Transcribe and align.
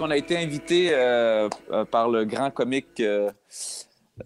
qu'on 0.00 0.10
a 0.10 0.16
été 0.16 0.36
invité 0.38 0.90
euh, 0.92 1.48
euh, 1.72 1.84
par 1.84 2.08
le 2.08 2.24
grand 2.24 2.50
comique. 2.50 3.00
euh, 3.00 3.30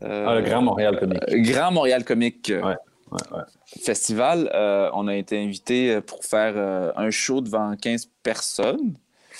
Ah, 0.01 0.37
le 0.37 0.43
Grand 0.43 0.63
Montréal 0.63 0.99
Comique. 0.99 1.21
Grand 1.53 1.71
Montréal 1.73 2.05
Comique 2.05 2.53
Ouais, 2.53 2.75
ouais. 3.13 3.43
Festival. 3.85 4.51
Euh, 4.55 4.89
on 4.95 5.09
a 5.09 5.17
été 5.17 5.39
invité 5.43 6.01
pour 6.01 6.25
faire 6.25 6.55
euh, 6.57 6.93
un 6.97 7.11
show 7.11 7.41
devant 7.41 7.75
15 7.77 8.09
personnes. 8.23 8.95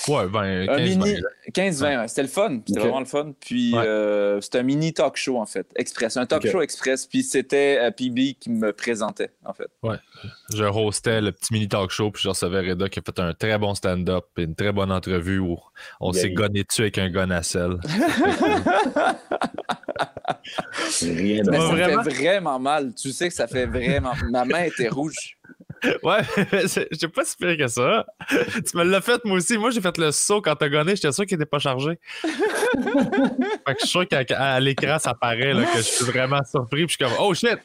Ouais, 0.09 0.27
ben, 0.29 0.67
15, 0.67 0.69
Un 0.69 0.83
mini 0.83 1.15
20, 1.15 1.21
15-20, 1.55 2.01
ouais. 2.01 2.09
c'était 2.09 2.23
le 2.23 2.29
fun. 2.29 2.61
C'était 2.67 2.81
vraiment 2.81 3.01
le 3.01 3.07
fun. 3.07 3.33
Puis 3.41 3.75
Ouais. 3.75 3.83
euh, 3.87 4.41
c'était 4.41 4.59
un 4.59 4.63
mini 4.63 4.93
talk 4.93 5.17
show, 5.17 5.39
en 5.39 5.47
fait, 5.47 5.67
express. 5.77 6.17
Un 6.17 6.27
talk 6.27 6.47
show 6.47 6.61
express. 6.61 7.07
Puis 7.07 7.23
c'était 7.23 7.79
euh, 7.81 7.91
PB 7.91 8.35
qui 8.39 8.51
me 8.51 8.73
présentait, 8.73 9.31
en 9.45 9.53
fait. 9.55 9.69
Je 10.55 10.65
hostais 10.65 11.21
le 11.21 11.33
petit 11.33 11.53
mini 11.53 11.69
talk 11.69 11.91
show, 11.91 12.11
puis 12.11 12.23
je 12.23 12.29
recevais 12.29 12.61
Reda 12.71 12.89
qui 12.89 12.99
a 12.99 13.03
fait 13.03 13.19
un 13.19 13.33
très 13.35 13.57
bon 13.59 13.75
stand-up 13.75 14.27
et 14.37 14.43
une 14.43 14.55
très 14.55 14.73
bonne 14.73 14.93
entrevue 14.93 15.39
où 15.39 15.59
on 16.01 16.13
Yeah. 16.13 16.23
s'est 16.23 16.31
gonné 16.33 16.65
dessus 16.65 16.83
avec 16.83 16.99
un 16.99 17.09
gun 17.11 17.31
à 17.31 17.43
sel. 17.43 17.77
Rien 21.03 21.43
de 21.43 21.51
Mais 21.51 21.59
Ouais, 21.59 21.67
ça 21.67 21.73
vraiment? 21.73 22.03
fait 22.05 22.11
vraiment 22.11 22.59
mal. 22.59 22.95
Tu 22.95 23.11
sais 23.13 23.29
que 23.29 23.35
ça 23.35 23.47
fait 23.47 23.67
vraiment. 23.67 24.13
Ma 24.31 24.45
main 24.45 24.65
était 24.65 24.89
rouge. 24.89 25.39
Ouais, 26.03 26.19
j'ai 26.93 27.09
pas 27.09 27.25
si 27.25 27.37
pire 27.37 27.57
que 27.57 27.67
ça. 27.67 28.07
Tu 28.29 28.77
me 28.77 28.85
l'as 28.85 29.01
fait, 29.01 29.25
moi 29.25 29.37
aussi. 29.39 29.59
Moi, 29.59 29.71
j'ai 29.71 29.81
fait 29.81 29.97
le 29.99 30.13
saut 30.13 30.41
quand 30.41 30.57
t'as 30.57 30.69
gonné. 30.69 30.97
J'étais 30.97 31.13
sûr 31.13 31.27
qu'il 31.27 31.37
était 31.37 31.47
pas 31.47 31.59
chargé. 31.59 31.99
fait 32.23 32.31
que 32.33 33.81
je 33.81 33.87
suis 33.87 33.89
sûr 33.89 34.09
qu'à 34.09 34.61
l'écran, 34.61 34.99
ça 34.99 35.15
paraît 35.15 35.53
là, 35.53 35.65
que 35.65 35.79
je 35.79 35.83
suis 35.83 36.05
vraiment 36.05 36.41
surpris. 36.51 36.87
Puis 36.87 36.97
je 36.99 37.05
suis 37.07 37.17
comme, 37.17 37.25
oh 37.25 37.35
shit! 37.35 37.59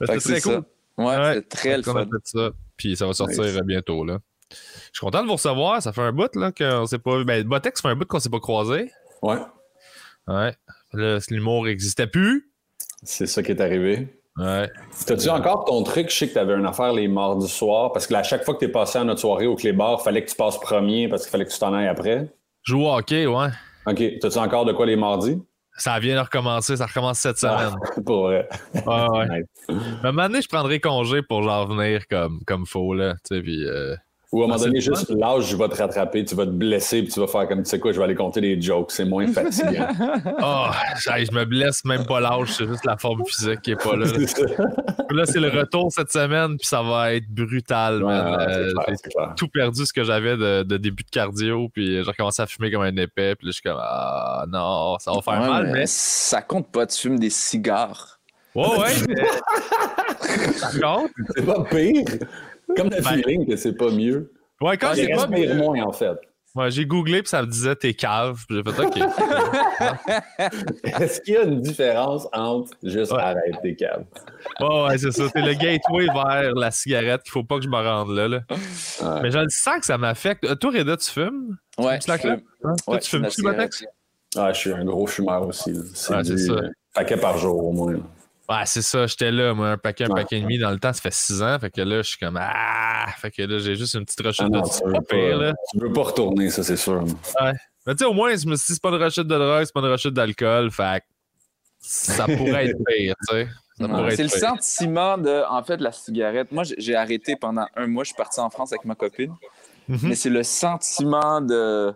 C'est 0.00 0.18
très 0.18 0.40
cool. 0.40 0.62
Ouais, 0.98 1.16
Ouais, 1.16 1.34
c'était 1.34 1.48
très 1.48 1.76
le 1.78 1.82
fun. 1.82 2.04
fait 2.04 2.20
ça. 2.24 2.50
Puis 2.76 2.96
ça 2.96 3.06
va 3.06 3.12
sortir 3.14 3.42
Nice. 3.44 3.60
bientôt. 3.64 4.04
Là. 4.04 4.18
Je 4.50 4.56
suis 4.92 5.00
content 5.00 5.22
de 5.22 5.26
vous 5.26 5.34
recevoir. 5.34 5.80
Ça 5.82 5.92
fait 5.92 6.02
un 6.02 6.12
bout 6.12 6.34
là, 6.36 6.52
qu'on 6.52 6.86
s'est 6.86 6.98
pas. 6.98 7.22
Ben, 7.24 7.42
Botex, 7.46 7.80
fait 7.80 7.88
un 7.88 7.96
bout 7.96 8.04
qu'on 8.06 8.20
s'est 8.20 8.28
pas 8.30 8.40
croisé. 8.40 8.90
Ouais, 9.22 9.36
Ouais. 10.26 10.54
L'humour 11.30 11.64
n'existait 11.64 12.06
plus. 12.06 12.50
c'est 13.02 13.26
ça 13.26 13.42
qui 13.42 13.52
est 13.52 13.60
arrivé. 13.60 14.08
Ouais. 14.36 14.70
T'as-tu 15.06 15.28
encore 15.28 15.64
ton 15.64 15.82
truc? 15.82 16.10
Je 16.10 16.16
sais 16.16 16.28
que 16.28 16.34
t'avais 16.34 16.54
une 16.54 16.66
affaire 16.66 16.92
les 16.92 17.08
mardis 17.08 17.48
soirs, 17.48 17.92
parce 17.92 18.06
que 18.06 18.14
à 18.14 18.22
chaque 18.22 18.44
fois 18.44 18.54
que 18.54 18.60
t'es 18.60 18.68
passé 18.68 18.98
à 18.98 19.04
notre 19.04 19.20
soirée 19.20 19.46
au 19.46 19.56
Clébar, 19.56 20.02
fallait 20.02 20.24
que 20.24 20.30
tu 20.30 20.36
passes 20.36 20.58
premier 20.58 21.08
parce 21.08 21.22
qu'il 21.22 21.30
fallait 21.30 21.44
que 21.44 21.50
tu 21.52 21.58
t'en 21.58 21.74
ailles 21.74 21.88
après. 21.88 22.32
Jouer 22.62 22.84
au 22.84 22.94
hockey, 22.94 23.26
ouais. 23.26 23.48
OK. 23.86 24.02
T'as-tu 24.20 24.38
encore 24.38 24.64
de 24.64 24.72
quoi 24.72 24.86
les 24.86 24.96
mardis? 24.96 25.38
Ça 25.76 25.98
vient 25.98 26.14
de 26.16 26.20
recommencer. 26.20 26.76
Ça 26.76 26.86
recommence 26.86 27.18
cette 27.18 27.38
semaine. 27.38 27.74
Pour 28.06 28.24
vrai. 28.24 28.48
Ouais, 28.86 29.08
ouais. 29.10 29.26
Nice. 29.68 29.76
Mais 30.02 30.12
donné, 30.12 30.42
je 30.42 30.48
prendrai 30.48 30.80
congé 30.80 31.22
pour 31.22 31.42
genre 31.42 31.66
venir 31.68 32.06
comme, 32.08 32.40
comme 32.46 32.66
faut, 32.66 32.92
là. 32.94 33.14
Tu 33.28 33.36
sais, 33.36 33.42
puis. 33.42 33.64
euh, 33.64 33.94
Ou 34.32 34.42
à 34.42 34.44
un 34.44 34.48
moment 34.48 34.60
Ah, 34.62 34.64
donné, 34.66 34.80
c'est 34.80 34.90
le 34.90 34.94
juste 34.96 35.10
l'âge 35.10 35.54
va 35.56 35.68
te 35.68 35.76
rattraper, 35.76 36.24
tu 36.24 36.36
vas 36.36 36.46
te 36.46 36.50
blesser, 36.52 37.02
puis 37.02 37.12
tu 37.12 37.18
vas 37.18 37.26
faire 37.26 37.48
comme, 37.48 37.64
tu 37.64 37.68
sais 37.68 37.80
quoi, 37.80 37.90
je 37.90 37.98
vais 37.98 38.04
aller 38.04 38.14
compter 38.14 38.40
des 38.40 38.60
jokes, 38.62 38.92
c'est 38.92 39.04
moins 39.04 39.26
fatigant. 39.32 39.88
Oh, 40.40 40.66
hey, 41.12 41.26
je 41.26 41.32
me 41.32 41.44
blesse 41.44 41.84
même 41.84 42.06
pas 42.06 42.20
l'âge, 42.20 42.52
c'est 42.56 42.68
juste 42.68 42.84
la 42.84 42.96
forme 42.96 43.24
physique 43.26 43.60
qui 43.62 43.72
est 43.72 43.82
pas 43.82 43.96
là. 43.96 44.06
Là, 44.06 44.12
C'est 44.14 44.26
ça. 44.28 44.46
Là, 45.10 45.26
c'est 45.26 45.40
le 45.40 45.48
retour 45.48 45.90
cette 45.90 46.12
semaine, 46.12 46.56
puis 46.58 46.66
ça 46.68 46.80
va 46.80 47.12
être 47.14 47.26
brutal, 47.28 48.04
Ouais, 48.04 48.12
Euh, 48.12 48.72
clair, 48.72 48.96
j'ai 49.28 49.34
tout 49.36 49.48
perdu 49.48 49.84
ce 49.84 49.92
que 49.92 50.04
j'avais 50.04 50.36
de, 50.36 50.62
de 50.62 50.76
début 50.76 51.02
de 51.02 51.10
cardio, 51.10 51.68
puis 51.68 51.94
j'ai 51.94 52.02
recommencé 52.02 52.40
à 52.42 52.46
fumer 52.46 52.70
comme 52.70 52.82
un 52.82 52.96
épais, 52.96 53.34
puis 53.34 53.48
là, 53.48 53.50
je 53.50 53.54
suis 53.54 53.62
comme, 53.62 53.80
ah 53.80 54.44
non, 54.48 54.96
ça 55.00 55.10
va 55.12 55.22
faire 55.22 55.40
Ouais, 55.42 55.48
mal, 55.48 55.70
mais. 55.72 55.86
Ça 55.86 56.40
compte 56.40 56.70
pas, 56.70 56.86
tu 56.86 56.96
fumes 57.00 57.18
des 57.18 57.30
cigares. 57.30 58.20
Ouais, 58.54 58.62
ouais, 58.78 58.92
mais. 59.08 60.52
ça 60.52 60.68
compte. 60.80 61.10
C'est 61.34 61.44
pas 61.44 61.64
pire. 61.64 62.04
Comme 62.76 62.90
le 62.90 63.00
Ben- 63.02 63.22
feeling 63.22 63.46
que 63.46 63.56
c'est 63.56 63.74
pas 63.74 63.90
mieux. 63.90 64.32
Ouais, 64.60 64.76
quand 64.76 64.90
C'est 64.94 65.06
j'ai 65.06 65.14
pas. 65.14 65.26
respire 65.26 65.54
moins, 65.56 65.82
en 65.82 65.92
fait. 65.92 66.16
Ouais, 66.56 66.68
j'ai 66.70 66.84
googlé, 66.84 67.22
puis 67.22 67.28
ça 67.28 67.42
me 67.42 67.46
disait 67.46 67.76
t'es 67.76 67.94
cave, 67.94 68.44
puis 68.48 68.60
j'ai 68.66 68.72
fait, 68.72 68.84
ok. 68.84 68.96
Est-ce 71.00 71.20
qu'il 71.20 71.34
y 71.34 71.36
a 71.36 71.42
une 71.44 71.60
différence 71.60 72.26
entre 72.32 72.72
juste 72.82 73.12
Ouais. 73.12 73.20
arrête 73.20 73.54
tes 73.62 73.76
câbles? 73.76 74.06
Ouais, 74.60 74.82
ouais, 74.88 74.98
c'est 74.98 75.12
ça. 75.12 75.28
C'est 75.32 75.42
le 75.42 75.54
gateway 75.54 76.06
vers 76.12 76.52
la 76.54 76.70
cigarette 76.72 77.22
qu'il 77.22 77.30
faut 77.32 77.44
pas 77.44 77.56
que 77.58 77.62
je 77.64 77.68
me 77.68 77.76
rende 77.76 78.10
là. 78.16 78.26
là. 78.28 78.40
Ouais. 78.50 79.20
Mais 79.22 79.30
je 79.30 79.38
le 79.38 79.48
sens 79.48 79.78
que 79.78 79.86
ça 79.86 79.96
m'affecte. 79.98 80.42
Euh, 80.44 80.54
Toi, 80.56 80.70
Reda, 80.72 80.96
tu 80.96 81.08
fumes? 81.10 81.56
Ouais, 81.78 81.98
Tu 82.00 82.08
la 82.08 82.16
je 82.16 82.22
fume. 82.22 82.40
Hein? 82.64 82.74
Toi, 82.84 82.98
tu 82.98 83.10
fumes-tu, 83.10 83.42
Matex? 83.42 83.84
Ah, 84.36 84.52
je 84.52 84.58
suis 84.58 84.72
un 84.72 84.84
gros 84.84 85.06
fumeur 85.06 85.46
aussi. 85.46 85.72
C'est 85.94 86.20
du 86.22 86.36
ça. 86.38 86.54
paquet 86.94 87.16
par 87.16 87.38
jour 87.38 87.64
au 87.64 87.72
moins. 87.72 87.94
Ouais, 88.50 88.62
c'est 88.66 88.82
ça. 88.82 89.06
J'étais 89.06 89.30
là, 89.30 89.54
moi, 89.54 89.70
un 89.70 89.78
paquet, 89.78 90.04
un 90.04 90.08
Ouais. 90.08 90.22
paquet 90.22 90.38
et 90.38 90.40
demi 90.40 90.58
dans 90.58 90.70
le 90.72 90.78
temps. 90.80 90.92
Ça 90.92 91.00
fait 91.00 91.12
six 91.12 91.40
ans. 91.40 91.56
Fait 91.60 91.70
que 91.70 91.80
là, 91.82 92.02
je 92.02 92.08
suis 92.08 92.18
comme, 92.18 92.36
ah! 92.40 93.06
Fait 93.18 93.30
que 93.30 93.42
là, 93.42 93.58
j'ai 93.58 93.76
juste 93.76 93.94
une 93.94 94.04
petite 94.04 94.20
Ah 94.24 94.28
rechute 94.28 94.48
non, 94.50 94.60
de 94.60 94.68
tu, 94.68 95.04
pas 95.08 95.36
là. 95.38 95.52
tu 95.72 95.78
veux 95.78 95.92
pas 95.92 96.02
retourner, 96.02 96.50
ça, 96.50 96.62
c'est 96.64 96.76
sûr. 96.76 97.04
Mais 97.86 97.94
tu 97.94 97.98
sais, 97.98 98.04
au 98.04 98.12
moins, 98.12 98.30
je 98.34 98.46
me 98.46 98.56
suis 98.56 98.66
dit, 98.66 98.74
c'est 98.74 98.82
pas 98.82 98.88
une 98.90 99.02
rechute 99.02 99.26
de 99.28 99.34
drogue, 99.38 99.64
c'est 99.64 99.72
pas 99.72 99.80
une 99.80 99.86
rechute 99.92 100.12
d'alcool. 100.14 100.70
Fait 100.72 101.00
que 101.00 101.04
ça 101.78 102.24
pourrait 102.26 102.66
être 102.66 102.76
pire, 102.86 103.14
tu 103.28 103.34
sais. 103.34 103.48
Ouais, 103.78 104.16
C'est 104.16 104.24
le 104.24 104.28
pire. 104.28 104.38
sentiment 104.40 105.16
de, 105.16 105.42
en 105.48 105.62
fait, 105.62 105.78
la 105.80 105.92
cigarette. 105.92 106.52
Moi, 106.52 106.64
j'ai- 106.64 106.74
j'ai 106.78 106.94
arrêté 106.96 107.36
pendant 107.36 107.66
un 107.76 107.86
mois. 107.86 108.02
Je 108.04 108.08
suis 108.08 108.16
parti 108.16 108.38
en 108.40 108.50
France 108.50 108.72
avec 108.72 108.84
ma 108.84 108.94
copine. 108.94 109.32
Mhm. 109.88 109.98
Mais 110.02 110.14
c'est 110.16 110.28
le 110.28 110.42
sentiment 110.42 111.40
de. 111.40 111.94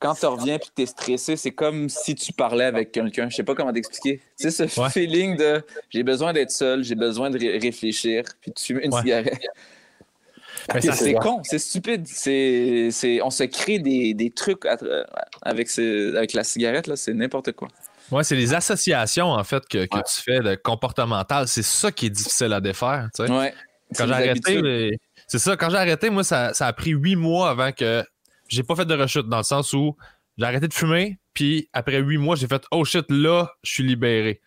Quand 0.00 0.14
tu 0.14 0.26
reviens 0.26 0.56
et 0.56 0.58
que 0.58 0.64
tu 0.76 0.82
es 0.82 0.86
stressé, 0.86 1.36
c'est 1.36 1.52
comme 1.52 1.88
si 1.88 2.14
tu 2.14 2.32
parlais 2.32 2.64
avec 2.64 2.92
quelqu'un. 2.92 3.28
Je 3.30 3.36
sais 3.36 3.42
pas 3.42 3.54
comment 3.54 3.72
t'expliquer. 3.72 4.20
Tu 4.38 4.50
sais, 4.50 4.66
ce 4.68 4.80
Ouais. 4.80 4.90
feeling 4.90 5.36
de 5.36 5.62
j'ai 5.90 6.02
besoin 6.02 6.32
d'être 6.32 6.50
seul, 6.50 6.84
j'ai 6.84 6.94
besoin 6.94 7.30
de 7.30 7.38
ré- 7.38 7.58
réfléchir, 7.58 8.24
puis 8.42 8.52
tu 8.52 8.64
fumes 8.64 8.80
une 8.82 8.92
Ouais. 8.92 9.00
cigarette. 9.00 9.40
C'est 10.80 11.14
con, 11.14 11.40
c'est 11.42 11.58
stupide. 11.58 12.06
C'est, 12.06 13.20
on 13.22 13.28
se 13.30 13.44
crée 13.44 13.78
des, 13.78 14.14
des 14.14 14.30
trucs 14.30 14.64
à 14.64 14.76
avec, 15.42 15.68
ce- 15.68 16.14
avec 16.16 16.32
la 16.32 16.42
cigarette, 16.44 16.86
là, 16.86 16.96
c'est 16.96 17.12
n'importe 17.12 17.52
quoi. 17.52 17.68
Ouais, 18.10 18.24
c'est 18.24 18.36
les 18.36 18.54
associations, 18.54 19.26
en 19.30 19.44
fait, 19.44 19.62
que, 19.68 19.84
que 19.86 19.96
Ouais. 19.96 20.02
tu 20.06 20.22
fais 20.22 20.40
de 20.40 20.54
comportementales. 20.54 21.48
C'est 21.48 21.62
ça 21.62 21.90
qui 21.92 22.06
est 22.06 22.10
difficile 22.10 22.52
à 22.52 22.60
défaire, 22.60 23.08
tu 23.14 23.26
sais. 23.26 23.52
Quand 23.96 24.06
j'ai 24.06 24.12
arrêté, 24.12 24.98
c'est 25.26 25.38
ça, 25.38 25.56
quand 25.56 25.68
j'ai 25.70 25.76
arrêté, 25.76 26.08
moi, 26.10 26.24
ça, 26.24 26.54
ça 26.54 26.66
a 26.66 26.72
pris 26.72 26.90
huit 26.92 27.16
mois 27.16 27.50
avant 27.50 27.72
que 27.72 28.02
j'ai 28.54 28.62
pas 28.62 28.76
fait 28.76 28.84
de 28.86 28.94
rechute, 28.94 29.28
dans 29.28 29.36
le 29.38 29.42
sens 29.42 29.72
où 29.72 29.96
j'ai 30.38 30.44
arrêté 30.46 30.68
de 30.68 30.74
fumer, 30.74 31.18
puis 31.34 31.68
après 31.72 31.98
huit 31.98 32.18
mois, 32.18 32.36
j'ai 32.36 32.46
fait 32.48 32.62
Oh 32.70 32.84
shit, 32.84 33.04
là, 33.10 33.52
je 33.62 33.72
suis 33.72 33.82
libéré. 33.84 34.40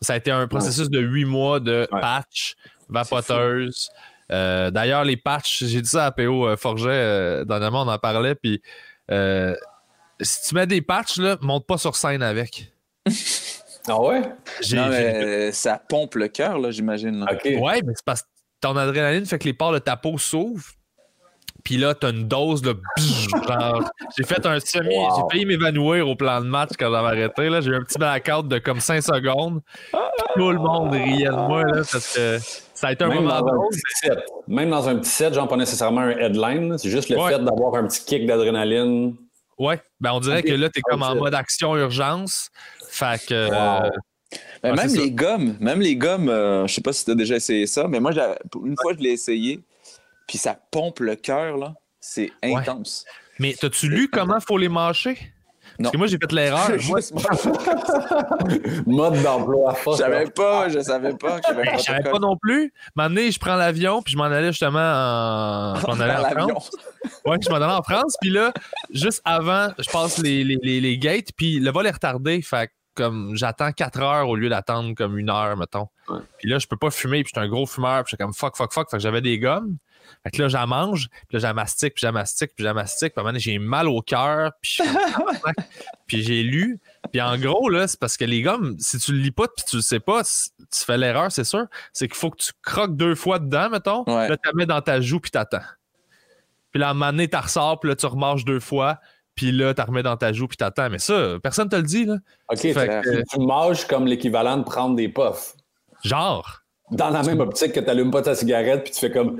Ça 0.00 0.14
a 0.14 0.16
été 0.16 0.30
un 0.30 0.46
processus 0.48 0.90
de 0.90 1.00
huit 1.00 1.24
mois 1.24 1.60
de 1.60 1.86
Ouais. 1.92 2.00
patch, 2.00 2.56
vapoteuse. 2.88 3.90
Euh, 4.32 4.70
D'ailleurs, 4.70 5.04
les 5.04 5.16
patchs, 5.16 5.64
j'ai 5.64 5.80
dit 5.82 5.88
ça 5.88 6.06
à 6.06 6.10
PO 6.10 6.46
euh, 6.48 6.56
Forget, 6.56 6.88
euh, 6.90 7.44
dernièrement, 7.44 7.82
on 7.82 7.88
en 7.88 7.98
parlait, 7.98 8.34
puis 8.34 8.60
euh, 9.10 9.54
si 10.20 10.48
tu 10.48 10.54
mets 10.54 10.66
des 10.66 10.80
patchs, 10.82 11.18
là, 11.18 11.36
monte 11.42 11.66
pas 11.66 11.78
sur 11.78 11.96
scène 11.96 12.22
avec. 12.22 12.72
Ah 13.86 14.00
ouais? 14.00 14.22
Non, 14.72 14.88
mais 14.88 15.52
ça 15.52 15.78
pompe 15.78 16.14
le 16.14 16.28
cœur, 16.28 16.58
là, 16.58 16.70
j'imagine. 16.70 17.22
là. 17.22 17.26
OK. 17.34 17.44
Ouais, 17.60 17.82
mais 17.84 17.92
c'est 17.94 18.04
parce 18.06 18.22
que 18.22 18.28
ton 18.62 18.74
adrénaline 18.78 19.26
fait 19.26 19.38
que 19.38 19.44
les 19.44 19.52
pores 19.52 19.72
de 19.72 19.78
ta 19.78 19.94
peau 19.98 20.16
s'ouvrent. 20.16 20.64
Puis 21.64 21.78
là, 21.78 21.94
t'as 21.94 22.10
une 22.10 22.28
dose 22.28 22.60
de. 22.60 22.76
J'ai 22.98 24.24
fait 24.24 24.44
un 24.46 24.60
semi. 24.60 24.94
Wow. 24.96 25.08
J'ai 25.16 25.22
failli 25.30 25.46
m'évanouir 25.46 26.06
au 26.06 26.14
plan 26.14 26.40
de 26.40 26.46
match 26.46 26.70
quand 26.78 26.90
j'avais 26.92 27.08
arrêté. 27.08 27.48
Là. 27.48 27.60
J'ai 27.62 27.70
eu 27.70 27.76
un 27.76 27.82
petit 27.82 27.98
blackout 27.98 28.46
de 28.48 28.58
comme 28.58 28.80
5 28.80 29.02
secondes. 29.02 29.60
Tout 30.36 30.50
le 30.50 30.58
monde 30.58 30.92
riait 30.92 31.26
de 31.26 31.30
moi 31.32 31.62
là, 31.64 31.82
parce 31.90 32.14
que 32.14 32.38
ça 32.74 32.88
a 32.88 32.92
été 32.92 33.04
un 33.04 33.08
Même 33.08 33.22
moment 33.22 33.40
dans, 33.40 33.46
un 33.64 33.68
petit 33.70 33.80
set. 33.94 34.18
Même 34.46 34.70
dans 34.70 34.88
un 34.88 34.96
petit 34.96 35.10
set, 35.10 35.32
genre 35.34 35.48
pas 35.48 35.56
nécessairement 35.56 36.02
un 36.02 36.10
headline, 36.10 36.76
c'est 36.76 36.90
juste 36.90 37.08
le 37.08 37.18
Ouais. 37.18 37.32
fait 37.32 37.38
d'avoir 37.38 37.74
un 37.76 37.86
petit 37.86 38.04
kick 38.04 38.26
d'adrénaline. 38.26 39.16
Ouais, 39.58 39.80
ben 40.00 40.12
on 40.12 40.20
dirait 40.20 40.42
que 40.42 40.52
là, 40.52 40.68
t'es 40.68 40.80
comme 40.82 41.02
en 41.02 41.14
mode 41.14 41.34
action 41.34 41.76
urgence. 41.76 42.50
Fait 42.88 43.24
que. 43.26 43.32
euh. 43.34 43.90
Ben, 44.62 44.70
Ouais, 44.70 44.72
même 44.72 44.94
les 44.94 45.10
gommes, 45.12 45.56
même 45.60 45.80
les 45.80 45.94
gommes, 45.96 46.28
euh, 46.28 46.66
je 46.66 46.74
sais 46.74 46.80
pas 46.80 46.92
si 46.92 47.04
tu 47.04 47.12
as 47.12 47.14
déjà 47.14 47.36
essayé 47.36 47.66
ça, 47.68 47.86
mais 47.86 48.00
moi, 48.00 48.10
une 48.64 48.74
fois, 48.82 48.92
je 48.98 49.02
l'ai 49.02 49.10
essayé, 49.12 49.60
puis 50.26 50.38
ça 50.38 50.56
pompe 50.70 51.00
le 51.00 51.16
cœur, 51.16 51.56
là. 51.56 51.74
C'est 52.00 52.32
Ouais. 52.42 52.56
intense. 52.56 53.04
Mais 53.38 53.54
t'as-tu 53.58 53.88
lu 53.88 54.08
comment 54.08 54.38
faut 54.40 54.58
les 54.58 54.68
mâcher? 54.68 55.18
Non. 55.78 55.84
Parce 55.84 55.92
que 55.92 55.96
moi, 55.98 56.06
j'ai 56.06 56.18
fait 56.18 56.30
l'erreur. 56.32 56.68
Je 56.78 56.92
Mode 58.90 59.20
d'emploi 59.22 59.72
à 59.72 59.74
force. 59.74 59.98
savais 59.98 60.26
pas, 60.30 60.68
je 60.68 60.78
savais 60.80 61.14
pas 61.16 61.40
Ben, 61.40 61.78
je 61.78 61.82
savais 61.82 61.98
pas 62.02 62.10
protocole 62.10 62.20
non 62.20 62.36
plus. 62.40 62.72
Donné, 62.96 63.30
je 63.32 63.38
prends 63.40 63.56
l'avion, 63.56 64.02
puis 64.02 64.12
je 64.12 64.18
m'en 64.18 64.24
allais 64.24 64.48
justement 64.52 64.78
en. 64.78 65.74
Je 65.76 65.86
m'en 65.86 65.94
allais 66.00 66.14
en. 66.16 66.48
France. 66.48 66.70
Ouais, 67.24 67.38
je 67.42 67.48
m'en 67.50 67.56
allais 67.56 67.64
en 67.66 67.82
France, 67.82 68.16
puis 68.20 68.30
là, 68.30 68.52
juste 68.90 69.20
avant, 69.24 69.68
je 69.78 69.90
passe 69.90 70.18
les, 70.18 70.44
les, 70.44 70.58
les, 70.62 70.80
les 70.80 70.98
gates, 70.98 71.30
puis 71.36 71.58
le 71.58 71.70
vol 71.70 71.86
est 71.86 71.90
retardé, 71.90 72.40
fait 72.42 72.68
que 72.68 72.72
comme 72.94 73.34
j'attends 73.34 73.72
4 73.72 74.00
heures 74.02 74.28
au 74.28 74.36
lieu 74.36 74.48
d'attendre 74.48 74.94
comme 74.94 75.18
une 75.18 75.28
heure, 75.30 75.56
mettons. 75.56 75.88
Ouais. 76.08 76.18
Puis 76.38 76.48
là, 76.48 76.58
je 76.60 76.66
peux 76.68 76.76
pas 76.76 76.90
fumer, 76.90 77.24
puis 77.24 77.32
j'étais 77.34 77.44
un 77.44 77.48
gros 77.48 77.66
fumeur, 77.66 78.04
puis 78.04 78.10
j'étais 78.12 78.22
comme 78.22 78.34
fuck, 78.34 78.56
fuck, 78.56 78.72
fuck, 78.72 78.88
fait 78.90 78.98
que 78.98 79.02
j'avais 79.02 79.20
des 79.22 79.38
gommes. 79.40 79.76
Fait 80.24 80.30
que 80.30 80.42
là, 80.42 80.48
j'en 80.48 80.66
mange, 80.66 81.08
puis 81.28 81.36
là, 81.36 81.38
j'en 81.40 81.54
mastique, 81.54 81.94
puis 81.94 82.00
j'en 82.06 82.12
mastique, 82.12 82.52
puis 82.56 82.64
j'en 82.64 82.72
mastique, 82.72 83.12
puis 83.12 83.18
à 83.18 83.20
un 83.20 83.22
moment 83.24 83.32
donné, 83.32 83.40
j'ai 83.40 83.58
mal 83.58 83.88
au 83.88 84.00
cœur, 84.00 84.52
puis 84.62 84.78
j'ai 86.22 86.42
lu. 86.42 86.80
Puis 87.12 87.20
en 87.20 87.36
gros, 87.38 87.68
là, 87.68 87.86
c'est 87.86 88.00
parce 88.00 88.16
que 88.16 88.24
les 88.24 88.40
gommes, 88.42 88.74
si 88.78 88.98
tu 88.98 89.12
le 89.12 89.18
lis 89.18 89.30
pas, 89.30 89.46
puis 89.54 89.64
tu 89.68 89.76
le 89.76 89.82
sais 89.82 90.00
pas, 90.00 90.22
tu 90.24 90.84
fais 90.84 90.96
l'erreur, 90.96 91.30
c'est 91.30 91.44
sûr, 91.44 91.66
c'est 91.92 92.08
qu'il 92.08 92.16
faut 92.16 92.30
que 92.30 92.38
tu 92.42 92.52
croques 92.62 92.96
deux 92.96 93.14
fois 93.14 93.38
dedans, 93.38 93.68
mettons, 93.68 94.02
Ouais. 94.06 94.28
là, 94.28 94.36
tu 94.36 94.48
la 94.48 94.52
mets 94.54 94.66
dans 94.66 94.80
ta 94.80 95.00
joue, 95.00 95.20
puis 95.20 95.30
t'attends. 95.30 95.60
puis 96.72 96.80
là, 96.80 96.88
à 96.88 96.90
un 96.90 96.94
moment 96.94 97.12
donné, 97.12 97.28
t'en 97.28 97.40
ressors, 97.42 97.78
puis 97.78 97.90
là, 97.90 97.96
tu 97.96 98.06
remarches 98.06 98.44
deux 98.46 98.60
fois, 98.60 98.98
puis 99.34 99.52
là, 99.52 99.74
t'en 99.74 99.84
remets 99.84 100.02
dans 100.02 100.16
ta 100.16 100.32
joue, 100.32 100.46
puis 100.48 100.56
t'attends. 100.56 100.88
Mais 100.90 100.98
ça, 101.00 101.34
personne 101.42 101.68
te 101.68 101.76
le 101.76 101.82
dit, 101.82 102.04
là. 102.06 102.14
OK, 102.50 102.58
Fait 102.60 102.72
fait 102.72 102.86
que 103.02 103.22
tu 103.30 103.38
manges 103.40 103.86
comme 103.86 104.06
l'équivalent 104.06 104.56
de 104.56 104.62
prendre 104.64 104.96
des 104.96 105.08
puffs. 105.08 105.52
Genre. 106.02 106.60
Dans 106.90 107.10
la 107.10 107.22
même 107.22 107.40
optique 107.40 107.72
que 107.72 107.80
tu 107.80 107.86
n'allumes 107.86 108.10
pas 108.10 108.22
ta 108.22 108.34
cigarette 108.34 108.84
puis 108.84 108.92
tu 108.92 109.00
fais 109.00 109.10
comme. 109.10 109.38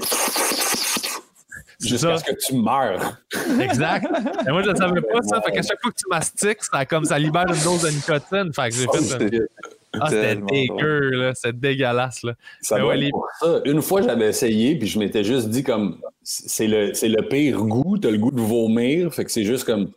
Jusqu'à 1.88 2.16
ce 2.18 2.24
que 2.24 2.34
tu 2.46 2.54
meurs. 2.56 3.16
Exact. 3.60 4.06
Moi, 4.48 4.62
je 4.62 4.70
ne 4.70 4.76
savais 4.76 5.00
pas 5.00 5.22
ça. 5.22 5.40
Fait 5.42 5.52
qu'à 5.52 5.62
chaque 5.62 5.80
fois 5.80 5.90
que 5.90 5.96
tu 5.96 6.08
mastiques, 6.10 6.62
ça, 6.64 6.84
comme, 6.86 7.04
ça 7.04 7.18
libère 7.18 7.46
une 7.48 7.62
dose 7.62 7.82
de 7.82 7.90
nicotine. 7.90 8.52
Fait 8.54 8.68
que 8.70 8.74
j'ai 8.74 8.86
fait. 8.86 9.28
C'est 9.28 10.00
Ah, 10.00 10.06
c'était 10.10 10.36
dégueu, 10.36 11.10
là. 11.10 11.34
C'était 11.34 11.52
dégueulasse, 11.52 12.22
là. 12.24 12.32
Ça 12.62 12.78
doit 12.78 12.88
ouais, 12.88 12.96
les- 12.96 13.10
ça. 13.40 13.60
Une 13.64 13.80
fois, 13.80 14.02
j'avais 14.02 14.28
essayé, 14.28 14.76
puis 14.76 14.88
je 14.88 14.98
m'étais 14.98 15.22
juste 15.22 15.48
dit 15.48 15.62
comme 15.62 15.98
c'est 16.22 16.66
le, 16.66 16.86
le 16.90 17.28
pire 17.28 17.58
goût, 17.58 17.98
t'as 17.98 18.10
le 18.10 18.18
goût 18.18 18.32
de 18.32 18.40
vomir, 18.40 19.14
fait 19.14 19.24
que 19.24 19.30
c'est 19.30 19.44
juste 19.44 19.64
comme 19.64 19.90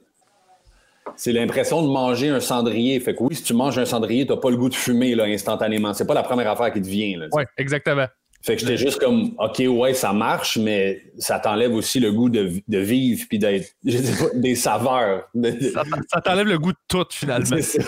c'est 1.16 1.32
l'impression 1.32 1.82
de 1.82 1.88
manger 1.88 2.30
un 2.30 2.40
cendrier. 2.40 3.00
Fait 3.00 3.16
que 3.16 3.24
oui, 3.24 3.34
si 3.34 3.42
tu 3.44 3.54
manges 3.54 3.80
un 3.80 3.86
cendrier, 3.86 4.28
t'as 4.28 4.38
pas 4.38 4.52
le 4.52 4.58
goût 4.58 4.70
de 4.70 4.76
fumer 4.76 5.16
là, 5.16 5.24
instantanément. 5.24 5.94
C'est 5.94 6.06
pas 6.06 6.14
la 6.14 6.22
première 6.24 6.52
affaire 6.52 6.72
qui 6.72 6.82
te 6.82 6.88
vient. 6.88 7.18
Là. 7.18 7.28
Ouais, 7.32 7.46
exactement. 7.58 8.06
Fait 8.42 8.56
que 8.56 8.62
j'étais 8.62 8.78
juste 8.78 9.00
comme 9.00 9.34
OK, 9.40 9.62
ouais, 9.68 9.94
ça 9.94 10.14
marche, 10.14 10.58
mais 10.58 11.02
ça 11.18 11.40
t'enlève 11.40 11.74
aussi 11.74 12.00
le 12.00 12.12
goût 12.12 12.30
de, 12.30 12.52
de 12.68 12.78
vivre 12.78 13.26
puis 13.28 13.40
d'être 13.40 13.74
je 13.84 13.98
sais 13.98 14.24
pas, 14.24 14.32
des 14.36 14.56
saveurs. 14.56 15.24
Ça, 15.74 15.84
ça 16.08 16.22
t'enlève 16.22 16.48
le 16.48 16.58
goût 16.58 16.72
de 16.72 16.78
tout, 16.88 17.06
finalement. 17.12 17.58
ça. 17.62 17.80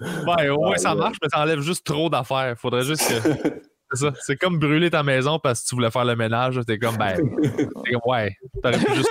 Ouais, 0.00 0.50
ouais, 0.50 0.78
ça 0.78 0.94
marche, 0.94 1.16
mais 1.22 1.28
ça 1.32 1.40
enlève 1.40 1.60
juste 1.60 1.84
trop 1.84 2.10
d'affaires. 2.10 2.54
Faudrait 2.58 2.82
juste 2.82 3.08
que. 3.08 3.62
C'est 3.94 4.04
ça. 4.06 4.12
C'est 4.20 4.36
comme 4.36 4.58
brûler 4.58 4.90
ta 4.90 5.02
maison 5.02 5.38
parce 5.38 5.62
que 5.62 5.68
tu 5.68 5.74
voulais 5.74 5.90
faire 5.90 6.04
le 6.04 6.16
ménage. 6.16 6.58
T'es 6.66 6.78
comme, 6.78 6.96
ben. 6.96 7.16
T'es 7.42 7.92
comme, 7.92 8.00
ouais. 8.06 8.36
T'aurais 8.62 8.78
pu 8.78 8.94
juste. 8.94 9.08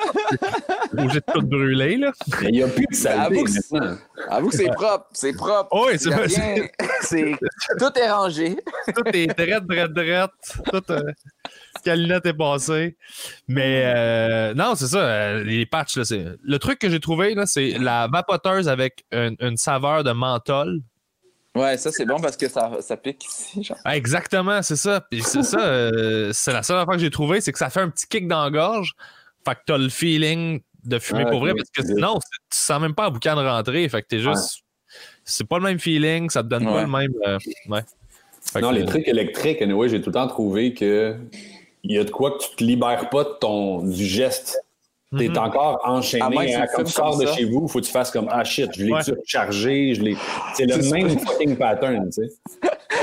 obligé 0.94 1.20
de 1.20 1.34
tout 1.34 1.42
brûler, 1.42 1.98
là. 1.98 2.12
Il 2.44 2.52
n'y 2.52 2.64
a 2.64 2.68
plus 2.68 2.86
de 2.90 2.96
saleté 2.96 3.40
Avoue 3.40 3.44
que 3.46 3.52
maintenant. 3.74 3.98
Avoue 4.30 4.50
que 4.50 4.56
c'est 4.58 4.72
propre, 4.74 5.06
c'est 5.14 5.34
propre. 5.34 5.70
Oui, 5.74 5.94
c'est 5.98 6.10
vrai. 6.10 6.26
rien- 6.28 6.68
c'est 7.02 7.36
Tout 7.80 7.98
est 8.00 8.12
rangé. 8.12 8.56
Tout 8.96 9.04
est 9.14 9.28
drette, 9.28 9.66
drette, 9.66 9.94
drette. 9.94 10.32
Tout. 10.72 10.92
Euh, 10.92 11.02
Calinette 11.84 12.26
est 12.28 12.34
passée. 12.34 12.96
Mais 13.48 13.84
euh, 13.86 14.54
non, 14.54 14.76
c'est 14.76 14.88
ça. 14.88 15.00
euh, 15.00 15.44
les 15.44 15.66
patchs, 15.66 15.98
là, 15.98 16.06
c'est. 16.06 16.26
Le 16.44 16.60
truc 16.60 16.80
que 16.80 16.90
j'ai 16.90 17.00
trouvé, 17.00 17.34
là, 17.36 17.46
c'est 17.46 17.72
la 17.80 18.08
vapoteuse 18.08 18.70
avec 18.70 19.04
une, 19.12 19.36
une 19.40 19.58
saveur 19.58 20.04
de 20.04 20.12
menthol. 20.12 20.80
Ouais, 21.56 21.78
ça 21.78 21.92
c'est 21.92 22.06
bon 22.06 22.20
parce 22.20 22.36
que 22.36 22.50
ça, 22.50 22.72
ça 22.82 22.98
pique 22.98 23.26
ici. 23.26 23.64
Genre. 23.64 23.78
Ah, 23.86 23.96
exactement, 23.96 24.62
c'est 24.64 24.76
ça. 24.76 25.02
Puis 25.10 25.22
c'est 25.22 25.44
ça, 25.44 25.60
euh, 25.60 26.32
c'est 26.34 26.52
la 26.52 26.64
seule 26.64 26.78
affaire 26.78 26.96
que 26.96 27.00
j'ai 27.00 27.12
trouvé, 27.12 27.42
c'est 27.42 27.52
que 27.52 27.60
ça 27.60 27.70
fait 27.70 27.82
un 27.82 27.90
petit 27.90 28.08
kick 28.08 28.28
dans 28.28 28.44
la 28.44 28.50
gorge. 28.50 28.94
Fait 29.46 29.56
que 29.56 29.60
t'as 29.68 29.78
le 29.78 29.90
feeling 29.90 30.62
de 30.84 31.00
fumer 31.00 31.24
Ah, 31.28 31.30
pour 31.30 31.42
vrai, 31.42 31.54
parce 31.56 31.70
que 31.70 31.86
sinon, 31.86 32.18
tu 32.50 32.58
sens 32.58 32.82
même 32.82 32.96
pas 32.96 33.08
un 33.08 33.10
boucan 33.12 33.36
de 33.36 33.48
rentrée. 33.48 33.88
Fait 33.88 34.02
que 34.02 34.08
t'es 34.08 34.20
juste. 34.20 34.64
C'est 35.26 35.48
pas 35.48 35.58
le 35.58 35.64
même 35.64 35.80
feeling, 35.80 36.30
ça 36.30 36.44
te 36.44 36.48
donne 36.48 36.66
pas 36.66 36.82
le 36.82 36.88
même. 36.88 37.12
euh, 37.28 37.38
ouais. 37.68 37.82
Non, 38.62 38.70
que, 38.70 38.76
les 38.76 38.86
trucs 38.86 39.08
électriques, 39.08 39.62
anyway, 39.62 39.90
j'ai 39.90 40.02
tout 40.02 40.10
le 40.10 40.16
temps 40.16 40.28
trouvé 40.28 40.74
que 40.74 41.16
il 41.84 41.96
y 41.96 41.98
a 41.98 42.04
de 42.04 42.10
quoi 42.12 42.32
que 42.32 42.44
tu 42.44 42.56
te 42.56 42.64
libères 42.64 43.10
pas 43.10 43.24
de 43.24 43.34
ton 43.40 43.84
du 43.84 44.06
geste. 44.06 44.60
T'es 45.18 45.28
Mhm. 45.30 45.38
encore 45.38 45.80
À 45.86 45.92
enchaîné. 45.92 46.24
hein, 46.56 46.62
le 46.70 46.76
quand 46.76 46.84
tu 46.84 46.92
sors 46.92 47.12
comme 47.12 47.22
de 47.22 47.26
ça. 47.28 47.34
chez 47.36 47.46
vous, 47.46 47.68
faut 47.68 47.80
que 47.80 47.86
tu 47.86 47.92
fasses 47.92 48.10
comme 48.12 48.28
Ah 48.32 48.44
shit, 48.44 48.70
je 48.76 48.84
l'ai 48.86 48.92
Ouais. 48.94 49.04
surchargé, 49.04 49.94
je 49.94 50.02
l'ai. 50.02 50.18
C'est 50.56 50.66
le 50.66 50.82
ça. 50.82 50.96
même 50.96 51.20
fucking 51.20 51.56
pattern, 51.56 52.10
tu 52.10 52.24
sais. 52.24 52.30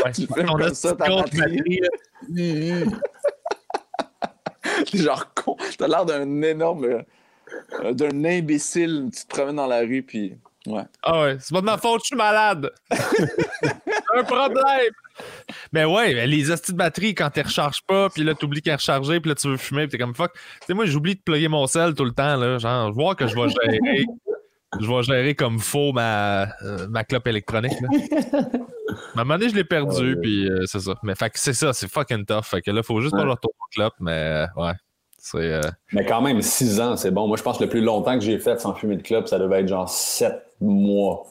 ouais. 0.04 0.12
Tu 0.12 0.26
On 0.50 0.56
a 0.60 0.74
ça, 0.74 0.94
ta 0.94 1.08
batterie. 1.08 1.80
T'es 4.90 4.98
genre 4.98 5.32
con. 5.34 5.56
T'as 5.78 5.88
l'air 5.88 6.04
d'un 6.04 6.42
énorme. 6.42 6.84
euh, 6.84 7.92
d'un 7.92 8.24
imbécile. 8.24 9.10
Tu 9.14 9.22
te 9.24 9.28
promènes 9.28 9.56
dans 9.56 9.66
la 9.66 9.80
rue, 9.80 10.02
puis. 10.02 10.34
Ouais. 10.66 10.82
Ah 11.02 11.22
ouais, 11.22 11.36
c'est 11.40 11.54
pas 11.54 11.60
de 11.60 11.66
ma 11.66 11.78
faute, 11.78 12.02
je 12.02 12.06
suis 12.08 12.16
malade. 12.16 12.70
un 14.16 14.22
problème. 14.24 14.92
Mais 15.72 15.84
ouais, 15.84 16.26
les 16.26 16.50
hosties 16.50 16.72
de 16.72 16.76
batterie, 16.76 17.14
quand 17.14 17.30
tu 17.30 17.40
recharges 17.40 17.82
pas, 17.86 18.08
puis 18.10 18.24
là, 18.24 18.34
t'oublies 18.34 18.60
qu'elle 18.60 18.72
est 18.74 18.76
rechargée, 18.76 19.20
puis 19.20 19.30
là, 19.30 19.34
tu 19.34 19.48
veux 19.48 19.56
fumer, 19.56 19.86
puis 19.86 19.92
t'es 19.92 19.98
comme 19.98 20.14
fuck. 20.14 20.32
Tu 20.34 20.40
sais, 20.66 20.74
moi, 20.74 20.84
j'oublie 20.86 21.14
de 21.14 21.20
plugger 21.20 21.48
mon 21.48 21.66
sel 21.66 21.94
tout 21.94 22.04
le 22.04 22.12
temps, 22.12 22.36
là. 22.36 22.58
Genre, 22.58 22.90
je 22.90 22.94
vois 22.94 23.14
que 23.14 23.26
je 23.26 23.34
vais 23.34 23.48
gérer. 23.48 24.04
Je 24.80 24.86
vais 24.86 25.02
gérer 25.02 25.34
comme 25.34 25.58
faux 25.58 25.92
ma, 25.92 26.44
euh, 26.62 26.86
ma 26.88 27.04
clope 27.04 27.26
électronique. 27.26 27.72
Là. 27.80 27.88
À 29.14 29.20
un 29.20 29.24
moment 29.24 29.38
donné, 29.38 29.50
je 29.50 29.54
l'ai 29.54 29.64
perdu, 29.64 30.16
puis 30.20 30.48
euh, 30.48 30.64
c'est 30.66 30.80
ça. 30.80 30.94
Mais 31.04 31.14
fait 31.14 31.30
que 31.30 31.38
c'est 31.38 31.52
ça, 31.52 31.72
c'est 31.72 31.88
fucking 31.90 32.24
tough. 32.24 32.42
Fait 32.44 32.60
que 32.60 32.70
là, 32.72 32.82
faut 32.82 33.00
juste 33.00 33.12
pas 33.12 33.18
Ouais. 33.18 33.24
le 33.24 33.30
retourner 33.30 33.54
au 33.60 33.68
clope, 33.72 33.94
mais 34.00 34.12
euh, 34.12 34.46
ouais. 34.56 34.72
Euh, 35.34 35.60
Mais 35.92 36.04
quand 36.04 36.20
même, 36.22 36.40
six 36.42 36.80
ans, 36.80 36.96
c'est 36.96 37.10
bon. 37.10 37.26
Moi, 37.28 37.36
je 37.36 37.42
pense 37.42 37.58
que 37.58 37.64
le 37.64 37.70
plus 37.70 37.80
longtemps 37.82 38.14
que 38.18 38.24
j'ai 38.24 38.38
fait 38.38 38.58
sans 38.60 38.74
fumer 38.74 38.96
de 38.96 39.02
club, 39.02 39.26
ça 39.26 39.38
devait 39.38 39.60
être 39.60 39.68
genre 39.68 39.88
sept 39.88 40.42
mois. 40.60 41.24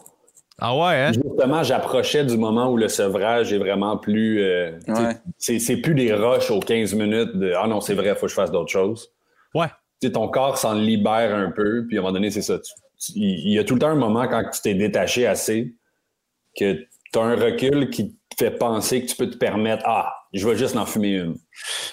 Ah 0.61 0.75
ouais, 0.75 0.95
hein? 0.95 1.11
Justement, 1.13 1.63
j'approchais 1.63 2.25
du 2.25 2.37
moment 2.37 2.69
où 2.69 2.75
le 2.77 2.89
sevrage 2.89 3.53
est 3.53 3.57
vraiment 3.57 3.97
plus. 3.97 4.41
euh, 4.43 4.71
Ouais. 4.89 5.15
c'est, 5.37 5.57
c'est 5.59 5.77
plus 5.77 5.95
des 5.95 6.13
rushs 6.13 6.51
aux 6.51 6.59
15 6.59 6.93
minutes 6.95 7.35
de 7.37 7.53
Ah 7.57 7.65
non, 7.67 7.79
c'est 7.79 7.93
vrai, 7.93 8.13
faut 8.15 8.25
que 8.25 8.27
je 8.27 8.33
fasse 8.35 8.51
d'autres 8.51 8.71
choses. 8.71 9.09
Ouais. 9.55 9.67
Ton 10.13 10.27
corps 10.27 10.57
s'en 10.57 10.73
libère 10.73 11.33
un 11.35 11.51
peu, 11.51 11.85
puis 11.87 11.97
à 11.97 11.99
un 11.99 12.03
moment 12.03 12.13
donné, 12.13 12.29
c'est 12.31 12.41
ça. 12.41 12.57
Il 13.15 13.53
y 13.53 13.57
a 13.59 13.63
tout 13.63 13.73
le 13.75 13.79
temps 13.79 13.87
un 13.87 13.95
moment 13.95 14.27
quand 14.27 14.43
tu 14.53 14.61
t'es 14.61 14.73
détaché 14.73 15.25
assez 15.25 15.75
que 16.57 16.73
tu 17.13 17.19
as 17.19 17.21
un 17.21 17.35
recul 17.35 17.89
qui 17.89 18.17
te 18.29 18.35
fait 18.37 18.51
penser 18.51 19.01
que 19.01 19.09
tu 19.09 19.15
peux 19.15 19.29
te 19.29 19.37
permettre 19.37 19.83
Ah, 19.85 20.13
je 20.33 20.47
vais 20.47 20.57
juste 20.57 20.75
en 20.75 20.85
fumer 20.85 21.15
une. 21.15 21.35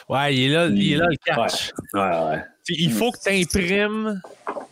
Ouais, 0.09 0.35
il 0.35 0.51
est 0.51 0.55
là, 0.55 0.67
il 0.67 0.93
est 0.93 0.97
là 0.97 1.07
le 1.11 1.17
catch. 1.17 1.71
Ouais, 1.95 2.01
ouais. 2.01 2.43
Il 2.69 2.91
faut 2.93 3.13
que 3.13 3.19
tu 3.23 3.29
imprimes 3.31 4.21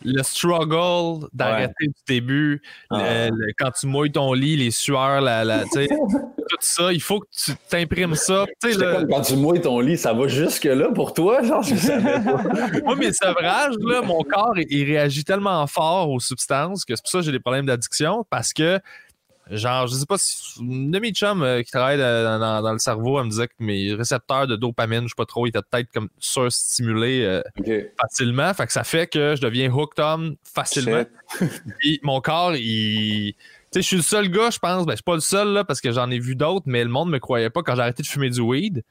le 0.03 0.21
struggle 0.21 1.27
d'arrêter 1.33 1.87
du 1.87 1.93
début, 2.07 2.61
le- 2.91 2.97
Ah. 2.97 3.29
le- 3.29 3.53
quand 3.57 3.71
tu 3.71 3.87
mouilles 3.87 4.11
ton 4.11 4.33
lit, 4.33 4.57
les 4.57 4.71
sueurs, 4.71 5.21
la, 5.21 5.43
la- 5.45 5.63
tout 5.73 6.57
ça. 6.59 6.91
Il 6.93 7.01
faut 7.01 7.19
que 7.21 7.27
tu 7.31 7.51
t'imprimes 7.69 8.15
ça. 8.15 8.45
Comme 8.61 9.07
quand 9.07 9.21
tu 9.21 9.35
mouilles 9.37 9.61
ton 9.61 9.79
lit, 9.79 9.97
ça 9.97 10.13
va 10.13 10.27
jusque-là 10.27 10.89
pour 10.93 11.13
toi? 11.13 11.41
Genre, 11.41 11.63
je 11.63 11.75
savais 11.75 12.19
pas. 12.23 12.43
Moi, 12.85 12.95
mes 12.97 13.13
sevrages, 13.13 13.75
là, 13.79 14.01
mon 14.01 14.21
corps, 14.23 14.53
il, 14.57 14.65
il 14.69 14.83
réagit 14.85 15.23
tellement 15.23 15.65
fort 15.65 16.09
aux 16.11 16.19
substances 16.19 16.83
que 16.85 16.95
c'est 16.95 17.01
pour 17.01 17.09
ça 17.11 17.19
que 17.19 17.25
j'ai 17.25 17.31
des 17.31 17.39
problèmes 17.39 17.65
d'addiction 17.65 18.25
parce 18.29 18.51
que, 18.53 18.79
genre, 19.51 19.87
je 19.87 19.95
sais 19.95 20.05
pas 20.05 20.17
si. 20.17 20.59
Une 20.59 20.91
de 20.91 20.99
mes 20.99 21.11
chums 21.11 21.43
euh, 21.43 21.61
qui 21.61 21.71
travaille 21.71 21.97
dans, 21.97 22.39
dans- 22.39 22.61
dans 22.61 22.73
le 22.73 22.79
cerveau, 22.79 23.19
elle 23.19 23.25
me 23.25 23.29
disait 23.29 23.47
que 23.47 23.53
mes 23.59 23.93
récepteurs 23.93 24.47
de 24.47 24.55
dopamine, 24.55 25.03
je 25.03 25.09
sais 25.09 25.13
pas 25.17 25.25
trop, 25.25 25.45
ils 25.45 25.49
étaient 25.49 25.59
peut-être 25.69 25.91
comme 25.93 26.09
surstimulés 26.19 27.23
euh, 27.23 27.41
facilement. 27.99 28.53
Fait 28.53 28.65
que 28.65 28.71
ça 28.71 28.83
fait 28.83 29.07
que 29.07 29.35
je 29.35 29.41
deviens 29.41 29.71
hooked 29.71 29.99
on 29.99 30.35
facilement. 30.43 31.03
Mon 32.03 32.21
corps, 32.21 32.55
il. 32.55 33.33
Tu 33.33 33.37
sais, 33.71 33.81
je 33.81 33.87
suis 33.87 33.95
le 33.97 34.01
seul 34.03 34.29
gars, 34.29 34.49
je 34.51 34.59
pense. 34.59 34.85
Ben, 34.85 34.91
je 34.93 34.97
suis 34.97 35.03
pas 35.03 35.15
le 35.15 35.19
seul, 35.21 35.49
là, 35.49 35.63
parce 35.63 35.81
que 35.81 35.91
j'en 35.91 36.09
ai 36.09 36.19
vu 36.19 36.35
d'autres, 36.35 36.65
mais 36.67 36.83
le 36.83 36.89
monde 36.89 37.09
me 37.09 37.19
croyait 37.19 37.49
pas 37.49 37.61
quand 37.61 37.75
j'ai 37.75 37.81
arrêté 37.81 38.03
de 38.03 38.07
fumer 38.07 38.29
du 38.29 38.39
weed. 38.41 38.83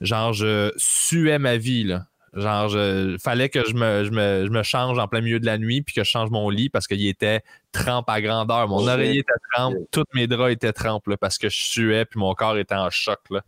Genre, 0.00 0.32
je 0.32 0.72
suais 0.76 1.38
ma 1.40 1.56
vie, 1.56 1.82
là. 1.84 2.04
Genre, 2.40 2.68
je, 2.68 3.16
fallait 3.22 3.48
que 3.48 3.64
je 3.68 3.74
me, 3.74 4.04
je, 4.04 4.10
me, 4.10 4.46
je 4.46 4.50
me 4.50 4.62
change 4.62 4.98
en 4.98 5.08
plein 5.08 5.20
milieu 5.20 5.40
de 5.40 5.46
la 5.46 5.58
nuit 5.58 5.82
puis 5.82 5.94
que 5.94 6.04
je 6.04 6.08
change 6.10 6.30
mon 6.30 6.48
lit 6.50 6.68
parce 6.70 6.86
qu'il 6.86 7.06
était 7.06 7.42
trempe 7.72 8.08
à 8.08 8.20
grandeur. 8.20 8.68
Mon 8.68 8.86
oreiller 8.86 9.20
était 9.20 9.32
trempe, 9.54 9.74
tous 9.90 10.04
mes 10.14 10.26
draps 10.26 10.52
étaient 10.52 10.72
trempes 10.72 11.14
parce 11.20 11.38
que 11.38 11.48
je 11.48 11.56
suais 11.58 12.04
puis 12.04 12.18
mon 12.20 12.34
corps 12.34 12.56
était 12.58 12.74
en 12.74 12.90
choc. 12.90 13.18
Là. 13.30 13.42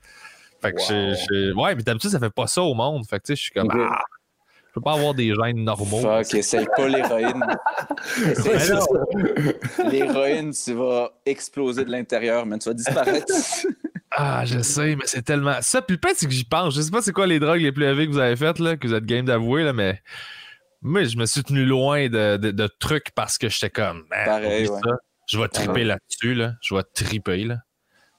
Fait 0.60 0.72
que 0.72 0.80
Wow. 0.80 1.16
j'ai- 1.30 1.52
Ouais, 1.52 1.74
mais 1.74 1.82
d'habitude, 1.82 2.10
ça 2.10 2.18
fait 2.18 2.30
pas 2.30 2.46
ça 2.46 2.62
au 2.62 2.74
monde. 2.74 3.04
Fait 3.08 3.18
que 3.18 3.24
tu 3.24 3.32
sais, 3.32 3.36
je 3.36 3.42
suis 3.42 3.52
comme. 3.52 3.68
Ah, 3.72 3.98
je 4.68 4.74
peux 4.74 4.80
pas 4.82 4.92
avoir 4.92 5.14
des 5.14 5.34
gènes 5.34 5.64
normaux. 5.64 6.00
Fuck, 6.00 6.34
essaye 6.34 6.66
pas 6.76 6.86
l'héroïne. 6.88 7.42
L'héroïne, 9.90 10.52
tu 10.52 10.74
vas 10.74 11.10
exploser 11.26 11.84
de 11.84 11.90
l'intérieur, 11.90 12.46
man. 12.46 12.58
Tu 12.58 12.68
vas 12.68 12.74
disparaître. 12.74 13.26
Ah, 14.12 14.44
je 14.44 14.58
sais, 14.60 14.96
mais 14.96 15.04
c'est 15.06 15.22
tellement. 15.22 15.54
Ça, 15.60 15.82
puis 15.82 15.94
le 15.96 16.00
pire, 16.00 16.10
c'est 16.16 16.26
que 16.26 16.32
j'y 16.32 16.44
pense. 16.44 16.74
Je 16.74 16.80
sais 16.80 16.90
pas 16.90 17.00
c'est 17.00 17.12
quoi 17.12 17.26
les 17.26 17.38
drogues 17.38 17.60
les 17.60 17.70
plus 17.72 17.84
élevées 17.84 18.06
que 18.06 18.12
vous 18.12 18.18
avez 18.18 18.36
faites, 18.36 18.58
là, 18.58 18.76
que 18.76 18.86
vous 18.88 18.94
êtes 18.94 19.04
game 19.04 19.24
d'avouer, 19.24 19.62
là, 19.64 19.72
mais. 19.72 20.00
Moi, 20.82 21.04
je 21.04 21.16
me 21.18 21.26
suis 21.26 21.42
tenu 21.42 21.64
loin 21.66 22.08
de, 22.08 22.38
de- 22.38 22.52
de 22.52 22.66
trucs 22.78 23.10
parce 23.14 23.36
que 23.36 23.48
j'étais 23.50 23.68
comme. 23.68 24.06
Man, 24.10 24.24
Pareil, 24.24 24.66
ouais. 24.66 24.78
ça. 24.82 24.96
Je 25.28 25.38
vais 25.38 25.46
triper 25.48 25.84
là-dessus, 25.84 26.34
là. 26.34 26.54
Je 26.62 26.74
vais 26.74 26.82
triper, 26.94 27.44
là. 27.44 27.58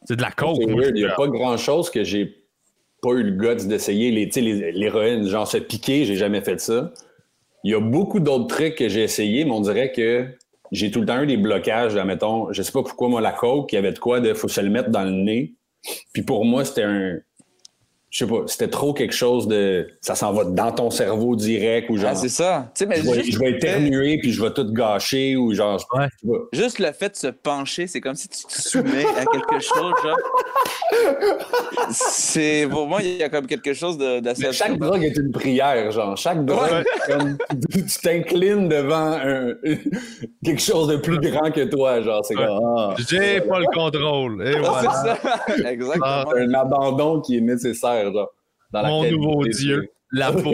C'est 0.05 0.15
de 0.15 0.21
la 0.21 0.29
coke. 0.31 0.57
C'est 0.61 0.67
moi, 0.71 0.81
weird. 0.81 0.95
Il 0.95 1.03
n'y 1.05 1.09
a 1.11 1.15
pas 1.15 1.27
grand-chose 1.27 1.89
que 1.89 2.03
j'ai 2.03 2.45
pas 3.01 3.09
eu 3.13 3.23
le 3.23 3.31
guts 3.31 3.67
d'essayer. 3.67 4.11
Les, 4.11 4.29
sais, 4.31 4.41
les- 4.41 4.71
l'héroïne, 4.73 5.27
genre 5.27 5.47
se 5.47 5.57
piquer, 5.57 6.05
j'ai 6.05 6.15
jamais 6.15 6.41
fait 6.41 6.59
ça. 6.61 6.93
Il 7.63 7.71
y 7.71 7.75
a 7.75 7.79
beaucoup 7.79 8.19
d'autres 8.19 8.47
trucs 8.47 8.75
que 8.75 8.87
j'ai 8.89 9.01
essayé, 9.03 9.43
mais 9.43 9.51
on 9.51 9.61
dirait 9.61 9.91
que 9.91 10.27
j'ai 10.71 10.91
tout 10.91 10.99
le 11.01 11.07
temps 11.07 11.21
eu 11.21 11.27
des 11.27 11.37
blocages. 11.37 11.95
Admettons, 11.97 12.53
je 12.53 12.61
sais 12.61 12.71
pas 12.71 12.83
pourquoi, 12.83 13.09
moi, 13.09 13.21
la 13.21 13.31
coke, 13.31 13.71
il 13.73 13.75
y 13.75 13.79
avait 13.79 13.91
de 13.91 13.99
quoi 13.99 14.19
de 14.19 14.33
faut 14.35 14.47
se 14.47 14.61
le 14.61 14.69
mettre 14.69 14.89
dans 14.91 15.03
le 15.03 15.11
nez. 15.11 15.55
Puis 16.13 16.23
pour 16.23 16.45
moi, 16.45 16.65
c'était 16.65 16.83
un. 16.83 17.19
Je 18.11 18.25
sais 18.25 18.29
pas, 18.29 18.41
c'était 18.45 18.67
trop 18.67 18.93
quelque 18.93 19.15
chose 19.15 19.47
de. 19.47 19.87
Ça 20.01 20.15
s'en 20.15 20.33
va 20.33 20.43
dans 20.43 20.71
ton 20.73 20.91
cerveau 20.91 21.35
direct 21.37 21.89
ou 21.89 21.95
genre. 21.97 22.09
Ah, 22.11 22.15
c'est 22.15 22.27
ça. 22.29 22.69
Tu 22.75 22.79
sais, 22.79 22.85
mais 22.85 22.97
je, 22.97 23.03
vais, 23.09 23.13
juste, 23.23 23.31
je 23.31 23.39
vais 23.39 23.51
éternuer 23.51 24.17
puis 24.19 24.33
je 24.33 24.43
vais 24.43 24.51
tout 24.51 24.71
gâcher 24.73 25.37
ou 25.37 25.53
genre. 25.53 25.81
Ouais. 25.93 26.07
juste 26.51 26.79
le 26.79 26.91
fait 26.91 27.09
de 27.11 27.15
se 27.15 27.27
pencher, 27.27 27.87
c'est 27.87 28.01
comme 28.01 28.15
si 28.15 28.27
tu 28.27 28.43
te 28.45 28.61
soumets 28.61 29.05
à 29.17 29.23
quelque 29.25 29.59
chose, 29.63 29.93
genre. 30.03 30.17
C'est, 31.91 32.67
pour 32.69 32.87
moi, 32.87 32.99
il 33.01 33.17
y 33.17 33.23
a 33.23 33.29
comme 33.29 33.47
quelque 33.47 33.73
chose 33.73 33.97
de- 33.97 34.19
d'assez. 34.19 34.51
Chaque 34.51 34.77
drogue 34.77 35.03
est 35.03 35.15
une 35.17 35.31
prière, 35.31 35.91
genre. 35.91 36.15
Chaque 36.17 36.43
drogue, 36.45 36.69
Ouais. 36.71 36.83
comme, 37.07 37.37
tu 37.71 37.83
t'inclines 38.03 38.67
devant 38.69 39.13
un- 39.13 39.53
quelque 40.43 40.61
chose 40.61 40.87
de 40.89 40.97
plus 40.97 41.19
grand 41.19 41.51
que 41.51 41.63
toi, 41.65 42.01
genre. 42.01 42.23
C'est 42.25 42.35
Ouais. 42.37 42.45
comme. 42.45 42.59
ah, 42.77 42.95
J'ai 43.09 43.41
pas 43.41 43.59
le 43.59 43.65
contrôle. 43.73 44.45
Et 44.47 44.55
Ah, 44.57 44.59
voilà. 44.61 45.17
c'est 45.55 45.63
ça. 45.63 45.69
Exactement. 45.71 46.33
un 46.35 46.53
abandon 46.53 47.21
qui 47.21 47.37
est 47.37 47.41
nécessaire, 47.41 48.00
genre. 48.03 48.31
Dans 48.71 48.81
la 48.81 48.87
Mon 48.87 49.09
nouveau 49.11 49.45
Dieu, 49.47 49.89
la 50.11 50.31
peau. 50.31 50.53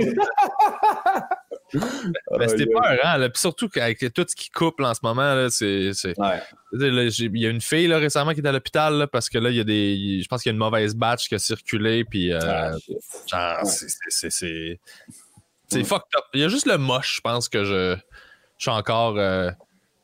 Mais 2.39 2.47
c'était 2.47 2.65
Ah, 2.75 2.81
peur, 2.81 2.99
hein? 3.03 3.17
là. 3.17 3.29
Puis 3.29 3.39
surtout 3.39 3.69
qu'avec 3.69 3.99
tout 4.13 4.25
ce 4.27 4.35
qui 4.35 4.49
coupe 4.49 4.79
là, 4.79 4.89
en 4.89 4.93
ce 4.93 4.99
moment, 5.03 5.33
là, 5.35 5.49
c'est. 5.49 5.93
c'est- 5.93 6.17
Ouais. 6.19 6.41
Il 6.73 7.37
y 7.39 7.45
a 7.45 7.49
une 7.49 7.61
fille 7.61 7.87
là, 7.87 7.97
récemment 7.97 8.33
qui 8.33 8.39
est 8.41 8.47
à 8.47 8.51
l'hôpital 8.51 8.93
là, 8.95 9.07
parce 9.07 9.29
que 9.29 9.37
là, 9.37 9.49
il 9.49 9.55
y 9.57 9.59
a 9.59 9.63
des. 9.63 10.21
Je 10.21 10.27
pense 10.27 10.41
qu'il 10.43 10.49
y 10.49 10.53
a 10.53 10.53
une 10.53 10.59
mauvaise 10.59 10.95
batch 10.95 11.27
qui 11.27 11.35
a 11.35 11.39
circulé. 11.39 12.03
Puis, 12.05 12.31
euh, 12.33 12.39
Ah, 12.41 12.71
shit. 12.79 12.97
genre, 13.27 13.57
Ouais. 13.63 13.69
c'est- 13.69 14.29
c'est- 15.69 15.83
fucked 15.83 16.07
up. 16.17 16.23
Il 16.33 16.41
y 16.41 16.43
a 16.43 16.47
juste 16.47 16.65
le 16.65 16.77
moche, 16.77 17.17
je 17.17 17.21
pense 17.21 17.49
que 17.49 17.63
je, 17.65 17.95
je 18.57 18.63
suis 18.63 18.71
encore 18.71 19.17
euh, 19.17 19.51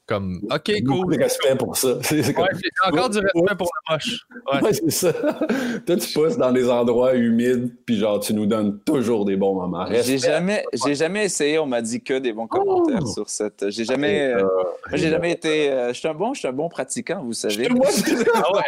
comme. 0.06 0.42
Ok, 0.52 0.72
cool. 0.88 1.16
de 1.16 1.24
respect 1.24 1.56
pour 1.56 1.76
ça. 1.78 1.98
C'est 2.02 2.24
c'est 2.24 2.34
comme- 2.34 2.44
Ouais, 2.46 2.50
j'ai 2.62 2.70
encore 2.92 3.10
du 3.10 3.20
respect 3.20 3.56
pour 3.58 3.70
le 3.90 3.94
moche. 3.94 4.20
Ouais. 4.52 4.62
Ouais, 4.62 4.74
c'est 4.74 4.90
ça. 4.92 5.14
Toi, 5.86 5.96
tu 5.98 6.14
pousses 6.14 6.38
dans 6.38 6.52
des 6.52 6.70
endroits 6.70 7.16
humides, 7.16 7.74
puis 7.86 7.98
genre, 7.98 8.20
tu 8.20 8.34
nous 8.34 8.46
donnes 8.46 8.80
toujours 8.82 9.26
des 9.26 9.36
bons 9.36 9.56
moments. 9.56 9.86
J'ai 9.90 10.18
jamais, 10.18 10.64
j'ai 10.86 10.96
jamais 10.96 11.26
essayé. 11.26 11.60
On 11.60 11.66
m'a 11.66 11.82
dit 11.82 12.02
que 12.04 12.20
des 12.20 12.34
bons 12.34 12.48
commentaires 12.48 13.00
Oh! 13.04 13.14
sur 13.14 13.30
cette. 13.30 13.70
J'ai 13.70 13.86
jamais. 13.86 14.34
Euh, 14.34 14.44
euh, 14.44 14.48
j'ai 14.94 15.10
jamais 15.10 15.32
été. 15.32 15.72
euh, 15.72 15.90
je 15.94 16.00
suis 16.00 16.08
un 16.08 16.14
bon, 16.14 16.34
je 16.34 16.40
suis 16.40 16.48
un 16.48 16.54
bon 16.54 16.70
pratiquant, 16.70 17.24
vous 17.24 17.34
savez. 17.34 17.70
Moi, 17.70 17.88
je- 17.90 18.24
Ah 18.36 18.54
ouais. 18.56 18.64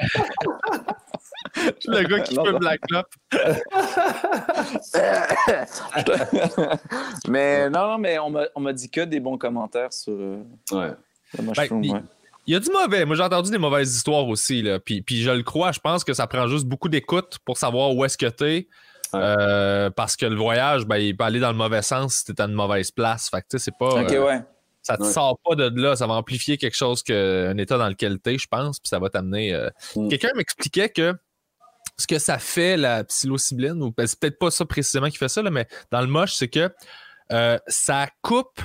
Le 1.88 2.04
gars 2.08 2.20
qui 2.20 2.36
Non, 2.36 2.46
fait. 2.46 2.54
Black 2.54 2.82
mais 7.28 7.70
non, 7.70 7.88
non, 7.88 7.98
mais 7.98 8.20
on 8.20 8.30
m'a, 8.30 8.44
on 8.56 8.60
m'a 8.62 8.74
dit 8.74 8.90
que 8.90 9.02
des 9.02 9.20
bons 9.20 9.38
commentaires 9.38 9.94
sur 9.94 10.14
euh, 10.14 10.38
Ouais. 10.72 10.92
Mushroom. 11.42 11.84
il- 11.84 11.92
ouais. 11.94 12.02
Y 12.48 12.56
a 12.56 12.60
du 12.60 12.70
mauvais. 12.70 13.06
Moi, 13.06 13.16
j'ai 13.16 13.24
entendu 13.24 13.50
des 13.50 13.58
mauvaises 13.58 13.96
histoires 13.96 14.28
aussi. 14.28 14.62
Là. 14.62 14.80
Puis, 14.80 15.02
puis 15.02 15.24
je 15.24 15.32
le 15.32 15.42
crois. 15.42 15.72
Je 15.72 15.80
pense 15.80 16.04
que 16.04 16.14
ça 16.14 16.28
prend 16.28 16.48
juste 16.48 16.66
beaucoup 16.66 16.90
d'écoute 16.90 17.40
pour 17.44 17.58
savoir 17.58 17.96
où 17.96 18.06
est-ce 18.06 18.18
que 18.20 18.28
t'es. 18.28 18.68
Ouais. 19.14 19.20
Euh, 19.24 19.90
parce 19.90 20.16
que 20.16 20.26
le 20.28 20.36
voyage, 20.36 20.86
ben, 20.86 20.98
il 20.98 21.16
peut 21.18 21.24
aller 21.24 21.40
dans 21.40 21.52
le 21.52 21.58
mauvais 21.58 21.82
sens 21.82 22.18
si 22.18 22.26
t'es 22.26 22.40
à 22.42 22.46
une 22.46 22.54
mauvaise 22.54 22.92
place. 22.92 23.30
Fait 23.32 23.42
que, 23.42 23.58
c'est 23.58 23.76
pas. 23.80 24.04
Euh, 24.04 24.26
ouais. 24.26 24.42
Ça 24.84 24.96
te 24.98 25.02
Ouais. 25.04 25.12
sort 25.12 25.40
pas 25.44 25.56
de 25.56 25.72
là. 25.82 25.96
Ça 25.96 26.06
va 26.06 26.14
amplifier 26.14 26.58
quelque 26.58 26.76
chose 26.76 27.02
que 27.02 27.50
un 27.52 27.58
état 27.58 27.80
dans 27.80 27.88
lequel 27.90 28.20
t'es, 28.20 28.38
je 28.38 28.48
pense. 28.48 28.80
Puis 28.80 28.90
ça 28.90 29.00
va 29.00 29.10
t'amener. 29.10 29.52
euh, 29.54 29.70
Mm. 29.96 30.10
Quelqu'un 30.10 30.30
m'expliquait 30.36 30.90
que 30.90 31.16
ce 31.98 32.06
que 32.06 32.20
ça 32.20 32.38
fait, 32.38 32.78
la 32.78 33.04
psilocybine, 33.06 33.82
ou 33.82 33.92
ben, 33.92 34.06
c'est 34.06 34.20
peut-être 34.20 34.38
pas 34.38 34.52
ça 34.52 34.66
précisément 34.66 35.10
qui 35.10 35.18
fait 35.18 35.30
ça, 35.30 35.42
là, 35.42 35.50
mais 35.50 35.66
dans 35.92 36.02
le 36.02 36.08
moche, 36.08 36.34
c'est 36.36 36.50
que 36.50 36.70
euh, 37.32 37.58
ça 37.68 38.08
coupe 38.22 38.62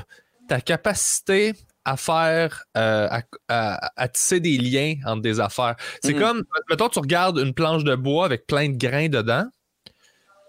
ta 0.48 0.60
capacité 0.60 1.54
à 1.84 1.96
faire, 1.96 2.64
euh, 2.76 3.08
à, 3.10 3.22
à- 3.48 3.90
à 3.96 4.08
tisser 4.08 4.40
des 4.40 4.58
liens 4.58 4.94
entre 5.06 5.22
des 5.22 5.40
affaires. 5.40 5.76
C'est 6.02 6.12
Mhm. 6.14 6.20
comme, 6.20 6.44
mettons, 6.68 6.88
tu 6.88 6.98
regardes 6.98 7.38
une 7.38 7.54
planche 7.54 7.84
de 7.84 7.94
bois 7.94 8.24
avec 8.26 8.46
plein 8.46 8.68
de 8.68 8.76
grains 8.76 9.08
dedans. 9.08 9.44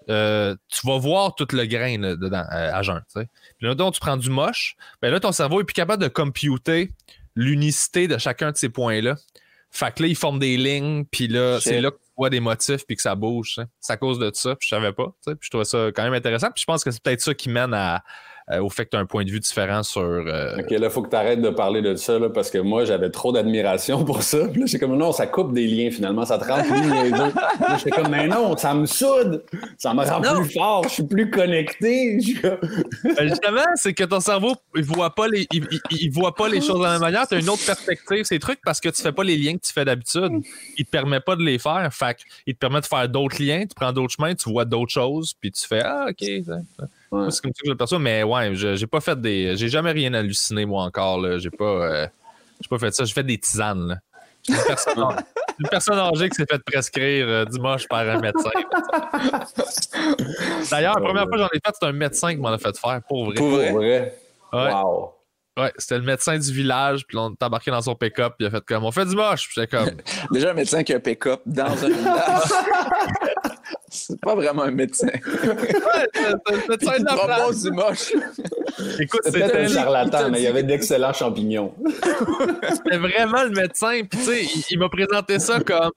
euh, 0.09 0.55
tu 0.67 0.85
vas 0.87 0.97
voir 0.97 1.35
tout 1.35 1.47
le 1.53 1.63
grain 1.65 1.97
là, 1.99 2.15
dedans 2.15 2.43
euh, 2.51 2.71
à 2.73 2.81
jeun. 2.81 3.01
Puis 3.13 3.27
là, 3.61 3.75
donc, 3.75 3.93
tu 3.93 3.99
prends 3.99 4.17
du 4.17 4.29
moche, 4.31 4.75
ben 5.01 5.11
là, 5.11 5.19
ton 5.19 5.31
cerveau 5.31 5.61
est 5.61 5.63
plus 5.63 5.73
capable 5.75 6.01
de 6.01 6.07
computer 6.09 6.91
l'unicité 7.35 8.07
de 8.07 8.17
chacun 8.17 8.51
de 8.51 8.57
ces 8.57 8.69
points-là. 8.69 9.15
Fait 9.69 9.93
que 9.93 10.01
là, 10.03 10.09
ils 10.09 10.15
forment 10.15 10.39
des 10.39 10.57
lignes, 10.57 11.05
puis 11.05 11.27
là, 11.27 11.59
c'est 11.61 11.79
là 11.79 11.91
que 11.91 11.97
tu 11.97 12.09
vois 12.17 12.29
des 12.31 12.39
motifs, 12.41 12.85
puis 12.85 12.95
que 12.95 13.01
ça 13.01 13.13
bouge. 13.15 13.57
C'est 13.79 13.93
à 13.93 13.97
cause 13.97 14.17
de 14.19 14.31
ça, 14.33 14.55
puis 14.55 14.67
je 14.69 14.75
savais 14.75 14.91
pas. 14.91 15.13
Puis 15.25 15.35
je 15.39 15.49
trouvais 15.49 15.65
ça 15.65 15.89
quand 15.95 16.03
même 16.03 16.13
intéressant. 16.13 16.47
Puis 16.51 16.61
je 16.61 16.65
pense 16.65 16.83
que 16.83 16.91
c'est 16.91 17.01
peut-être 17.01 17.21
ça 17.21 17.33
qui 17.35 17.47
mène 17.49 17.73
à, 17.73 18.03
au 18.49 18.69
fait 18.69 18.85
que 18.85 18.91
tu 18.91 18.97
as 18.97 18.99
un 18.99 19.05
point 19.05 19.23
de 19.23 19.29
vue 19.31 19.39
différent 19.39 19.83
sur. 19.83 20.01
euh, 20.01 20.57
Ok, 20.59 20.71
là, 20.71 20.89
faut 20.89 21.01
que 21.01 21.09
tu 21.09 21.15
arrêtes 21.15 21.41
de 21.41 21.49
parler 21.49 21.81
de 21.81 21.95
ça, 21.95 22.19
là, 22.19 22.29
parce 22.29 22.49
que 22.49 22.57
moi, 22.57 22.85
j'avais 22.85 23.09
trop 23.09 23.31
d'admiration 23.31 24.03
pour 24.05 24.23
ça. 24.23 24.47
Puis 24.47 24.59
là, 24.61 24.65
j'ai 24.65 24.79
comme, 24.79 24.95
non, 24.97 25.11
ça 25.11 25.27
coupe 25.27 25.53
des 25.53 25.67
liens, 25.67 25.89
finalement, 25.91 26.25
ça 26.25 26.37
te 26.37 26.45
rend 26.45 26.61
plus. 26.63 27.09
Là, 27.11 27.31
j'étais 27.77 27.91
comme, 27.91 28.09
mais 28.09 28.27
non, 28.27 28.55
ça 28.57 28.73
me 28.73 28.85
soude, 28.85 29.43
ça 29.77 29.93
me 29.93 30.01
rend 30.03 30.19
Non. 30.19 30.41
plus 30.41 30.51
fort, 30.53 30.83
je 30.85 30.89
suis 30.89 31.03
plus 31.03 31.29
connecté. 31.29 32.19
Je 32.21 32.31
Ben, 33.15 33.27
justement, 33.29 33.61
c'est 33.75 33.93
que 33.93 34.03
ton 34.03 34.19
cerveau, 34.19 34.53
il 34.75 34.83
voit 34.83 35.13
pas 35.13 35.27
les, 35.27 35.47
il, 35.51 35.67
il- 35.71 35.81
il 36.01 36.11
voit 36.11 36.35
pas 36.35 36.47
les 36.49 36.61
choses 36.61 36.79
de 36.79 36.83
la 36.83 36.91
même 36.93 37.01
manière. 37.01 37.27
Tu 37.27 37.35
as 37.35 37.39
une 37.39 37.49
autre 37.49 37.65
perspective, 37.65 38.23
ces 38.23 38.39
trucs, 38.39 38.59
parce 38.63 38.79
que 38.79 38.89
tu 38.89 39.01
fais 39.01 39.11
pas 39.11 39.23
les 39.23 39.37
liens 39.37 39.55
que 39.55 39.65
tu 39.65 39.71
fais 39.73 39.85
d'habitude. 39.85 40.31
Il 40.77 40.85
te 40.85 40.89
permet 40.91 41.19
pas 41.19 41.35
de 41.35 41.43
les 41.43 41.59
faire. 41.59 41.87
Fait 41.93 42.15
que 42.15 42.21
il 42.47 42.53
te 42.53 42.59
permet 42.59 42.81
de 42.81 42.85
faire 42.85 43.07
d'autres 43.09 43.41
liens, 43.41 43.61
tu 43.61 43.75
prends 43.75 43.91
d'autres 43.93 44.13
chemins, 44.13 44.33
tu 44.35 44.49
vois 44.49 44.65
d'autres 44.65 44.91
choses, 44.91 45.33
puis 45.39 45.51
tu 45.51 45.65
fais 45.67 45.81
Ah, 45.83 46.07
OK. 46.09 46.27
ça- 46.45 46.85
Moi, 47.11 47.29
C'est 47.31 47.41
comme 47.41 47.51
ça 47.53 47.61
que 47.61 47.65
je 47.67 47.71
le 47.71 47.77
perçois, 47.77 47.99
mais 47.99 48.23
ouais, 48.23 48.55
je- 48.55 48.75
j'ai 48.75 48.87
pas 48.87 49.01
fait 49.01 49.19
des. 49.19 49.55
J'ai 49.57 49.67
jamais 49.69 49.91
rien 49.91 50.13
halluciné, 50.13 50.65
moi, 50.65 50.83
encore. 50.83 51.19
là. 51.19 51.37
J'ai 51.37 51.49
pas, 51.49 51.65
euh, 51.65 52.07
j'ai 52.61 52.67
pas 52.69 52.79
fait 52.79 52.91
ça. 52.93 53.03
J'ai 53.03 53.13
fait 53.13 53.23
des 53.23 53.37
tisanes. 53.37 53.87
là. 53.89 53.95
Une 54.49 54.55
personne, 54.65 54.97
une 55.59 55.67
personne 55.69 55.99
âgée 55.99 56.29
qui 56.29 56.35
s'est 56.35 56.45
fait 56.49 56.63
prescrire 56.63 57.27
euh, 57.27 57.45
dimanche 57.45 57.87
par 57.87 57.99
un 58.07 58.19
médecin. 58.19 58.49
D'ailleurs, 60.71 60.95
la 60.99 61.05
première 61.05 61.23
fois 61.23 61.31
que 61.33 61.37
j'en 61.39 61.47
ai 61.47 61.59
fait, 61.63 61.75
c'est 61.79 61.85
un 61.87 61.91
médecin 61.91 62.33
qui 62.33 62.39
m'en 62.39 62.49
a 62.49 62.57
fait 62.57 62.75
faire, 62.77 63.01
pour 63.07 63.25
vrai. 63.25 63.35
Pour 63.35 63.49
vrai? 63.49 63.71
Ouais. 63.73 64.13
Wow. 64.53 65.13
Ouais, 65.59 65.71
c'était 65.77 65.97
le 65.97 66.05
médecin 66.05 66.39
du 66.39 66.51
village, 66.51 67.05
puis 67.05 67.17
là, 67.17 67.23
on 67.23 67.31
est 67.33 67.43
embarqué 67.43 67.71
dans 67.71 67.81
son 67.81 67.93
pick-up, 67.93 68.35
puis 68.39 68.45
il 68.45 68.47
a 68.47 68.51
fait 68.51 68.63
comme 68.65 68.85
on 68.85 68.91
fait 68.91 69.05
du 69.05 69.15
moche, 69.17 69.49
puis 69.49 69.55
j'étais 69.61 69.67
comme 69.77 69.89
Déjà 70.31 70.51
un 70.51 70.53
médecin 70.53 70.81
qui 70.81 70.93
a 70.93 70.95
un 70.95 70.99
pick-up 71.01 71.41
dans 71.45 71.65
un 71.65 71.89
village. 71.89 72.41
C'est 73.91 74.19
pas 74.21 74.35
vraiment 74.35 74.63
un 74.63 74.71
médecin. 74.71 75.07
ouais, 75.07 76.07
c'est 76.79 77.05
propose 77.05 77.63
du 77.63 77.71
moche. 77.71 78.13
Écoute, 78.99 79.21
c'était 79.25 79.57
un 79.57 79.67
charlatan, 79.67 80.27
il 80.27 80.31
mais 80.31 80.39
il 80.39 80.43
y 80.43 80.47
avait 80.47 80.63
d'excellents 80.63 81.13
champignons. 81.13 81.73
c'était 82.73 82.97
vraiment 82.97 83.43
le 83.43 83.51
médecin, 83.51 84.01
puis 84.09 84.19
tu 84.19 84.25
sais, 84.25 84.43
il, 84.43 84.63
il 84.71 84.79
m'a 84.79 84.89
présenté 84.89 85.39
ça 85.39 85.59
comme 85.59 85.91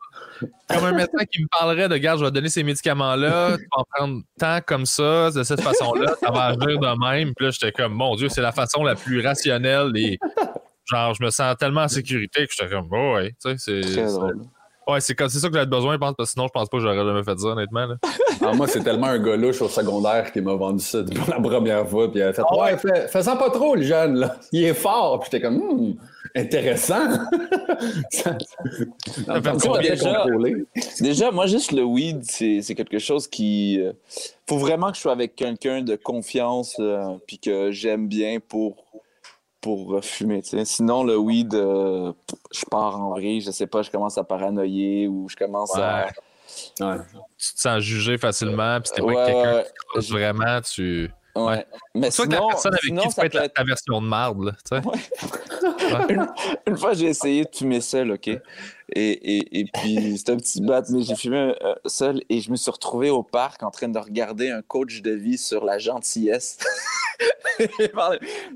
comme 0.68 0.84
un 0.84 0.92
médecin 0.92 1.24
qui 1.30 1.42
me 1.42 1.46
parlerait 1.48 1.88
de 1.88 1.96
gars, 1.96 2.16
je 2.16 2.24
vais 2.24 2.30
te 2.30 2.34
donner 2.34 2.48
ces 2.48 2.64
médicaments-là, 2.64 3.56
tu 3.56 3.62
vas 3.62 3.80
en 3.80 3.84
prendre 3.84 4.22
tant 4.38 4.60
comme 4.66 4.86
ça, 4.86 5.30
de 5.30 5.42
cette 5.42 5.60
façon-là, 5.60 6.14
ça 6.20 6.30
va 6.30 6.46
agir 6.46 6.78
de 6.78 7.06
même. 7.06 7.32
Puis 7.34 7.46
là, 7.46 7.50
j'étais 7.52 7.72
comme 7.72 7.92
mon 7.92 8.16
Dieu, 8.16 8.28
c'est 8.28 8.40
la 8.40 8.52
façon 8.52 8.82
la 8.82 8.94
plus 8.94 9.24
rationnelle 9.24 9.92
et 9.96 10.18
genre, 10.84 11.14
je 11.14 11.22
me 11.22 11.30
sens 11.30 11.56
tellement 11.56 11.82
en 11.82 11.88
sécurité 11.88 12.46
que 12.46 12.52
j'étais 12.56 12.74
comme 12.74 12.88
oh, 12.90 13.14
ouais, 13.14 13.34
tu 13.42 13.56
sais, 13.56 13.82
c'est. 13.82 14.04
Ouais, 14.86 15.00
c'est 15.00 15.14
comme- 15.14 15.28
c'est 15.28 15.38
ça 15.38 15.48
que 15.48 15.54
j'avais 15.54 15.66
besoin, 15.66 15.94
je 15.94 15.98
pense, 15.98 16.14
parce 16.16 16.28
que 16.30 16.32
sinon, 16.34 16.46
je 16.46 16.52
pense 16.52 16.68
pas 16.68 16.76
que 16.76 16.82
j'aurais 16.82 16.96
jamais 16.96 17.22
fait 17.24 17.38
ça, 17.38 17.46
honnêtement. 17.48 17.86
là. 17.86 17.94
Ah, 18.42 18.52
moi, 18.52 18.66
c'est 18.66 18.82
tellement 18.82 19.06
un 19.06 19.18
gars 19.18 19.36
louche 19.36 19.62
au 19.62 19.68
secondaire 19.68 20.30
qui 20.32 20.40
m'a 20.40 20.54
vendu 20.54 20.84
ça 20.84 21.02
pour 21.14 21.28
la 21.30 21.40
première 21.40 21.88
fois. 21.88 22.10
Puis 22.10 22.20
il 22.20 22.22
a 22.22 22.32
fait 22.32 22.42
Ah 22.48 22.58
Ouais, 22.58 22.76
fais- 22.76 23.08
fais-en 23.08 23.36
pas 23.36 23.50
trop, 23.50 23.74
le 23.74 23.82
jeune, 23.82 24.16
là. 24.16 24.36
Il 24.52 24.64
est 24.64 24.74
fort. 24.74 25.20
Puis 25.20 25.30
j'étais 25.32 25.42
comme 25.44 25.56
Hmm, 25.56 25.94
intéressant. 26.34 27.08
ça, 28.10 28.36
ça, 29.06 29.42
fait 29.42 29.58
ça, 29.58 29.78
déjà-? 29.80 30.26
Déjà, 31.00 31.30
moi, 31.30 31.46
juste 31.46 31.72
le 31.72 31.82
weed, 31.82 32.20
c'est 32.24 32.60
c'est 32.62 32.74
quelque 32.74 32.98
chose 32.98 33.26
qui. 33.26 33.80
euh, 33.80 33.92
faut 34.48 34.58
vraiment 34.58 34.90
que 34.90 34.96
je 34.96 35.00
sois 35.02 35.12
avec 35.12 35.34
quelqu'un 35.36 35.80
de 35.82 35.96
confiance, 35.96 36.76
euh, 36.80 37.02
puis 37.26 37.38
que 37.38 37.70
j'aime 37.70 38.08
bien 38.08 38.38
pour, 38.46 38.83
pour 39.64 39.98
fumer. 40.04 40.42
Sinon, 40.64 41.02
le 41.04 41.16
weed, 41.16 41.54
euh, 41.54 42.12
je 42.52 42.64
pars 42.70 43.00
en 43.00 43.10
vrille, 43.10 43.40
je 43.40 43.50
sais 43.50 43.66
pas, 43.66 43.80
je 43.82 43.90
commence 43.90 44.18
à 44.18 44.22
paranoïer 44.24 45.08
ou 45.08 45.26
je 45.28 45.34
commence 45.36 45.74
à. 45.76 46.06
Ouais. 46.80 46.96
Tu 47.38 47.54
te 47.54 47.60
sens 47.60 47.80
jugé 47.80 48.18
facilement, 48.18 48.78
puis 48.80 48.88
c'était 48.90 49.00
pas 49.00 49.06
Ouais, 49.08 49.24
quelqu'un 49.26 50.00
qui 50.00 50.12
vraiment, 50.12 50.60
tu. 50.60 51.10
ouais. 51.34 51.66
Mais 51.94 52.10
Soit 52.10 52.26
que 52.26 52.30
la 52.32 52.36
sinon, 52.36 52.48
personne 52.50 52.72
avec 52.74 52.84
sinon, 52.84 53.02
qui 53.02 53.08
tu 53.08 53.14
ça 53.14 53.22
peux 53.22 53.26
être 53.26 53.32
peut 53.32 53.38
la- 53.38 53.44
être- 53.46 53.54
ta 53.54 53.64
version 53.64 54.00
de 54.02 54.06
marde, 54.06 54.44
là, 54.44 54.52
tu 54.52 54.76
sais. 54.76 54.82
une, 56.14 56.26
une 56.66 56.76
fois, 56.76 56.92
j'ai 56.92 57.06
essayé 57.06 57.44
de 57.44 57.50
fumer 57.52 57.80
seul, 57.80 58.12
OK? 58.12 58.30
Et, 58.92 59.38
et, 59.38 59.60
et 59.60 59.64
puis, 59.64 60.16
c'était 60.18 60.32
un 60.32 60.36
petit 60.36 60.60
bat, 60.60 60.82
mais 60.90 61.02
j'ai 61.02 61.16
fumé 61.16 61.54
euh, 61.62 61.74
seul 61.86 62.22
et 62.28 62.40
je 62.40 62.50
me 62.50 62.56
suis 62.56 62.70
retrouvé 62.70 63.10
au 63.10 63.22
parc 63.22 63.62
en 63.62 63.70
train 63.70 63.88
de 63.88 63.98
regarder 63.98 64.50
un 64.50 64.62
coach 64.62 65.02
de 65.02 65.12
vie 65.12 65.38
sur 65.38 65.64
la 65.64 65.78
gentillesse. 65.78 66.58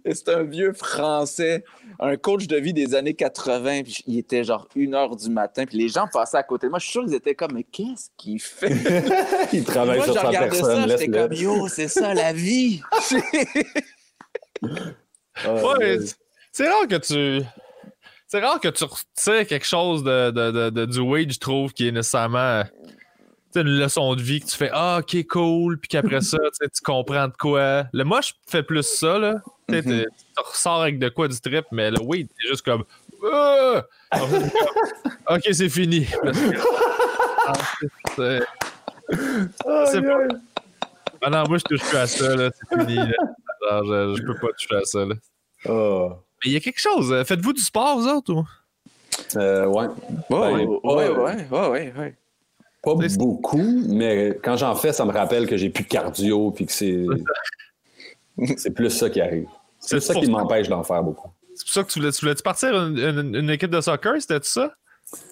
C'était 0.04 0.34
un 0.34 0.42
vieux 0.42 0.72
français, 0.72 1.64
un 2.00 2.16
coach 2.16 2.46
de 2.46 2.56
vie 2.56 2.72
des 2.72 2.94
années 2.94 3.14
80. 3.14 3.82
Puis 3.84 4.02
il 4.06 4.18
était 4.18 4.44
genre 4.44 4.68
une 4.74 4.94
heure 4.94 5.14
du 5.16 5.30
matin. 5.30 5.64
Puis 5.64 5.78
les 5.78 5.88
gens 5.88 6.06
passaient 6.12 6.36
à 6.36 6.42
côté 6.42 6.66
de 6.66 6.70
moi. 6.70 6.78
Je 6.78 6.84
suis 6.84 6.92
sûr 6.92 7.04
qu'ils 7.04 7.14
étaient 7.14 7.34
comme, 7.34 7.52
mais 7.52 7.62
qu'est-ce 7.62 8.08
qu'il 8.16 8.40
fait? 8.40 8.72
il 9.52 9.64
travaille 9.64 9.98
moi, 9.98 10.06
sur 10.06 10.14
sa 10.14 10.30
personne. 10.30 10.88
ça, 10.88 10.88
j'étais 10.88 11.08
comme, 11.08 11.32
yo, 11.32 11.68
c'est 11.68 11.88
ça 11.88 12.12
la 12.12 12.32
vie. 12.32 12.82
Ouais, 14.62 15.98
c'est 16.52 16.68
rare 16.68 16.88
que 16.88 16.96
tu. 16.96 17.46
C'est 18.28 18.40
rare 18.40 18.60
que 18.60 18.68
tu 18.68 18.84
retires 18.84 19.46
quelque 19.46 19.66
chose 19.66 20.04
de, 20.04 20.30
de, 20.30 20.50
de, 20.50 20.70
de- 20.70 20.84
du 20.86 21.00
weed, 21.00 21.32
je 21.32 21.38
trouve, 21.38 21.72
qui 21.72 21.88
est 21.88 21.92
nécessairement. 21.92 22.62
une 23.56 23.62
leçon 23.78 24.14
de 24.14 24.20
vie 24.22 24.40
que 24.40 24.46
tu 24.46 24.54
fais 24.56 24.70
Ah, 24.72 25.00
ok, 25.00 25.26
cool, 25.26 25.80
puis 25.80 25.88
qu'après 25.88 26.20
ça, 26.20 26.36
tu 26.60 26.68
comprends 26.84 27.26
de 27.28 27.32
quoi. 27.32 27.84
Le 27.92 28.04
moi, 28.04 28.20
je 28.20 28.32
fais 28.46 28.62
plus 28.62 28.82
ça, 28.84 29.18
là. 29.18 29.36
Tu 29.68 29.76
Mhm. 29.82 30.04
ressors 30.36 30.82
avec 30.82 30.98
de 31.00 31.08
quoi 31.08 31.26
du 31.26 31.40
trip, 31.40 31.64
mais 31.72 31.90
le 31.90 31.98
weed, 32.00 32.28
c'est 32.38 32.48
juste 32.48 32.62
comme 32.64 32.84
Ah! 33.32 33.82
Ok, 35.30 35.42
c'est 35.52 35.68
fini. 35.70 36.06
Que- 36.06 36.32
c'est- 38.16 38.42
c'est 39.86 40.02
pas- 40.02 40.28
Ah 41.22 41.30
non, 41.30 41.44
moi, 41.48 41.58
je 41.58 41.64
touche 41.64 41.80
plus 41.88 41.96
à 41.96 42.06
ça, 42.06 42.36
là. 42.36 42.50
C'est 42.54 42.78
fini, 42.80 42.94
là. 42.96 43.12
Je, 43.82 44.16
je 44.18 44.22
peux 44.22 44.34
pas 44.34 44.48
toucher 44.56 44.76
à 44.76 44.84
ça, 44.84 45.04
là. 45.04 45.14
Ah. 45.66 46.18
Mais 46.44 46.50
il 46.50 46.52
y 46.52 46.56
a 46.56 46.60
quelque 46.60 46.80
chose. 46.80 47.12
euh, 47.12 47.24
Faites-vous 47.24 47.52
du 47.52 47.60
sport, 47.62 47.98
vous 47.98 48.06
autres, 48.08 48.32
ou? 48.32 48.44
Euh, 49.36 49.66
ouais. 49.66 49.86
Ouais, 49.86 49.92
Ben, 50.30 50.52
ouais, 50.52 50.66
pas- 50.82 50.94
ouais, 50.94 51.08
ouais, 51.08 51.46
ouais, 51.50 51.68
ouais, 51.68 51.92
ouais. 51.98 52.16
Pas 52.82 52.94
beaucoup, 53.16 53.82
mais 53.88 54.38
quand 54.42 54.56
j'en 54.56 54.74
fais, 54.76 54.92
ça 54.92 55.04
me 55.04 55.10
rappelle 55.12 55.46
que 55.48 55.56
j'ai 55.56 55.68
plus 55.68 55.82
de 55.84 55.88
cardio 55.88 56.50
puis 56.52 56.66
que 56.66 56.72
c'est. 56.72 57.04
C'est 58.56 58.70
plus 58.72 58.90
ça 58.90 59.10
qui 59.10 59.20
arrive. 59.20 59.48
C'est 59.80 59.98
ça 60.00 60.14
qui 60.14 60.20
m'empêche 60.30 60.68
d'en 60.68 60.84
faire 60.84 61.02
beaucoup. 61.02 61.28
C'est 61.56 61.64
pour 61.64 61.72
ça 61.74 61.82
que 61.82 61.90
tu 61.90 61.98
voulais, 61.98 62.12
tu 62.12 62.20
voulais-tu 62.20 62.42
partir 62.42 62.70
une, 62.74 62.96
une- 62.98 63.34
une 63.34 63.50
équipe 63.50 63.70
de 63.70 63.80
soccer, 63.80 64.14
c'était 64.20 64.38
ça? 64.42 64.72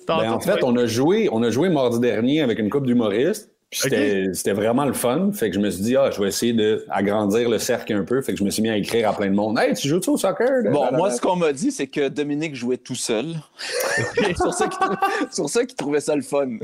Ben, 0.09 0.33
en 0.33 0.41
fait, 0.41 0.65
on 0.65 0.75
a 0.77 0.87
joué, 0.87 1.29
on 1.31 1.43
a 1.45 1.51
joué 1.51 1.69
mardi 1.69 2.01
dernier 2.01 2.41
avec 2.41 2.59
une 2.59 2.69
coupe 2.69 2.85
d'humoristes. 2.87 3.51
C'était 3.73 4.53
vraiment 4.53 4.85
le 4.85 4.93
fun. 4.93 5.31
Fait 5.33 5.51
que 5.51 5.57
je 5.57 5.61
me 5.61 5.71
suis 5.71 5.83
dit, 5.83 5.97
ah, 5.97 6.11
je 6.11 6.21
vais 6.21 6.29
essayer 6.29 6.53
d'agrandir 6.53 7.49
le 7.49 7.59
cercle 7.59 7.93
un 7.95 8.05
peu. 8.05 8.23
Fait 8.23 8.33
que 8.33 8.39
je 8.39 8.45
me 8.45 8.51
suis 8.51 8.63
mis 8.63 8.71
à 8.71 8.77
écrire 8.77 9.11
à 9.11 9.13
plein 9.17 9.27
de 9.27 9.35
monde. 9.35 9.59
Hey, 9.59 9.75
tu 9.75 9.89
joues-tu 9.89 10.11
au 10.11 10.17
soccer? 10.17 10.63
Bon, 10.71 10.91
moi, 10.93 11.11
ce 11.11 11.21
qu'on 11.21 11.37
m'a 11.37 11.53
dit, 11.53 11.73
c'est 11.73 11.89
que 11.89 12.09
Dominique 12.09 12.55
jouait 12.55 12.77
tout 12.77 12.95
seul. 12.95 13.35
c'est 14.15 14.37
sur 14.37 14.55
ça 14.55 14.69
qu'il 14.69 14.79
trou- 14.79 14.95
sur 15.33 15.49
ça 15.51 15.65
qu'il 15.65 15.77
trouvait 15.77 16.01
ça 16.01 16.15
le 16.15 16.23
fun. 16.23 16.59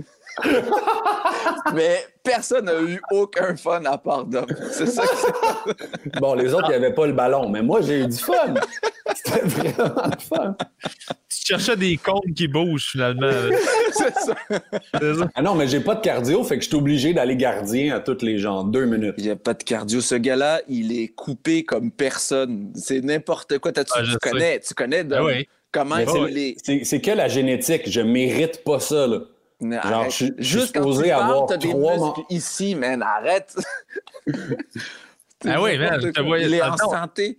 Mais 1.74 2.04
personne 2.22 2.66
n'a 2.66 2.80
eu 2.80 3.00
aucun 3.10 3.56
fun 3.56 3.84
à 3.84 3.98
part 3.98 4.24
Dom. 4.24 4.46
C'est 4.70 4.86
ça 4.86 5.02
que 5.02 5.08
c'est. 5.16 5.32
Bon, 6.20 6.34
les 6.34 6.52
autres, 6.54 6.66
il 6.68 6.78
n'y 6.78 6.84
avait 6.84 6.94
pas 6.94 7.06
le 7.06 7.12
ballon. 7.12 7.48
Mais 7.48 7.62
moi, 7.62 7.80
j'ai 7.80 8.00
eu 8.00 8.06
du 8.06 8.16
fun. 8.16 8.54
C'était 9.14 9.40
vraiment 9.46 10.02
le 10.04 10.18
fun. 10.20 10.56
Tu 11.28 11.46
cherchais 11.46 11.76
des 11.76 11.96
cônes 11.96 12.32
qui 12.36 12.46
bougent, 12.48 12.90
finalement. 12.92 13.30
c'est 13.92 14.14
ça. 14.14 14.34
C'est 15.00 15.14
ça. 15.16 15.28
Ah 15.34 15.42
non, 15.42 15.54
mais 15.54 15.66
j'ai 15.68 15.80
pas 15.80 15.94
de 15.94 16.00
cardio. 16.00 16.42
Fait 16.44 16.56
que 16.58 16.62
je 16.64 16.68
suis 16.68 16.76
obligé 16.76 17.12
d'aller 17.14 17.36
gardien 17.36 17.94
à 17.96 18.00
toutes 18.00 18.22
les 18.22 18.38
gens. 18.38 18.64
Deux 18.64 18.84
minutes. 18.86 19.14
Il 19.18 19.24
n'y 19.24 19.30
a 19.30 19.36
pas 19.36 19.54
de 19.54 19.62
cardio. 19.62 20.00
Ce 20.00 20.14
gars-là, 20.14 20.60
il 20.68 20.98
est 20.98 21.08
coupé 21.08 21.64
comme 21.64 21.90
personne. 21.90 22.72
C'est 22.74 23.00
n'importe 23.00 23.58
quoi. 23.58 23.72
T'as- 23.72 23.84
tu, 23.84 23.92
Ah, 23.96 24.02
tu 24.02 24.16
connais, 24.30 24.60
tu 24.60 24.74
connais 24.74 25.04
Dom. 25.04 25.18
Ah 25.20 25.24
oui. 25.24 25.48
Comment 25.72 25.96
il 26.28 26.38
est? 26.38 26.56
C'est 26.62 26.84
c'est 26.84 27.00
que 27.00 27.10
la 27.10 27.28
génétique. 27.28 27.82
Je 27.90 28.02
mérite 28.02 28.62
pas 28.62 28.78
ça, 28.78 29.06
là. 29.06 29.18
Genre, 29.62 30.10
je 30.10 30.26
je 30.38 30.42
Juste 30.42 30.74
quand 30.74 30.80
supposé 30.80 31.04
tu 31.04 31.08
parles, 31.10 31.22
avoir 31.22 31.46
t'as 31.46 31.56
des 31.56 31.68
trois 31.68 31.94
muscles 31.94 32.20
ici, 32.30 32.74
man. 32.74 33.02
Arrête. 33.02 33.56
Ah 35.44 35.60
oui, 35.60 35.76
man, 35.76 36.00
je 36.00 36.08
te 36.10 36.20
voyais 36.20 36.46
Il 36.46 36.54
est 36.54 36.62
en 36.62 36.76
santé. 36.76 37.36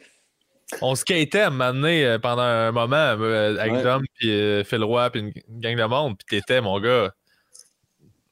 On 0.81 0.95
skatait 0.95 1.39
à 1.39 1.47
un 1.47 1.49
moment 1.51 1.73
donné, 1.73 2.05
euh, 2.05 2.19
pendant 2.19 2.41
un 2.41 2.71
moment 2.71 2.95
euh, 2.95 3.57
avec 3.57 3.73
Ouais. 3.73 3.83
Dom, 3.83 4.03
puis 4.15 4.29
euh, 4.29 4.63
Phil 4.63 4.83
Roy, 4.83 5.09
puis 5.09 5.21
une 5.21 5.59
gang 5.59 5.77
de 5.77 5.83
monde, 5.85 6.17
puis 6.17 6.39
t'étais, 6.39 6.61
mon 6.61 6.79
gars, 6.79 7.13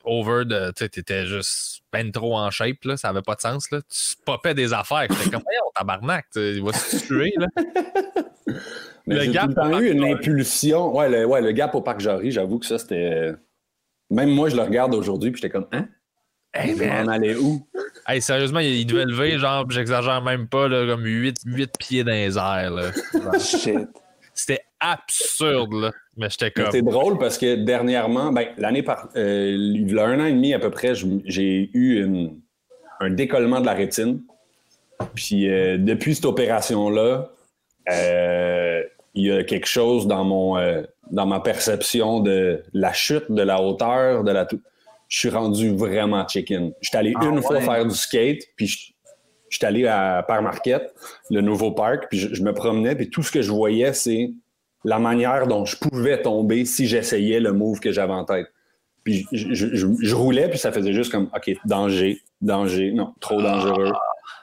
over 0.04 0.44
de. 0.46 0.74
Tu 0.76 0.90
t'étais 0.90 1.26
juste 1.26 1.84
ben 1.94 2.12
trop 2.12 2.38
en 2.38 2.50
shape, 2.50 2.84
là, 2.86 2.98
ça 2.98 3.10
avait 3.10 3.22
pas 3.22 3.36
de 3.36 3.42
sens, 3.42 3.70
là. 3.72 3.80
Tu 3.82 4.16
popais 4.26 4.54
des 4.54 4.74
affaires. 4.74 5.08
J'étais 5.10 5.30
comme, 5.30 5.44
voyons, 5.44 5.72
tabarnak, 5.76 6.26
tu 6.34 6.40
sais, 6.40 6.54
il 6.56 6.64
va 6.64 6.74
se 6.74 6.98
tuer, 7.06 7.34
là. 7.38 7.48
Mais 9.08 9.16
Le 9.16 9.22
j'ai 9.22 9.32
gap 9.32 9.44
tout 9.44 9.50
le 9.50 9.56
temps 9.56 9.78
au 9.78 9.80
eu 9.80 9.92
une 9.92 10.04
impulsion. 10.04 10.96
Ouais 10.96 11.10
le, 11.10 11.26
ouais, 11.26 11.42
le 11.42 11.52
gap 11.54 11.74
au 11.76 11.82
Parc 11.82 12.00
Jarry, 12.00 12.32
j'avoue 12.32 12.60
que 12.60 12.66
ça, 12.66 12.78
c'était. 12.78 13.34
Même 14.12 14.30
moi, 14.30 14.50
je 14.50 14.56
le 14.56 14.62
regarde 14.62 14.94
aujourd'hui, 14.94 15.32
puis 15.32 15.42
j'étais 15.42 15.52
comme, 15.52 15.68
hein? 15.72 15.88
Hey, 16.54 16.76
Je 16.76 16.84
man. 16.84 17.06
m'en 17.06 17.12
allais 17.14 17.36
où? 17.36 17.66
Hey, 18.06 18.22
sérieusement, 18.22 18.60
il, 18.60 18.86
devait 18.86 19.06
lever, 19.06 19.38
genre, 19.40 19.70
j'exagère 19.72 20.22
même 20.22 20.48
pas, 20.48 20.68
là, 20.68 20.86
comme 20.86 21.06
8, 21.06 21.38
pieds 21.80 22.04
dans 22.04 22.12
les 22.12 22.38
airs, 22.38 22.72
là. 22.72 22.92
Genre, 23.14 23.40
Shit. 23.40 23.88
C'était 24.34 24.62
absurde, 24.80 25.74
là. 25.74 25.92
Mais 26.18 26.30
j'étais 26.30 26.52
comme. 26.52 26.72
C'est 26.72 26.82
drôle 26.82 27.18
parce 27.20 27.38
que 27.38 27.56
dernièrement, 27.56 28.32
ben, 28.34 28.48
l'année 28.58 28.84
par. 28.84 29.10
euh, 29.16 29.54
il 29.56 29.90
y 29.94 29.98
a 30.00 30.06
un 30.06 30.20
an 30.20 30.26
et 30.26 30.34
demi 30.34 30.54
à 30.54 30.60
peu 30.60 30.70
près, 30.70 30.94
j'ai 30.96 31.70
eu 31.74 32.04
une- 32.04 32.40
un 33.00 33.10
décollement 33.10 33.62
de 33.62 33.66
la 33.66 33.74
rétine. 33.74 34.22
Puis 35.16 35.50
euh, 35.50 35.78
depuis 35.78 36.16
cette 36.16 36.26
opération-là, 36.26 37.30
euh, 37.92 38.84
il 39.14 39.26
y 39.28 39.32
a 39.32 39.44
quelque 39.44 39.68
chose 39.68 40.08
dans 40.08 40.24
mon 40.24 40.58
euh, 40.58 40.84
dans 41.12 41.26
ma 41.26 41.40
perception 41.42 42.20
de 42.22 42.64
la 42.74 42.94
chute, 42.94 43.26
de 43.30 43.42
la 43.42 43.62
hauteur, 43.62 44.24
de 44.24 44.32
la 44.32 44.46
tout. 44.46 44.62
Je 45.10 45.20
suis 45.20 45.30
rendu 45.30 45.76
vraiment 45.76 46.26
chicken. 46.28 46.72
J'étais 46.82 46.98
allé 46.98 47.14
Ah 47.18 47.26
une 47.26 47.42
fois 47.42 47.60
faire 47.66 47.86
du 47.86 47.96
skate, 47.96 48.44
puis 48.56 48.68
je- 48.68 48.94
j'étais 49.50 49.66
allé 49.66 49.86
à 49.86 50.24
Parc 50.26 50.42
Marquette, 50.42 50.94
le 51.30 51.42
nouveau 51.42 51.72
parc, 51.72 52.08
puis 52.10 52.18
je, 52.18 52.34
je 52.34 52.42
me 52.44 52.54
promenais, 52.54 52.96
puis 52.96 53.10
tout 53.10 53.22
ce 53.24 53.32
que 53.32 53.42
je 53.42 53.52
voyais, 53.52 53.92
c'est 53.94 54.32
la 54.86 55.00
manière 55.00 55.48
dont 55.48 55.66
je 55.66 55.76
pouvais 55.76 56.22
tomber 56.22 56.64
si 56.64 56.88
j'essayais 56.88 57.40
le 57.42 57.52
move 57.52 57.80
que 57.82 57.92
j'avais 57.92 58.14
en 58.14 58.24
tête. 58.24 58.48
Puis 59.04 59.26
je, 59.34 59.54
je- 59.54 59.76
je- 59.76 59.88
je 60.02 60.16
roulais, 60.16 60.48
puis 60.48 60.58
ça 60.60 60.72
faisait 60.72 60.94
juste 60.94 61.12
comme, 61.12 61.30
OK, 61.36 61.52
danger, 61.66 62.22
danger, 62.40 62.92
non, 62.94 63.14
trop 63.20 63.42
dangereux. 63.42 63.92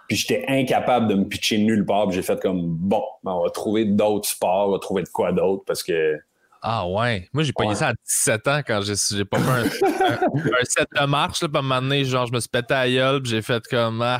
Puis 0.08 0.16
j'étais 0.16 0.44
incapable 0.48 1.06
de 1.08 1.14
me 1.14 1.24
pitcher 1.24 1.58
nulle 1.58 1.84
part, 1.84 2.06
puis 2.08 2.16
j'ai 2.16 2.22
fait 2.22 2.40
comme, 2.40 2.62
bon, 2.64 3.02
ben, 3.22 3.32
on 3.32 3.44
va 3.44 3.50
trouver 3.50 3.84
d'autres 3.84 4.28
sports, 4.28 4.68
on 4.68 4.72
va 4.72 4.78
trouver 4.78 5.02
de 5.02 5.08
quoi 5.10 5.32
d'autre, 5.32 5.64
parce 5.66 5.82
que 5.82 6.16
Ah 6.62 6.88
ouais. 6.88 7.28
Moi, 7.32 7.44
j'ai 7.44 7.52
pogné 7.52 7.70
Ouais. 7.70 7.74
ça 7.76 7.88
à 7.88 7.92
17 7.92 8.48
ans 8.48 8.60
quand 8.66 8.80
j'ai 8.82 8.94
j'ai 9.16 9.24
pas 9.24 9.38
fait 9.38 9.50
un, 9.50 10.06
un- 10.06 10.50
un 10.60 10.64
set 10.64 10.88
de 10.98 11.06
marche. 11.06 11.42
Là, 11.42 11.48
puis 11.48 11.56
à 11.56 11.60
un 11.60 11.62
moment 11.62 11.80
donné, 11.82 12.04
genre, 12.04 12.26
je 12.26 12.32
me 12.32 12.40
suis 12.40 12.48
pété 12.48 12.74
à 12.74 12.84
la 12.86 12.90
gueule, 12.90 13.22
puis 13.22 13.30
j'ai 13.30 13.42
fait 13.42 13.62
comme. 13.68 14.02
Ah, 14.02 14.18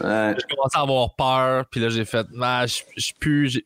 ouais, 0.00 0.34
j'ai 0.38 0.56
commencé 0.56 0.76
à 0.76 0.80
avoir 0.80 1.14
peur, 1.14 1.64
puis 1.70 1.80
là, 1.80 1.90
j'ai 1.90 2.04
fait. 2.04 2.26
Ah, 2.42 2.64
j'ai 2.66 2.82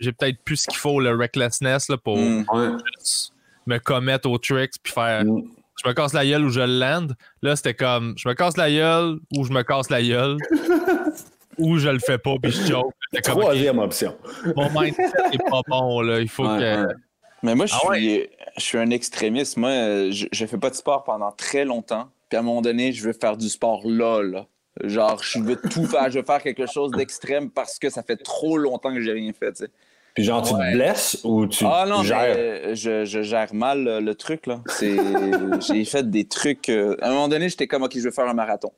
j'ai 0.00 0.12
peut-être 0.12 0.42
plus 0.44 0.56
ce 0.56 0.66
qu'il 0.66 0.76
faut, 0.78 1.00
le 1.00 1.14
recklessness, 1.16 1.88
là, 1.88 1.96
pour 1.96 2.18
Mm. 2.18 2.44
ouais, 2.52 2.68
juste 2.98 3.32
me 3.66 3.78
commettre 3.78 4.28
aux 4.28 4.38
tricks, 4.38 4.74
puis 4.82 4.92
faire. 4.92 5.24
mm. 5.24 5.42
Je 5.82 5.88
me 5.88 5.94
casse 5.94 6.12
la 6.12 6.26
gueule 6.26 6.44
ou 6.44 6.50
je 6.50 6.60
le 6.60 6.78
land. 6.78 7.06
Là, 7.42 7.56
c'était 7.56 7.72
comme. 7.74 8.12
Je 8.18 8.28
me 8.28 8.34
casse 8.34 8.56
la 8.58 8.70
gueule 8.70 9.18
ou 9.34 9.44
je 9.44 9.52
me 9.52 9.62
casse 9.62 9.88
la 9.88 10.02
gueule. 10.02 10.36
ou 11.60 11.78
je 11.78 11.88
le 11.88 11.98
fais 11.98 12.18
pas, 12.18 12.34
puis 12.42 12.50
je 12.52 12.66
choke. 12.72 12.92
Comme, 13.24 13.40
Troisième 13.40 13.78
option. 13.78 14.16
Mon 14.56 14.68
mindset 14.70 15.04
est 15.32 15.50
pas 15.50 15.60
bon, 15.68 16.00
là. 16.00 16.20
Il 16.20 16.28
faut 16.28 16.44
Ouais, 16.44 16.58
que. 16.58 16.86
ouais. 16.86 16.94
Mais 17.42 17.54
moi, 17.54 17.66
je 17.66 17.74
Ah 17.74 17.94
suis, 17.94 18.28
je 18.56 18.62
suis 18.62 18.78
un 18.78 18.90
extrémiste. 18.90 19.56
Moi, 19.56 19.70
euh, 19.70 20.08
je, 20.12 20.26
je 20.30 20.46
fais 20.46 20.58
pas 20.58 20.70
de 20.70 20.74
sport 20.74 21.04
pendant 21.04 21.32
très 21.32 21.64
longtemps. 21.64 22.08
Puis 22.28 22.36
à 22.36 22.40
un 22.40 22.42
moment 22.42 22.60
donné, 22.62 22.92
je 22.92 23.02
veux 23.02 23.12
faire 23.12 23.36
du 23.36 23.48
sport 23.48 23.82
là, 23.84 24.22
là. 24.22 24.46
Genre, 24.84 25.20
je 25.22 25.40
veux 25.40 25.56
tout 25.56 25.84
faire. 25.86 26.10
Je 26.10 26.18
veux 26.20 26.24
faire 26.24 26.42
quelque 26.42 26.66
chose 26.66 26.90
d'extrême 26.92 27.50
parce 27.50 27.78
que 27.78 27.90
ça 27.90 28.02
fait 28.02 28.16
trop 28.16 28.56
longtemps 28.58 28.92
que 28.94 29.00
j'ai 29.00 29.12
rien 29.12 29.32
fait, 29.32 29.52
tu 29.52 29.64
sais. 29.64 29.70
Puis 30.14 30.24
genre, 30.24 30.42
tu 30.42 30.54
Ouais. 30.54 30.72
te 30.72 30.76
blesses 30.76 31.20
ou 31.24 31.46
tu 31.46 31.64
Ah 31.66 31.86
non, 31.88 32.02
gères? 32.02 32.34
mais 32.36 32.74
je, 32.76 33.04
je 33.04 33.22
gère 33.22 33.54
mal 33.54 33.86
euh, 33.88 34.00
le 34.00 34.14
truc, 34.14 34.46
là. 34.46 34.60
J'ai 34.80 35.84
fait 35.84 36.08
des 36.10 36.26
trucs. 36.26 36.68
euh, 36.68 36.96
à 37.00 37.08
un 37.08 37.12
moment 37.12 37.28
donné, 37.28 37.48
j'étais 37.48 37.66
comme, 37.66 37.82
OK, 37.82 37.92
je 37.94 38.00
veux 38.00 38.10
faire 38.10 38.28
un 38.28 38.34
marathon. 38.34 38.72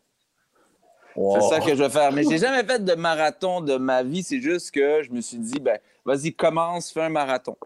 Wow. 1.16 1.40
C'est 1.40 1.48
ça 1.54 1.60
que 1.60 1.74
je 1.74 1.82
veux 1.82 1.88
faire. 1.88 2.12
Mais 2.12 2.22
j'ai 2.28 2.38
jamais 2.46 2.64
fait 2.64 2.84
de 2.84 2.94
marathon 2.94 3.60
de 3.60 3.76
ma 3.76 4.02
vie. 4.02 4.22
C'est 4.22 4.40
juste 4.40 4.70
que 4.70 5.02
je 5.02 5.10
me 5.10 5.20
suis 5.20 5.38
dit, 5.38 5.60
ben, 5.60 5.78
vas-y, 6.04 6.32
commence, 6.32 6.90
fais 6.92 7.02
un 7.02 7.08
marathon. 7.10 7.56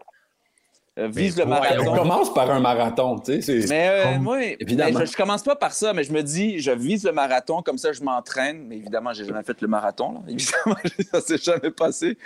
Euh, 0.99 1.07
vise 1.09 1.37
le 1.37 1.45
voyons. 1.45 1.61
On 1.61 1.83
marathon. 1.83 1.95
commence 1.95 2.33
par 2.33 2.49
un 2.49 2.59
marathon, 2.59 3.19
tu 3.19 3.39
sais. 3.41 3.61
c'est- 3.61 3.69
Mais 3.69 3.87
euh, 3.87 4.03
Comme- 4.13 4.23
moi, 4.23 4.43
Évidemment. 4.59 4.99
mais 4.99 5.05
je, 5.05 5.11
je 5.11 5.17
commence 5.17 5.43
pas 5.43 5.55
par 5.55 5.71
ça, 5.73 5.93
mais 5.93 6.03
je 6.03 6.11
me 6.11 6.23
dis, 6.23 6.57
je 6.59 6.71
vise 6.71 7.03
le 7.05 7.11
marathon, 7.11 7.61
comme 7.61 7.77
ça 7.77 7.93
je 7.93 8.01
m'entraîne. 8.01 8.65
Mais 8.67 8.77
évidemment, 8.77 9.13
j'ai 9.13 9.23
jamais 9.25 9.43
fait 9.43 9.61
le 9.61 9.67
marathon. 9.67 10.13
Là. 10.13 10.19
Évidemment, 10.27 10.75
ça 11.11 11.21
s'est 11.21 11.37
jamais 11.37 11.69
passé. 11.69 12.17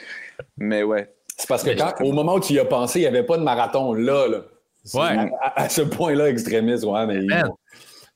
Mais 0.57 0.83
ouais. 0.83 1.13
C'est 1.35 1.49
parce 1.49 1.63
que 1.63 1.71
quand, 1.77 1.93
au 2.01 2.13
moment 2.13 2.35
où 2.35 2.39
tu 2.39 2.53
y 2.53 2.59
as 2.59 2.65
pensé, 2.65 2.99
il 2.99 3.01
n'y 3.01 3.07
avait 3.09 3.23
pas 3.23 3.37
de 3.37 3.43
marathon 3.43 3.93
là. 3.93 4.27
là. 4.29 4.37
C'est 4.85 4.97
Ouais. 4.97 5.17
À, 5.17 5.29
à- 5.41 5.61
à 5.63 5.69
ce 5.69 5.81
point-là, 5.81 6.29
extrémiste, 6.29 6.85
ouais, 6.85 7.05
mais. 7.05 7.27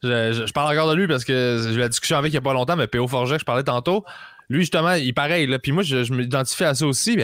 Je, 0.05 0.51
parle 0.53 0.73
encore 0.73 0.89
de 0.89 0.95
lui 0.95 1.07
parce 1.07 1.23
que 1.23 1.61
j'ai 1.67 1.75
eu 1.75 1.79
la 1.79 1.89
discussion 1.89 2.17
avec 2.17 2.31
il 2.31 2.35
n'y 2.35 2.39
a 2.39 2.41
pas 2.41 2.53
longtemps, 2.53 2.75
mais 2.75 2.87
P.O. 2.87 3.07
Forget, 3.07 3.39
je 3.39 3.45
parlais 3.45 3.63
tantôt. 3.63 4.05
Lui, 4.49 4.61
justement, 4.61 4.93
il 4.93 5.13
pareil. 5.13 5.47
Là. 5.47 5.59
Puis 5.59 5.71
moi, 5.71 5.83
je, 5.83 6.11
m'identifie 6.13 6.63
à 6.63 6.75
ça 6.75 6.85
aussi. 6.85 7.17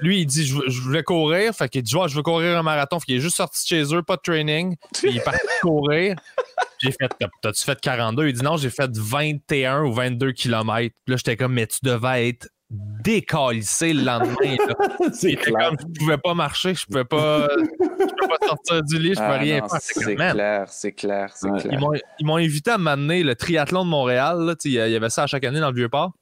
Lui, 0.00 0.20
il 0.20 0.26
dit 0.26 0.46
je, 0.46 0.80
voulais 0.80 1.02
courir. 1.02 1.52
Fait 1.54 1.68
qu'il 1.68 1.82
dit 1.82 1.90
je 1.90 2.14
veux 2.14 2.22
courir 2.22 2.56
un 2.56 2.62
marathon. 2.62 3.00
Fait 3.00 3.06
qu'il 3.06 3.16
est 3.16 3.20
juste 3.20 3.36
sorti 3.36 3.62
de 3.62 3.66
chez 3.66 3.94
eux, 3.94 4.02
pas 4.02 4.16
de 4.16 4.22
training. 4.22 4.76
Puis 4.94 5.10
il 5.10 5.16
est 5.16 5.24
parti 5.24 5.40
courir. 5.60 6.16
J'ai 6.80 6.92
fait 6.92 7.08
T'as- 7.18 7.28
T'as-tu 7.42 7.64
fait 7.64 7.80
42 7.80 8.28
Il 8.28 8.32
dit 8.34 8.42
Non, 8.42 8.56
j'ai 8.56 8.70
fait 8.70 8.90
21 8.96 9.82
ou 9.82 9.92
22 9.92 10.32
km. 10.32 10.94
Puis 11.04 11.12
là, 11.12 11.16
j'étais 11.16 11.36
comme 11.36 11.54
Mais 11.54 11.66
tu 11.66 11.78
devais 11.82 12.28
être 12.28 12.48
décalissé 13.04 13.92
le 13.92 14.02
lendemain. 14.04 14.34
c'est 15.12 15.34
comme 15.36 15.76
Je 15.78 15.98
pouvais 16.00 16.18
pas 16.18 16.34
marcher, 16.34 16.74
je 16.74 16.86
pouvais 16.86 17.04
pas, 17.04 17.48
je 17.50 17.64
pouvais 17.96 18.36
pas 18.38 18.46
sortir 18.46 18.82
du 18.84 18.98
lit, 18.98 19.08
je 19.10 19.14
pouvais 19.14 19.26
Ah 19.26 19.38
rien 19.38 19.60
non, 19.60 19.68
faire. 19.68 19.80
C'est 19.80 20.14
clair, 20.14 20.64
c'est 20.68 20.92
clair, 20.92 21.32
c'est 21.34 21.50
Ouais. 21.50 21.60
clair. 21.60 21.78
ils 22.20 22.26
m'ont- 22.26 22.36
invité 22.36 22.70
à 22.70 22.78
m'amener 22.78 23.22
le 23.22 23.34
triathlon 23.34 23.84
de 23.84 23.90
Montréal. 23.90 24.54
il 24.64 24.70
y 24.72 24.78
avait 24.80 25.10
ça 25.10 25.24
à 25.24 25.26
chaque 25.26 25.44
année 25.44 25.60
dans 25.60 25.70
le 25.70 25.76
Vieux-Port. 25.76 26.12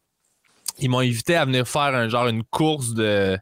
Ils 0.79 0.89
m'ont 0.91 1.01
invité 1.01 1.37
à 1.37 1.45
venir 1.45 1.69
faire 1.69 1.95
un 1.95 2.09
genre 2.09 2.29
une 2.29 2.43
course 2.45 2.95
de 2.95 3.37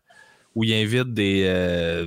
où 0.54 0.64
ils 0.64 0.74
invitent 0.74 1.14
des 1.14 1.44
euh, 1.46 2.06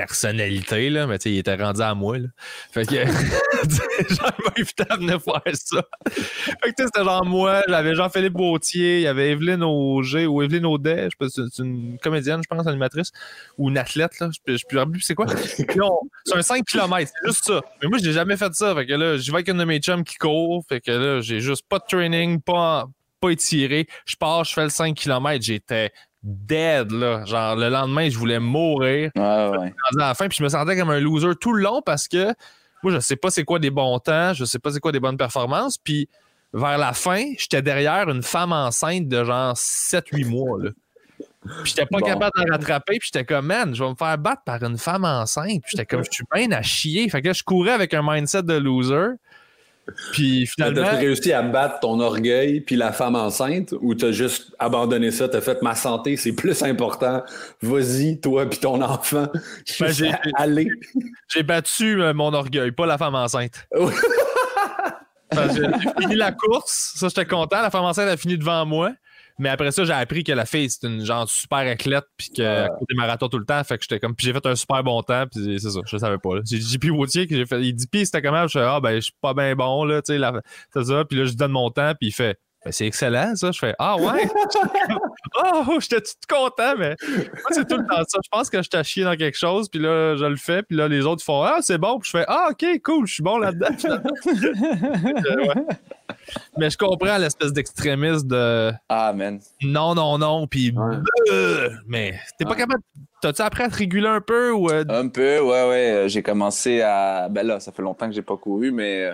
personnalité, 0.00 0.88
là, 0.88 1.06
mais 1.06 1.18
tu 1.18 1.24
sais, 1.24 1.34
il 1.34 1.38
était 1.38 1.56
rendu 1.56 1.82
à 1.82 1.94
moi. 1.94 2.18
Là. 2.18 2.28
Fait 2.72 2.86
que 2.86 2.94
genre, 2.94 4.32
il 4.38 4.44
m'a 4.44 4.52
invité 4.56 4.84
à 4.88 4.96
venir 4.96 5.22
faire 5.22 5.54
ça. 5.54 5.82
Fait 6.08 6.14
que 6.14 6.68
tu 6.68 6.74
sais, 6.78 6.86
c'était 6.86 7.04
genre 7.04 7.24
moi, 7.26 7.62
j'avais 7.68 7.94
Jean-Philippe 7.94 8.32
Bautier, 8.32 8.98
il 8.98 9.02
y 9.02 9.06
avait 9.06 9.30
Evelyne 9.30 9.62
Auger 9.62 10.26
ou 10.26 10.42
Evelyne 10.42 10.64
Audet, 10.64 11.04
je 11.04 11.26
sais 11.26 11.40
pas, 11.40 11.48
c'est 11.52 11.62
une 11.62 11.98
comédienne, 11.98 12.40
je 12.42 12.48
pense, 12.54 12.66
animatrice, 12.66 13.12
ou 13.58 13.68
une 13.68 13.76
athlète, 13.76 14.18
là. 14.20 14.30
Je 14.46 14.52
ne 14.52 14.56
sais 14.56 14.86
plus 14.86 15.00
c'est 15.00 15.14
quoi? 15.14 15.26
C'est 16.24 16.36
un 16.36 16.42
5 16.42 16.64
km, 16.64 17.10
c'est 17.10 17.28
juste 17.28 17.44
ça. 17.44 17.60
Mais 17.82 17.88
moi, 17.88 17.98
j'ai 18.02 18.12
jamais 18.12 18.36
fait 18.36 18.52
ça. 18.54 18.74
Fait 18.74 18.86
que 18.86 18.92
là, 18.92 19.16
j'y 19.16 19.30
vais 19.30 19.36
avec 19.36 19.48
une 19.48 19.58
de 19.58 19.64
mes 19.64 19.80
chums 19.80 20.04
qui 20.04 20.16
court. 20.16 20.62
Fait 20.68 20.80
que 20.80 20.90
là, 20.90 21.20
j'ai 21.20 21.40
juste 21.40 21.64
pas 21.68 21.78
de 21.78 21.84
training, 21.88 22.40
pas, 22.40 22.86
pas 23.20 23.30
étiré. 23.30 23.86
Je 24.04 24.16
pars, 24.16 24.44
je 24.44 24.52
fais 24.52 24.64
le 24.64 24.70
5 24.70 24.94
km. 24.94 25.42
J'étais 25.42 25.90
dead, 26.22 26.90
là. 26.92 27.24
Genre, 27.24 27.56
le 27.56 27.68
lendemain, 27.68 28.08
je 28.08 28.18
voulais 28.18 28.38
mourir. 28.40 29.10
Ouais, 29.16 29.48
ouais. 29.58 29.72
À 29.92 29.96
la 29.96 30.14
fin, 30.14 30.28
puis 30.28 30.38
je 30.38 30.42
me 30.44 30.48
sentais 30.48 30.76
comme 30.76 30.90
un 30.90 31.00
loser 31.00 31.34
tout 31.40 31.52
le 31.52 31.62
long 31.62 31.82
parce 31.84 32.08
que 32.08 32.26
moi, 32.82 32.92
je 32.92 32.98
sais 33.00 33.16
pas 33.16 33.30
c'est 33.30 33.44
quoi 33.44 33.58
des 33.58 33.70
bons 33.70 33.98
temps, 33.98 34.32
je 34.34 34.44
sais 34.44 34.58
pas 34.58 34.70
c'est 34.70 34.80
quoi 34.80 34.92
des 34.92 35.00
bonnes 35.00 35.16
performances. 35.18 35.78
Puis 35.78 36.08
vers 36.52 36.78
la 36.78 36.92
fin, 36.92 37.24
j'étais 37.38 37.62
derrière 37.62 38.08
une 38.08 38.22
femme 38.22 38.52
enceinte 38.52 39.06
de 39.08 39.24
genre 39.24 39.54
7-8 39.54 40.24
mois, 40.26 40.58
là. 40.62 40.70
Puis 41.42 41.52
j'étais 41.72 41.86
pas 41.86 41.98
Bon. 42.00 42.06
capable 42.06 42.32
de 42.44 42.50
rattraper, 42.52 42.98
puis 42.98 43.08
j'étais 43.12 43.24
comme, 43.24 43.46
man, 43.46 43.74
je 43.74 43.82
vais 43.82 43.88
me 43.90 43.94
faire 43.94 44.18
battre 44.18 44.42
par 44.44 44.62
une 44.62 44.76
femme 44.76 45.06
enceinte. 45.06 45.62
Puis 45.62 45.70
j'étais 45.72 45.86
comme, 45.86 46.04
je 46.04 46.10
suis 46.10 46.24
bien 46.34 46.50
à 46.52 46.60
chier. 46.60 47.08
Fait 47.08 47.22
que 47.22 47.28
là, 47.28 47.32
je 47.32 47.42
courais 47.42 47.70
avec 47.72 47.94
un 47.94 48.02
mindset 48.02 48.42
de 48.42 48.54
loser. 48.58 49.12
Puis 50.12 50.48
T'as 50.56 50.68
finalement, 50.70 50.96
réussi 50.98 51.32
à 51.32 51.42
battre 51.42 51.80
ton 51.80 51.98
orgueil 51.98 52.60
puis 52.60 52.76
la 52.76 52.92
femme 52.92 53.16
enceinte 53.16 53.74
ou 53.80 53.94
t'as 53.94 54.12
juste 54.12 54.52
abandonné 54.58 55.10
ça, 55.10 55.28
t'as 55.28 55.40
fait 55.40 55.60
ma 55.62 55.74
santé, 55.74 56.16
c'est 56.16 56.32
plus 56.32 56.62
important. 56.62 57.22
Vas-y, 57.60 58.20
toi 58.20 58.48
puis 58.48 58.58
ton 58.60 58.80
enfant. 58.82 59.26
Ben, 59.80 59.92
j'ai- 59.92 60.12
Allez. 60.36 60.68
j'ai 61.28 61.42
battu 61.42 62.00
euh, 62.02 62.14
mon 62.14 62.32
orgueil, 62.32 62.70
pas 62.70 62.86
la 62.86 62.98
femme 62.98 63.14
enceinte. 63.16 63.66
J'ai 65.32 65.68
fini 66.00 66.14
la 66.16 66.32
course, 66.32 66.94
ça 66.96 67.08
j'étais 67.08 67.24
content. 67.26 67.62
La 67.62 67.70
femme 67.70 67.84
enceinte 67.84 68.08
a 68.08 68.16
fini 68.16 68.36
devant 68.36 68.66
moi. 68.66 68.92
Mais 69.40 69.48
après 69.48 69.72
ça, 69.72 69.84
j'ai 69.84 69.92
appris 69.94 70.22
que 70.22 70.32
la 70.32 70.44
fille, 70.44 70.68
c'est 70.68 70.86
une 70.86 71.02
genre 71.02 71.26
super 71.26 71.60
athlète, 71.60 72.04
puis 72.18 72.28
qu'elle 72.28 72.68
court 72.68 72.86
des 72.86 72.94
marathons 72.94 73.30
tout 73.30 73.38
le 73.38 73.46
temps. 73.46 73.64
Fait 73.64 73.78
que 73.78 73.84
j'étais 73.84 73.98
comme. 73.98 74.14
Puis 74.14 74.26
j'ai 74.26 74.34
fait 74.34 74.44
un 74.44 74.54
super 74.54 74.84
bon 74.84 75.02
temps, 75.02 75.24
puis 75.26 75.58
c'est 75.58 75.70
ça, 75.70 75.80
je 75.86 75.96
savais 75.96 76.18
pas. 76.18 76.40
J'ai 76.44 76.60
JP 76.60 76.90
Wautier 76.90 77.26
que 77.26 77.34
j'ai 77.34 77.46
fait. 77.46 77.62
Il 77.62 77.74
dit, 77.74 77.86
puis 77.90 78.04
c'était 78.04 78.20
comment? 78.20 78.46
Je 78.46 78.58
fais, 78.58 78.64
ah, 78.64 78.80
ben, 78.80 78.96
je 78.96 79.00
suis 79.00 79.14
pas 79.18 79.32
bien 79.32 79.56
bon, 79.56 79.84
là, 79.84 80.02
tu 80.02 80.14
sais, 80.14 80.20
c'est 80.74 80.84
ça. 80.84 81.04
Puis 81.06 81.18
là, 81.18 81.24
je 81.24 81.30
lui 81.30 81.36
donne 81.36 81.52
mon 81.52 81.70
temps, 81.70 81.94
puis 81.98 82.08
il 82.08 82.12
fait, 82.12 82.38
ben, 82.64 82.72
c'est 82.72 82.86
excellent, 82.86 83.34
ça. 83.36 83.50
Je 83.52 83.58
fais, 83.58 83.74
ah, 83.78 83.96
ouais? 83.96 84.28
oh, 85.44 85.78
j'étais 85.80 86.00
tout 86.00 86.12
content, 86.28 86.74
mais 86.78 86.94
moi, 87.08 87.50
c'est 87.50 87.66
tout 87.66 87.76
le 87.78 87.86
temps 87.86 88.02
ça. 88.06 88.18
Je 88.22 88.28
pense 88.30 88.50
que 88.50 88.62
je 88.62 88.68
t'ai 88.68 88.82
chié 88.84 89.04
dans 89.04 89.16
quelque 89.16 89.36
chose, 89.38 89.68
puis 89.68 89.80
là, 89.80 90.16
je 90.16 90.24
le 90.26 90.36
fais, 90.36 90.62
puis 90.62 90.76
là, 90.76 90.88
les 90.88 91.06
autres 91.06 91.24
font, 91.24 91.42
ah, 91.42 91.58
c'est 91.62 91.78
bon, 91.78 91.98
puis 91.98 92.10
je 92.12 92.18
fais, 92.18 92.24
ah, 92.28 92.48
ok, 92.50 92.66
cool, 92.84 93.06
je 93.06 93.14
suis 93.14 93.22
bon 93.22 93.38
là-dedans. 93.38 93.68
Euh, 94.26 95.46
ouais. 95.46 95.64
Mais 96.56 96.70
je 96.70 96.76
comprends 96.78 97.16
l'espèce 97.18 97.52
d'extrémisme 97.52 98.26
de 98.28 98.72
Ah, 98.88 99.12
man. 99.12 99.40
non, 99.62 99.94
non, 99.94 100.18
non, 100.18 100.46
puis 100.46 100.72
Ouais. 100.76 100.96
euh, 101.32 101.70
mais 101.86 102.18
t'es 102.38 102.44
pas 102.44 102.52
Ouais. 102.52 102.56
capable. 102.56 102.82
T'as-tu 103.22 103.42
appris 103.42 103.62
à 103.64 103.68
te 103.68 103.76
réguler 103.76 104.08
un 104.08 104.20
peu 104.20 104.50
ou 104.52 104.70
euh, 104.70 104.84
Un 104.88 105.08
peu, 105.08 105.40
ouais, 105.40 105.68
ouais. 105.68 105.90
euh, 105.92 106.08
J'ai 106.08 106.22
commencé 106.22 106.80
à. 106.82 107.28
Ben 107.30 107.46
là, 107.46 107.60
ça 107.60 107.70
fait 107.72 107.82
longtemps 107.82 108.06
que 108.08 108.14
j'ai 108.14 108.22
pas 108.22 108.36
couru, 108.36 108.70
mais. 108.72 109.12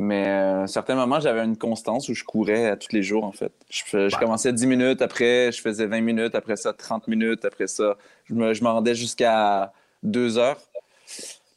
Euh, 0.00 0.04
Mais 0.04 0.26
euh, 0.26 0.60
à 0.60 0.62
un 0.62 0.66
certain 0.66 0.94
moment, 0.94 1.20
j'avais 1.20 1.44
une 1.44 1.56
constance 1.56 2.08
où 2.08 2.14
je 2.14 2.24
courais 2.24 2.66
à 2.66 2.76
tous 2.76 2.92
les 2.92 3.02
jours, 3.02 3.24
en 3.24 3.32
fait. 3.32 3.52
Je, 3.68 4.18
commençais 4.18 4.52
10 4.52 4.66
minutes, 4.66 5.02
après, 5.02 5.52
je 5.52 5.60
faisais 5.60 5.86
20 5.86 6.00
minutes, 6.00 6.34
après 6.34 6.56
ça, 6.56 6.72
30 6.72 7.08
minutes, 7.08 7.44
après 7.44 7.66
ça, 7.66 7.96
je 8.24 8.34
me, 8.34 8.54
je 8.54 8.62
me 8.64 8.68
rendais 8.68 8.94
jusqu'à 8.94 9.72
2 10.02 10.38
heures. 10.38 10.58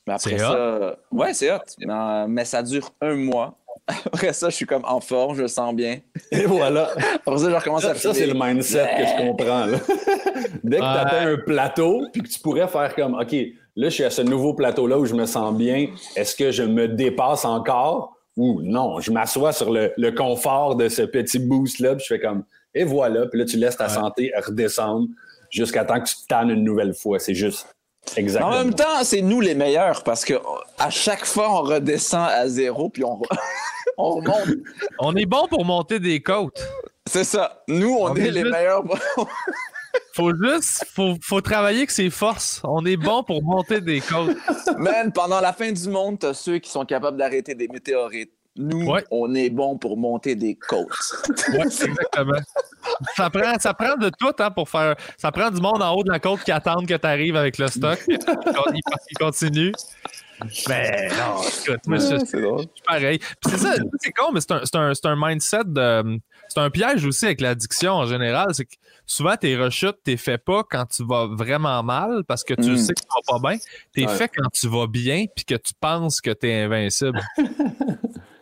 Mais 0.06 0.14
après 0.14 0.38
ça. 0.38 0.98
Ouais, 1.12 1.34
c'est 1.34 1.52
hot. 1.52 1.60
Mais, 1.80 2.28
mais 2.28 2.46
ça 2.46 2.62
dure 2.62 2.92
un 3.02 3.16
mois. 3.16 3.58
Après 4.06 4.32
ça, 4.32 4.50
je 4.50 4.56
suis 4.56 4.66
comme 4.66 4.86
en 4.86 5.02
forme, 5.02 5.36
je 5.36 5.42
le 5.42 5.48
sens 5.48 5.74
bien. 5.76 6.00
Et 6.32 6.46
voilà. 6.46 6.90
Après 7.16 7.38
ça, 7.38 7.50
je 7.50 7.56
recommence 7.56 7.86
à 7.86 7.96
Ça, 7.96 8.14
c'est 8.14 8.28
le 8.28 8.34
mindset 8.34 8.90
que 8.98 9.06
je 9.06 9.28
comprends. 9.28 9.66
Là. 9.66 9.78
Dès 10.64 10.78
que 10.78 10.82
tu 10.82 10.88
atteins 10.88 11.34
un 11.34 11.38
plateau, 11.38 12.08
puis 12.14 12.22
que 12.22 12.30
tu 12.30 12.40
pourrais 12.40 12.68
faire 12.68 12.96
comme, 12.96 13.16
OK, 13.16 13.34
là, 13.76 13.90
je 13.90 13.94
suis 13.94 14.04
à 14.04 14.10
ce 14.10 14.22
nouveau 14.22 14.54
plateau-là 14.54 14.98
où 14.98 15.06
je 15.06 15.14
me 15.14 15.26
sens 15.26 15.54
bien. 15.54 15.88
Est-ce 16.16 16.36
que 16.36 16.52
je 16.52 16.64
me 16.64 16.88
dépasse 16.88 17.44
encore? 17.44 18.16
Ou 18.38 18.62
non? 18.62 19.00
Je 19.00 19.12
m'assois 19.12 19.52
sur 19.54 19.72
le, 19.72 19.92
le 19.98 20.12
confort 20.12 20.76
de 20.76 20.90
ce 20.90 21.02
petit 21.04 21.40
boost-là, 21.40 21.96
puis 21.96 22.06
je 22.08 22.16
fais 22.16 22.20
comme, 22.20 22.44
et 22.74 22.84
voilà. 22.84 23.28
Puis 23.28 23.40
là, 23.40 23.46
tu 23.46 23.58
laisses 23.58 23.78
ta 23.78 23.86
Ouais. 23.88 23.94
santé 23.94 24.32
redescendre 24.46 25.08
jusqu'à 25.50 25.86
temps 25.86 26.00
que 26.02 26.08
tu 26.08 26.16
te 26.16 26.26
tannes 26.28 26.50
une 26.50 26.64
nouvelle 26.64 26.94
fois. 26.94 27.20
C'est 27.20 27.36
juste 27.36 27.68
En 28.12 28.18
exactement. 28.20 28.52
même 28.52 28.74
temps, 28.74 29.04
c'est 29.04 29.22
nous 29.22 29.40
les 29.42 29.54
meilleurs 29.56 30.04
parce 30.04 30.26
que 30.26 30.34
à 30.80 30.90
chaque 30.90 31.26
fois, 31.26 31.50
on 31.52 31.62
redescend 31.62 32.28
à 32.30 32.48
zéro 32.48 32.90
puis 32.90 33.04
on, 33.04 33.18
re- 33.22 33.38
on 33.98 34.10
remonte. 34.16 34.50
on 35.00 35.16
est 35.16 35.26
bon 35.28 35.48
pour 35.48 35.64
monter 35.66 36.00
des 36.00 36.20
côtes. 36.22 36.62
C'est 37.08 37.24
ça. 37.26 37.64
Nous, 37.68 37.94
on, 37.94 38.12
On 38.12 38.16
est, 38.16 38.22
est 38.28 38.32
les 38.32 38.42
juste- 38.42 38.52
meilleurs. 38.52 38.84
Faut 40.16 40.32
juste, 40.36 40.86
faut, 40.94 41.16
faut 41.22 41.42
travailler 41.42 41.80
avec 41.80 41.92
ses 41.92 42.10
forces. 42.10 42.62
On 42.64 42.86
est 42.86 42.98
bon 42.98 43.24
pour 43.24 43.44
monter 43.44 43.82
des 43.82 44.00
côtes. 44.02 44.36
Man, 44.78 45.12
pendant 45.12 45.40
la 45.40 45.54
fin 45.54 45.72
du 45.72 45.90
monde, 45.90 46.20
t'as 46.20 46.34
ceux 46.34 46.60
qui 46.60 46.70
sont 46.70 46.86
capables 46.86 47.18
d'arrêter 47.18 47.56
des 47.56 47.68
météorites. 47.68 48.32
Nous, 48.56 48.86
Ouais. 48.88 49.04
on 49.10 49.34
est 49.34 49.50
bon 49.50 49.80
pour 49.80 49.98
monter 49.98 50.36
des 50.36 50.54
côtes. 50.56 50.88
Ouais, 51.54 51.62
exactement. 51.66 52.38
Ça 53.16 53.30
prend, 53.32 53.58
ça 53.60 53.74
prend 53.74 53.96
de 53.98 54.10
tout 54.20 54.32
hein, 54.38 54.52
pour 54.52 54.70
faire. 54.70 54.96
Ça 55.18 55.32
prend 55.32 55.50
du 55.50 55.60
monde 55.60 55.82
en 55.82 55.96
haut 55.96 56.04
de 56.04 56.12
la 56.12 56.20
côte 56.20 56.44
qui 56.44 56.52
attendent 56.52 56.86
que 56.88 56.94
tu 56.94 57.08
arrives 57.08 57.36
avec 57.36 57.58
le 57.58 57.66
stock. 57.68 58.00
Ils 58.08 59.18
continuent. 59.20 59.72
Mais 60.68 61.08
non, 61.10 61.42
écoute, 61.42 61.80
je- 61.88 62.26
c'est 62.26 62.84
pareil. 62.86 63.20
C'est 63.48 63.58
ça, 63.58 63.74
c'est 64.00 64.12
con, 64.12 64.32
mais 64.34 64.42
c'est 64.42 64.52
un, 64.52 64.62
c'est 64.66 64.76
un- 64.76 64.94
c'est 64.94 65.06
un 65.08 65.16
mindset 65.18 65.64
de. 65.66 66.20
C'est 66.54 66.60
un 66.60 66.70
piège 66.70 67.04
aussi 67.06 67.26
avec 67.26 67.42
l'addiction 67.42 67.94
en 67.94 68.06
général. 68.06 68.54
C'est 68.54 68.66
que 68.66 68.76
souvent, 69.08 69.36
tes 69.36 69.58
rechutes, 69.58 69.98
t'es 70.04 70.18
fait 70.18 70.38
pas 70.38 70.64
quand 70.70 70.86
tu 70.86 71.04
vas 71.04 71.26
vraiment 71.28 71.82
mal 71.82 72.24
parce 72.28 72.44
que 72.44 72.54
tu 72.54 72.72
Mm. 72.72 72.78
sais 72.78 72.94
que 72.94 73.00
tu 73.02 73.08
vas 73.32 73.40
pas 73.40 73.50
bien. 73.50 73.58
T'es 73.94 74.06
Ouais. 74.08 74.16
fait 74.16 74.28
quand 74.30 74.50
tu 74.54 74.68
vas 74.68 74.86
bien 74.88 75.26
puis 75.36 75.46
que 75.46 75.56
tu 75.56 75.74
penses 75.80 76.22
que 76.22 76.30
t'es 76.32 76.54
invincible. 76.62 77.20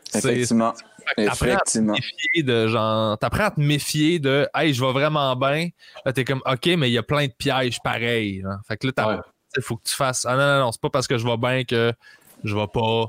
C'est- 0.10 0.18
Effectivement. 0.34 0.74
t'apprends 1.16 1.24
à 1.32 1.36
te 1.36 1.46
Effectivement. 1.46 1.94
méfier 1.94 2.44
de 2.44 2.68
genre. 2.68 3.18
T'apprends 3.18 3.46
à 3.46 3.52
te 3.52 3.62
méfier 3.62 4.20
de 4.20 4.46
Hey, 4.54 4.74
je 4.74 4.84
vais 4.84 4.92
vraiment 4.92 5.34
bien. 5.38 5.70
Là, 6.06 6.12
t'es 6.12 6.26
comme 6.26 6.42
OK, 6.46 6.66
mais 6.78 6.90
il 6.90 6.94
y 6.94 6.98
a 6.98 7.04
plein 7.04 7.28
de 7.28 7.32
pièges 7.32 7.80
pareils. 7.82 8.44
hein. 8.46 8.60
Fait 8.68 8.76
que 8.76 8.88
là, 8.88 8.94
t'as- 8.94 9.08
Ouais. 9.08 9.62
faut 9.62 9.78
que 9.78 9.84
tu 9.88 9.96
fasses. 9.96 10.26
Ah 10.26 10.36
non, 10.36 10.44
non, 10.46 10.66
non, 10.66 10.72
c'est 10.74 10.82
pas 10.82 10.90
parce 10.90 11.08
que 11.08 11.18
je 11.18 11.26
vais 11.26 11.38
bien 11.38 11.64
que 11.64 11.94
je 12.44 12.56
vais 12.56 12.68
pas. 12.74 13.06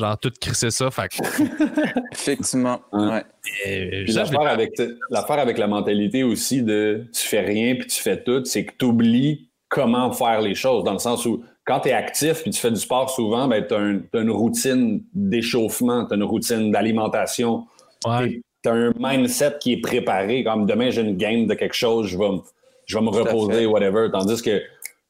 Genre, 0.00 0.18
tout 0.18 0.32
crisser 0.40 0.70
ça. 0.70 0.90
Fait 0.90 1.08
que. 1.08 1.16
Effectivement. 2.12 2.80
Ouais. 2.90 3.22
Euh, 3.66 4.04
l'affaire 4.08 4.40
avec, 4.48 4.72
l'affaire 5.10 5.38
avec 5.38 5.58
la 5.58 5.66
mentalité 5.66 6.22
aussi 6.22 6.62
de 6.62 7.04
tu 7.12 7.26
fais 7.28 7.40
rien 7.42 7.74
puis 7.74 7.86
tu 7.86 8.00
fais 8.00 8.22
tout, 8.22 8.42
c'est 8.46 8.64
que 8.64 8.72
tu 8.78 8.86
oublies 8.86 9.50
comment 9.68 10.10
faire 10.12 10.40
les 10.40 10.54
choses. 10.54 10.84
Dans 10.84 10.94
le 10.94 10.98
sens 10.98 11.26
où 11.26 11.44
quand 11.66 11.80
tu 11.80 11.90
es 11.90 11.92
actif 11.92 12.42
puis 12.42 12.50
tu 12.50 12.58
fais 12.58 12.70
du 12.70 12.80
sport 12.80 13.10
souvent, 13.10 13.46
ben, 13.46 13.62
tu 13.66 13.74
as, 13.74 14.20
une 14.22 14.30
routine 14.30 15.02
d'échauffement, 15.12 16.06
tu 16.06 16.14
as 16.14 16.16
une 16.16 16.24
routine 16.24 16.70
d'alimentation. 16.70 17.66
Ouais. 18.06 18.40
Tu 18.62 18.70
as 18.70 18.72
un 18.72 18.92
mindset 18.98 19.58
qui 19.60 19.74
est 19.74 19.80
préparé. 19.82 20.44
Comme 20.44 20.64
demain, 20.64 20.88
j'ai 20.90 21.02
une 21.02 21.18
game 21.18 21.46
de 21.46 21.52
quelque 21.52 21.76
chose, 21.76 22.06
je 22.06 22.16
vais, 22.16 22.30
me- 22.30 22.40
je 22.86 22.96
vais 22.96 23.04
me 23.04 23.10
reposer, 23.10 23.66
whatever. 23.66 24.08
Tandis 24.10 24.40
que 24.40 24.62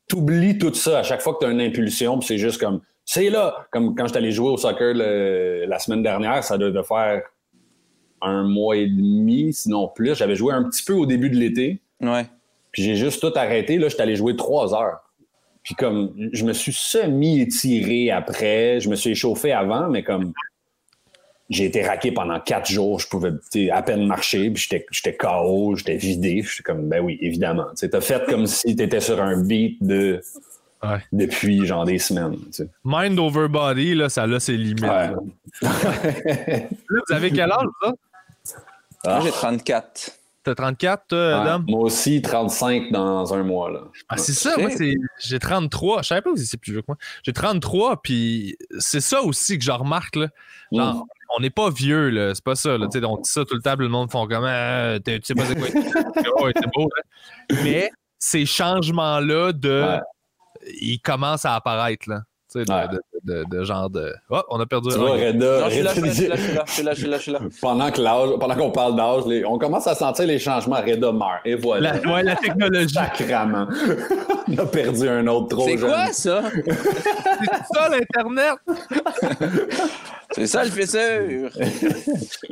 tu 0.09 0.17
oublies 0.17 0.59
tout 0.59 0.75
ça 0.75 0.99
à 0.99 1.03
chaque 1.05 1.21
fois 1.21 1.35
que 1.35 1.39
tu 1.39 1.47
as 1.47 1.51
une 1.51 1.61
impulsion, 1.61 2.19
puis 2.19 2.27
c'est 2.27 2.39
juste 2.39 2.59
comme 2.59 2.81
c'est 3.13 3.29
là. 3.29 3.67
Comme 3.73 3.95
quand 3.97 4.05
je 4.05 4.11
suis 4.11 4.19
allé 4.19 4.31
jouer 4.31 4.51
au 4.51 4.57
soccer 4.57 4.95
le- 4.95 5.65
la 5.67 5.79
semaine 5.81 6.03
dernière, 6.03 6.45
ça 6.45 6.57
devait 6.59 6.85
faire 6.85 7.23
un 8.23 8.45
mois 8.45 8.77
et 8.77 8.87
demi, 8.87 9.53
sinon 9.53 9.89
plus. 9.89 10.15
J'avais 10.15 10.37
joué 10.37 10.53
un 10.55 10.63
petit 10.65 10.85
peu 10.85 10.93
au 10.93 11.07
début 11.07 11.29
de 11.31 11.37
l'été, 11.37 11.81
Ouais. 12.01 12.27
puis 12.71 12.83
j'ai 12.85 12.95
juste 12.95 13.21
tout 13.21 13.33
arrêté. 13.35 13.79
Là, 13.79 13.89
j'étais 13.89 14.03
allé 14.03 14.15
jouer 14.15 14.37
trois 14.37 14.75
heures. 14.75 15.01
Puis 15.65 15.75
comme, 15.75 16.15
je 16.33 16.45
me 16.45 16.53
suis 16.53 16.73
semi-étiré 16.73 18.11
après, 18.13 18.79
je 18.81 18.89
me 18.89 18.95
suis 18.95 19.11
échauffé 19.11 19.51
avant, 19.53 19.89
mais 19.89 20.03
comme, 20.05 20.33
j'ai 21.49 21.65
été 21.65 21.83
raqué 21.83 22.13
pendant 22.13 22.39
quatre 22.39 22.71
jours, 22.71 23.01
je 23.01 23.09
pouvais 23.09 23.33
tu 23.51 23.71
à 23.71 23.83
peine 23.83 24.07
marcher, 24.07 24.51
puis 24.51 24.63
j'étais- 24.63 24.87
j'étais 24.93 25.17
KO, 25.17 25.75
j'étais 25.75 25.97
vidé. 25.97 26.43
J'étais 26.43 26.63
comme, 26.63 26.89
ben 26.89 27.01
oui, 27.03 27.19
évidemment. 27.21 27.67
Tu 27.77 27.89
fait 28.01 28.25
comme 28.27 28.47
si 28.47 28.77
t'étais 28.77 29.01
sur 29.01 29.21
un 29.21 29.43
beat 29.43 29.83
de, 29.83 30.21
Ouais. 30.83 31.05
depuis 31.13 31.67
genre 31.67 31.85
des 31.85 31.99
semaines. 31.99 32.37
tu 32.47 32.53
sais. 32.53 32.71
Mind 32.85 33.19
over 33.19 33.49
body, 33.49 33.95
là, 33.95 34.09
ça 34.09 34.23
a 34.25 34.41
ses 34.41 34.57
limites. 34.57 34.83
Ouais. 34.83 35.11
là. 35.11 35.17
Là, 35.63 36.69
vous 37.09 37.15
avez 37.15 37.31
quel 37.31 37.51
âge, 37.53 37.67
ça? 37.83 37.93
Ah. 39.07 39.17
Moi, 39.17 39.21
j'ai 39.25 39.31
34. 39.31 40.11
T'as 40.43 40.55
34, 40.55 41.07
toi, 41.09 41.19
Ouais. 41.19 41.33
Adam? 41.35 41.65
Moi 41.69 41.81
aussi, 41.81 42.23
35 42.23 42.91
dans 42.93 43.35
un 43.35 43.43
mois. 43.43 43.71
Là. 43.71 43.81
Ah, 44.09 44.17
c'est 44.17 44.33
ça, 44.33 44.55
Ok. 44.55 44.61
moi, 44.63 44.71
c'est, 44.71 44.95
j'ai 45.19 45.39
33. 45.39 46.01
Je 46.03 46.09
savais 46.09 46.23
pas 46.23 46.31
que 46.31 46.37
vous 46.37 46.43
étiez 46.43 46.59
plus 46.59 46.73
vieux 46.73 46.81
que 46.81 46.87
moi. 46.89 46.97
J'ai 47.23 47.33
33, 47.35 48.01
puis 48.01 48.57
c'est 48.79 49.01
ça 49.03 49.21
aussi 49.23 49.59
que 49.59 49.65
je 49.65 49.71
remarque, 49.71 50.17
là. 50.17 50.29
Genre, 50.73 50.95
Mm. 50.95 51.03
on 51.37 51.41
n'est 51.43 51.51
pas 51.51 51.69
vieux, 51.69 52.09
là. 52.09 52.35
C'est 52.35 52.43
pas 52.45 52.55
ça, 52.55 52.79
là. 52.79 52.87
Tu 52.91 52.99
sais, 52.99 53.05
on 53.05 53.17
dit 53.17 53.29
ça 53.31 53.45
tout 53.45 53.55
le 53.55 53.61
temps, 53.61 53.75
le 53.77 53.89
monde 53.89 54.11
font 54.11 54.27
comme, 54.27 54.45
Ah, 54.47 54.97
tu 55.05 55.21
sais 55.23 55.35
pas 55.35 55.45
c'est 55.45 55.57
quoi. 55.57 55.69
ouais, 56.47 56.53
c'est 56.57 56.73
beau, 56.75 56.89
là. 56.97 57.57
Mais 57.63 57.91
ces 58.19 58.47
changements-là 58.47 59.53
de 59.53 59.83
Ouais. 59.83 60.01
Il 60.67 61.01
commence 61.01 61.45
à 61.45 61.55
apparaître, 61.55 62.09
là. 62.09 62.23
Tu 62.53 62.59
sais, 62.59 62.65
de, 62.65 62.73
Ouais. 62.73 62.89
de, 62.89 63.01
de- 63.23 63.45
de 63.59 63.65
genre 63.65 63.89
de. 63.89 64.13
Oh, 64.29 64.41
on 64.49 64.59
a 64.61 64.67
perdu 64.67 64.89
Tu 64.89 64.97
un. 64.97 64.99
vois, 64.99 65.11
Reda, 65.13 65.61
Non, 65.61 65.65
je 65.69 65.71
suis 65.75 65.83
là, 65.83 65.93
je 65.95 66.01
Reda- 66.01 66.13
suis 66.13 66.27
là, 66.27 66.35
je 66.37 66.41
suis 66.43 66.53
là, 66.55 66.65
je 66.67 66.73
suis 66.73 66.83
là, 66.83 66.93
je 66.95 66.99
suis 67.01 67.07
là, 67.09 67.17
je 67.17 67.23
suis 67.23 67.33
là, 67.33 67.39
je 67.39 67.49
suis 67.49 67.55
là. 67.55 67.61
pendant 67.61 67.91
que 67.93 68.01
l'âge, 68.01 68.31
pendant 68.41 68.55
qu'on 68.57 68.71
parle 68.73 68.97
d'âge, 68.97 69.23
les- 69.27 69.45
on 69.45 69.57
commence 69.59 69.87
à 69.87 69.95
sentir 69.95 70.27
les 70.27 70.39
changements. 70.41 70.81
Reda 70.81 71.13
meurt. 71.13 71.41
Et 71.45 71.55
voilà. 71.55 71.95
La, 72.03 72.13
ouais, 72.13 72.23
la 72.25 72.35
technologie. 72.37 72.93
Sacrament. 72.95 73.69
on 74.49 74.59
a 74.59 74.67
perdu 74.67 75.09
un 75.09 75.27
autre 75.29 75.49
trop 75.57 75.65
C'est 75.69 75.77
quoi 75.77 76.07
ça? 76.13 76.43
C'est 76.55 77.75
ça, 77.75 77.89
l'Internet? 77.89 78.57
C'est 80.33 80.47
ça 80.47 80.65
le 80.65 80.71
fissure. 80.71 81.51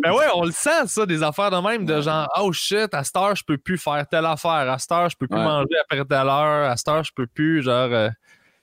Ben 0.02 0.12
ouais, 0.12 0.26
on 0.34 0.44
le 0.44 0.50
sent, 0.52 0.86
ça, 0.86 1.06
des 1.06 1.22
affaires 1.22 1.50
de 1.50 1.56
même, 1.58 1.84
de 1.84 2.00
genre, 2.00 2.28
oh 2.40 2.52
shit, 2.52 2.92
à 2.92 3.04
cette 3.04 3.16
heure, 3.16 3.36
je 3.36 3.44
peux 3.44 3.56
plus 3.58 3.78
faire 3.78 4.04
telle 4.10 4.26
affaire. 4.26 4.50
À 4.70 4.78
cette 4.78 4.90
heure, 4.92 5.08
je 5.08 5.16
peux 5.16 5.28
plus 5.28 5.38
Ouais. 5.38 5.44
manger 5.44 5.76
après 5.84 6.04
telle 6.04 6.26
heure. 6.28 6.70
À 6.70 6.76
cette 6.76 6.88
heure, 6.88 7.04
je 7.04 7.12
peux 7.14 7.26
plus, 7.26 7.62
genre, 7.62 7.88
euh, 7.92 8.08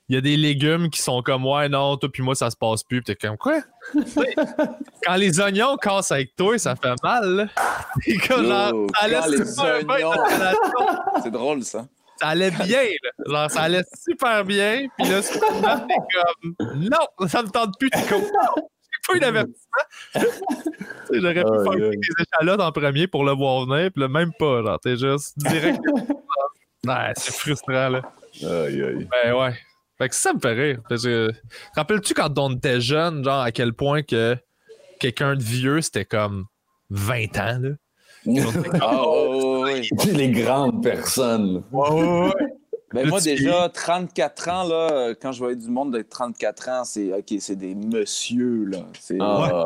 il 0.08 0.16
y 0.16 0.18
a 0.18 0.22
des 0.22 0.38
légumes 0.38 0.90
qui 0.90 1.02
sont 1.02 1.22
comme, 1.22 1.46
ouais, 1.46 1.68
non, 1.68 1.98
toi 1.98 2.10
puis 2.12 2.22
moi, 2.22 2.36
ça 2.36 2.52
se 2.52 2.56
passe 2.56 2.84
plus. 2.84 3.02
Puis 3.02 3.16
t'es 3.16 3.28
comme, 3.28 3.38
quoi? 3.38 3.62
Quand 5.04 5.16
les 5.16 5.40
oignons 5.40 5.78
cassent 5.78 6.12
avec 6.12 6.36
toi, 6.36 6.58
ça 6.58 6.76
fait 6.76 6.94
mal, 7.02 7.30
là. 7.30 7.48
C'est 8.04 8.32
oignons-. 8.32 8.88
C'est 11.24 11.32
drôle 11.32 11.64
ça. 11.64 11.88
ça 12.20 12.28
allait 12.28 12.52
bien, 12.52 12.84
là. 13.04 13.12
Genre, 13.26 13.52
ça 13.52 13.62
allait 13.62 13.84
super 14.00 14.46
bien. 14.46 14.88
Puis 14.98 15.10
là, 15.10 15.22
t'es 15.22 15.40
comme, 15.40 16.56
non, 16.76 17.28
ça 17.28 17.42
me 17.42 17.50
tente 17.50 17.74
plus. 17.80 17.90
T'es 17.90 18.04
comme, 18.04 18.22
pas 19.08 19.16
eu 19.16 19.20
d'avertissement. 19.20 19.84
J'aurais 21.12 21.44
pu 21.44 21.52
Aïe, 21.52 21.64
faire 21.64 21.72
aïe. 21.72 21.98
des 21.98 22.24
échalotes 22.24 22.62
en 22.62 22.72
premier 22.72 23.08
pour 23.08 23.24
le 23.24 23.34
voir 23.34 23.66
venir, 23.66 23.92
puis 23.92 24.02
là, 24.02 24.08
même 24.08 24.32
pas. 24.38 24.64
Genre, 24.64 24.80
t'es 24.80 24.98
juste 24.98 25.38
direct. 25.38 25.80
ouais, 26.88 27.14
c'est 27.16 27.34
frustrant, 27.34 27.90
là. 27.90 28.02
Aïe, 28.42 28.82
aïe. 28.82 29.08
Ben 29.12 29.34
ouais. 29.34 29.54
Fait 29.98 30.10
que 30.10 30.16
ça 30.16 30.34
me 30.34 30.40
fait 30.40 30.54
rire. 30.54 30.80
Parce 30.90 31.04
que, 31.04 31.32
rappelles-tu 31.76 32.14
quand 32.14 32.38
on 32.38 32.54
était 32.54 32.82
jeune, 32.82 33.24
genre, 33.24 33.42
à 33.42 33.52
quel 33.52 33.74
point 33.74 34.02
que 34.04 34.36
quelqu'un 35.00 35.36
de 35.36 35.44
vieux, 35.44 35.82
c'était 35.82 36.06
comme 36.06 36.46
20 36.90 37.38
ans, 37.38 37.60
là? 37.62 37.70
Ah, 38.82 39.02
oh, 39.06 39.64
oui. 39.66 39.88
les 40.14 40.30
grandes 40.32 40.82
personnes. 40.84 41.64
Ben, 42.94 43.10
moi, 43.10 43.20
déjà, 43.20 43.68
34 43.68 44.48
ans, 44.50 44.64
là, 44.64 44.90
euh, 44.92 45.16
quand 45.20 45.34
je 45.34 45.40
voyais 45.40 45.58
du 45.58 45.68
monde 45.68 45.92
de 45.92 46.02
34 46.02 46.70
ans, 46.70 46.84
c'est 46.86 47.12
OK, 47.12 47.34
c'est 47.40 47.58
des 47.58 47.76
messieurs, 47.76 48.64
là. 48.72 48.78
C'est- 49.02 49.18
Ah, 49.20 49.66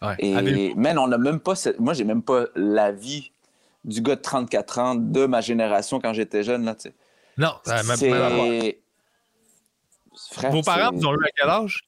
ouais. 0.00 0.08
Ouais. 0.08 0.14
Et, 0.20 0.74
man, 0.74 0.96
on 0.98 1.08
n'a 1.08 1.18
même 1.18 1.38
pas. 1.40 1.54
cette- 1.54 1.78
Moi, 1.80 1.92
j'ai 1.92 2.04
même 2.04 2.22
pas 2.22 2.44
la 2.56 2.92
vie 2.92 3.30
du 3.84 4.00
gars 4.00 4.16
de 4.16 4.22
34 4.22 4.78
ans 4.78 4.94
de 4.94 5.26
ma 5.26 5.42
génération 5.42 6.00
quand 6.00 6.14
j'étais 6.14 6.42
jeune, 6.44 6.64
là, 6.64 6.74
tu 6.74 6.82
sais. 6.88 6.94
Non, 7.36 7.52
euh, 7.68 7.72
même, 7.72 7.96
C'est- 7.96 8.10
même 8.10 8.22
affaire. 8.22 8.72
Frère, 10.30 10.50
Vos 10.52 10.62
parents, 10.62 10.92
vous 10.92 11.06
ont 11.06 11.14
eu 11.14 11.24
à 11.24 11.28
quel 11.36 11.48
âge? 11.50 11.80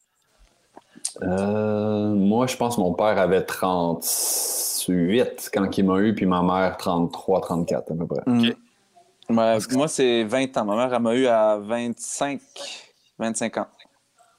Euh, 1.22 2.08
moi, 2.14 2.46
je 2.46 2.56
pense 2.56 2.76
que 2.76 2.80
mon 2.80 2.92
père 2.94 3.18
avait 3.18 3.42
38 3.44 5.50
quand 5.52 5.78
il 5.78 5.84
m'a 5.84 5.98
eu, 6.00 6.14
puis 6.14 6.26
ma 6.26 6.42
mère 6.42 6.76
33, 6.76 7.40
34 7.40 7.92
à 7.92 7.94
peu 7.94 8.06
près. 8.06 8.22
Mm. 8.26 8.50
Ouais, 9.28 9.58
moi, 9.72 9.88
c'est 9.88 10.24
20 10.24 10.56
ans. 10.56 10.64
Ma 10.64 10.76
mère, 10.76 10.94
elle 10.94 11.02
m'a 11.02 11.14
eu 11.14 11.26
à 11.26 11.58
25, 11.58 12.40
25 13.18 13.56
ans. 13.58 13.66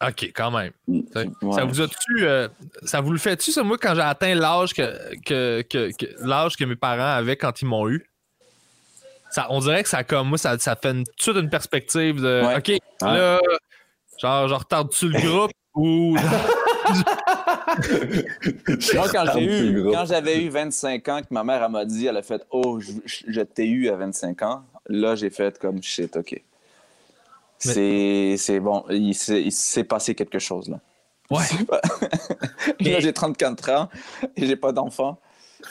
OK, 0.08 0.24
quand 0.36 0.52
même. 0.52 0.72
Mm. 0.88 1.00
Ouais. 1.16 1.30
Ça 1.54 1.66
vous 1.66 1.82
a-tu. 1.82 2.28
euh, 2.28 2.48
ça 2.84 3.02
vous 3.02 3.12
le 3.12 3.18
fait-tu, 3.18 3.52
ça, 3.52 3.64
moi, 3.64 3.78
quand 3.80 3.96
j'ai 3.96 4.02
atteint 4.02 4.36
l'âge 4.36 4.74
que, 4.74 5.16
que, 5.26 5.62
que, 5.64 5.92
que- 5.98 6.16
l'âge 6.28 6.56
que 6.56 6.66
mes 6.66 6.76
parents 6.76 7.16
avaient 7.18 7.38
quand 7.38 7.62
ils 7.62 7.66
m'ont 7.66 7.90
eu? 7.90 8.08
Ça, 9.32 9.48
on 9.50 9.60
dirait 9.60 9.84
que 9.84 9.90
ça 9.90 10.04
comme 10.04 10.30
moi, 10.30 10.38
ça, 10.38 10.58
ça 10.58 10.76
fait 10.76 10.92
une, 10.92 11.04
toute 11.20 11.36
une 11.36 11.50
perspective 11.50 12.22
de 12.22 12.44
Ouais. 12.46 12.58
OK, 12.58 12.72
là, 13.02 13.40
genre, 14.18 14.48
je 14.48 14.54
retarde-tu 14.54 15.10
le 15.10 15.20
groupe 15.20 15.52
ou. 15.76 16.16
Moi, 18.94 19.08
quand 19.12 19.26
j'ai 19.34 19.44
eu, 19.44 19.92
quand 19.92 20.06
j'avais 20.06 20.42
eu 20.44 20.50
25 20.50 21.08
ans, 21.10 21.22
que 21.22 21.28
ma 21.32 21.44
mère 21.44 21.70
m'a 21.70 21.86
dit, 21.86 22.08
elle 22.08 22.18
a 22.18 22.22
fait 22.22 22.46
Oh, 22.50 22.80
je, 22.80 23.42
t'ai 23.42 23.68
eu 23.68 23.90
à 23.90 23.96
25 23.96 24.42
ans. 24.42 24.64
Là, 24.88 25.16
j'ai 25.16 25.30
fait 25.30 25.60
comme 25.60 25.84
shit, 25.84 26.16
OK. 26.16 26.42
C'est 27.60 28.36
c'est 28.38 28.60
bon, 28.60 28.86
il 28.90 29.16
s'est 29.16 29.42
il 29.42 29.52
s'est 29.52 29.84
passé 29.84 30.14
quelque 30.14 30.38
chose 30.38 30.70
là. 30.70 30.80
Ouais. 31.32 31.44
là, 32.92 33.00
j'ai 33.00 33.12
34 33.12 33.70
ans 33.72 33.90
et 34.36 34.46
j'ai 34.46 34.56
pas 34.56 34.72
d'enfant. 34.72 35.20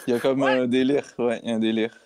Il 0.07 0.13
y 0.13 0.17
a 0.17 0.21
comme 0.21 0.43
un 0.43 0.67
délire. 0.67 1.05
Ouais, 1.19 1.41
il 1.43 1.49
y 1.49 1.53
a 1.53 1.57
un 1.57 1.61
délire. 1.61 1.97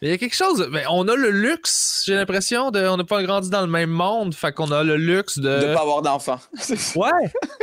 Il 0.00 0.08
y 0.10 0.12
a 0.12 0.18
quelque 0.18 0.34
chose. 0.36 0.68
Mais 0.70 0.84
on 0.90 1.08
a 1.08 1.16
le 1.16 1.30
luxe, 1.30 2.04
j'ai 2.06 2.14
l'impression, 2.14 2.70
de. 2.70 2.86
On 2.86 2.96
n'a 2.96 3.04
pas 3.04 3.22
grandi 3.24 3.50
dans 3.50 3.62
le 3.62 3.66
même 3.66 3.90
monde. 3.90 4.32
Fait 4.34 4.52
qu'on 4.52 4.70
a 4.70 4.84
le 4.84 4.96
luxe 4.96 5.38
de. 5.38 5.42
De 5.68 5.74
pas 5.74 5.80
avoir 5.82 6.02
d'enfant. 6.02 6.38
Ouais. 6.96 7.10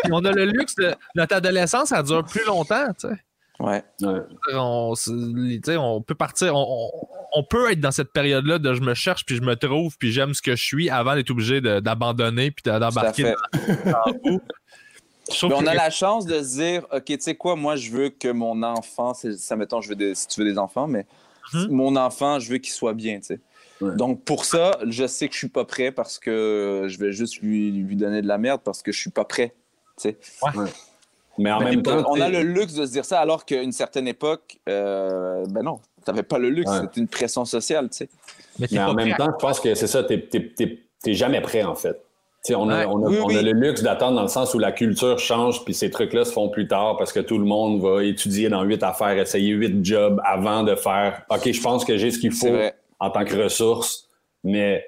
Puis 0.04 0.12
on 0.12 0.24
a 0.26 0.32
le 0.32 0.46
luxe 0.46 0.76
de. 0.76 0.94
Notre 1.16 1.36
adolescence, 1.36 1.90
ça 1.90 2.04
dure 2.04 2.26
plus 2.26 2.46
longtemps, 2.46 2.88
tu 3.00 3.08
sais. 3.08 3.16
ouais. 3.62 3.84
Ouais. 4.02 4.20
on, 4.54 4.96
c'est- 4.96 5.12
tu 5.12 5.62
sais, 5.64 5.78
on 5.78 6.02
peut 6.02 6.16
partir, 6.16 6.56
on, 6.56 6.90
on- 7.34 7.44
peut 7.44 7.72
être 7.72 7.80
dans 7.80 7.92
cette 7.92 8.12
période-là 8.12 8.60
de 8.60 8.74
je 8.74 8.82
me 8.82 8.94
cherche, 8.94 9.24
puis 9.26 9.38
je 9.38 9.42
me 9.42 9.56
trouve, 9.56 9.98
puis 9.98 10.12
j'aime 10.12 10.34
ce 10.34 10.42
que 10.42 10.58
je 10.58 10.64
suis 10.64 10.90
avant 10.90 11.16
d'être 11.16 11.32
obligé 11.32 11.62
de- 11.62 11.80
d'abandonner, 11.80 12.52
puis 12.52 12.64
d'embarquer 12.66 13.24
dans, 13.86 14.14
Mais 14.24 15.54
on 15.54 15.62
que- 15.64 15.68
a 15.68 15.74
la 15.74 15.90
chance 15.90 16.26
de 16.26 16.42
se 16.44 16.58
dire, 16.58 16.86
OK, 16.92 17.06
tu 17.06 17.18
sais 17.20 17.36
quoi, 17.36 17.56
moi, 17.56 17.76
je 17.76 17.90
veux 17.92 18.10
que 18.10 18.28
mon 18.32 18.62
enfant, 18.64 19.14
ça, 19.14 19.56
mettons, 19.56 19.82
je 19.82 19.90
veux 19.90 19.96
des, 19.96 20.16
si 20.16 20.28
tu 20.28 20.42
veux 20.44 20.50
des 20.52 20.58
enfants, 20.58 20.88
mais 20.88 21.06
Mhm. 21.54 21.68
mon 21.72 21.96
enfant, 21.96 22.40
je 22.40 22.50
veux 22.52 22.58
qu'il 22.58 22.74
soit 22.74 22.94
bien, 22.94 23.20
tu 23.20 23.26
sais. 23.28 23.40
Ouais. 23.82 23.96
Donc, 23.96 24.24
pour 24.24 24.46
ça, 24.46 24.78
je 24.88 25.06
sais 25.06 25.28
que 25.28 25.34
je 25.34 25.40
suis 25.40 25.50
pas 25.50 25.66
prêt 25.66 25.92
parce 25.92 26.18
que 26.18 26.86
je 26.88 26.98
vais 26.98 27.12
juste 27.12 27.42
lui, 27.42 27.72
lui 27.72 27.96
donner 27.96 28.22
de 28.22 28.28
la 28.28 28.38
merde 28.38 28.62
parce 28.64 28.82
que 28.82 28.92
je 28.92 29.00
suis 29.00 29.10
pas 29.10 29.26
prêt, 29.26 29.54
tu 30.02 30.10
sais. 30.10 30.18
Mais 31.38 31.52
en 31.52 31.60
Mais 31.60 31.72
même 31.72 31.82
temps, 31.84 32.02
on 32.08 32.22
a 32.22 32.30
le 32.30 32.42
luxe 32.44 32.74
de 32.76 32.86
se 32.86 32.92
dire 32.94 33.04
ça 33.04 33.20
alors 33.20 33.44
qu'à 33.44 33.62
une 33.62 33.74
certaine 33.74 34.08
époque, 34.08 34.58
euh, 34.70 35.46
ben 35.50 35.64
non, 35.64 35.82
t'avais 36.06 36.24
pas 36.24 36.40
le 36.40 36.50
luxe, 36.50 36.72
Ouais. 36.72 36.80
c'était 36.82 37.02
une 37.02 37.10
pression 37.10 37.44
sociale, 37.44 37.90
tu 37.90 37.98
sais. 37.98 38.10
mais 38.58 38.68
t'es 38.68 38.76
Mais 38.76 38.86
pas 38.86 38.92
en 38.92 38.94
même 38.94 39.10
prêt. 39.10 39.18
temps, 39.18 39.32
je 39.38 39.42
pense 39.46 39.60
que 39.60 39.76
c'est 39.76 39.88
ça, 39.88 40.04
t'es 40.06 40.22
t'es- 40.22 40.54
t'es- 40.56 40.80
t'es 41.04 41.14
jamais 41.14 41.42
prêt, 41.42 41.64
en 41.64 41.76
fait. 41.76 42.02
On, 42.54 42.70
a, 42.70 42.80
Ouais. 42.80 42.86
on, 42.88 43.04
a, 43.06 43.10
Oui, 43.10 43.18
on 43.24 43.28
oui. 43.28 43.38
a 43.38 43.42
le 43.42 43.52
luxe 43.54 43.82
d'attendre 43.82 44.16
dans 44.18 44.22
le 44.22 44.28
sens 44.28 44.54
où 44.54 44.60
la 44.60 44.72
culture 44.72 45.18
change, 45.18 45.64
puis 45.66 45.74
ces 45.74 45.90
trucs-là 45.90 46.26
se 46.26 46.32
font 46.32 46.50
plus 46.50 46.68
tard 46.68 46.98
parce 46.98 47.12
que 47.14 47.20
tout 47.20 47.38
le 47.40 47.46
monde 47.46 47.82
va 47.82 48.04
étudier 48.04 48.50
dans 48.50 48.64
huit 48.64 48.84
affaires, 48.84 49.18
essayer 49.18 49.50
huit 49.54 49.84
jobs 49.84 50.22
avant 50.24 50.64
de 50.64 50.76
faire 50.76 51.24
OK, 51.30 51.52
je 51.52 51.62
pense 51.62 51.86
que 51.86 51.98
j'ai 51.98 52.12
ce 52.12 52.20
qu'il 52.20 52.32
faut 52.34 52.56
en 53.00 53.10
tant 53.10 53.26
que 53.26 53.36
ressources, 53.42 54.10
mais 54.44 54.86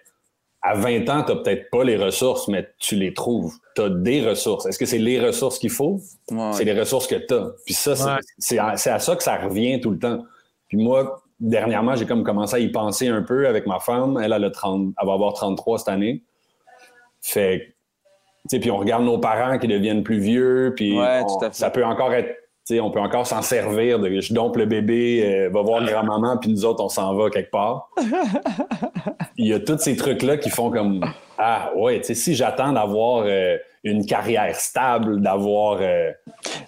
à 0.62 0.76
20 0.76 1.08
ans, 1.10 1.24
tu 1.24 1.32
n'as 1.34 1.38
peut-être 1.39 1.70
pas 1.70 1.84
les 1.84 1.96
ressources, 1.98 2.48
mais 2.48 2.67
tu 2.80 2.96
les 2.96 3.13
trouves. 3.13 3.54
Tu 3.76 3.82
as 3.82 3.89
des 3.89 4.28
ressources. 4.28 4.65
Est-ce 4.65 4.78
que 4.80 4.86
c'est 4.86 4.98
les 4.98 5.20
ressources 5.20 5.60
qu'il 5.60 5.70
faut? 5.70 6.02
Ouais, 6.32 6.52
C'est 6.54 6.63
les 6.65 6.78
ressources 6.78 7.08
que 7.08 7.15
tu 7.15 7.34
as. 7.34 7.52
Puis 7.65 7.74
ça, 7.74 7.96
c'est- 8.38 8.60
Ouais. 8.60 8.60
à, 8.60 8.76
ça 9.00 9.15
que 9.15 9.24
ça 9.24 9.38
revient 9.38 9.80
tout 9.80 9.91
le 9.91 10.00
temps. 10.00 10.24
Puis 10.67 10.78
moi, 10.78 11.22
dernièrement, 11.39 11.96
j'ai 11.96 12.06
comme 12.06 12.24
commencé 12.24 12.56
à 12.56 12.60
y 12.60 12.70
penser 12.70 13.08
un 13.08 13.22
peu 13.22 13.48
avec 13.48 13.65
ma 13.67 13.80
femme. 13.80 14.20
Elle, 14.22 14.34
elle, 14.34 14.43
a 14.43 14.50
30, 14.50 14.93
elle 15.00 15.08
va 15.08 15.13
avoir 15.13 15.34
33 15.34 15.78
cette 15.80 15.88
année. 15.89 16.24
Fait 17.29 17.59
que, 17.59 17.63
tu 17.65 17.71
sais, 18.51 18.59
puis 18.59 18.71
on 18.71 18.77
regarde 18.77 19.03
nos 19.03 19.17
parents 19.17 19.57
qui 19.59 19.67
deviennent 19.67 20.03
plus 20.03 20.19
vieux, 20.19 20.73
puis 20.75 20.97
Ouais, 20.97 21.21
on- 21.23 21.27
tout 21.39 21.45
à 21.45 21.49
fait. 21.51 21.55
ça 21.57 21.69
peut 21.69 21.83
encore 21.83 22.13
être, 22.13 22.29
tu 22.65 22.75
sais, 22.75 22.79
on 22.79 22.89
peut 22.91 22.99
encore 23.01 23.27
s'en 23.27 23.41
servir 23.41 23.99
de 23.99 24.19
je 24.21 24.33
dompe 24.33 24.55
le 24.57 24.65
bébé, 24.65 25.23
euh, 25.25 25.49
va 25.49 25.61
voir 25.61 25.83
grand-maman, 25.85 26.37
puis 26.37 26.51
nous 26.51 26.63
autres, 26.65 26.83
on 26.83 26.89
s'en 26.89 27.13
va 27.15 27.29
quelque 27.29 27.51
part. 27.51 27.89
Il 29.37 29.47
y 29.47 29.53
a 29.53 29.59
tous 29.59 29.77
ces 29.77 29.95
trucs-là 29.95 30.37
qui 30.37 30.49
font 30.49 30.71
comme 30.71 31.01
Ah, 31.37 31.71
ouais, 31.75 31.99
tu 31.99 32.07
sais, 32.07 32.15
si 32.15 32.33
j'attends 32.35 32.71
d'avoir 32.73 33.23
euh, 33.27 33.57
une 33.83 34.05
carrière 34.05 34.55
stable, 34.55 35.21
d'avoir 35.21 35.77
euh, 35.81 36.11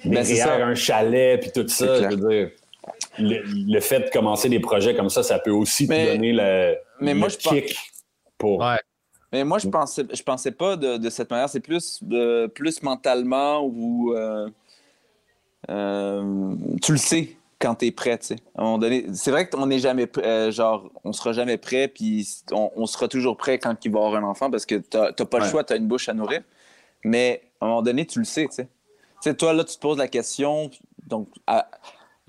Ben, 0.06 0.12
derrière 0.24 0.46
ça. 0.48 0.56
un 0.66 0.76
chalet, 0.76 1.40
puis 1.40 1.52
tout 1.52 1.68
ça, 1.68 1.96
je 2.04 2.16
veux 2.16 2.30
dire, 2.30 2.50
le, 3.18 3.42
le 3.74 3.80
fait 3.80 4.00
de 4.02 4.10
commencer 4.10 4.50
des 4.50 4.60
projets 4.60 4.96
comme 4.96 5.10
ça, 5.10 5.24
ça 5.24 5.40
peut 5.40 5.52
aussi 5.52 5.88
Mais- 5.88 6.06
te 6.08 6.12
donner 6.12 6.34
le, 6.34 6.76
mais 7.02 7.14
le 7.14 7.20
moi, 7.20 7.30
je 7.30 7.38
pense- 7.38 7.54
kick 7.54 7.76
pour. 8.38 8.60
Ouais. 8.60 8.78
Mais 9.32 9.44
moi, 9.44 9.60
je 9.60 9.68
pensais, 9.68 10.06
je 10.12 10.24
pensais 10.24 10.52
pas 10.52 10.76
de, 10.76 10.98
de 10.98 11.10
cette 11.10 11.30
manière. 11.30 11.50
C'est 11.50 11.60
plus, 11.60 12.04
de, 12.04 12.48
plus 12.48 12.82
mentalement 12.82 13.62
ou 13.62 14.14
euh, 14.16 14.50
euh, 15.70 16.56
tu 16.82 16.92
le 16.94 16.98
sais 16.98 17.36
quand 17.60 17.76
tu 17.76 17.88
es 17.88 17.92
prêt. 17.92 18.18
tu 18.18 18.28
sais. 18.28 18.36
À 18.56 18.62
un 18.62 18.64
moment 18.64 18.78
donné, 18.78 19.06
c'est 19.14 19.32
vrai 19.32 19.48
qu'on 19.50 19.68
n'est 19.68 19.80
jamais 19.80 20.08
euh, 20.18 20.52
genre, 20.52 20.90
on 21.04 21.14
sera 21.14 21.34
jamais 21.34 21.58
prêt, 21.58 21.88
puis 21.88 22.28
on, 22.52 22.72
on 22.76 22.86
sera 22.86 23.08
toujours 23.08 23.38
prêt 23.38 23.60
quand 23.60 23.76
il 23.84 23.92
va 23.92 24.00
avoir 24.00 24.16
un 24.16 24.24
enfant 24.24 24.50
parce 24.50 24.66
que 24.66 24.76
tu 24.76 24.98
n'as 24.98 25.12
pas 25.12 25.40
le 25.40 25.46
choix, 25.46 25.64
tu 25.64 25.74
as 25.74 25.76
une 25.76 25.88
bouche 25.88 26.10
à 26.10 26.14
nourrir. 26.14 26.42
Mais 27.04 27.44
à 27.62 27.66
un 27.66 27.70
moment 27.70 27.82
donné, 27.82 28.06
tu 28.06 28.20
le 28.20 28.26
sais. 28.26 28.48
Tu 28.48 28.56
sais. 28.56 28.64
Tu 28.66 29.30
sais, 29.30 29.36
toi, 29.36 29.54
là, 29.54 29.64
tu 29.64 29.76
te 29.76 29.80
poses 29.80 29.98
la 29.98 30.08
question. 30.08 30.72
Donc, 31.06 31.28
à- 31.46 31.70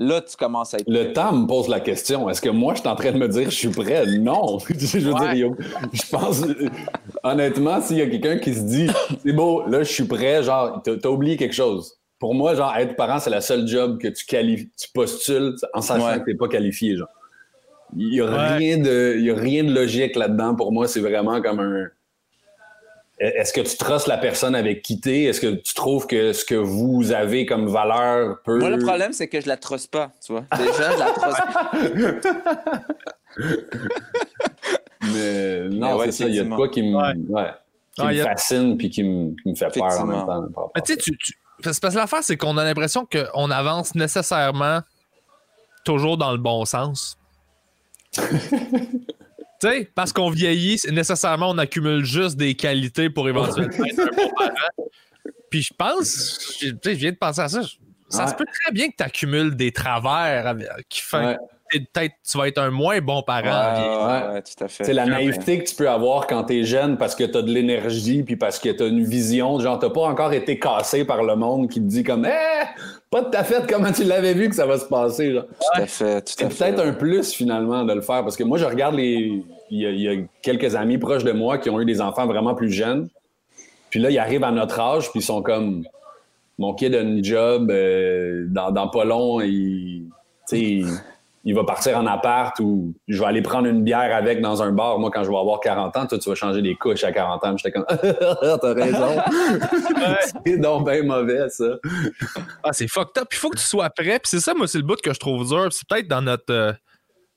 là, 0.01 0.21
tu 0.23 0.37
commences 0.37 0.75
à 0.75 0.79
être. 0.79 0.89
Le 0.89 1.13
temps 1.13 1.33
me 1.33 1.47
pose 1.47 1.69
la 1.69 1.79
question. 1.79 2.29
Est-ce 2.29 2.41
que 2.41 2.49
moi, 2.49 2.75
je 2.75 2.81
suis 2.81 2.89
en 2.89 2.97
train 2.97 3.13
de 3.13 3.19
me 3.19 3.29
dire 3.29 3.51
je 3.51 3.55
suis 3.57 3.69
prêt? 3.69 4.05
Non. 4.19 4.59
je 4.69 4.99
veux 4.99 5.13
Ouais. 5.13 5.35
dire, 5.35 5.51
je 5.93 6.03
pense, 6.11 6.43
honnêtement, 7.23 7.81
s'il 7.81 7.99
y 7.99 8.03
a 8.03 8.07
quelqu'un 8.07 8.39
qui 8.39 8.55
se 8.55 8.61
dit 8.63 8.89
c'est 9.25 9.33
beau, 9.33 9.67
là, 9.69 9.83
je 9.83 9.93
suis 9.93 10.05
prêt, 10.05 10.43
genre, 10.43 10.81
t'as 10.83 10.97
t'as 10.97 11.09
oublié 11.09 11.37
quelque 11.37 11.55
chose. 11.55 11.95
Pour 12.19 12.35
moi, 12.35 12.55
genre, 12.55 12.75
être 12.77 12.97
parent, 12.97 13.19
c'est 13.19 13.31
la 13.31 13.41
seule 13.41 13.67
job 13.67 13.99
que 13.99 14.09
tu, 14.09 14.27
qualifies, 14.27 14.71
tu 14.79 14.89
postules 14.93 15.55
en 15.73 15.81
sachant 15.81 16.07
Ouais. 16.07 16.21
que 16.21 16.25
t'es 16.27 16.35
pas 16.37 16.49
qualifié, 16.49 16.97
genre. 16.97 17.09
Il 17.97 18.09
n'y 18.11 18.21
a, 18.21 18.25
Ouais. 18.27 18.57
rien 18.57 18.79
de- 18.79 19.17
il 19.19 19.25
y 19.25 19.31
a 19.31 19.35
rien 19.35 19.65
de 19.65 19.73
logique 19.73 20.15
là-dedans. 20.17 20.55
Pour 20.55 20.71
moi, 20.73 20.87
c'est 20.87 21.01
vraiment 21.01 21.41
comme 21.43 21.61
un. 21.61 21.87
Est-ce 23.21 23.53
que 23.53 23.61
tu 23.61 23.77
trustes 23.77 24.07
la 24.07 24.17
personne 24.19 24.55
avec 24.55 24.83
qui 24.83 25.01
t'es? 25.01 25.25
Est-ce 25.25 25.41
que 25.41 25.55
tu 25.55 25.75
trouves 25.75 26.07
que 26.07 26.33
ce 26.33 26.45
que 26.45 26.55
vous 26.55 27.11
avez 27.13 27.45
comme 27.47 27.69
valeur 27.69 28.41
peut. 28.45 28.59
Moi, 28.59 28.71
le 28.71 28.79
problème, 28.79 29.13
c'est 29.13 29.29
que 29.29 29.41
je 29.41 29.49
la 29.49 29.57
truste 29.59 29.91
pas, 29.91 30.11
tu 30.25 30.33
vois. 30.33 30.45
Déjà, 30.57 30.93
je 30.93 30.99
la 30.99 31.13
truste 31.13 31.43
pas. 31.53 31.71
Mais 35.13 35.69
non, 35.69 35.97
ouais, 35.97 36.07
c'est 36.13 36.25
ça. 36.25 36.29
Il 36.29 36.35
y 36.35 36.41
a 36.41 36.45
de 36.45 36.55
quoi 36.55 36.69
qui 36.69 36.83
me, 36.83 36.97
Ouais. 36.97 37.15
ouais, 37.29 37.51
qui 37.95 38.03
me 38.05 38.13
il 38.13 38.17
y 38.19 38.21
a- 38.21 38.25
fascine 38.25 38.77
puis 38.77 38.91
qui 38.91 39.03
me, 39.05 39.31
qui 39.43 39.51
me 39.51 39.55
fait 39.55 39.69
peur 39.73 40.01
en 40.01 40.07
même 40.07 40.27
temps. 40.27 40.71
Mais 40.75 40.81
à 40.81 40.83
tu 40.83 40.93
sais, 40.93 40.99
tu, 40.99 41.17
tu- 41.17 41.35
parce 41.63 41.79
que 41.79 41.87
l'affaire, 41.89 42.23
c'est 42.23 42.37
qu'on 42.37 42.57
a 42.57 42.65
l'impression 42.65 43.07
qu'on 43.07 43.51
avance 43.51 43.95
nécessairement 43.95 44.81
toujours 45.85 46.17
dans 46.17 46.33
le 46.33 46.39
bon 46.39 46.65
sens. 46.65 47.17
tu 49.61 49.69
sais, 49.69 49.91
parce 49.95 50.13
qu'on 50.13 50.31
vieillit, 50.31 50.81
nécessairement, 50.91 51.51
on 51.51 51.59
accumule 51.59 52.05
juste 52.05 52.37
des 52.37 52.55
qualités 52.55 53.11
pour 53.11 53.29
éventuellement 53.29 53.85
être 53.85 54.01
un 54.01 54.17
bon 54.17 54.31
parent. 54.37 54.89
Puis 55.51 55.63
je 55.63 55.75
pense, 55.77 56.59
je, 56.61 56.91
viens 56.91 57.11
de 57.11 57.17
penser 57.17 57.41
à 57.41 57.49
ça, 57.49 57.63
ça 58.09 58.27
se 58.27 58.35
peut 58.35 58.47
très 58.47 58.73
bien 58.73 58.89
que 58.89 58.97
tu 58.97 59.05
accumules 59.05 59.55
des 59.57 59.73
travers 59.73 60.57
qui 60.89 61.01
font 61.01 61.27
Ouais. 61.27 61.37
Que 61.71 61.79
peut-être 61.79 62.15
tu 62.29 62.39
vas 62.39 62.49
être 62.49 62.59
un 62.59 62.71
moins 62.71 63.01
bon 63.01 63.23
parent. 63.23 63.45
Ouais, 63.45 64.29
Ouais. 64.29 64.35
ouais, 64.35 64.43
tout 64.43 64.65
à 64.65 64.69
fait. 64.69 64.85
C'est 64.85 64.93
la 64.93 65.07
naïveté 65.07 65.59
que 65.63 65.69
tu 65.69 65.75
peux 65.75 65.89
avoir 65.89 66.27
quand 66.27 66.45
t'es 66.45 66.65
jeune 66.65 66.97
parce 66.99 67.15
que 67.15 67.25
t'as 67.25 67.43
de 67.43 67.51
l'énergie 67.51 68.23
puis 68.23 68.37
parce 68.37 68.59
que 68.59 68.69
t'as 68.71 68.89
une 68.89 69.05
vision. 69.05 69.59
Genre, 69.61 69.79
t'as 69.79 69.91
pas 69.91 70.03
encore 70.03 70.33
été 70.33 70.59
cassé 70.59 71.05
par 71.05 71.23
le 71.23 71.37
monde 71.37 71.69
qui 71.69 71.81
te 71.81 71.87
dit 71.87 72.03
comme, 72.03 72.25
eh, 72.27 72.65
pas 73.11 73.23
de 73.23 73.31
ta 73.31 73.45
fête 73.45 73.67
comment 73.69 73.93
tu 73.93 74.05
l'avais 74.05 74.35
vu 74.35 74.49
que 74.49 74.55
ça 74.55 74.67
va 74.67 74.79
se 74.79 74.87
passer. 74.87 75.33
Genre? 75.33 75.45
Tout 75.47 75.81
à 75.83 75.87
fait, 75.87 76.21
tout 76.23 76.33
C'est 76.37 76.49
peut-être 76.49 76.81
un 76.81 76.93
plus 76.93 77.33
finalement 77.33 77.85
de 77.85 77.93
le 77.95 78.01
faire 78.01 78.23
parce 78.23 78.37
que 78.37 78.45
moi, 78.45 78.59
je 78.59 78.65
regarde 78.65 78.95
les. 78.95 79.43
Il 79.73 79.79
y, 79.81 79.87
a, 79.87 79.91
il 79.91 80.01
y 80.01 80.09
a 80.09 80.15
quelques 80.43 80.75
amis 80.75 80.99
proches 80.99 81.23
de 81.23 81.31
moi 81.31 81.59
qui 81.59 81.71
ont 81.71 81.81
eu 81.81 81.85
des 81.85 82.01
enfants 82.01 82.27
vraiment 82.27 82.57
plus 82.57 82.73
jeunes. 82.73 83.09
Puis 83.89 84.01
là, 84.01 84.11
ils 84.11 84.19
arrivent 84.19 84.43
à 84.45 84.51
notre 84.51 84.81
âge 84.81 85.11
puis 85.11 85.21
ils 85.21 85.25
sont 85.25 85.43
comme, 85.43 85.85
mon 86.59 86.75
kid 86.75 86.95
a 86.95 87.01
une 87.03 87.23
job 87.25 87.71
euh, 87.71 88.47
dans, 88.49 88.71
dans 88.73 88.89
pas 88.89 89.05
long, 89.05 89.41
il, 89.41 90.07
tu 90.49 90.57
sais, 90.57 90.61
il, 90.61 90.87
il 91.45 91.55
va 91.55 91.65
partir 91.65 91.97
en 91.97 92.07
appart 92.07 92.59
ou 92.61 92.95
je 93.09 93.19
vais 93.19 93.27
aller 93.27 93.41
prendre 93.43 93.67
une 93.67 93.83
bière 93.83 94.15
avec 94.15 94.43
dans 94.43 94.63
un 94.63 94.73
bar. 94.73 94.99
Moi, 94.99 95.11
quand 95.11 95.25
je 95.25 95.31
vais 95.31 95.37
avoir 95.39 95.61
40 95.61 95.97
ans, 95.97 96.07
toi, 96.07 96.19
tu 96.19 96.29
vas 96.29 96.35
changer 96.35 96.61
des 96.61 96.75
couches 96.75 97.03
à 97.05 97.13
40 97.13 97.45
ans. 97.45 97.57
J'étais 97.57 97.73
comme, 97.73 97.87
t'as 97.89 98.75
raison. 98.75 99.17
c'est 100.47 100.59
donc 100.59 100.89
bien 100.91 101.03
mauvais, 101.03 101.49
ça. 101.49 101.65
Ah, 102.63 102.73
c'est 102.73 102.89
fucked 102.89 103.17
up. 103.23 103.29
Il 103.33 103.37
faut 103.37 103.49
que 103.51 103.57
tu 103.59 103.65
sois 103.65 103.89
prêt. 103.91 104.19
Puis 104.19 104.29
c'est 104.29 104.41
ça, 104.41 104.53
moi, 104.55 104.67
c'est 104.67 104.79
le 104.79 104.85
bout 104.85 105.01
que 105.01 105.15
je 105.15 105.19
trouve 105.19 105.49
dur. 105.49 105.69
C'est 105.73 105.89
peut-être 105.89 106.09
dans 106.09 106.21
notre, 106.23 106.53
euh, 106.53 106.73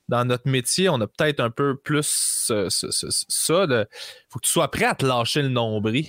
dans 0.10 0.26
notre 0.26 0.50
métier, 0.50 0.90
on 0.90 1.00
a 1.00 1.08
peut-être 1.08 1.40
un 1.40 1.50
peu 1.50 1.78
plus 1.78 2.48
euh, 2.52 2.70
ce- 2.70 2.92
ce- 2.92 3.10
ce- 3.10 3.26
ça. 3.30 3.64
Il 3.70 3.86
faut 4.30 4.40
que 4.40 4.46
tu 4.46 4.52
sois 4.52 4.70
prêt 4.70 4.86
à 4.86 4.96
te 4.96 5.06
lâcher 5.06 5.42
le 5.42 5.48
nombril. 5.50 6.08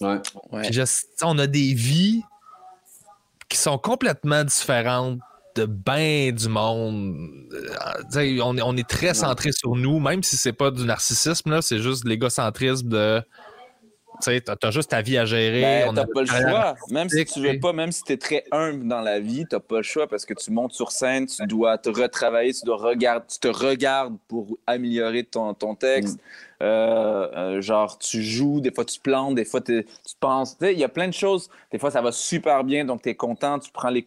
Ouais. 0.00 0.18
Ouais. 0.50 0.62
Puis 0.62 0.72
je- 0.72 0.82
on 1.22 1.38
a 1.38 1.46
des 1.46 1.72
vies 1.72 2.22
qui 3.48 3.56
sont 3.58 3.78
complètement 3.78 4.42
différentes 4.42 5.20
de 5.56 5.66
bien 5.66 6.32
du 6.32 6.48
monde. 6.48 7.16
Euh, 7.52 8.02
tu 8.12 8.40
on, 8.42 8.56
est- 8.56 8.62
on 8.62 8.76
est 8.76 8.88
très 8.88 9.14
centré 9.14 9.50
sur 9.52 9.74
nous, 9.74 9.98
même 9.98 10.22
si 10.22 10.36
c'est 10.36 10.52
pas 10.52 10.70
du 10.70 10.84
narcissisme, 10.84 11.50
là, 11.50 11.62
c'est 11.62 11.78
juste 11.78 12.04
de 12.04 12.10
l'égocentrisme 12.10 12.88
de. 12.88 13.22
Tu 14.22 14.40
t'as 14.40 14.70
juste 14.70 14.90
ta 14.90 15.02
vie 15.02 15.18
à 15.18 15.26
gérer. 15.26 15.60
Ben, 15.60 15.88
on 15.90 15.92
t'as 15.94 16.06
pas 16.06 16.20
le 16.22 16.26
choix. 16.26 16.74
Même 16.90 17.08
si 17.10 17.22
tu 17.26 17.40
veux 17.40 17.60
pas, 17.60 17.74
même 17.74 17.92
si 17.92 18.02
t'es 18.02 18.16
très 18.16 18.44
humble 18.50 18.88
dans 18.88 19.02
la 19.02 19.20
vie, 19.20 19.44
t'as 19.48 19.60
pas 19.60 19.76
le 19.76 19.82
choix 19.82 20.06
parce 20.06 20.24
que 20.24 20.32
tu 20.32 20.50
montes 20.50 20.72
sur 20.72 20.90
scène, 20.90 21.26
tu 21.26 21.46
dois 21.46 21.76
te 21.76 21.90
retravailler, 21.90 22.54
tu 22.54 22.64
dois 22.64 22.78
regarder, 22.78 23.26
tu 23.30 23.38
te 23.38 23.48
regardes 23.48 24.16
pour 24.26 24.56
améliorer 24.66 25.24
ton, 25.24 25.52
ton 25.52 25.74
texte. 25.74 26.18
Euh, 26.62 27.28
euh, 27.36 27.60
genre, 27.60 27.98
tu 27.98 28.22
joues, 28.22 28.62
des 28.62 28.72
fois 28.72 28.86
tu 28.86 28.98
plantes, 29.00 29.34
des 29.34 29.44
fois 29.44 29.60
tu 29.60 29.84
penses. 30.18 30.56
Tu 30.56 30.72
il 30.72 30.78
y 30.78 30.84
a 30.84 30.88
plein 30.88 31.08
de 31.08 31.12
choses. 31.14 31.50
Des 31.70 31.78
fois, 31.78 31.90
ça 31.90 32.00
va 32.00 32.10
super 32.10 32.64
bien, 32.64 32.86
donc 32.86 33.02
t'es 33.02 33.14
content, 33.14 33.58
tu 33.58 33.70
prends 33.70 33.90
les. 33.90 34.06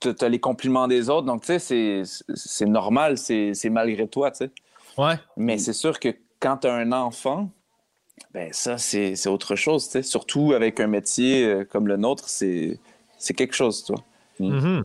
T'as 0.00 0.28
les 0.28 0.40
compliments 0.40 0.86
des 0.88 1.08
autres, 1.08 1.26
donc 1.26 1.40
tu 1.42 1.46
sais, 1.46 1.58
c'est- 1.58 2.24
c'est 2.34 2.66
normal, 2.66 3.16
c'est 3.16 3.54
c'est 3.54 3.70
malgré 3.70 4.06
toi, 4.06 4.30
tu 4.30 4.38
sais. 4.38 4.50
Ouais. 4.98 5.14
Mais 5.38 5.56
c'est 5.58 5.72
sûr 5.72 5.98
que 5.98 6.08
quand 6.38 6.58
tu 6.58 6.66
as 6.66 6.74
un 6.74 6.92
enfant, 6.92 7.48
ben 8.34 8.52
ça, 8.52 8.76
c'est 8.76 9.16
c'est 9.16 9.28
autre 9.30 9.56
chose. 9.56 9.86
tu 9.86 9.92
sais. 9.92 10.02
Surtout 10.02 10.52
avec 10.52 10.80
un 10.80 10.86
métier 10.86 11.46
euh, 11.46 11.64
comme 11.64 11.86
le 11.88 11.96
nôtre, 11.96 12.28
c'est 12.28 12.78
c'est 13.18 13.32
quelque 13.34 13.54
chose. 13.54 13.82
Tu 13.84 13.92
vois. 13.94 14.04
Mhm. 14.38 14.82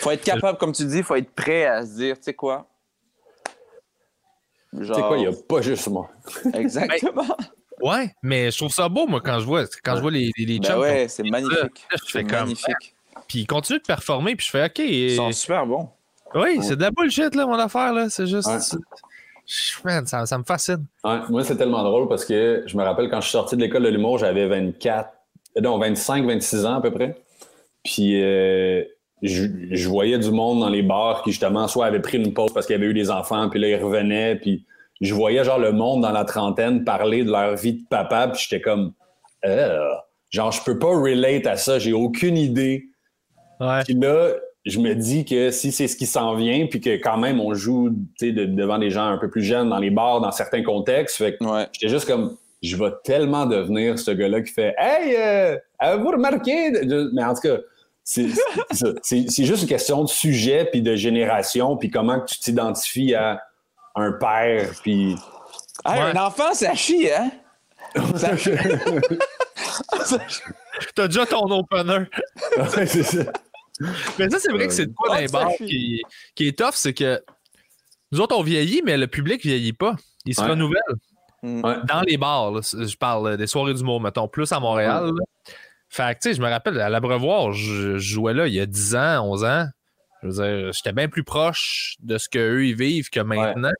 faut 0.00 0.10
être 0.10 0.24
capable, 0.24 0.56
comme 0.58 0.72
tu 0.72 0.84
dis, 0.86 0.98
il 0.98 1.02
faut 1.04 1.14
être 1.16 1.30
prêt 1.32 1.64
à 1.66 1.84
se 1.84 1.94
dire, 1.96 2.16
tu 2.16 2.24
sais 2.24 2.34
quoi? 2.34 2.66
Tu 4.74 4.86
sais 4.86 4.92
quoi, 4.92 5.18
il 5.18 5.20
n'y 5.20 5.26
a 5.26 5.32
pas 5.46 5.60
juste 5.60 5.88
moi. 5.88 6.10
Exactement. 6.54 7.36
Ouais, 7.80 8.14
mais 8.22 8.50
je 8.50 8.56
trouve 8.58 8.72
ça 8.72 8.88
beau, 8.88 9.06
moi, 9.06 9.20
quand 9.20 9.38
je 9.40 9.44
vois, 9.46 9.64
quand 9.82 9.96
je 9.96 10.00
vois 10.02 10.10
les, 10.10 10.30
les, 10.38 10.46
les 10.46 10.58
ben 10.60 10.68
chums 10.68 10.80
ouais, 10.80 11.08
c'est 11.08 11.24
magnifique. 11.24 11.86
je 11.90 11.96
fais 11.96 12.06
C'est 12.06 12.24
comme- 12.24 12.38
magnifique. 12.40 12.91
Puis 13.28 13.40
ils 13.40 13.46
continuent 13.46 13.78
de 13.78 13.82
performer, 13.84 14.36
puis 14.36 14.46
je 14.46 14.50
fais 14.50 14.64
OK. 14.66 14.78
Ils 14.78 15.16
sont 15.16 15.32
super 15.32 15.66
bons. 15.66 15.88
Oui, 16.34 16.58
c'est 16.62 16.76
de 16.76 16.82
la 16.82 16.90
bullshit, 16.90 17.34
là, 17.34 17.46
mon 17.46 17.58
affaire, 17.58 17.92
là. 17.92 18.08
C'est 18.08 18.26
juste. 18.26 18.48
Man, 19.84 20.06
ça, 20.06 20.24
ça 20.24 20.38
me 20.38 20.44
fascine. 20.44 20.86
Ouais, 21.04 21.18
moi, 21.28 21.44
c'est 21.44 21.56
tellement 21.56 21.82
drôle 21.82 22.08
parce 22.08 22.24
que 22.24 22.62
je 22.66 22.76
me 22.76 22.82
rappelle 22.82 23.10
quand 23.10 23.20
je 23.20 23.26
suis 23.26 23.32
sorti 23.32 23.56
de 23.56 23.60
l'école 23.60 23.82
de 23.82 23.88
l'humour, 23.88 24.18
j'avais 24.18 24.46
24, 24.46 25.10
euh, 25.58 25.60
non, 25.60 25.78
25, 25.78 26.24
26 26.24 26.64
ans 26.64 26.76
à 26.76 26.80
peu 26.80 26.90
près. 26.92 27.20
Puis 27.84 28.22
euh, 28.22 28.84
je, 29.20 29.44
je 29.72 29.88
voyais 29.88 30.18
du 30.18 30.30
monde 30.30 30.60
dans 30.60 30.68
les 30.68 30.82
bars 30.82 31.22
qui, 31.22 31.32
justement, 31.32 31.66
soit 31.68 31.86
avaient 31.86 32.00
pris 32.00 32.18
une 32.18 32.32
pause 32.32 32.52
parce 32.54 32.66
qu'il 32.66 32.74
y 32.74 32.78
avait 32.78 32.86
eu 32.86 32.94
des 32.94 33.10
enfants, 33.10 33.48
puis 33.50 33.60
là, 33.60 33.68
ils 33.68 33.82
revenaient. 33.82 34.36
Puis 34.36 34.64
je 35.00 35.12
voyais, 35.12 35.42
genre, 35.44 35.58
le 35.58 35.72
monde 35.72 36.02
dans 36.02 36.12
la 36.12 36.24
trentaine 36.24 36.84
parler 36.84 37.24
de 37.24 37.30
leur 37.32 37.56
vie 37.56 37.74
de 37.74 37.82
papa, 37.90 38.28
puis 38.28 38.46
j'étais 38.48 38.62
comme, 38.62 38.92
Euh, 39.44 39.76
genre, 40.30 40.52
je 40.52 40.62
peux 40.62 40.78
pas 40.78 40.86
relate 40.86 41.46
à 41.48 41.56
ça, 41.56 41.80
j'ai 41.80 41.92
aucune 41.92 42.36
idée. 42.36 42.86
Ouais. 43.60 43.82
Puis 43.84 43.94
là, 43.94 44.30
je 44.64 44.78
me 44.78 44.94
dis 44.94 45.24
que 45.24 45.50
si 45.50 45.72
c'est 45.72 45.88
ce 45.88 45.96
qui 45.96 46.06
s'en 46.06 46.34
vient, 46.34 46.66
puis 46.66 46.80
que 46.80 46.90
quand 46.96 47.16
même 47.18 47.40
on 47.40 47.54
joue 47.54 47.90
tu 48.18 48.26
sais, 48.28 48.32
de- 48.32 48.44
devant 48.46 48.78
des 48.78 48.90
gens 48.90 49.06
un 49.06 49.18
peu 49.18 49.28
plus 49.30 49.42
jeunes 49.42 49.68
dans 49.70 49.78
les 49.78 49.90
bars, 49.90 50.20
dans 50.20 50.30
certains 50.32 50.62
contextes, 50.62 51.16
fait 51.16 51.36
que 51.36 51.44
Ouais. 51.44 51.66
j'étais 51.72 51.88
juste 51.88 52.06
comme, 52.06 52.36
je 52.62 52.76
vais 52.76 52.92
tellement 53.04 53.46
devenir 53.46 53.98
ce 53.98 54.10
gars-là 54.12 54.40
qui 54.42 54.52
fait 54.52 54.74
Hey, 54.78 55.16
euh, 55.18 55.56
avez-vous 55.78 56.10
remarqué? 56.12 56.70
Mais 57.12 57.24
en 57.24 57.34
tout 57.34 57.40
cas, 57.42 57.56
c'est 58.04 58.28
juste 58.28 59.62
une 59.62 59.68
question 59.68 60.02
de 60.04 60.08
sujet, 60.08 60.68
puis 60.70 60.80
de 60.82 60.94
génération, 60.94 61.76
puis 61.76 61.90
comment 61.90 62.20
que 62.20 62.26
tu 62.26 62.38
t'identifies 62.38 63.14
à 63.14 63.40
un 63.94 64.12
père, 64.12 64.70
puis. 64.82 65.16
Hey, 65.84 66.00
Ouais. 66.00 66.10
Un 66.14 66.16
enfant, 66.26 66.52
ça 66.54 66.74
chie, 66.74 67.08
hein? 67.10 67.30
Ça 68.16 68.36
chie. 68.36 68.50
T'as 70.94 71.06
déjà 71.08 71.26
ton 71.26 71.50
opener. 71.50 72.06
Ouais, 72.76 72.86
c'est 72.86 73.02
ça. 73.02 73.24
Mais 74.18 74.28
ça, 74.30 74.38
c'est 74.38 74.52
vrai 74.52 74.66
que 74.66 74.72
c'est 74.72 74.86
de 74.86 74.92
quoi 74.94 75.18
bars 75.32 75.50
fait- 75.58 75.64
qui, 75.66 76.02
qui 76.34 76.48
est 76.48 76.58
tough, 76.58 76.74
c'est 76.74 76.94
que 76.94 77.22
nous 78.12 78.20
autres, 78.20 78.36
on 78.36 78.42
vieillit, 78.42 78.82
mais 78.84 78.96
le 78.96 79.06
public 79.06 79.42
vieillit 79.42 79.72
pas. 79.72 79.96
Il 80.24 80.34
se 80.34 80.42
Ouais. 80.42 80.48
renouvelle. 80.50 80.80
Ouais. 81.42 81.74
Dans 81.88 82.02
les 82.06 82.16
bars, 82.18 82.52
là, 82.52 82.60
je 82.62 82.96
parle 82.96 83.36
des 83.36 83.46
soirées 83.46 83.74
d'humour, 83.74 84.00
mettons, 84.00 84.28
plus 84.28 84.52
à 84.52 84.60
Montréal. 84.60 85.06
là. 85.06 85.24
Fait 85.88 86.14
que, 86.14 86.20
tu 86.22 86.28
sais, 86.30 86.34
je 86.34 86.40
me 86.40 86.48
rappelle, 86.48 86.80
à 86.80 86.88
l'Abreuvoir, 86.88 87.52
je, 87.52 87.98
je 87.98 88.14
jouais 88.14 88.32
là 88.34 88.46
il 88.46 88.54
y 88.54 88.60
a 88.60 88.66
10 88.66 88.94
ans, 88.96 89.24
11 89.30 89.44
ans. 89.44 89.66
Je 90.22 90.28
veux 90.28 90.32
dire, 90.34 90.72
j'étais 90.72 90.92
bien 90.92 91.08
plus 91.08 91.24
proche 91.24 91.96
de 92.00 92.16
ce 92.16 92.28
qu'eux, 92.28 92.64
ils 92.64 92.76
vivent 92.76 93.10
que 93.10 93.20
maintenant. 93.20 93.72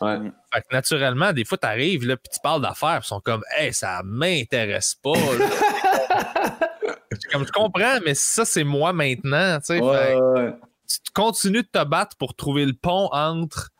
Ouais. 0.00 0.16
Fait 0.54 0.60
que 0.62 0.66
naturellement, 0.72 1.32
des 1.34 1.44
fois, 1.44 1.58
t'arrives, 1.58 2.06
là, 2.06 2.16
puis 2.16 2.30
tu 2.32 2.40
parles 2.42 2.62
d'affaires, 2.62 3.00
puis 3.00 3.06
ils 3.06 3.08
sont 3.08 3.20
comme, 3.20 3.42
hey, 3.58 3.74
ça 3.74 4.00
m'intéresse 4.04 4.94
pas. 5.02 5.12
comme, 7.32 7.46
je 7.46 7.52
comprends, 7.52 7.98
mais 8.04 8.14
ça, 8.14 8.44
c'est 8.44 8.64
moi 8.64 8.92
maintenant, 8.92 9.58
tu 9.58 9.66
sais. 9.66 9.80
Ouais, 9.80 10.16
tu 10.86 10.98
continues 11.14 11.62
de 11.62 11.68
te 11.80 11.84
battre 11.84 12.16
pour 12.16 12.34
trouver 12.34 12.66
le 12.66 12.72
pont 12.72 13.08
entre 13.12 13.70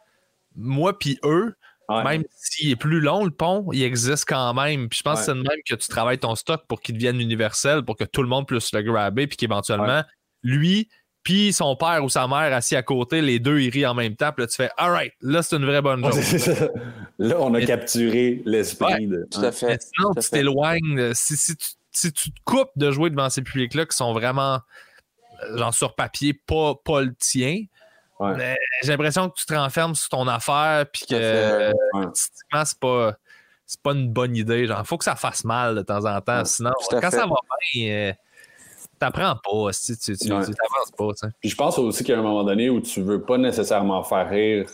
moi 0.57 0.99
puis 0.99 1.19
eux. 1.25 1.55
Ouais. 1.89 2.05
Même 2.05 2.23
s'il 2.37 2.71
est 2.71 2.77
plus 2.77 3.01
long, 3.01 3.25
le 3.25 3.33
pont, 3.33 3.67
il 3.73 3.83
existe 3.83 4.25
quand 4.29 4.55
même. 4.55 4.89
Puis 4.89 4.99
je 4.99 5.03
pense 5.03 5.19
Ouais. 5.19 5.27
que 5.27 5.33
c'est 5.33 5.35
de 5.39 5.43
même 5.43 5.59
que 5.69 5.75
tu 5.75 5.89
travailles 5.89 6.19
ton 6.19 6.37
stock 6.37 6.63
pour 6.69 6.81
qu'il 6.81 6.95
devienne 6.95 7.21
universel, 7.21 7.83
pour 7.83 7.97
que 7.97 8.05
tout 8.05 8.23
le 8.23 8.29
monde 8.29 8.47
puisse 8.47 8.73
le 8.73 8.83
grabber, 8.83 9.27
puis 9.27 9.37
qu'éventuellement, 9.37 10.05
lui, 10.45 10.89
puis 11.25 11.53
son 11.53 11.75
père 11.75 12.05
ou 12.05 12.09
sa 12.09 12.29
mère 12.29 12.55
assis 12.55 12.77
à 12.77 12.83
côté, 12.85 13.21
les 13.23 13.41
deux, 13.41 13.59
ils 13.59 13.71
rient 13.71 13.87
en 13.87 13.95
même 13.95 14.15
temps. 14.15 14.31
Puis 14.31 14.45
là, 14.45 14.47
tu 14.47 14.55
fais, 14.55 14.71
alright, 14.77 15.13
là, 15.21 15.43
c'est 15.43 15.57
une 15.57 15.67
vraie 15.67 15.83
bonne 15.83 16.09
ça. 16.13 16.69
Là, 17.19 17.37
on 17.41 17.53
a 17.55 17.59
Mais- 17.59 17.67
capturé 17.67 18.41
l'esprit 18.45 19.09
de. 19.09 19.27
Tout 19.29 19.41
à 19.41 19.51
fait. 19.51 19.67
Mais 19.67 19.79
sinon, 19.81 20.15
tout 20.15 20.23
tu 20.23 20.31
t'éloignes. 20.31 21.13
Si, 21.15 21.37
si 21.37 21.57
tu, 21.57 21.67
si 21.93 22.13
tu 22.13 22.31
te 22.33 22.41
coupes 22.45 22.71
de 22.77 22.91
jouer 22.91 23.11
devant 23.11 23.31
ces 23.31 23.43
publics-là 23.43 23.87
qui 23.87 23.97
sont 23.97 24.13
vraiment, 24.13 24.61
euh, 25.45 25.59
genre 25.59 25.75
sur 25.75 25.95
papier, 25.95 26.35
pas, 26.35 26.75
pas 26.85 27.01
le 27.03 27.15
tien, 27.15 27.65
Ouais. 28.19 28.35
mais 28.37 28.57
j'ai 28.83 28.91
l'impression 28.93 29.31
que 29.31 29.35
tu 29.39 29.47
te 29.47 29.55
renfermes 29.55 29.95
sur 29.95 30.11
ton 30.11 30.29
affaire, 30.29 30.85
puis 30.93 31.07
que 31.09 31.15
euh, 31.15 31.73
Ouais. 31.95 32.07
c'est 32.15 32.79
pas. 32.79 33.15
C'est 33.67 33.81
pas 33.83 33.93
une 33.93 34.09
bonne 34.13 34.35
idée. 34.35 34.67
Genre, 34.67 34.85
faut 34.85 34.99
que 34.99 35.05
ça 35.05 35.15
fasse 35.15 35.45
mal 35.45 35.77
de 35.77 35.83
temps 35.83 36.05
en 36.05 36.21
temps. 36.21 36.39
Ouais, 36.39 36.45
Sinon, 36.45 36.73
quand 36.91 37.01
fait. 37.03 37.11
ça 37.13 37.25
va 37.25 37.37
bien, 37.73 37.89
euh, 37.93 38.13
t'apprends 38.99 39.37
pas. 39.37 39.73
Si 39.73 39.97
tu, 39.97 40.17
tu, 40.19 40.25
Ouais. 40.33 40.41
t'avances 40.45 40.91
pas. 40.99 41.13
tu 41.13 41.19
sais. 41.19 41.29
Puis 41.41 41.51
je 41.51 41.55
pense 41.55 41.79
aussi 41.79 42.03
qu'il 42.03 42.13
y 42.13 42.17
a 42.17 42.19
un 42.19 42.23
moment 42.25 42.43
donné 42.43 42.69
où 42.69 42.81
tu 42.81 43.01
veux 43.01 43.23
pas 43.23 43.39
nécessairement 43.39 44.03
faire 44.03 44.29
rire 44.29 44.69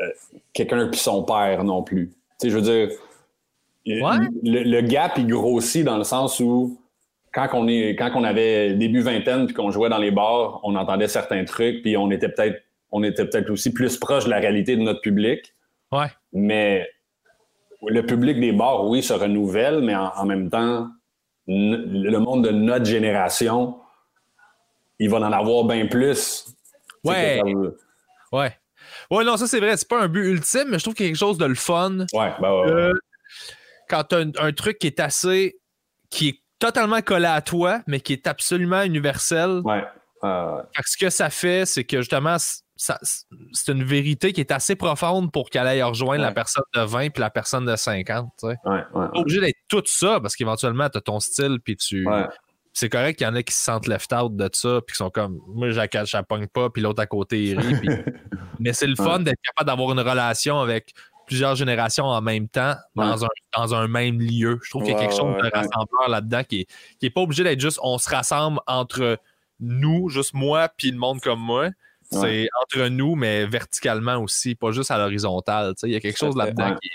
euh, 0.00 0.08
quelqu'un 0.54 0.88
puis 0.88 0.98
son 0.98 1.22
père 1.22 1.64
non 1.64 1.82
plus. 1.82 2.08
Tu 2.08 2.14
sais, 2.38 2.50
je 2.50 2.56
veux 2.56 2.62
dire, 2.62 2.88
le, 3.86 4.62
le, 4.62 4.80
gap, 4.80 5.18
il 5.18 5.26
grossit 5.26 5.84
dans 5.84 5.98
le 5.98 6.04
sens 6.04 6.40
où 6.40 6.80
quand 7.32 7.48
on, 7.52 7.68
est, 7.68 7.96
quand 7.96 8.10
on 8.14 8.24
avait 8.24 8.74
début 8.74 9.00
vingtaine 9.00 9.46
puis 9.46 9.54
qu'on 9.54 9.70
jouait 9.70 9.88
dans 9.88 9.98
les 9.98 10.10
bars, 10.10 10.60
on 10.62 10.74
entendait 10.76 11.08
certains 11.08 11.44
trucs, 11.44 11.82
puis 11.82 11.96
on 11.96 12.10
était 12.10 12.28
peut-être 12.28 12.62
on 12.94 13.02
était 13.02 13.24
peut-être 13.26 13.50
aussi 13.50 13.72
plus 13.72 13.96
proche 13.96 14.24
de 14.24 14.30
la 14.30 14.38
réalité 14.38 14.76
de 14.76 14.82
notre 14.82 15.00
public. 15.00 15.52
Ouais. 15.90 16.06
Mais 16.32 16.88
le 17.82 18.06
public 18.06 18.38
des 18.38 18.52
bars, 18.52 18.86
oui, 18.86 19.02
se 19.02 19.12
renouvelle, 19.12 19.80
mais 19.80 19.96
en, 19.96 20.24
même 20.24 20.48
temps, 20.48 20.88
le 21.48 22.16
monde 22.18 22.44
de 22.44 22.50
notre 22.50 22.84
génération, 22.84 23.80
il 25.00 25.10
va 25.10 25.18
en 25.18 25.32
avoir 25.32 25.64
bien 25.64 25.86
plus. 25.86 26.54
Ouais. 27.02 27.42
Ouais. 28.30 28.52
Ouais, 29.10 29.24
non, 29.24 29.36
ça 29.36 29.48
c'est 29.48 29.58
vrai, 29.58 29.76
c'est 29.76 29.88
pas 29.88 30.02
un 30.02 30.08
but 30.08 30.26
ultime, 30.30 30.68
mais 30.68 30.78
je 30.78 30.84
trouve 30.84 30.94
qu'il 30.94 31.06
y 31.06 31.08
a 31.08 31.10
quelque 31.10 31.18
chose 31.18 31.38
de 31.38 31.46
le 31.46 31.56
fun. 31.56 32.06
Ouais, 32.12 32.32
ouais, 32.40 32.92
quand 33.94 34.04
tu 34.04 34.16
as 34.16 34.44
un, 34.44 34.52
truc 34.52 34.78
qui 34.78 34.86
est 34.86 35.00
assez. 35.00 35.56
qui 36.10 36.28
est 36.28 36.40
totalement 36.58 37.00
collé 37.02 37.26
à 37.26 37.42
toi, 37.42 37.80
mais 37.86 38.00
qui 38.00 38.12
est 38.12 38.26
absolument 38.26 38.82
universel. 38.82 39.60
Ouais. 39.64 39.84
ce 40.22 40.96
que 40.96 41.10
ça 41.10 41.30
fait, 41.30 41.66
c'est 41.66 41.84
que 41.84 41.98
justement, 41.98 42.36
c'est 42.76 43.72
une 43.72 43.84
vérité 43.84 44.32
qui 44.32 44.40
est 44.40 44.50
assez 44.50 44.74
profonde 44.74 45.30
pour 45.30 45.50
qu'elle 45.50 45.66
aille 45.66 45.82
rejoindre 45.82 46.22
la 46.22 46.32
personne 46.32 46.64
de 46.74 46.80
20 46.80 47.10
puis 47.10 47.20
la 47.20 47.30
personne 47.30 47.66
de 47.66 47.76
50. 47.76 48.30
Tu 48.38 48.46
sais. 48.48 48.56
ouais, 48.64 48.82
pas 48.92 49.10
obligé 49.14 49.40
d'être 49.40 49.58
tout 49.68 49.82
ça 49.86 50.20
parce 50.20 50.34
qu'éventuellement, 50.34 50.88
tu 50.88 50.98
as 50.98 51.00
ton 51.00 51.20
style 51.20 51.58
puis 51.62 51.76
tu. 51.76 52.06
C'est 52.76 52.88
correct 52.88 53.18
qu'il 53.18 53.26
y 53.26 53.30
en 53.30 53.36
a 53.36 53.42
qui 53.44 53.54
se 53.54 53.62
sentent 53.62 53.86
left 53.86 54.12
out 54.12 54.34
de 54.34 54.50
ça 54.52 54.80
puis 54.84 54.94
qui 54.94 54.96
sont 54.96 55.10
comme 55.10 55.38
moi, 55.46 55.70
je 55.70 56.16
la 56.16 56.22
pogne 56.24 56.48
pas 56.48 56.70
puis 56.70 56.82
l'autre 56.82 57.00
à 57.00 57.06
côté, 57.06 57.40
il 57.40 57.60
rit. 57.60 57.88
Mais 58.58 58.72
c'est 58.72 58.88
le 58.88 58.96
fun 58.96 59.20
d'être 59.20 59.38
capable 59.44 59.68
d'avoir 59.68 59.92
une 59.92 60.00
relation 60.00 60.58
avec 60.58 60.92
plusieurs 61.26 61.54
générations 61.54 62.04
en 62.04 62.20
même 62.20 62.48
temps 62.48 62.74
dans, 62.94 63.24
un, 63.24 63.28
dans 63.56 63.74
un 63.74 63.88
même 63.88 64.20
lieu. 64.20 64.58
Je 64.62 64.70
trouve 64.70 64.84
qu'il 64.84 64.92
y 64.92 64.96
a 64.96 65.00
quelque 65.00 65.16
chose 65.16 65.36
de 65.42 65.50
rassembleur 65.50 66.08
là-dedans 66.08 66.42
qui 66.44 66.60
est, 66.60 66.66
qui 66.98 67.06
est 67.06 67.10
pas 67.10 67.22
obligé 67.22 67.44
d'être 67.44 67.60
juste 67.60 67.78
on 67.82 67.98
se 67.98 68.08
rassemble 68.08 68.60
entre 68.66 69.18
nous, 69.60 70.08
juste 70.08 70.34
moi 70.34 70.68
puis 70.76 70.90
le 70.90 70.98
monde 70.98 71.20
comme 71.20 71.40
moi. 71.40 71.70
C'est 72.10 72.48
entre 72.62 72.88
nous, 72.88 73.16
mais 73.16 73.44
verticalement 73.46 74.16
aussi, 74.18 74.54
pas 74.54 74.70
juste 74.70 74.90
à 74.90 74.98
l'horizontale. 74.98 75.74
Il 75.82 75.90
y 75.90 75.96
a 75.96 76.00
quelque 76.00 76.18
chose 76.18 76.36
là-dedans 76.36 76.76
qui, 76.80 76.90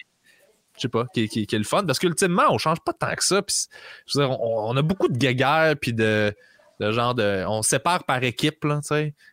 je 0.79 0.81
sais 0.83 0.89
pas, 0.89 1.05
qui, 1.13 1.23
est 1.23 1.53
le 1.53 1.63
fun. 1.63 1.85
Parce 1.85 1.99
qu'ultimement, 1.99 2.43
on 2.49 2.57
change 2.57 2.79
pas 2.79 2.93
tant 2.93 3.13
que 3.13 3.23
ça. 3.23 3.41
on, 4.17 4.77
a 4.77 4.81
beaucoup 4.81 5.09
de 5.09 5.17
guéguerres, 5.17 5.75
puis 5.79 5.93
de, 5.93 6.33
de, 6.79 6.91
genre 6.91 7.15
de. 7.15 7.43
On 7.47 7.61
sépare 7.61 8.05
par 8.05 8.23
équipe, 8.23 8.63
là, 8.63 8.79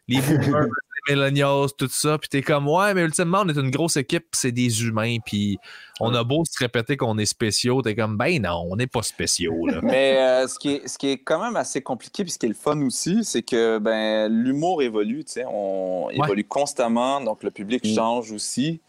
Les 0.09 0.21
boomers, 0.21 0.67
millennials, 1.09 1.69
tout 1.77 1.89
ça. 1.89 2.19
Puis 2.19 2.29
t'es 2.29 2.43
comme, 2.43 2.69
ouais, 2.69 2.95
mais 2.95 3.03
ultimement, 3.03 3.43
on 3.45 3.49
est 3.49 3.59
une 3.59 3.71
grosse 3.71 3.97
équipe, 3.97 4.27
c'est 4.33 4.53
des 4.53 4.85
humains. 4.85 5.17
Puis 5.25 5.59
on 6.01 6.15
a 6.15 6.25
beau 6.25 6.45
se 6.45 6.59
répéter 6.59 6.97
qu'on 6.97 7.19
est 7.19 7.27
spéciaux, 7.27 7.83
t'es 7.83 7.95
comme, 7.95 8.17
ben 8.17 8.43
non, 8.43 8.67
on 8.71 8.77
n'est 8.77 8.87
pas 8.87 9.03
spéciaux. 9.03 9.67
mais 9.83 10.19
euh, 10.19 10.49
ce, 10.49 10.59
qui 10.59 10.75
est, 10.75 10.89
ce 10.89 10.99
qui 10.99 11.09
est 11.09 11.19
quand 11.19 11.43
même 11.43 11.57
assez 11.57 11.81
compliqué, 11.83 12.25
puis 12.25 12.33
ce 12.33 12.39
qui 12.39 12.47
est 12.47 12.51
le 12.51 12.55
fun 12.55 12.81
aussi, 12.83 13.25
c'est 13.25 13.43
que 13.43 13.79
ben, 13.79 14.29
l'humour 14.29 14.83
évolue, 14.83 15.25
tu 15.25 15.33
sais, 15.33 15.45
on 15.47 16.11
évolue 16.11 16.45
constamment, 16.45 17.21
donc 17.21 17.43
le 17.43 17.51
public 17.51 17.85
mm. 17.85 17.95
change 17.95 18.33
aussi. 18.33 18.81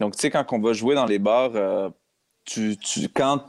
Donc, 0.00 0.16
tu 0.16 0.22
sais, 0.22 0.30
quand 0.30 0.44
on 0.52 0.60
va 0.60 0.72
jouer 0.72 0.94
dans 0.94 1.06
les 1.06 1.18
bars, 1.18 1.52
euh, 1.54 1.88
tu, 2.44 2.76
tu, 2.76 3.08
quand, 3.08 3.44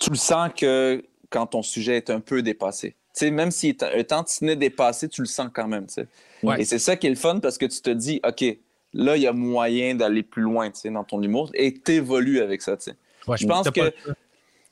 tu 0.00 0.10
le 0.10 0.16
sens 0.16 0.50
que 0.56 1.04
quand 1.30 1.46
ton 1.46 1.62
sujet 1.62 1.96
est 1.96 2.10
un 2.10 2.20
peu 2.20 2.42
dépassé. 2.42 2.90
Tu 2.90 3.26
sais, 3.26 3.30
même 3.30 3.50
si 3.50 3.76
un 3.80 4.02
tantinet 4.02 4.56
dépassé, 4.56 5.08
tu 5.08 5.20
le 5.20 5.26
sens 5.26 5.48
quand 5.52 5.68
même, 5.68 5.86
tu 5.86 5.94
sais. 5.94 6.06
Et 6.52 6.64
c'est 6.64 6.78
ça 6.78 6.96
qui 6.96 7.06
est 7.06 7.10
le 7.10 7.16
fun 7.16 7.40
parce 7.40 7.58
que 7.58 7.66
tu 7.66 7.80
te 7.80 7.90
dis, 7.90 8.20
OK, 8.26 8.44
là, 8.92 9.16
il 9.16 9.22
y 9.22 9.26
a 9.26 9.32
moyen 9.32 9.94
d'aller 9.94 10.22
plus 10.22 10.42
loin 10.42 10.70
dans 10.86 11.04
ton 11.04 11.22
humour 11.22 11.50
et 11.54 11.74
t'évolues 11.74 12.40
avec 12.40 12.62
ça. 12.62 12.76
je, 12.78 13.46
pense 13.46 13.70
que, 13.70 13.92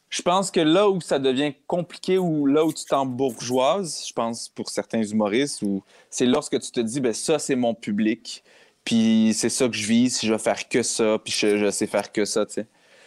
je 0.09 0.23
pense 0.23 0.51
que 0.51 0.61
là 0.61 0.89
où 0.89 1.01
ça 1.01 1.19
devient 1.19 1.53
compliqué 1.67 2.19
ou 2.19 2.47
là 2.47 2.65
où 2.65 2.73
tu 2.73 2.85
t'embourgeoises, 2.85 4.05
je 4.09 4.13
pense 4.13 4.49
pour 4.49 4.71
certains 4.71 5.03
humoristes, 5.03 5.63
c'est 6.11 6.27
lorsque 6.27 6.59
tu 6.61 6.71
te 6.71 6.81
dis, 6.81 7.01
ben 7.01 7.13
ça, 7.13 7.39
c'est 7.39 7.57
mon 7.57 7.75
public, 7.75 8.43
puis 8.85 9.33
c'est 9.35 9.49
ça 9.49 9.69
que 9.69 9.75
je 9.75 9.87
vis, 9.87 10.19
si 10.19 10.27
je 10.27 10.33
vais 10.33 10.39
faire 10.39 10.69
que 10.69 10.83
ça, 10.83 11.19
puis 11.23 11.33
je, 11.33 11.71
sais 11.71 11.87
faire 11.87 12.13
que 12.13 12.25
ça. 12.25 12.45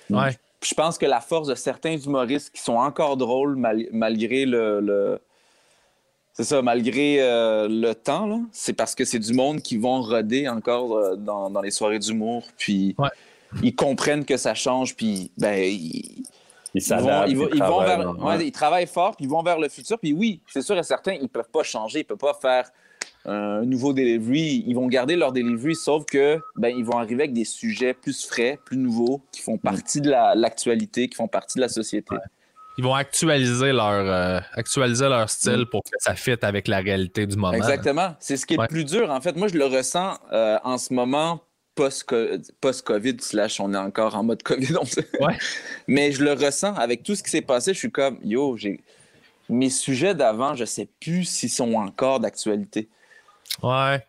Je 0.10 0.74
pense 0.74 0.98
que 0.98 1.06
la 1.06 1.22
force 1.22 1.48
de 1.48 1.56
certains 1.56 1.98
humoristes 1.98 2.52
qui 2.54 2.62
sont 2.62 2.78
encore 2.78 3.18
drôles 3.18 3.56
malgré 3.92 4.46
le 4.46 5.20
c'est 6.36 6.44
ça, 6.44 6.62
malgré 6.62 7.22
euh, 7.22 7.70
le 7.70 7.94
temps, 7.94 8.44
c'est 8.52 8.74
parce 8.74 8.94
que 8.94 9.06
c'est 9.06 9.20
du 9.20 9.34
monde 9.34 9.62
qui 9.62 9.78
vont 9.78 10.02
roder 10.02 10.50
encore 10.50 10.98
euh, 10.98 11.16
dans, 11.16 11.62
les 11.62 11.72
soirées 11.72 11.98
d'humour, 11.98 12.44
puis 12.58 12.94
ils 13.64 13.74
comprennent 13.74 14.26
que 14.26 14.36
ça 14.36 14.54
change, 14.54 14.98
puis 14.98 15.32
ben, 15.38 15.64
ils, 15.64 16.26
ils, 16.74 16.84
vont, 17.64 17.80
vers, 17.86 18.42
ils 18.42 18.52
travaillent 18.52 18.86
fort, 18.86 19.16
puis 19.16 19.24
ils 19.24 19.32
vont 19.32 19.44
vers 19.44 19.60
le 19.60 19.70
futur, 19.70 19.98
puis 19.98 20.12
oui, 20.12 20.42
c'est 20.48 20.62
sûr 20.62 20.78
et 20.78 20.84
certain, 20.84 21.14
ils 21.14 21.30
peuvent 21.30 21.50
pas 21.50 21.64
changer, 21.64 22.00
ils 22.00 22.04
peuvent 22.04 22.18
pas 22.18 22.34
faire 22.34 22.70
un 23.24 23.62
nouveau 23.62 23.94
delivery, 23.94 24.66
ils 24.68 24.76
vont 24.76 24.88
garder 24.88 25.16
leur 25.16 25.32
delivery, 25.32 25.74
sauf 25.74 26.04
que 26.04 26.42
ben, 26.58 26.68
ils 26.68 26.84
vont 26.84 26.98
arriver 26.98 27.24
avec 27.24 27.34
des 27.34 27.46
sujets 27.46 27.94
plus 27.94 28.26
frais, 28.26 28.60
plus 28.66 28.76
nouveaux, 28.76 29.22
qui 29.32 29.42
font 29.42 29.58
partie 29.58 30.02
de 30.02 30.10
l'actualité, 30.10 31.08
qui 31.08 31.16
font 31.16 31.30
partie 31.30 31.60
de 31.60 31.62
la 31.62 31.70
société 31.70 32.14
ils 32.78 32.84
vont 32.84 32.94
actualiser 32.94 33.72
leur, 33.72 33.92
euh, 33.92 34.40
actualiser 34.54 35.08
leur 35.08 35.30
style 35.30 35.62
mm. 35.62 35.66
pour 35.68 35.84
que 35.84 35.98
ça 36.00 36.16
fitte 36.16 36.44
avec 36.44 36.68
la 36.68 36.80
réalité 36.80 37.26
du 37.26 37.36
moment. 37.36 37.54
Exactement. 37.54 38.16
C'est 38.20 38.38
ce 38.38 38.46
qui 38.46 38.56
est 38.56 38.62
le 38.62 38.68
plus 38.68 38.86
dur. 38.86 39.10
En 39.12 39.22
fait, 39.22 39.36
moi, 39.36 39.48
je 39.48 39.58
le 39.58 39.66
ressens 39.66 40.18
euh, 40.32 40.58
en 40.64 40.78
ce 40.78 40.94
moment 40.94 41.42
post-COVID, 41.76 43.18
slash 43.20 43.60
on 43.60 43.74
est 43.74 43.78
encore 43.78 44.16
en 44.16 44.24
mode 44.24 44.44
COVID. 44.44 44.76
Ouais. 45.20 45.38
Mais 45.88 46.12
je 46.12 46.24
le 46.24 46.32
ressens 46.32 46.74
avec 46.76 47.04
tout 47.04 47.16
ce 47.16 47.24
qui 47.24 47.30
s'est 47.30 47.42
passé. 47.42 47.74
Je 47.74 47.80
suis 47.80 47.92
comme, 47.92 48.18
yo, 48.24 48.56
j'ai 48.56 48.82
mes 49.50 49.70
sujets 49.70 50.16
d'avant, 50.16 50.56
je 50.56 50.66
sais 50.66 50.88
plus 51.00 51.26
s'ils 51.26 51.50
sont 51.50 51.74
encore 51.74 52.20
d'actualité. 52.20 52.90
Ouais. 53.62 54.02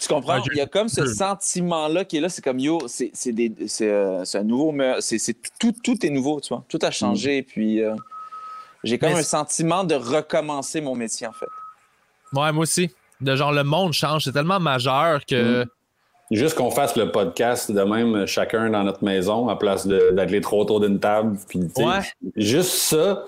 Tu 0.00 0.08
comprends? 0.08 0.42
Il 0.52 0.56
y 0.56 0.60
a 0.60 0.66
comme 0.66 0.88
ce 0.88 1.06
sentiment-là 1.06 2.04
qui 2.04 2.16
est 2.16 2.20
là. 2.20 2.28
C'est 2.28 2.42
comme, 2.42 2.58
yo, 2.58 2.80
c'est 2.88 3.12
euh, 3.82 4.24
un 4.34 4.42
nouveau... 4.42 4.74
C'est 5.00 5.36
tout, 5.58 5.74
tout 5.84 6.06
est 6.06 6.10
nouveau, 6.10 6.40
tu 6.40 6.48
vois. 6.48 6.64
Tout 6.68 6.78
a 6.82 6.90
changé. 6.90 7.42
Mm. 7.42 7.44
Puis 7.44 7.82
j'ai 8.82 8.98
comme 8.98 9.12
un 9.12 9.22
sentiment 9.22 9.84
de 9.84 9.94
recommencer 9.94 10.80
mon 10.80 10.94
métier, 10.94 11.26
en 11.26 11.32
fait. 11.32 11.46
Ouais, 12.32 12.50
moi 12.52 12.62
aussi. 12.62 12.90
De 13.20 13.36
genre, 13.36 13.52
le 13.52 13.64
monde 13.64 13.92
change. 13.92 14.24
C'est 14.24 14.32
tellement 14.32 14.60
majeur 14.60 15.24
que. 15.26 15.64
Mm. 15.64 15.66
Juste 16.30 16.54
qu'on 16.54 16.70
fasse 16.70 16.96
le 16.96 17.10
podcast 17.10 17.72
de 17.72 17.82
même, 17.82 18.24
chacun 18.26 18.70
dans 18.70 18.84
notre 18.84 19.02
maison, 19.02 19.48
à 19.48 19.56
place 19.56 19.86
d'être 19.86 20.30
les 20.30 20.40
trois 20.40 20.60
autour 20.60 20.78
d'une 20.78 21.00
table. 21.00 21.36
Puis, 21.48 21.60
Juste 22.36 22.70
ça, 22.70 23.24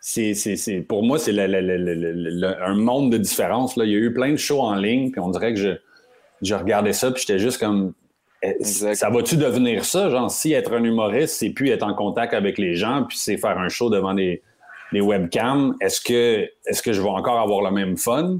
c'est, 0.00 0.86
pour 0.88 1.02
moi, 1.02 1.18
c'est 1.18 1.38
un 1.38 2.74
monde 2.74 3.12
de 3.12 3.18
différence. 3.18 3.76
Là. 3.76 3.84
Il 3.84 3.90
y 3.90 3.94
a 3.94 3.98
eu 3.98 4.14
plein 4.14 4.32
de 4.32 4.38
shows 4.38 4.62
en 4.62 4.74
ligne, 4.74 5.10
puis 5.10 5.20
on 5.20 5.28
dirait 5.28 5.52
que 5.52 5.60
je, 5.60 5.68
je 6.42 6.54
regardais 6.54 6.92
ça, 6.92 7.10
puis 7.10 7.24
j'étais 7.26 7.38
juste 7.38 7.58
comme. 7.58 7.92
Eh, 8.42 8.62
ça 8.62 9.08
va-tu 9.10 9.36
devenir 9.36 9.84
ça? 9.84 10.10
Genre, 10.10 10.30
si 10.30 10.52
être 10.52 10.72
un 10.74 10.84
humoriste, 10.84 11.36
c'est 11.36 11.50
plus 11.50 11.70
être 11.70 11.82
en 11.82 11.94
contact 11.94 12.34
avec 12.34 12.58
les 12.58 12.74
gens, 12.74 13.04
puis 13.08 13.16
c'est 13.16 13.38
faire 13.38 13.58
un 13.58 13.68
show 13.68 13.88
devant 13.88 14.14
des, 14.14 14.42
les 14.92 15.00
webcams, 15.00 15.74
est-ce 15.80 16.00
que, 16.00 16.48
est 16.66 16.82
que 16.82 16.92
je 16.92 17.00
vais 17.00 17.08
encore 17.08 17.40
avoir 17.40 17.62
le 17.62 17.70
même 17.70 17.96
fun? 17.96 18.38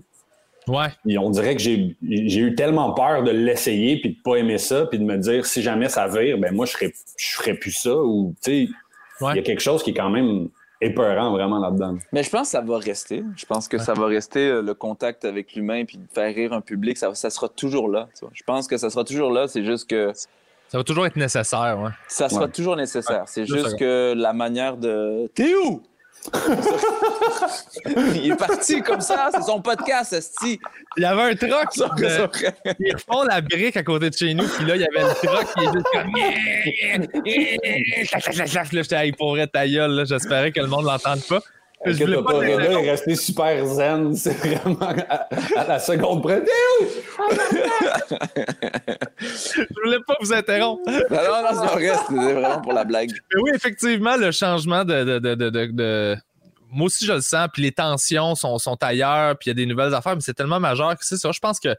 Ouais. 0.68 0.88
Et 1.06 1.16
on 1.16 1.30
dirait 1.30 1.54
que 1.54 1.62
j'ai 1.62 1.96
eu 2.02 2.54
tellement 2.56 2.92
peur 2.92 3.22
de 3.22 3.30
l'essayer 3.30 4.00
puis 4.00 4.10
de 4.10 4.16
pas 4.22 4.36
aimer 4.36 4.58
ça 4.58 4.86
puis 4.86 4.98
de 4.98 5.04
me 5.04 5.16
dire 5.16 5.46
si 5.46 5.62
jamais 5.62 5.88
ça 5.88 6.08
vire, 6.08 6.38
ben 6.38 6.52
moi 6.52 6.66
je 6.66 6.72
ferais, 6.72 6.92
je 7.16 7.36
ferais 7.36 7.54
plus 7.54 7.70
ça 7.70 7.94
ou 7.96 8.34
tu 8.42 8.50
sais, 8.50 8.68
il 9.20 9.36
y 9.36 9.38
a 9.38 9.42
quelque 9.42 9.62
chose 9.62 9.84
qui 9.84 9.90
est 9.90 9.94
quand 9.94 10.10
même 10.10 10.48
épeurant 10.80 11.30
vraiment 11.30 11.58
là-dedans. 11.58 11.96
Mais 12.12 12.22
je 12.22 12.30
pense 12.30 12.42
que 12.42 12.52
ça 12.52 12.60
va 12.60 12.78
rester. 12.78 13.24
Je 13.36 13.46
pense 13.46 13.68
que 13.68 13.78
ça 13.78 13.94
va 13.94 14.06
rester 14.06 14.48
euh, 14.48 14.62
le 14.62 14.74
contact 14.74 15.24
avec 15.24 15.54
l'humain 15.54 15.84
puis 15.84 15.98
de 15.98 16.06
faire 16.12 16.34
rire 16.34 16.52
un 16.52 16.60
public, 16.60 16.96
ça, 16.96 17.14
ça 17.14 17.30
sera 17.30 17.48
toujours 17.48 17.88
là. 17.88 18.08
Je 18.32 18.42
pense 18.44 18.66
que 18.66 18.76
ça 18.76 18.90
sera 18.90 19.04
toujours 19.04 19.30
là, 19.30 19.48
c'est 19.48 19.64
juste 19.64 19.88
que 19.88 20.12
ça 20.68 20.78
va 20.78 20.84
toujours 20.84 21.06
être 21.06 21.16
nécessaire, 21.16 21.78
ouais. 21.80 21.90
Ça 22.08 22.28
sera 22.28 22.48
toujours 22.48 22.76
nécessaire. 22.76 23.24
C'est 23.26 23.46
juste 23.46 23.78
que 23.78 24.14
la 24.16 24.32
manière 24.32 24.76
de. 24.76 25.30
T'es 25.34 25.54
où? 25.54 25.82
Il 28.14 28.32
est 28.32 28.36
parti 28.36 28.82
comme 28.82 29.00
ça, 29.00 29.30
c'est 29.34 29.42
son 29.42 29.60
podcast. 29.60 30.14
Il 30.44 30.58
y 30.98 31.04
avait 31.04 31.22
un 31.22 31.34
truck. 31.34 31.68
ils 32.78 32.94
refont 32.94 33.22
la 33.24 33.40
brique 33.40 33.76
à 33.76 33.82
côté 33.82 34.10
de 34.10 34.16
chez 34.16 34.34
nous, 34.34 34.46
puis 34.46 34.64
là, 34.64 34.76
il 34.76 34.82
y 34.82 34.86
avait 34.86 35.08
le 35.08 35.14
truck 35.14 35.46
qui 35.54 35.64
est 35.64 35.72
juste 35.72 35.86
comme. 35.92 36.12
là, 38.72 38.82
j'étais 38.82 39.12
pour 39.12 39.26
pourrait 39.28 39.46
ta 39.46 39.66
gueule, 39.66 40.04
j'espérais 40.06 40.52
que 40.52 40.60
le 40.60 40.66
monde 40.66 40.84
l'entende 40.84 41.22
pas. 41.28 41.40
Je 41.86 42.04
voulais 42.04 42.22
pas 42.22 42.42
est 42.42 42.90
resté 42.90 43.14
super 43.14 43.64
zen. 43.66 44.14
C'est 44.16 44.32
vraiment 44.32 44.92
à, 45.08 45.64
la 45.66 45.78
seconde 45.78 46.22
près. 46.22 46.42
je 49.20 49.82
voulais 49.84 50.00
pas 50.06 50.16
vous 50.20 50.32
interrompre. 50.32 50.82
Non, 50.86 50.96
non, 51.10 51.42
non, 51.42 51.48
c'est 51.52 51.66
vrai. 51.74 51.92
C'était 52.08 52.32
vraiment 52.34 52.60
pour 52.60 52.72
la 52.72 52.84
blague. 52.84 53.10
Mais 53.10 53.40
oui, 53.42 53.50
effectivement, 53.54 54.16
le 54.16 54.32
changement 54.32 54.84
de, 54.84 55.18
de, 55.18 55.34
de, 55.34 55.48
de, 55.50 56.16
Moi 56.70 56.86
aussi, 56.86 57.06
je 57.06 57.12
le 57.12 57.20
sens. 57.20 57.48
Puis 57.52 57.62
les 57.62 57.72
tensions 57.72 58.34
sont, 58.34 58.58
sont 58.58 58.76
ailleurs. 58.82 59.36
Puis 59.38 59.46
il 59.46 59.50
y 59.50 59.52
a 59.52 59.54
des 59.54 59.66
nouvelles 59.66 59.94
affaires. 59.94 60.14
Mais 60.14 60.22
c'est 60.22 60.34
tellement 60.34 60.60
majeur 60.60 60.96
que 60.96 61.04
c'est 61.04 61.18
ça. 61.18 61.30
Je 61.32 61.40
pense 61.40 61.60
que 61.60 61.74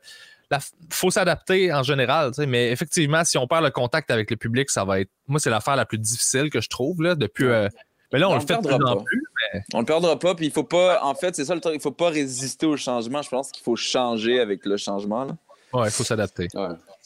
Il 0.52 0.58
faut 0.90 1.12
s'adapter 1.12 1.74
en 1.74 1.84
général, 1.84 2.32
mais 2.48 2.72
effectivement, 2.72 3.24
si 3.26 3.38
on 3.38 3.48
perd 3.48 3.64
le 3.64 3.72
contact 3.72 4.10
avec 4.12 4.32
le 4.32 4.38
public, 4.38 4.70
ça 4.70 4.86
va 4.86 5.02
être. 5.02 5.12
Moi, 5.28 5.40
c'est 5.40 5.50
l'affaire 5.50 5.76
la 5.76 5.86
plus 5.86 6.00
difficile 6.00 6.50
que 6.50 6.62
je 6.62 6.70
trouve 6.70 7.02
là, 7.02 7.16
depuis. 7.16 7.46
Euh, 7.46 7.68
mais 8.14 8.20
là, 8.20 8.30
on, 8.30 8.36
le 8.36 8.40
fait 8.40 8.56
de 8.56 8.68
plus 8.68 8.74
en 8.74 9.04
plus. 9.04 9.27
Mais... 9.54 9.62
On 9.74 9.80
le 9.80 9.86
perdra 9.86 10.18
pas, 10.18 10.36
puis 10.36 10.48
il 10.48 10.52
faut 10.52 10.64
pas. 10.64 11.04
En 11.04 11.16
fait, 11.16 11.36
c'est 11.36 11.46
ça 11.46 11.56
le 11.56 11.62
truc. 11.62 11.76
Il 11.76 11.82
faut 11.82 11.92
pas 11.92 12.10
résister 12.10 12.66
au 12.66 12.78
changement. 12.78 13.22
Je 13.22 13.30
pense 13.30 13.52
qu'il 13.52 13.64
faut 13.64 13.76
changer 13.76 14.40
avec 14.40 14.66
le 14.66 14.78
changement. 14.78 15.26
Là. 15.26 15.36
Ouais, 15.74 15.88
il 15.88 15.92
faut 15.92 16.04
s'adapter. 16.04 16.48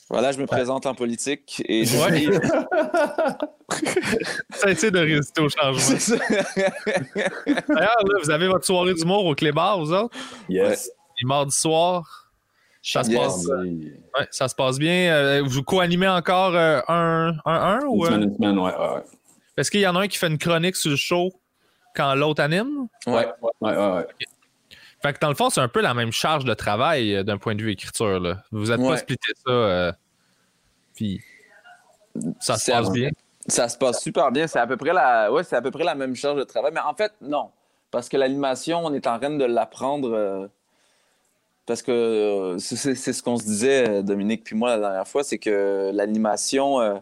Voilà, 0.10 0.32
je 0.34 0.40
me 0.40 0.46
présente 0.46 0.86
en 0.86 0.94
politique 0.94 1.64
et 1.66 1.86
je 1.86 1.98
ouais. 1.98 2.12
de 4.92 5.00
résister 5.00 5.42
au 5.42 5.48
changement. 5.48 6.18
D'ailleurs, 7.70 7.96
vous 8.22 8.30
avez 8.30 8.50
votre 8.50 8.66
soirée 8.66 8.94
d'humour 8.94 9.26
au 9.26 9.34
Clébar, 9.36 9.80
vous 9.80 9.94
autres? 9.94 10.14
Yes. 10.50 10.92
Et 11.22 11.26
mardi 11.26 11.56
soir, 11.56 12.30
ça 12.84 13.06
se, 13.06 13.12
passe, 13.12 13.48
ouais, 13.48 14.28
ça 14.32 14.50
se 14.50 14.56
passe 14.56 14.80
bien. 14.80 15.14
Euh, 15.14 15.44
vous 15.46 15.64
co-animez 15.64 16.10
encore 16.10 16.56
euh, 16.56 16.82
un, 16.90 17.38
un, 17.46 17.54
un, 17.54 17.80
ou 17.86 18.06
une 18.06 18.12
semaine, 18.12 18.24
une 18.24 18.36
semaine, 18.36 18.60
ouais, 18.60 18.72
ouais. 18.72 19.04
Est-ce 19.56 19.72
qu'il 19.72 19.80
y 19.82 19.88
en 19.88 19.96
a 19.96 20.02
un 20.02 20.10
qui 20.10 20.18
fait 20.18 20.28
une 20.28 20.38
chronique 20.38 20.76
sur 20.76 20.90
le 20.90 20.98
show 20.98 21.32
quand 21.96 22.16
l'autre 22.16 22.42
anime? 22.42 22.88
Ouais, 23.08 23.28
ouais, 23.42 23.52
ouais. 23.62 23.76
ouais. 23.76 24.08
Fait 25.02 25.14
que 25.14 25.20
dans 25.20 25.30
le 25.30 25.36
fond, 25.36 25.50
c'est 25.50 25.62
un 25.62 25.68
peu 25.68 25.82
la 25.82 25.94
même 25.94 26.12
charge 26.12 26.46
de 26.46 26.54
travail 26.54 27.16
euh, 27.16 27.24
d'un 27.24 27.38
point 27.38 27.56
de 27.56 27.62
vue 27.62 27.72
écriture. 27.72 28.20
Là. 28.20 28.44
Vous 28.52 28.68
n'êtes 28.68 28.82
pas 28.82 28.98
splitté 28.98 29.32
ça. 29.46 29.52
Euh, 29.52 29.92
puis 30.94 31.22
ça 32.40 32.58
se 32.58 32.72
passe 32.72 32.92
bien. 32.92 33.10
Ça 33.48 33.68
se 33.68 33.78
passe 33.78 34.02
super 34.02 34.32
bien. 34.32 34.46
C'est 34.46 34.60
à 34.60 34.68
peu 34.68 34.78
près 34.78 34.94
la. 34.94 35.32
Ouais, 35.32 35.44
c'est 35.44 35.56
à 35.56 35.62
peu 35.62 35.72
près 35.72 35.84
la 35.84 35.96
même 35.96 36.16
charge 36.16 36.38
de 36.38 36.44
travail. 36.44 36.72
Mais 36.74 36.82
en 36.82 36.94
fait, 36.94 37.14
non. 37.20 37.50
Parce 37.90 38.10
que 38.10 38.18
l'animation, 38.18 38.86
on 38.86 38.94
est 38.94 39.08
en 39.08 39.18
train 39.18 39.32
de 39.32 39.44
l'apprendre. 39.44 40.14
Euh, 40.14 40.48
parce 41.66 41.82
que 41.82 42.58
c'est 42.60 43.14
ce 43.14 43.24
qu'on 43.24 43.38
se 43.38 43.44
disait, 43.44 44.04
Dominique 44.04 44.44
puis 44.44 44.56
moi, 44.56 44.72
la 44.72 44.80
dernière 44.80 45.08
fois, 45.08 45.24
c'est 45.24 45.38
que 45.38 45.92
l'animation, 45.94 47.02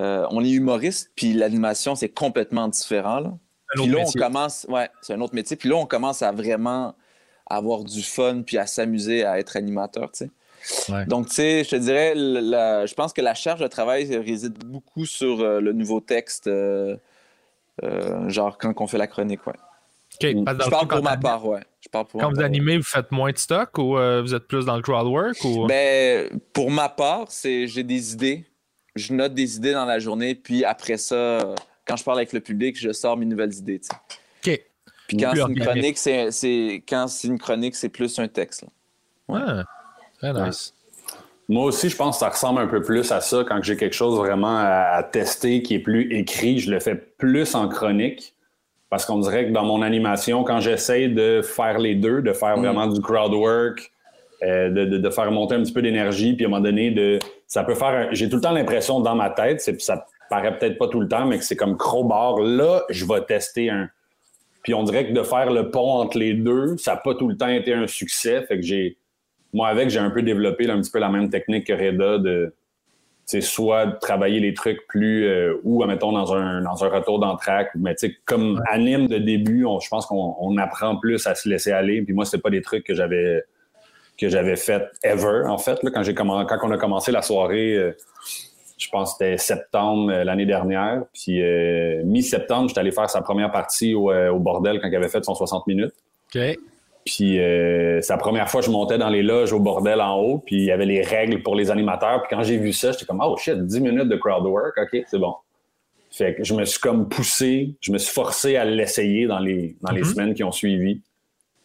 on 0.00 0.44
est 0.44 0.50
humoriste, 0.50 1.12
puis 1.14 1.32
l'animation, 1.32 1.94
c'est 1.94 2.08
complètement 2.08 2.66
différent. 2.66 3.20
Là. 3.20 3.32
Puis 3.74 3.86
là, 3.86 4.04
on 4.06 4.12
commence, 4.12 4.66
ouais, 4.68 4.88
c'est 5.00 5.14
un 5.14 5.20
autre 5.20 5.34
métier. 5.34 5.56
Puis 5.56 5.68
là, 5.68 5.76
on 5.76 5.86
commence 5.86 6.22
à 6.22 6.32
vraiment 6.32 6.94
avoir 7.46 7.84
du 7.84 8.02
fun 8.02 8.42
puis 8.42 8.58
à 8.58 8.66
s'amuser 8.66 9.24
à 9.24 9.38
être 9.38 9.56
animateur, 9.56 10.10
tu 10.12 10.24
sais. 10.24 10.30
Donc, 11.08 11.28
tu 11.28 11.34
sais, 11.34 11.64
je 11.64 11.70
te 11.70 11.76
dirais, 11.76 12.14
je 12.14 12.94
pense 12.94 13.12
que 13.12 13.20
la 13.20 13.34
charge 13.34 13.60
de 13.60 13.66
travail 13.66 14.16
réside 14.16 14.64
beaucoup 14.64 15.06
sur 15.06 15.40
euh, 15.40 15.60
le 15.60 15.72
nouveau 15.72 16.00
texte, 16.00 16.46
euh, 16.46 16.96
euh, 17.82 18.28
genre 18.28 18.58
quand 18.58 18.72
on 18.80 18.86
fait 18.86 18.98
la 18.98 19.08
chronique, 19.08 19.40
ouais. 19.46 19.54
Mm. 20.22 20.44
je 20.46 20.70
parle 20.70 20.86
pour 20.86 21.02
ma 21.02 21.16
part, 21.16 21.44
ouais. 21.46 21.62
Je 21.80 21.88
parle 21.88 22.06
pour 22.06 22.20
quand 22.20 22.30
vous 22.30 22.42
animez, 22.42 22.76
vous 22.76 22.84
faites 22.84 23.10
moins 23.10 23.32
de 23.32 23.38
stock 23.38 23.76
ou 23.78 23.96
vous 23.96 24.34
êtes 24.34 24.46
plus 24.46 24.66
dans 24.66 24.76
le 24.76 24.82
crowd 24.82 25.08
work? 25.08 25.42
Ou... 25.44 25.66
Ben, 25.66 26.28
pour 26.52 26.70
ma 26.70 26.88
part, 26.88 27.26
c'est 27.28 27.66
j'ai 27.66 27.82
des 27.82 28.12
idées. 28.12 28.46
Je 28.94 29.14
note 29.14 29.34
des 29.34 29.56
idées 29.56 29.72
dans 29.72 29.86
la 29.86 29.98
journée, 29.98 30.34
puis 30.34 30.64
après 30.64 30.98
ça, 30.98 31.54
quand 31.92 31.96
je 31.98 32.04
parle 32.04 32.18
avec 32.20 32.32
le 32.32 32.40
public, 32.40 32.74
je 32.78 32.90
sors 32.90 33.18
mes 33.18 33.26
nouvelles 33.26 33.52
idées. 33.52 33.78
OK. 34.46 34.60
Puis 35.08 35.16
quand 35.18 35.32
c'est 35.34 35.42
une 35.42 35.60
chronique, 35.60 35.98
c'est 35.98 36.82
quand 36.88 37.06
c'est 37.06 37.28
une 37.28 37.38
chronique, 37.38 37.74
c'est 37.74 37.90
plus 37.90 38.18
un 38.18 38.28
texte. 38.28 38.64
Ouais. 39.28 39.40
Très 40.18 40.32
nice. 40.32 40.72
Moi 41.50 41.66
aussi, 41.66 41.90
je 41.90 41.96
pense 41.96 42.16
que 42.16 42.20
ça 42.20 42.30
ressemble 42.30 42.62
un 42.62 42.66
peu 42.66 42.80
plus 42.80 43.12
à 43.12 43.20
ça. 43.20 43.44
Quand 43.46 43.62
j'ai 43.62 43.76
quelque 43.76 43.94
chose 43.94 44.16
vraiment 44.16 44.56
à, 44.56 45.02
tester 45.02 45.60
qui 45.60 45.74
est 45.74 45.80
plus 45.80 46.10
écrit, 46.14 46.60
je 46.60 46.70
le 46.70 46.80
fais 46.80 46.94
plus 46.94 47.54
en 47.54 47.68
chronique. 47.68 48.34
Parce 48.88 49.04
qu'on 49.04 49.18
dirait 49.18 49.48
que 49.48 49.52
dans 49.52 49.64
mon 49.64 49.82
animation, 49.82 50.44
quand 50.44 50.60
j'essaie 50.60 51.08
de 51.08 51.42
faire 51.42 51.78
les 51.78 51.94
deux, 51.94 52.22
de 52.22 52.32
faire 52.32 52.56
mm. 52.56 52.60
vraiment 52.60 52.86
du 52.86 53.02
crowd 53.02 53.34
work, 53.34 53.92
euh, 54.42 54.70
de, 54.70 55.10
faire 55.10 55.30
monter 55.30 55.56
un 55.56 55.62
petit 55.62 55.72
peu 55.72 55.82
d'énergie, 55.82 56.34
puis 56.34 56.46
à 56.46 56.48
un 56.48 56.50
moment 56.50 56.62
donné, 56.62 56.90
de, 56.90 57.18
ça 57.46 57.64
peut 57.64 57.74
faire. 57.74 58.08
J'ai 58.12 58.30
tout 58.30 58.36
le 58.36 58.42
temps 58.42 58.52
l'impression 58.52 59.00
dans 59.00 59.14
ma 59.14 59.28
tête, 59.28 59.60
ça 59.60 60.06
paraît 60.32 60.58
peut-être 60.58 60.78
pas 60.78 60.88
tout 60.88 61.00
le 61.00 61.08
temps, 61.08 61.26
mais 61.26 61.38
que 61.38 61.44
c'est 61.44 61.56
comme 61.56 61.76
crowbar. 61.76 62.40
Là, 62.40 62.84
je 62.88 63.04
vais 63.04 63.20
tester 63.22 63.68
un. 63.68 63.90
Puis 64.62 64.72
on 64.72 64.82
dirait 64.82 65.06
que 65.06 65.12
de 65.12 65.22
faire 65.22 65.52
le 65.52 65.70
pont 65.70 65.90
entre 65.90 66.16
les 66.16 66.32
deux, 66.32 66.78
ça 66.78 66.92
n'a 66.94 66.96
pas 66.96 67.14
tout 67.14 67.28
le 67.28 67.36
temps 67.36 67.48
été 67.48 67.74
un 67.74 67.86
succès. 67.86 68.42
Fait 68.42 68.56
que 68.56 68.62
j'ai. 68.62 68.96
Moi, 69.52 69.68
avec, 69.68 69.90
j'ai 69.90 69.98
un 69.98 70.08
peu 70.08 70.22
développé 70.22 70.70
un 70.70 70.80
petit 70.80 70.90
peu 70.90 71.00
la 71.00 71.10
même 71.10 71.28
technique 71.28 71.66
que 71.66 71.74
Reda 71.74 72.16
de. 72.16 72.54
C'est 73.26 73.42
soit 73.42 73.86
travailler 74.00 74.40
les 74.40 74.54
trucs 74.54 74.86
plus 74.88 75.26
euh, 75.26 75.60
ou, 75.62 75.84
mettons, 75.84 76.12
dans 76.12 76.34
un, 76.34 76.62
dans 76.62 76.82
un 76.82 76.88
retour 76.88 77.20
d'entraque. 77.20 77.70
Mais 77.76 77.94
tu 77.94 78.08
sais, 78.08 78.16
comme 78.24 78.62
anime 78.68 79.08
de 79.08 79.18
début, 79.18 79.66
je 79.80 79.88
pense 79.88 80.06
qu'on 80.06 80.56
apprend 80.56 80.96
plus 80.96 81.26
à 81.26 81.34
se 81.34 81.48
laisser 81.48 81.72
aller. 81.72 82.02
Puis 82.02 82.14
moi, 82.14 82.24
c'est 82.24 82.40
pas 82.40 82.50
des 82.50 82.62
trucs 82.62 82.84
que 82.84 82.94
j'avais 82.94 83.44
que 84.18 84.28
j'avais 84.28 84.56
fait 84.56 84.82
ever, 85.02 85.42
en 85.46 85.58
fait. 85.58 85.82
Là, 85.82 85.90
quand, 85.92 86.02
j'ai 86.02 86.14
quand 86.14 86.26
on 86.28 86.70
a 86.70 86.78
commencé 86.78 87.12
la 87.12 87.22
soirée, 87.22 87.74
euh, 87.74 87.96
je 88.82 88.88
pense 88.90 89.12
que 89.12 89.18
c'était 89.18 89.38
septembre 89.38 90.10
euh, 90.12 90.24
l'année 90.24 90.46
dernière. 90.46 91.04
Puis 91.12 91.40
euh, 91.40 92.02
mi-septembre, 92.04 92.68
j'étais 92.68 92.80
allé 92.80 92.90
faire 92.90 93.08
sa 93.08 93.22
première 93.22 93.52
partie 93.52 93.94
au, 93.94 94.10
euh, 94.10 94.32
bordel 94.32 94.80
quand 94.80 94.88
il 94.88 94.96
avait 94.96 95.08
fait 95.08 95.24
son 95.24 95.34
60 95.34 95.66
minutes. 95.66 95.94
OK. 96.34 96.58
Puis 97.04 97.34
c'est 97.36 98.10
la 98.10 98.16
première 98.16 98.48
fois 98.48 98.60
que 98.60 98.66
je 98.66 98.70
montais 98.70 98.96
dans 98.96 99.08
les 99.08 99.24
loges 99.24 99.52
au 99.52 99.58
bordel 99.58 100.00
en 100.00 100.20
haut, 100.20 100.38
puis 100.38 100.54
il 100.54 100.64
y 100.66 100.70
avait 100.70 100.86
les 100.86 101.02
règles 101.02 101.42
pour 101.42 101.56
les 101.56 101.68
animateurs. 101.72 102.22
Puis 102.22 102.36
quand 102.36 102.44
j'ai 102.44 102.58
vu 102.58 102.72
ça, 102.72 102.92
j'étais 102.92 103.06
comme 103.06 103.20
oh 103.20 103.36
shit, 103.36 103.58
10 103.58 103.80
minutes 103.80 104.08
de 104.08 104.14
crowd 104.14 104.44
work, 104.46 104.78
ok, 104.78 105.02
c'est 105.08 105.18
bon. 105.18 105.34
Fait 106.12 106.36
que 106.36 106.44
je 106.44 106.54
me 106.54 106.64
suis 106.64 106.78
comme 106.78 107.08
poussé, 107.08 107.74
je 107.80 107.90
me 107.90 107.98
suis 107.98 108.12
forcé 108.12 108.56
à 108.56 108.64
l'essayer 108.64 109.26
dans 109.26 109.40
les 109.40 109.74
dans 109.82 109.90
les 109.90 110.02
mm-hmm. 110.02 110.12
semaines 110.12 110.34
qui 110.34 110.44
ont 110.44 110.52
suivi. 110.52 111.00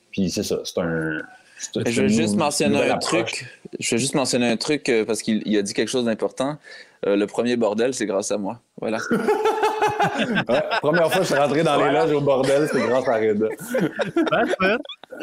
Puis 0.10 0.32
c'est 0.32 0.42
ça, 0.42 0.58
c'est 0.64 0.80
un 0.80 1.22
je 1.60 2.02
vais 2.02 2.10
juste 2.10 2.36
mentionner 2.36 2.90
un 2.90 2.98
truc. 2.98 3.46
Je 3.80 3.96
vais 3.96 4.00
juste 4.00 4.16
mentionner 4.16 4.50
un 4.50 4.58
truc 4.58 4.92
parce 5.06 5.22
qu'il 5.22 5.58
a 5.58 5.62
dit 5.62 5.74
quelque 5.74 5.90
chose 5.90 6.06
d'important. 6.06 6.58
Euh, 7.06 7.16
le 7.16 7.28
premier 7.28 7.56
bordel, 7.58 7.94
c'est 7.94 8.06
grâce 8.06 8.32
à 8.32 8.38
moi. 8.38 8.60
Voilà. 8.80 8.98
première 10.82 11.12
fois 11.12 11.22
que 11.22 11.28
je 11.28 11.34
suis 11.34 11.36
rentré 11.36 11.64
dans 11.64 11.78
les 11.78 11.92
loges 11.92 12.12
au 12.12 12.22
bordel, 12.22 12.68
c'est 12.72 12.82
grâce 12.82 13.08
à 13.08 13.18
Reda. 13.18 13.48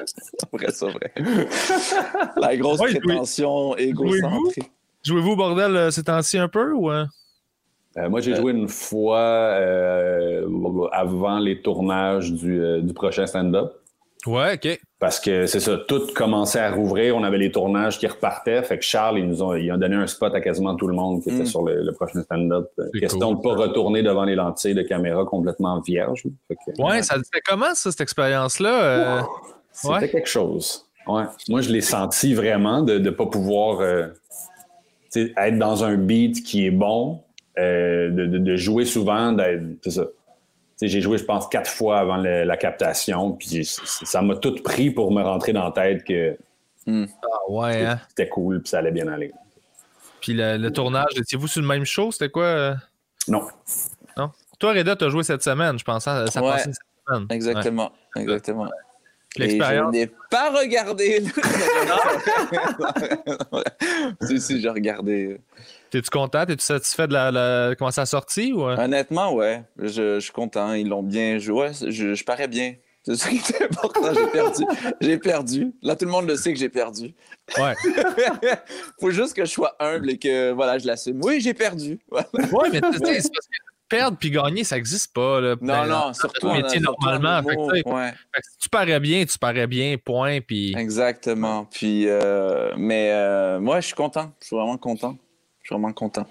c'est 0.07 0.51
vrai, 0.53 0.70
c'est 0.70 0.91
vrai. 0.91 1.12
La 2.37 2.57
grosse 2.57 2.79
prétention 2.79 3.77
égocentrique. 3.77 4.70
Jouez-vous? 5.03 5.33
Au 5.33 5.37
bordel 5.37 5.77
euh, 5.77 5.91
ces 5.91 6.05
temps-ci 6.05 6.39
un 6.39 6.49
peu 6.49 6.72
ou. 6.72 6.91
Euh? 6.91 7.05
moi, 8.09 8.20
j'ai 8.20 8.35
joué 8.35 8.53
une 8.53 8.68
fois 8.68 9.57
avant 10.93 11.39
les 11.39 11.61
tournages 11.61 12.33
du, 12.33 12.83
du 12.83 12.95
prochain 12.95 13.27
stand-up. 13.27 13.72
Ouais, 14.27 14.55
OK. 14.55 14.81
Parce 14.99 15.20
que 15.20 15.47
c'est 15.47 15.61
ça, 15.61 15.77
tout 15.77 16.07
commençait 16.14 16.61
à 16.61 16.70
rouvrir, 16.72 17.16
on 17.16 17.25
avait 17.25 17.37
les 17.37 17.53
tournages 17.53 17.99
qui 17.99 18.07
repartaient. 18.07 18.62
Fait 18.62 18.79
que 18.79 18.85
Charles, 18.85 19.18
ils 19.18 19.27
nous 19.27 19.43
ont, 19.43 19.55
ils 19.55 19.70
ont 19.70 19.77
donné 19.77 19.97
un 19.97 20.07
spot 20.07 20.35
à 20.35 20.41
quasiment 20.41 20.75
tout 20.77 20.87
le 20.87 20.95
monde 20.95 21.22
qui 21.22 21.29
était 21.29 21.43
mm. 21.43 21.47
sur 21.47 21.62
le, 21.62 21.93
prochain 21.93 22.22
stand-up. 22.22 22.70
Question 22.99 23.33
de 23.33 23.37
ne 23.37 23.43
pas 23.43 23.55
retourner 23.55 24.03
devant 24.03 24.25
les 24.25 24.35
lentilles 24.35 24.75
de 24.75 24.83
caméra 24.83 25.25
complètement 25.25 25.81
vierges. 25.81 26.25
ouais, 26.79 27.03
ça 27.03 27.16
c'était 27.22 27.43
comment 27.47 27.75
ça, 27.75 27.91
cette 27.91 28.01
expérience-là? 28.01 28.83
Euh? 28.83 29.22
C'était 29.72 30.09
quelque 30.09 30.29
chose. 30.29 30.87
Ouais. 31.07 31.25
Moi, 31.51 31.61
je 31.61 31.70
l'ai 31.70 31.83
senti 31.83 32.33
vraiment 32.33 32.81
de 32.81 32.99
ne 32.99 33.11
pas 33.11 33.27
pouvoir 33.27 33.81
euh, 33.81 34.07
être 35.14 35.59
dans 35.59 35.85
un 35.85 35.97
beat 35.97 36.43
qui 36.43 36.64
est 36.66 36.70
bon, 36.70 37.20
euh, 37.59 38.09
de, 38.11 38.27
de, 38.27 38.57
jouer 38.57 38.87
souvent, 38.87 39.37
c'est 39.83 39.91
ça 39.91 40.05
j'ai 40.81 41.01
joué, 41.01 41.18
je 41.18 41.25
pense, 41.25 41.49
quatre 41.49 41.70
fois 41.70 41.99
avant 41.99 42.16
la 42.16 42.57
captation, 42.57 43.33
puis 43.33 43.64
ça 43.64 44.22
m'a 44.22 44.37
tout 44.37 44.55
pris 44.62 44.91
pour 44.91 45.12
me 45.12 45.22
rentrer 45.22 45.53
dans 45.53 45.64
la 45.64 45.72
tête 45.72 46.05
que 46.05 46.37
hmm. 46.87 47.07
ah, 47.22 47.51
ouais, 47.51 47.85
hein? 47.85 48.01
c'était 48.09 48.29
cool, 48.29 48.61
puis 48.61 48.70
ça 48.70 48.79
allait 48.79 48.91
bien 48.91 49.09
aller. 49.09 49.33
Puis 50.20 50.35
le, 50.35 50.68
tournage, 50.70 51.12
étiez-vous 51.16 51.49
sur 51.49 51.61
le 51.61 51.68
même 51.68 51.85
show? 51.85 52.11
C'était 52.11 52.31
quoi? 52.31 52.45
Euh? 52.45 52.75
Non. 53.29 53.47
Non? 54.16 54.31
Toi, 54.59 54.72
Reda, 54.72 54.97
tu 54.97 55.05
as 55.05 55.11
joué 55.11 55.22
cette 55.22 55.43
semaine, 55.43 55.79
je 55.79 55.85
pense. 55.85 56.09
Hein? 56.09 56.27
Ça 56.29 56.43
ouais, 56.43 56.59
cette 56.59 56.77
semaine. 57.07 57.27
Exactement. 57.31 57.93
Exactement. 58.16 58.70
L'expérience? 59.37 59.95
Je 59.95 60.01
n'ai 60.01 60.11
pas 60.31 60.51
regardé. 60.51 61.22
si, 64.22 64.41
si, 64.41 64.61
j'ai 64.61 64.68
regardé. 64.68 65.41
T'es-tu 65.95 66.11
content? 66.11 66.42
Es-tu 66.42 66.64
satisfait 66.64 67.07
de 67.07 67.12
la, 67.12 67.76
comment 67.78 67.92
ça 67.92 68.03
a 68.03 68.07
sorti? 68.07 68.53
Ou... 68.53 68.68
Euh? 68.68 68.76
Honnêtement, 68.76 69.32
ouais. 69.32 69.62
Je, 69.78 70.18
suis 70.18 70.32
content. 70.32 70.72
Ils 70.72 70.88
l'ont 70.88 71.05
bien 71.05 71.38
joué. 71.38 71.70
je, 71.88 72.14
je 72.14 72.24
parais 72.24 72.49
bien. 72.49 72.74
C'est 73.05 73.14
ce 73.14 73.28
qui 73.28 73.36
est 73.36 73.62
important. 73.62 74.12
J'ai 74.12 74.26
perdu. 74.26 74.64
J'ai 75.01 75.18
perdu. 75.18 75.72
Là, 75.82 75.95
tout 75.95 76.05
le 76.07 76.11
monde 76.11 76.26
le 76.26 76.34
sait 76.34 76.53
que 76.53 76.59
j'ai 76.59 76.68
perdu. 76.68 77.14
Ouais. 77.57 77.74
Faut 79.01 79.11
juste 79.11 79.36
que 79.36 79.45
je 79.45 79.53
sois 79.53 79.76
humble 79.78 80.11
et 80.11 80.18
que 80.18 80.51
voilà, 80.51 80.78
je 80.78 80.86
l'assume. 80.88 81.20
Oui, 81.22 81.40
j'ai 81.40 81.55
perdu. 81.55 82.01
Ouais, 82.11 82.70
mais 82.72 82.80
tu 82.80 82.99
sais, 82.99 83.30
perdre 83.88 84.18
puis 84.18 84.32
gagner, 84.32 84.64
ça 84.64 84.74
n'existe 84.74 85.14
pas. 85.14 85.40
Là, 85.40 85.55
non, 85.61 85.86
non, 85.86 86.12
surtout. 86.12 86.49
en 86.49 86.55
métier 86.55 86.80
normalement. 86.80 87.40
tu 88.61 88.68
parais 88.68 88.99
bien, 88.99 89.24
tu 89.26 89.38
parais 89.38 89.68
bien, 89.68 89.95
point. 89.97 90.40
Puis... 90.40 90.74
Exactement. 90.76 91.66
Puis, 91.66 92.09
euh, 92.09 92.72
mais 92.76 93.12
euh, 93.12 93.61
moi, 93.61 93.78
je 93.78 93.86
suis 93.86 93.95
content. 93.95 94.32
Je 94.40 94.49
suis 94.49 94.57
vraiment 94.57 94.76
content. 94.76 95.16
Je 95.64 95.68
suis 95.68 95.74
vraiment 95.80 95.92
content. 95.94 96.26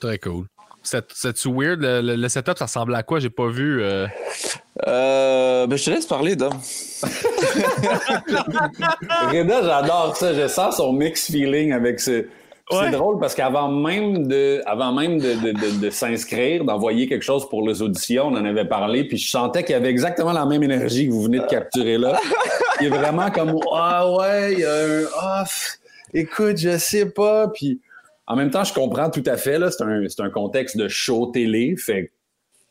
Très 0.00 0.18
cool. 0.18 0.46
C'est-tu 0.82 1.48
weird? 1.48 1.80
Le, 1.80 2.16
le, 2.16 2.28
setup, 2.28 2.58
ça 2.58 2.64
ressemble 2.64 2.96
à 2.96 3.04
quoi? 3.04 3.20
J'ai 3.20 3.30
pas 3.30 3.46
vu. 3.46 3.80
Euh... 3.80 4.08
Euh, 4.88 5.68
ben, 5.68 5.76
je 5.76 5.84
te 5.84 5.90
laisse 5.90 6.06
parler, 6.06 6.34
Dom. 6.34 6.52
Reda, 9.30 9.62
j'adore 9.62 10.16
ça. 10.16 10.34
Je 10.34 10.48
sens 10.48 10.78
son 10.78 10.92
mix 10.92 11.30
feeling 11.30 11.72
avec 11.72 12.00
ce. 12.00 12.26
C'est 12.72 12.90
drôle 12.90 13.20
parce 13.20 13.36
qu'avant 13.36 13.68
même 13.68 14.26
de, 14.26 14.62
avant 14.66 14.92
même 14.92 15.18
de, 15.18 15.34
de, 15.34 15.78
de, 15.78 15.90
s'inscrire, 15.90 16.64
d'envoyer 16.64 17.06
quelque 17.06 17.24
chose 17.24 17.48
pour 17.48 17.68
les 17.68 17.82
auditions, 17.82 18.28
on 18.28 18.36
en 18.36 18.44
avait 18.44 18.64
parlé, 18.64 19.04
puis 19.04 19.18
je 19.18 19.30
sentais 19.30 19.62
qu'il 19.62 19.74
y 19.74 19.76
avait 19.76 19.90
exactement 19.90 20.32
la 20.32 20.46
même 20.46 20.62
énergie 20.62 21.06
que 21.06 21.12
vous 21.12 21.22
venez 21.24 21.40
de 21.40 21.46
capturer 21.46 21.98
là. 21.98 22.18
Il 22.80 22.86
est 22.86 22.90
vraiment 22.90 23.30
comme 23.30 23.54
ah 23.74 24.10
ouais, 24.10 24.54
il 24.54 24.60
y 24.60 24.64
a 24.64 24.74
un 24.74 25.04
ah, 25.20 25.44
écoute, 26.14 26.56
je 26.56 26.78
sais 26.78 27.10
pas, 27.10 27.48
puis 27.48 27.78
en 28.32 28.36
même 28.36 28.50
temps, 28.50 28.64
je 28.64 28.72
comprends 28.72 29.10
tout 29.10 29.22
à 29.26 29.36
fait 29.36 29.58
là. 29.58 29.70
C'est 29.70 29.84
un, 29.84 30.08
c'est 30.08 30.22
un 30.22 30.30
contexte 30.30 30.78
de 30.78 30.88
show 30.88 31.26
télé, 31.26 31.76
fait 31.76 32.12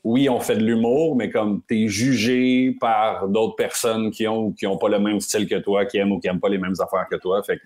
oui, 0.03 0.27
on 0.27 0.39
fait 0.39 0.55
de 0.55 0.63
l'humour, 0.63 1.15
mais 1.15 1.29
comme 1.29 1.61
tu 1.67 1.83
es 1.83 1.87
jugé 1.87 2.75
par 2.79 3.27
d'autres 3.27 3.55
personnes 3.55 4.09
qui 4.09 4.27
ont 4.27 4.51
qui 4.51 4.65
ont 4.65 4.77
pas 4.77 4.89
le 4.89 4.97
même 4.97 5.19
style 5.19 5.47
que 5.47 5.59
toi, 5.59 5.85
qui 5.85 5.99
aiment 5.99 6.13
ou 6.13 6.19
qui 6.19 6.27
aiment 6.27 6.39
pas 6.39 6.49
les 6.49 6.57
mêmes 6.57 6.73
affaires 6.79 7.05
que 7.11 7.17
toi, 7.17 7.43
fait 7.43 7.59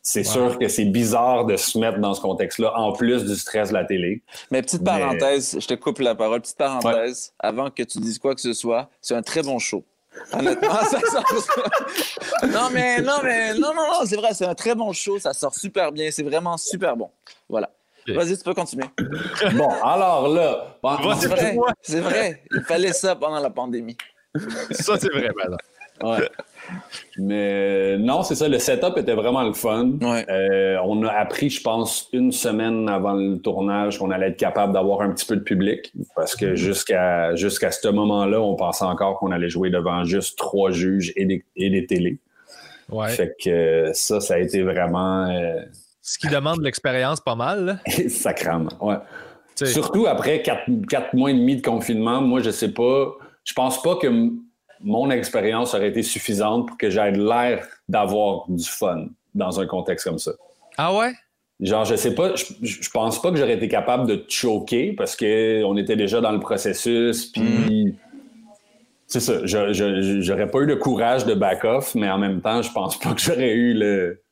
c'est 0.00 0.22
sûr 0.22 0.58
que 0.58 0.68
c'est 0.68 0.84
bizarre 0.84 1.44
de 1.44 1.56
se 1.56 1.76
mettre 1.76 1.98
dans 1.98 2.14
ce 2.14 2.20
contexte-là, 2.20 2.72
en 2.78 2.92
plus 2.92 3.24
du 3.24 3.34
stress 3.34 3.70
de 3.70 3.74
la 3.74 3.84
télé. 3.84 4.22
Mais 4.50 4.62
petite 4.62 4.84
parenthèse, 4.84 5.58
je 5.60 5.66
te 5.66 5.74
coupe 5.74 5.98
la 5.98 6.14
parole, 6.14 6.40
petite 6.40 6.56
parenthèse, 6.56 7.34
avant 7.38 7.68
que 7.68 7.82
tu 7.82 7.98
dises 7.98 8.18
quoi 8.18 8.34
que 8.34 8.40
ce 8.40 8.52
soit, 8.52 8.88
c'est 9.02 9.14
un 9.14 9.22
très 9.22 9.42
bon 9.42 9.58
show. 9.58 9.84
Honnêtement, 10.32 10.74
ça 10.90 11.00
sort. 11.00 11.24
non, 12.48 12.68
mais 12.72 13.00
non, 13.00 13.18
mais 13.22 13.54
non, 13.54 13.74
non, 13.74 13.86
non, 13.86 14.06
c'est 14.06 14.16
vrai, 14.16 14.34
c'est 14.34 14.46
un 14.46 14.54
très 14.54 14.74
bon 14.74 14.92
show, 14.92 15.18
ça 15.18 15.32
sort 15.32 15.54
super 15.54 15.92
bien, 15.92 16.10
c'est 16.10 16.22
vraiment 16.22 16.56
super 16.56 16.96
bon. 16.96 17.10
Voilà. 17.48 17.70
Vas-y, 18.08 18.36
tu 18.36 18.44
peux 18.44 18.54
continuer. 18.54 18.86
bon, 19.54 19.70
alors 19.82 20.28
là, 20.28 20.76
c'est 21.20 21.28
vrai, 21.28 21.56
c'est 21.82 22.00
vrai, 22.00 22.42
il 22.50 22.62
fallait 22.62 22.92
ça 22.92 23.14
pendant 23.14 23.38
la 23.40 23.50
pandémie. 23.50 23.96
ça, 24.70 24.98
c'est 24.98 25.10
vrai, 25.12 25.30
madame. 25.36 25.58
Ouais. 26.02 26.30
Mais 27.18 27.98
non, 27.98 28.22
c'est 28.22 28.34
ça, 28.34 28.48
le 28.48 28.58
setup 28.58 28.96
était 28.96 29.14
vraiment 29.14 29.42
le 29.42 29.52
fun. 29.52 29.92
Euh, 30.02 30.76
on 30.84 31.02
a 31.04 31.12
appris, 31.12 31.50
je 31.50 31.62
pense, 31.62 32.08
une 32.12 32.32
semaine 32.32 32.88
avant 32.88 33.14
le 33.14 33.38
tournage 33.38 33.98
qu'on 33.98 34.10
allait 34.10 34.28
être 34.28 34.38
capable 34.38 34.72
d'avoir 34.72 35.02
un 35.02 35.10
petit 35.10 35.26
peu 35.26 35.36
de 35.36 35.42
public 35.42 35.92
parce 36.16 36.34
que 36.36 36.46
mm-hmm. 36.46 36.56
jusqu'à 36.56 37.34
jusqu'à 37.36 37.70
ce 37.70 37.88
moment-là, 37.88 38.40
on 38.40 38.56
pensait 38.56 38.84
encore 38.84 39.18
qu'on 39.18 39.30
allait 39.30 39.50
jouer 39.50 39.70
devant 39.70 40.04
juste 40.04 40.38
trois 40.38 40.70
juges 40.70 41.12
et 41.16 41.24
des, 41.24 41.44
et 41.56 41.70
des 41.70 41.86
télés. 41.86 42.18
Ouais. 42.90 43.08
Fait 43.08 43.34
que 43.42 43.90
ça, 43.92 44.20
ça 44.20 44.34
a 44.34 44.38
été 44.38 44.62
vraiment. 44.62 45.26
Euh, 45.26 45.60
ce 46.02 46.18
qui 46.18 46.28
demande 46.28 46.62
l'expérience 46.62 47.20
pas 47.20 47.36
mal. 47.36 47.80
Sacrement, 48.08 48.70
ouais. 48.80 48.96
Surtout 49.66 50.06
après 50.06 50.42
quatre, 50.42 50.64
quatre 50.88 51.14
mois 51.14 51.30
et 51.30 51.34
demi 51.34 51.56
de 51.56 51.62
confinement, 51.62 52.20
moi, 52.20 52.40
je 52.40 52.50
sais 52.50 52.72
pas. 52.72 53.12
Je 53.44 53.52
pense 53.52 53.82
pas 53.82 53.96
que 53.96 54.08
mon 54.82 55.10
expérience 55.10 55.74
aurait 55.74 55.88
été 55.88 56.02
suffisante 56.02 56.68
pour 56.68 56.78
que 56.78 56.90
j'aie 56.90 57.12
l'air 57.12 57.66
d'avoir 57.88 58.44
du 58.48 58.64
fun 58.64 59.06
dans 59.34 59.60
un 59.60 59.66
contexte 59.66 60.06
comme 60.06 60.18
ça. 60.18 60.32
Ah 60.76 60.94
ouais? 60.94 61.12
Genre, 61.60 61.84
je 61.84 61.94
sais 61.94 62.14
pas, 62.14 62.34
je, 62.34 62.90
pense 62.90 63.20
pas 63.20 63.30
que 63.30 63.36
j'aurais 63.36 63.54
été 63.54 63.68
capable 63.68 64.06
de 64.06 64.24
choquer 64.28 64.94
parce 64.94 65.14
qu'on 65.14 65.76
était 65.76 65.96
déjà 65.96 66.20
dans 66.20 66.32
le 66.32 66.40
processus, 66.40 67.26
puis. 67.26 67.86
Mm. 67.86 67.94
C'est 69.06 69.18
ça, 69.18 69.44
j'aurais 69.44 70.48
pas 70.48 70.60
eu 70.60 70.66
le 70.66 70.76
courage 70.76 71.26
de 71.26 71.34
back-off, 71.34 71.96
mais 71.96 72.08
en 72.08 72.16
même 72.16 72.40
temps, 72.40 72.62
je 72.62 72.70
pense 72.70 72.96
pas 72.96 73.12
que 73.12 73.20
j'aurais 73.20 73.50
eu 73.50 73.74
le, 73.74 74.22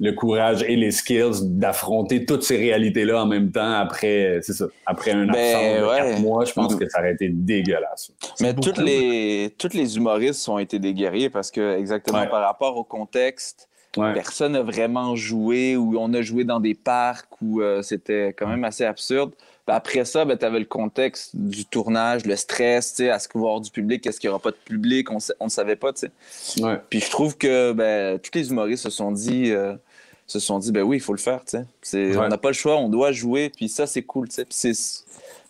le 0.00 0.12
courage 0.12 0.62
et 0.64 0.76
les 0.76 0.90
skills 0.90 1.40
d'affronter 1.42 2.24
toutes 2.26 2.42
ces 2.42 2.56
réalités-là 2.56 3.22
en 3.22 3.26
même 3.26 3.52
temps 3.52 3.72
après, 3.72 4.40
c'est 4.42 4.52
ça, 4.52 4.66
après 4.86 5.12
un 5.12 5.26
ben, 5.26 5.34
absence 5.34 5.62
de 5.62 5.96
quatre 5.96 6.20
mois, 6.20 6.44
je 6.44 6.52
pense 6.52 6.76
que 6.76 6.88
ça 6.88 6.98
aurait 6.98 7.12
été 7.12 7.28
dégueulasse. 7.28 8.12
Mais 8.40 8.54
toutes 8.54 8.78
les, 8.78 9.54
toutes 9.56 9.74
les 9.74 9.96
humoristes 9.96 10.48
ont 10.48 10.58
été 10.58 10.78
des 10.78 10.94
guerriers 10.94 11.30
parce 11.30 11.50
que, 11.50 11.78
exactement 11.78 12.26
par 12.26 12.42
rapport 12.42 12.76
au 12.76 12.84
contexte, 12.84 13.68
personne 13.92 14.52
n'a 14.52 14.62
vraiment 14.62 15.14
joué 15.14 15.76
ou 15.76 15.96
on 15.98 16.12
a 16.14 16.22
joué 16.22 16.44
dans 16.44 16.60
des 16.60 16.74
parcs 16.74 17.30
où 17.40 17.60
euh, 17.60 17.82
c'était 17.82 18.32
quand 18.36 18.48
même 18.48 18.64
assez 18.64 18.84
absurde. 18.84 19.32
Après 19.66 20.04
ça, 20.04 20.24
ben, 20.24 20.36
tu 20.36 20.44
avais 20.44 20.58
le 20.58 20.64
contexte 20.64 21.34
du 21.34 21.64
tournage, 21.64 22.26
le 22.26 22.36
stress, 22.36 23.00
à 23.00 23.18
ce 23.18 23.28
qu'il 23.28 23.40
va 23.40 23.46
y 23.46 23.48
avoir 23.48 23.60
du 23.60 23.70
public, 23.70 24.06
est-ce 24.06 24.20
qu'il 24.20 24.28
n'y 24.28 24.32
aura 24.32 24.42
pas 24.42 24.50
de 24.50 24.56
public, 24.56 25.10
on 25.10 25.44
ne 25.44 25.50
savait 25.50 25.76
pas. 25.76 25.92
Ouais. 26.58 26.80
Puis 26.90 27.00
je 27.00 27.10
trouve 27.10 27.36
que 27.36 27.72
ben, 27.72 28.18
tous 28.18 28.30
les 28.34 28.50
humoristes 28.50 28.82
se 28.84 28.90
sont 28.90 29.12
dit, 29.12 29.50
euh, 29.52 29.74
se 30.26 30.38
sont 30.38 30.58
dit, 30.58 30.72
ben 30.72 30.82
oui, 30.82 30.98
il 30.98 31.00
faut 31.00 31.12
le 31.12 31.18
faire. 31.18 31.40
On 31.94 32.28
n'a 32.28 32.38
pas 32.38 32.48
le 32.48 32.54
choix, 32.54 32.76
on 32.76 32.88
doit 32.88 33.12
jouer, 33.12 33.50
puis 33.50 33.68
ça, 33.68 33.86
c'est 33.86 34.02
cool. 34.02 34.28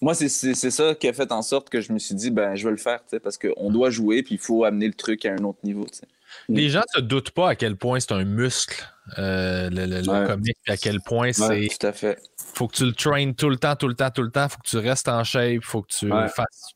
Moi, 0.00 0.14
c'est 0.14 0.28
ça 0.28 0.94
qui 0.94 1.08
a 1.08 1.12
fait 1.12 1.32
en 1.32 1.42
sorte 1.42 1.68
que 1.68 1.80
je 1.80 1.92
me 1.92 1.98
suis 1.98 2.14
dit, 2.14 2.30
ben 2.30 2.54
je 2.54 2.64
vais 2.64 2.72
le 2.72 2.76
faire, 2.76 3.00
parce 3.22 3.38
qu'on 3.38 3.70
doit 3.70 3.90
jouer, 3.90 4.22
puis 4.22 4.36
il 4.36 4.40
faut 4.40 4.64
amener 4.64 4.86
le 4.86 4.94
truc 4.94 5.24
à 5.26 5.32
un 5.32 5.44
autre 5.44 5.58
niveau. 5.64 5.86
Les 6.48 6.68
gens 6.68 6.82
ne 6.94 7.00
se 7.00 7.04
doutent 7.04 7.30
pas 7.30 7.50
à 7.50 7.54
quel 7.54 7.76
point 7.76 8.00
c'est 8.00 8.12
un 8.12 8.24
muscle, 8.24 8.84
euh, 9.18 9.70
le, 9.70 9.86
le, 9.86 10.26
comique, 10.26 10.58
à 10.68 10.76
quel 10.76 11.00
point 11.00 11.32
c'est. 11.32 11.68
Tout 11.68 11.86
à 11.86 11.92
fait. 11.92 12.18
faut 12.36 12.68
que 12.68 12.76
tu 12.76 12.84
le 12.86 12.92
traînes 12.92 13.34
tout 13.34 13.50
le 13.50 13.56
temps, 13.56 13.76
tout 13.76 13.88
le 13.88 13.94
temps, 13.94 14.10
tout 14.10 14.22
le 14.22 14.30
temps. 14.30 14.48
faut 14.48 14.58
que 14.58 14.68
tu 14.68 14.78
restes 14.78 15.08
en 15.08 15.24
shape. 15.24 15.62
faut 15.62 15.82
que 15.82 15.92
tu 15.92 16.08
fasses 16.08 16.74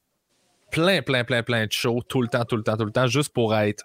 plein, 0.70 1.02
plein, 1.02 1.24
plein, 1.24 1.42
plein 1.42 1.66
de 1.66 1.72
shows 1.72 2.02
tout 2.08 2.22
le 2.22 2.28
temps, 2.28 2.44
tout 2.44 2.56
le 2.56 2.62
temps, 2.62 2.76
tout 2.76 2.84
le 2.84 2.92
temps, 2.92 3.06
juste 3.06 3.32
pour 3.32 3.54
être 3.56 3.84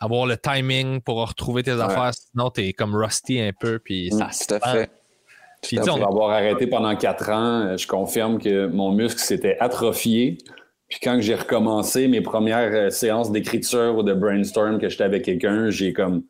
avoir 0.00 0.26
le 0.26 0.36
timing 0.36 1.00
pour 1.00 1.26
retrouver 1.26 1.62
tes 1.62 1.80
affaires, 1.80 2.12
sinon 2.14 2.50
t'es 2.50 2.72
comme 2.72 2.94
rusty 2.94 3.40
un 3.40 3.52
peu, 3.58 3.78
puis 3.78 4.10
mm, 4.12 4.18
ça 4.18 4.28
Tout 4.46 4.54
à 4.62 4.72
fait. 4.72 4.90
Puis, 5.62 5.78
on... 5.80 6.02
avoir 6.04 6.30
arrêté 6.30 6.66
pendant 6.66 6.94
quatre 6.94 7.30
ans, 7.30 7.60
euh, 7.62 7.76
je 7.78 7.86
confirme 7.86 8.38
que 8.38 8.66
mon 8.66 8.92
muscle 8.92 9.18
s'était 9.18 9.56
atrophié. 9.60 10.36
Puis 10.94 11.00
quand 11.02 11.20
j'ai 11.20 11.34
recommencé 11.34 12.06
mes 12.06 12.20
premières 12.20 12.72
euh, 12.72 12.88
séances 12.88 13.32
d'écriture 13.32 13.96
ou 13.98 14.04
de 14.04 14.14
brainstorm 14.14 14.78
que 14.78 14.88
j'étais 14.88 15.02
avec 15.02 15.24
quelqu'un, 15.24 15.68
j'ai 15.68 15.92
comme 15.92 16.22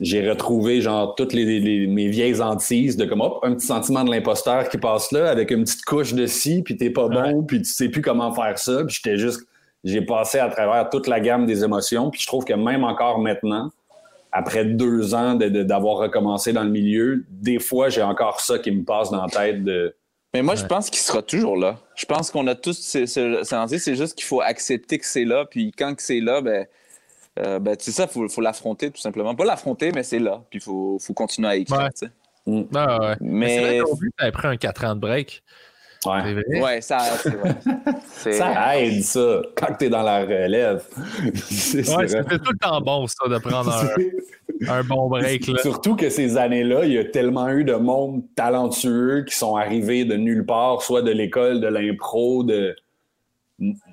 j'ai 0.00 0.30
retrouvé 0.30 0.80
genre 0.80 1.14
toutes 1.14 1.34
les, 1.34 1.86
mes 1.86 2.08
vieilles 2.08 2.40
antises 2.40 2.96
de 2.96 3.04
comme 3.04 3.20
hop, 3.20 3.40
un 3.42 3.52
petit 3.52 3.66
sentiment 3.66 4.02
de 4.02 4.10
l'imposteur 4.10 4.70
qui 4.70 4.78
passe 4.78 5.12
là 5.12 5.28
avec 5.28 5.50
une 5.50 5.64
petite 5.64 5.84
couche 5.84 6.14
de 6.14 6.24
ci, 6.24 6.62
puis 6.62 6.78
t'es 6.78 6.88
pas 6.88 7.08
bon, 7.08 7.42
puis 7.42 7.58
tu 7.58 7.68
sais 7.68 7.90
plus 7.90 8.00
comment 8.00 8.32
faire 8.32 8.58
ça, 8.58 8.82
puis 8.82 8.96
j'étais 8.96 9.18
juste 9.18 9.46
j'ai 9.84 10.00
passé 10.00 10.38
à 10.38 10.48
travers 10.48 10.88
toute 10.88 11.06
la 11.06 11.20
gamme 11.20 11.44
des 11.44 11.62
émotions. 11.62 12.08
Puis 12.08 12.22
je 12.22 12.26
trouve 12.26 12.46
que 12.46 12.54
même 12.54 12.82
encore 12.82 13.18
maintenant, 13.18 13.70
après 14.32 14.64
deux 14.64 15.14
ans 15.14 15.34
d'avoir 15.34 15.98
recommencé 15.98 16.54
dans 16.54 16.64
le 16.64 16.70
milieu, 16.70 17.26
des 17.28 17.58
fois, 17.58 17.90
j'ai 17.90 18.02
encore 18.02 18.40
ça 18.40 18.58
qui 18.58 18.70
me 18.70 18.84
passe 18.84 19.10
dans 19.10 19.20
la 19.20 19.28
tête 19.28 19.64
de. 19.64 19.94
Mais 20.32 20.42
moi, 20.42 20.54
je 20.54 20.64
pense 20.64 20.90
qu'il 20.90 21.00
sera 21.00 21.22
toujours 21.22 21.56
là. 21.56 21.78
Je 21.96 22.06
pense 22.06 22.30
qu'on 22.30 22.46
a 22.46 22.54
tous 22.54 22.78
c'est 22.78 23.96
juste 23.96 24.14
qu'il 24.14 24.24
faut 24.24 24.40
accepter 24.40 24.98
que 24.98 25.06
c'est 25.06 25.24
là. 25.24 25.44
Puis 25.44 25.72
quand 25.72 25.94
c'est 25.98 26.20
là, 26.20 26.40
ben, 26.40 26.66
euh, 27.40 27.58
ben 27.58 27.76
c'est 27.78 27.90
ça, 27.90 28.06
il 28.14 28.28
faut, 28.28 28.40
l'affronter 28.40 28.90
tout 28.90 29.00
simplement. 29.00 29.34
Pas 29.34 29.44
l'affronter, 29.44 29.90
mais 29.92 30.02
c'est 30.02 30.20
là. 30.20 30.42
Puis 30.50 30.60
il 30.60 30.62
faut, 30.62 30.98
faut, 31.00 31.14
continuer 31.14 31.48
à 31.48 31.56
écrire. 31.56 31.90
Mm. 32.46 32.52
ouais. 32.52 32.66
Mais, 32.70 33.16
mais 33.20 33.58
c'est 33.78 34.20
vrai 34.20 34.32
pris 34.32 34.48
un 34.48 34.56
quatre 34.56 34.84
ans 34.84 34.94
de 34.94 35.00
break. 35.00 35.42
Ouais, 36.06 36.60
ouais 36.60 36.80
ça, 36.80 36.98
ça 38.06 38.78
aide, 38.78 39.02
ça, 39.02 39.42
quand 39.54 39.74
tu 39.78 39.84
es 39.84 39.88
dans 39.90 40.02
la 40.02 40.22
relève. 40.22 40.82
c'est 41.34 41.86
ouais, 41.94 42.06
tout 42.06 42.52
le 42.52 42.58
temps 42.58 42.80
bon, 42.80 43.06
ça, 43.06 43.28
de 43.28 43.36
prendre 43.36 43.70
un, 44.66 44.82
bon 44.84 45.10
break. 45.10 45.46
Là. 45.46 45.60
Surtout 45.60 45.96
que 45.96 46.08
ces 46.08 46.38
années-là, 46.38 46.86
il 46.86 46.92
y 46.92 46.98
a 46.98 47.04
tellement 47.04 47.50
eu 47.50 47.64
de 47.64 47.74
monde 47.74 48.22
talentueux 48.34 49.24
qui 49.28 49.36
sont 49.36 49.56
arrivés 49.56 50.06
de 50.06 50.16
nulle 50.16 50.46
part, 50.46 50.80
soit 50.80 51.02
de 51.02 51.10
l'école, 51.10 51.60
de 51.60 51.68
l'impro, 51.68 52.44
de. 52.44 52.74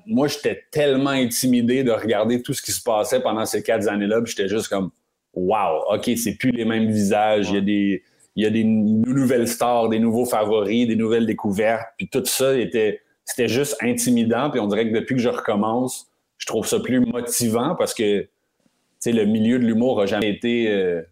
Moi, 0.06 0.28
j'étais 0.28 0.64
tellement 0.70 1.10
intimidé 1.10 1.84
de 1.84 1.90
regarder 1.90 2.40
tout 2.40 2.54
ce 2.54 2.62
qui 2.62 2.72
se 2.72 2.82
passait 2.82 3.20
pendant 3.20 3.44
ces 3.44 3.62
quatre 3.62 3.86
années-là, 3.86 4.22
puis 4.22 4.32
j'étais 4.34 4.48
juste 4.48 4.68
comme, 4.68 4.90
wow, 5.34 5.84
OK, 5.92 6.10
c'est 6.16 6.36
plus 6.36 6.52
les 6.52 6.64
mêmes 6.64 6.90
visages, 6.90 7.50
il 7.50 7.54
y 7.54 7.58
a 7.58 7.60
des 7.60 8.02
il 8.38 8.44
y 8.44 8.46
a 8.46 8.50
des 8.50 8.62
nouvelles 8.62 9.48
stars, 9.48 9.88
des 9.88 9.98
nouveaux 9.98 10.24
favoris, 10.24 10.86
des 10.86 10.94
nouvelles 10.94 11.26
découvertes, 11.26 11.88
puis 11.96 12.08
tout 12.08 12.24
ça 12.24 12.56
était 12.56 13.00
c'était 13.24 13.48
juste 13.48 13.76
intimidant, 13.82 14.48
puis 14.48 14.60
on 14.60 14.68
dirait 14.68 14.88
que 14.88 14.94
depuis 14.94 15.16
que 15.16 15.20
je 15.20 15.28
recommence, 15.28 16.06
je 16.38 16.46
trouve 16.46 16.66
ça 16.66 16.78
plus 16.78 17.00
motivant 17.00 17.74
parce 17.74 17.92
que 17.92 18.26
le 19.04 19.24
milieu 19.24 19.58
de 19.58 19.66
l'humour 19.66 19.98
n'a 19.98 20.06
jamais 20.06 20.30
été 20.30 20.70
euh, 20.70 21.02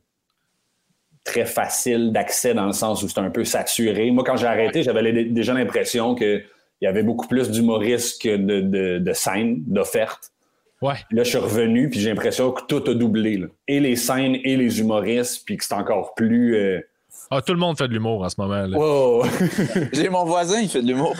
très 1.24 1.44
facile 1.44 2.12
d'accès 2.12 2.54
dans 2.54 2.66
le 2.66 2.72
sens 2.72 3.02
où 3.02 3.08
c'est 3.08 3.18
un 3.18 3.30
peu 3.30 3.44
saturé. 3.44 4.10
Moi, 4.12 4.22
quand 4.24 4.36
j'ai 4.36 4.46
arrêté, 4.46 4.84
j'avais 4.84 5.24
déjà 5.24 5.52
l'impression 5.52 6.14
qu'il 6.14 6.44
y 6.80 6.86
avait 6.86 7.02
beaucoup 7.02 7.26
plus 7.26 7.50
d'humoristes 7.50 8.22
que 8.22 8.36
de, 8.36 8.98
de, 8.98 9.12
scènes, 9.12 9.62
d'offertes. 9.66 10.30
Ouais. 10.80 10.94
Là, 11.10 11.24
je 11.24 11.30
suis 11.30 11.38
revenu, 11.38 11.90
puis 11.90 12.00
j'ai 12.00 12.08
l'impression 12.08 12.52
que 12.52 12.62
tout 12.66 12.88
a 12.88 12.94
doublé. 12.94 13.44
Et 13.66 13.80
les 13.80 13.96
scènes 13.96 14.36
et 14.44 14.56
les 14.56 14.80
humoristes, 14.80 15.42
puis 15.44 15.56
que 15.56 15.64
c'est 15.64 15.74
encore 15.74 16.14
plus. 16.14 16.56
Euh, 16.56 16.80
Ah, 17.30 17.42
tout 17.42 17.52
le 17.52 17.58
monde 17.58 17.76
fait 17.76 17.88
de 17.88 17.92
l'humour 17.92 18.22
en 18.22 18.28
ce 18.28 18.36
moment. 18.40 18.66
Là. 18.66 18.78
Wow! 18.78 19.24
J'ai 19.92 20.08
mon 20.08 20.24
voisin, 20.24 20.60
il 20.60 20.68
fait 20.68 20.80
de 20.82 20.86
l'humour. 20.86 21.14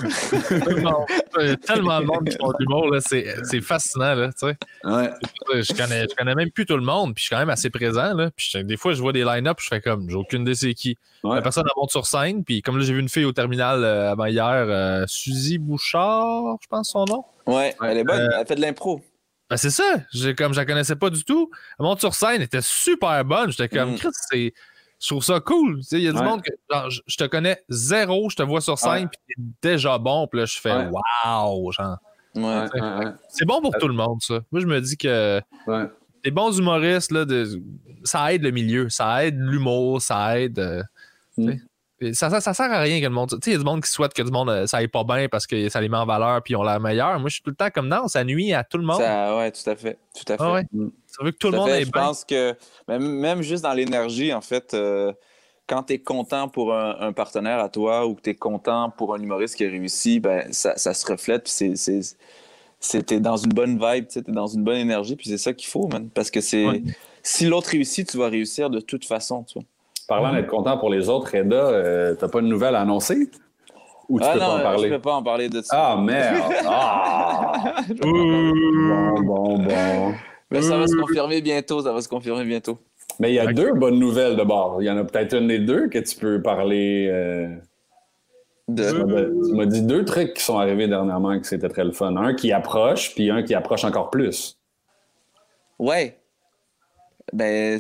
Il 1.41 1.47
y 1.47 1.51
a 1.51 1.57
tellement 1.57 2.01
de 2.01 2.07
monde 2.07 2.29
qui 2.29 2.37
font 2.37 2.49
de 2.49 2.57
l'humour. 2.61 2.91
là. 2.91 3.01
C'est 3.01 3.27
c'est 3.45 3.61
fascinant. 3.61 4.15
Là, 4.15 4.29
tu 4.29 4.47
sais. 4.47 4.57
Ouais. 4.85 5.11
je, 5.53 5.73
connais, 5.77 6.03
je 6.09 6.15
connais 6.15 6.35
même 6.35 6.51
plus 6.51 6.65
tout 6.67 6.77
le 6.77 6.85
monde. 6.85 7.15
Puis 7.15 7.23
je 7.23 7.27
suis 7.27 7.35
quand 7.35 7.41
même 7.41 7.51
assez 7.51 7.71
présent. 7.71 8.15
Là. 8.15 8.31
Puis 8.37 8.49
je- 8.53 8.59
des 8.59 8.77
fois, 8.77 8.93
je 8.93 9.01
vois 9.01 9.13
des 9.13 9.25
line-up. 9.25 9.59
Je 9.61 9.69
fais 9.69 9.81
comme, 9.81 10.09
j'ai 10.09 10.17
aucune 10.17 10.43
idée 10.43 10.55
c'est 10.55 10.75
qui. 10.75 10.97
Ouais. 11.25 11.35
La 11.37 11.43
personne 11.43 11.65
elle 11.67 11.81
monte 11.81 11.91
sur 11.91 12.07
scène. 12.07 12.45
Puis 12.45 12.63
comme 12.63 12.79
là, 12.79 12.85
j'ai 12.85 12.93
vu 12.93 13.01
une 13.01 13.09
fille 13.09 13.25
au 13.25 13.33
terminal 13.33 13.83
euh, 13.83 14.13
avant 14.13 14.27
hier, 14.27 14.45
euh, 14.47 15.05
Suzy 15.09 15.59
Bouchard, 15.59 16.57
je 16.63 16.67
pense 16.69 16.91
son 16.91 17.05
nom. 17.05 17.25
Ouais, 17.47 17.75
elle 17.83 17.99
est 17.99 18.05
bonne, 18.05 18.21
Euh, 18.21 18.39
elle 18.41 18.47
fait 18.47 18.55
de 18.55 18.61
l'impro. 18.61 19.01
Ben, 19.51 19.57
c'est 19.57 19.71
ça. 19.71 19.85
J'ai, 20.13 20.35
comme 20.35 20.53
je 20.53 20.59
la 20.61 20.67
connaissais 20.67 20.97
pas 20.97 21.11
du 21.11 21.25
tout. 21.25 21.51
Elle 21.79 21.85
monte 21.87 22.01
sur 22.01 22.15
scène, 22.15 22.37
elle 22.37 22.43
était 22.43 22.61
super 22.63 23.25
bonne. 23.25 23.51
J'étais 23.51 23.69
comme, 23.69 23.93
Mm. 23.95 23.99
C'est. 24.31 24.53
Je 25.01 25.09
trouve 25.09 25.23
ça 25.25 25.41
cool. 25.41 25.77
Tu 25.79 25.83
sais, 25.85 25.97
Il 25.99 26.05
y 26.05 26.09
a 26.09 26.13
du 26.13 26.19
Ouais. 26.19 26.25
monde 26.25 26.43
que 26.43 26.51
genre, 26.71 26.89
je, 26.91 27.01
je 27.07 27.17
te 27.17 27.25
connais 27.25 27.63
zéro, 27.69 28.29
je 28.31 28.37
te 28.37 28.43
vois 28.43 28.61
sur 28.61 28.79
scène, 28.79 29.09
puis 29.09 29.19
t'es 29.63 29.71
déjà 29.71 29.99
bon, 29.99 30.27
puis 30.27 30.41
là, 30.41 30.47
je 30.47 30.59
fais 30.59 30.73
Ouais. 30.75 30.89
waouh, 31.25 31.71
genre. 31.73 31.99
Ouais. 32.35 32.67
C'est 33.29 33.45
bon 33.47 33.61
pour 33.61 33.75
tout 33.79 33.89
le 33.89 33.95
monde, 33.95 34.19
ça. 34.23 34.41
Moi, 34.53 34.61
je 34.61 34.67
me 34.67 34.81
dis 34.81 34.97
que 34.97 35.41
des 36.25 36.31
bons 36.31 36.59
humoristes, 36.59 37.13
là, 37.13 37.25
de- 37.25 37.63
ça 38.05 38.33
aide 38.33 38.43
le 38.43 38.51
milieu, 38.51 38.89
ça 38.89 39.25
aide 39.27 39.39
l'humour, 39.39 40.01
ça 40.03 40.39
aide. 40.41 40.59
euh, 40.59 40.83
Mm. 41.39 41.53
Ça, 42.13 42.29
ça, 42.29 42.41
ça 42.43 42.53
sert 42.53 42.71
à 42.71 42.81
rien 42.81 42.99
que 43.01 43.05
le 43.05 43.11
monde. 43.11 43.31
Tu 43.31 43.37
sais, 43.37 43.51
il 43.51 43.53
y 43.53 43.57
a 43.57 43.59
du 43.59 43.65
monde 43.65 43.83
qui 43.83 43.91
souhaite 43.91 44.13
que 44.13 44.23
du 44.23 44.31
monde 44.31 44.51
euh, 44.51 44.67
ça 44.67 44.79
aille 44.79 44.89
pas 44.89 45.03
bien 45.03 45.29
parce 45.31 45.47
que 45.47 45.69
ça 45.71 45.81
les 45.81 45.89
met 45.89 45.97
en 45.97 46.05
valeur 46.05 46.43
puis 46.43 46.53
ils 46.53 46.57
ont 46.57 46.63
l'air 46.63 46.79
meilleurs. 46.79 47.19
Moi, 47.21 47.31
je 47.31 47.35
suis 47.37 47.43
tout 47.43 47.49
le 47.51 47.57
temps 47.57 47.71
comme 47.71 47.89
non, 47.89 48.07
ça 48.07 48.23
nuit 48.23 48.53
à 48.53 48.65
tout 48.65 48.77
le 48.77 48.85
monde. 48.85 48.99
Ça, 49.01 49.35
ouais, 49.39 49.51
tout 49.51 49.69
à 49.71 49.77
fait. 49.77 49.99
Tout 50.15 50.31
à 50.33 50.37
fait. 50.37 50.43
Ah 50.43 50.53
ouais? 50.53 50.65
Mm. 50.73 50.89
Ça 51.17 51.25
veut 51.25 51.31
que 51.31 51.37
tout 51.39 51.51
le 51.51 51.57
monde 51.57 51.71
fait. 51.71 51.85
Je 51.85 51.91
bien. 51.91 52.03
pense 52.03 52.25
que 52.25 52.55
même, 52.89 53.03
même 53.03 53.43
juste 53.43 53.63
dans 53.63 53.73
l'énergie, 53.73 54.33
en 54.35 54.41
fait, 54.41 54.75
euh, 54.75 55.13
quand 55.67 55.85
tu 55.85 55.95
es 55.95 55.99
content 55.99 56.49
pour 56.49 56.75
un, 56.75 56.97
un 57.01 57.13
partenaire 57.13 57.59
à 57.59 57.69
toi 57.69 58.07
ou 58.07 58.15
que 58.15 58.21
tu 58.23 58.31
es 58.31 58.35
content 58.35 58.91
pour 58.91 59.15
un 59.15 59.21
humoriste 59.23 59.57
qui 59.57 59.65
a 59.65 59.69
réussi, 59.69 60.21
ben, 60.21 60.53
ça, 60.53 60.77
ça 60.77 60.93
se 60.95 61.07
reflète. 61.11 61.45
Puis 61.45 61.53
c'est, 61.53 61.77
c'est, 61.77 62.01
c'est- 62.81 63.03
t'es 63.03 63.19
dans 63.21 63.37
une 63.37 63.53
bonne 63.53 63.79
vibe, 63.79 64.07
tu 64.09 64.19
es 64.19 64.23
dans 64.23 64.47
une 64.47 64.63
bonne 64.63 64.77
énergie. 64.77 65.17
Puis 65.17 65.29
c'est 65.31 65.39
ça 65.39 65.53
qu'il 65.53 65.69
faut, 65.69 65.89
man. 65.89 66.09
Parce 66.15 66.31
que 66.31 66.41
c'est 66.41 66.65
Ouais. 66.67 66.83
si 67.23 67.47
l'autre 67.47 67.71
réussit, 67.71 68.09
tu 68.09 68.19
vas 68.19 68.29
réussir 68.29 68.69
de 68.71 68.81
toute 68.81 69.05
façon. 69.07 69.43
Tu 69.45 69.55
vois. 69.59 69.65
Parlant 70.09 70.33
d'être 70.33 70.47
content 70.49 70.79
pour 70.79 70.91
les 70.91 71.09
autres, 71.09 71.33
Reda, 71.37 71.57
euh, 71.57 72.15
t'as 72.15 72.29
pas 72.29 72.41
de 72.41 72.47
nouvelles 72.47 72.77
à 72.77 72.83
annoncer? 72.83 73.29
Ou 74.09 74.21
tu 74.21 74.27
ah 74.27 74.35
peux 74.35 74.39
non, 74.39 74.47
pas 74.47 74.53
en 74.53 74.59
je 74.59 74.63
parler? 74.63 74.89
peux 74.91 74.99
pas 75.01 75.15
en 75.15 75.23
parler 75.23 75.49
de 75.49 75.61
ça. 75.63 75.93
Ah, 75.93 75.97
merde! 75.97 76.53
Ah! 76.65 77.75
bon, 78.03 79.21
bon, 79.23 79.59
bon. 79.59 80.15
Mais 80.51 80.63
ça 80.63 80.77
va 80.79 80.87
se 80.87 80.95
confirmer 80.97 81.41
bientôt. 81.43 81.83
Ça 81.83 81.93
va 81.93 82.01
se 82.01 82.09
confirmer 82.09 82.45
bientôt. 82.45 82.79
Mais 83.19 83.31
il 83.31 83.35
y 83.35 83.39
a 83.39 83.47
deux 83.53 83.73
bonnes 83.73 83.99
nouvelles 83.99 84.37
de 84.37 84.43
bord. 84.45 84.81
Il 84.83 84.85
y 84.87 84.91
en 84.91 84.97
a 84.97 85.05
peut-être 85.05 85.35
une 85.37 85.49
des 85.49 85.59
deux 85.59 85.89
que 85.89 85.99
tu 85.99 86.17
peux 86.17 86.41
parler. 86.43 87.09
euh, 87.11 87.49
De- 88.69 88.91
tu 88.91 89.05
m'as- 89.05 89.23
tu 89.49 89.55
m'as 89.55 89.67
dit 89.67 89.83
deux 89.83 90.05
trucs 90.05 90.35
qui 90.35 90.43
sont 90.43 90.59
arrivés 90.59 90.89
dernièrement 90.89 91.39
que 91.41 91.47
c'était 91.47 91.69
très 91.69 91.85
le 91.85 91.93
fun. 91.93 92.17
Un 92.17 92.35
qui 92.35 92.53
approche, 92.53 93.15
puis 93.15 93.31
un 93.31 93.43
qui 93.45 93.55
approche 93.55 93.85
encore 93.85 94.11
plus. 94.11 94.59
Ouais. 95.79 96.19
Ben, 97.33 97.79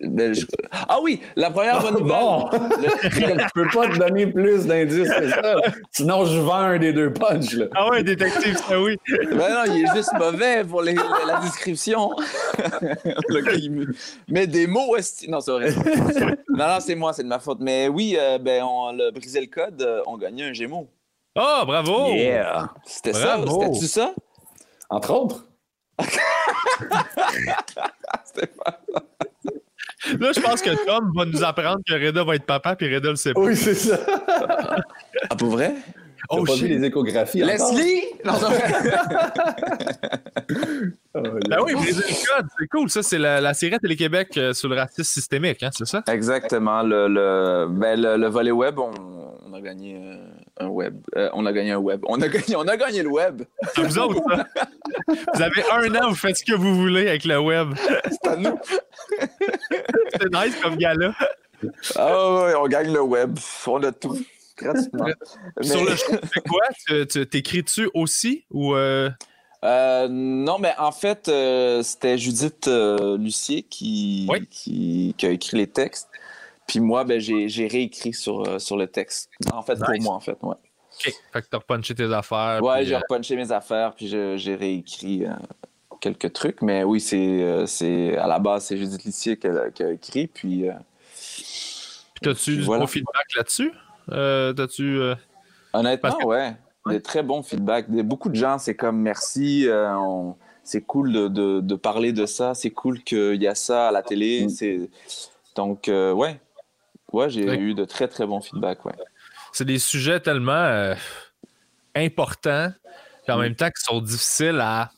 ben, 0.00 0.34
je- 0.34 0.44
Ah 0.88 0.98
oui, 1.00 1.20
la 1.36 1.50
première 1.50 1.80
bonne 1.80 1.94
nouvelle. 2.00 2.08
Bon! 2.08 2.48
Le- 2.52 3.38
je 3.38 3.52
peux 3.54 3.68
pas 3.72 3.88
te 3.88 3.96
donner 3.96 4.26
plus 4.26 4.66
d'indices 4.66 5.08
que 5.08 5.30
ça. 5.30 5.54
Sinon, 5.92 6.24
je 6.24 6.38
vends 6.40 6.54
un 6.54 6.78
des 6.78 6.92
deux 6.92 7.12
punchs. 7.12 7.52
Là. 7.52 7.66
Ah 7.76 7.88
ouais, 7.90 8.02
détective, 8.02 8.56
ça 8.56 8.80
oui. 8.80 8.96
Ben 9.08 9.54
non, 9.54 9.72
il 9.72 9.84
est 9.84 9.94
juste 9.94 10.12
mauvais 10.18 10.64
pour 10.64 10.82
les- 10.82 10.94
la 11.26 11.40
description. 11.42 12.10
Le 13.28 13.40
gars, 13.40 13.52
il 13.54 13.70
me- 13.70 13.94
met 14.28 14.46
des 14.48 14.66
mots. 14.66 14.96
esti- 14.96 15.30
Non, 15.30 15.40
c'est 15.40 15.52
vrai. 15.52 15.70
Non, 16.48 16.66
non, 16.66 16.78
c'est 16.80 16.96
moi, 16.96 17.12
c'est 17.12 17.22
de 17.22 17.28
ma 17.28 17.38
faute. 17.38 17.58
Mais 17.60 17.86
oui, 17.88 18.16
euh, 18.18 18.38
ben, 18.38 18.64
on 18.64 18.98
a 18.98 19.10
brisé 19.12 19.40
le 19.40 19.46
code, 19.46 19.80
euh, 19.80 20.02
on 20.06 20.16
gagnait 20.18 20.44
un 20.48 20.52
Gémeaux. 20.52 20.88
Oh, 21.36 21.62
bravo! 21.64 22.08
Yeah! 22.14 22.68
C'était 22.84 23.12
ça? 23.12 23.38
C'était-tu 23.46 23.86
ça? 23.86 24.12
Entre 24.90 25.12
autres. 25.14 25.44
C'était 28.24 28.46
pas- 28.48 28.80
Là, 30.18 30.32
je 30.32 30.40
pense 30.40 30.62
que 30.62 30.70
Tom 30.86 31.12
va 31.14 31.24
nous 31.26 31.42
apprendre 31.44 31.80
que 31.86 31.92
Reda 31.94 32.22
va 32.24 32.36
être 32.36 32.46
papa, 32.46 32.76
puis 32.76 32.92
Reda 32.94 33.10
le 33.10 33.16
sait 33.16 33.34
pas. 33.34 33.40
Oui, 33.40 33.56
c'est 33.56 33.74
ça. 33.74 33.98
Ah, 35.28 35.36
pour 35.36 35.50
vrai? 35.50 35.74
Oh 36.30 36.44
pas 36.44 36.54
vu 36.54 36.68
les 36.68 36.84
échographies? 36.84 37.42
Leslie? 37.42 38.02
Non, 38.24 38.32
non. 38.34 38.48
Oh, 41.14 41.20
Ben 41.48 41.58
oui, 41.64 41.72
le 41.74 42.36
code, 42.36 42.46
c'est 42.58 42.66
cool. 42.68 42.88
Ça, 42.90 43.02
c'est 43.02 43.18
la, 43.18 43.40
la 43.40 43.52
série 43.54 43.76
Télé-Québec 43.78 44.28
euh, 44.36 44.52
sur 44.52 44.68
le 44.68 44.76
racisme 44.76 45.02
systémique, 45.02 45.62
hein, 45.62 45.70
c'est 45.76 45.86
ça? 45.86 46.02
Exactement. 46.06 46.82
Le, 46.82 47.08
le, 47.08 47.66
ben, 47.68 48.00
le, 48.00 48.16
le 48.16 48.26
volet 48.28 48.50
web, 48.52 48.78
on, 48.78 48.90
on 49.46 49.52
a 49.54 49.60
gagné 49.60 49.96
euh, 49.96 50.16
un 50.60 50.68
web. 50.68 50.96
Euh, 51.16 51.28
on 51.32 51.46
a 51.46 51.52
gagné 51.52 51.72
un 51.72 51.78
web. 51.78 52.00
On 52.06 52.20
a 52.20 52.28
gagné, 52.28 52.56
on 52.56 52.66
a 52.68 52.76
gagné 52.76 53.02
le 53.02 53.08
web. 53.10 53.42
C'est 53.74 53.82
vous 53.82 53.98
autres, 53.98 54.22
ça. 54.28 54.46
Vous 55.34 55.42
avez 55.42 55.62
un 55.72 55.94
an, 55.96 56.08
vous 56.10 56.14
faites 56.14 56.36
ce 56.36 56.44
que 56.44 56.54
vous 56.54 56.74
voulez 56.76 57.08
avec 57.08 57.24
le 57.24 57.38
web. 57.40 57.74
C'est 58.10 58.28
à 58.30 58.36
nous. 58.36 58.58
C'est 59.18 60.32
nice 60.32 60.56
comme 60.62 60.76
gars-là. 60.76 61.14
Ah 61.96 62.42
ouais, 62.44 62.54
on 62.54 62.66
gagne 62.68 62.92
le 62.92 63.02
web. 63.02 63.38
On 63.66 63.82
a 63.82 63.92
tout. 63.92 64.18
Gratuitement. 64.56 65.06
Sur 65.60 65.84
le 65.84 65.94
show, 65.96 66.16
tu 66.20 66.28
fais 66.28 66.40
quoi? 66.40 66.62
Tu, 66.86 67.06
tu 67.06 67.26
t'écris-tu 67.26 67.88
aussi? 67.94 68.44
Ou 68.50 68.74
euh, 68.74 69.08
Euh, 69.64 70.08
non, 70.10 70.58
mais 70.58 70.72
en 70.78 70.92
fait, 70.92 71.30
c'était 71.82 72.18
Judith 72.18 72.68
Lucier 73.18 73.62
qui, 73.62 74.26
Oui. 74.28 74.46
qui, 74.50 75.14
qui 75.16 75.26
a 75.26 75.30
écrit 75.30 75.56
les 75.58 75.66
textes. 75.68 76.08
Puis 76.68 76.80
moi, 76.80 77.02
ben, 77.02 77.18
j'ai 77.18 77.66
réécrit 77.66 78.12
sur, 78.12 78.46
euh, 78.46 78.58
sur 78.60 78.76
le 78.76 78.86
texte. 78.86 79.30
En 79.52 79.62
fait, 79.62 79.76
pour 79.80 79.88
moi, 80.02 80.14
en 80.14 80.20
fait, 80.20 80.36
ouais. 80.42 80.54
OK. 80.54 81.14
Fait 81.32 81.42
que 81.42 81.46
t'as 81.50 81.58
repunché 81.58 81.94
tes 81.94 82.12
affaires. 82.12 82.60
Ouais, 82.62 82.84
j'ai 82.84 82.94
euh, 82.94 82.98
repunché 82.98 83.34
mes 83.36 83.50
affaires, 83.50 83.94
puis 83.94 84.06
j'ai 84.08 84.54
réécrit 84.54 85.24
euh, 85.24 85.32
quelques 86.00 86.32
trucs. 86.32 86.60
Mais 86.62 86.84
oui, 86.84 87.00
c'est 87.00 87.16
euh, 87.42 87.66
c'est 87.66 88.16
à 88.18 88.26
la 88.26 88.38
base, 88.38 88.66
c'est 88.66 88.76
Judith 88.76 89.02
Lucier 89.04 89.36
qui 89.38 89.46
a, 89.46 89.70
qui 89.70 89.82
a 89.82 89.92
écrit. 89.92 90.26
Puis 90.26 90.68
euh, 90.68 90.72
puis 91.14 92.20
t'as-tu 92.22 92.56
du 92.56 92.62
Voilà. 92.62 92.80
bon 92.82 92.86
feedback 92.86 93.34
là-dessus? 93.36 93.72
T'as-tu. 94.08 95.00
honnêtement, 95.72 96.12
que- 96.18 96.24
ouais, 96.26 96.54
des 96.88 97.00
très 97.00 97.22
bons 97.22 97.42
feedbacks. 97.42 97.88
Des- 97.90 98.02
beaucoup 98.02 98.28
de 98.28 98.34
gens, 98.36 98.58
c'est 98.58 98.74
comme 98.76 99.00
merci. 99.00 99.66
on- 99.70 100.34
c'est 100.64 100.82
cool 100.82 101.12
de, 101.12 101.28
de- 101.28 101.60
de 101.60 101.74
parler 101.76 102.12
de 102.12 102.26
ça. 102.26 102.52
C'est 102.54 102.70
cool 102.72 103.02
qu'il 103.02 103.40
y 103.42 103.46
a 103.46 103.54
ça 103.54 103.88
à 103.88 103.92
la 103.92 104.02
télé. 104.02 104.46
Mm. 104.46 104.86
Donc 105.54 105.88
euh, 105.88 106.12
ouais, 106.12 106.40
ouais, 107.12 107.30
j'ai 107.30 107.44
Ouais. 107.48 107.58
eu 107.58 107.74
de 107.74 107.84
très 107.84 108.08
très 108.08 108.26
bons 108.26 108.40
feedbacks. 108.40 108.84
Ouais. 108.84 108.92
c'est 109.52 109.64
des 109.64 109.78
sujets 109.78 110.20
tellement 110.20 110.52
euh, 110.52 110.94
importants, 111.96 112.70
puis 113.24 113.32
en 113.32 113.38
Mm. 113.38 113.42
même 113.42 113.54
temps 113.54 113.70
qui 113.70 113.82
sont 113.82 114.00
difficiles 114.00 114.60
à 114.60 114.90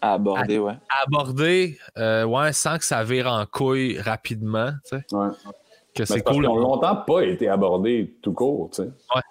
À 0.00 0.14
aborder, 0.14 0.58
ouais. 0.58 0.74
aborder 1.06 1.78
euh, 1.96 2.24
ouais, 2.24 2.52
sans 2.52 2.78
que 2.78 2.84
ça 2.84 3.02
vire 3.04 3.26
en 3.26 3.44
couille 3.46 3.98
rapidement. 4.00 4.70
tu 4.88 4.96
sais. 4.98 5.04
Ouais. 5.14 5.28
Que 5.94 6.02
Mais 6.02 6.06
c'est 6.06 6.22
cool. 6.22 6.36
qu'ils 6.36 6.46
ont 6.48 6.56
longtemps 6.56 6.96
pas 6.96 7.22
été 7.22 7.48
abordés 7.48 8.14
tout 8.22 8.32
court, 8.32 8.70
tu 8.70 8.82
sais. 8.82 8.88
Ouais. 9.14 9.22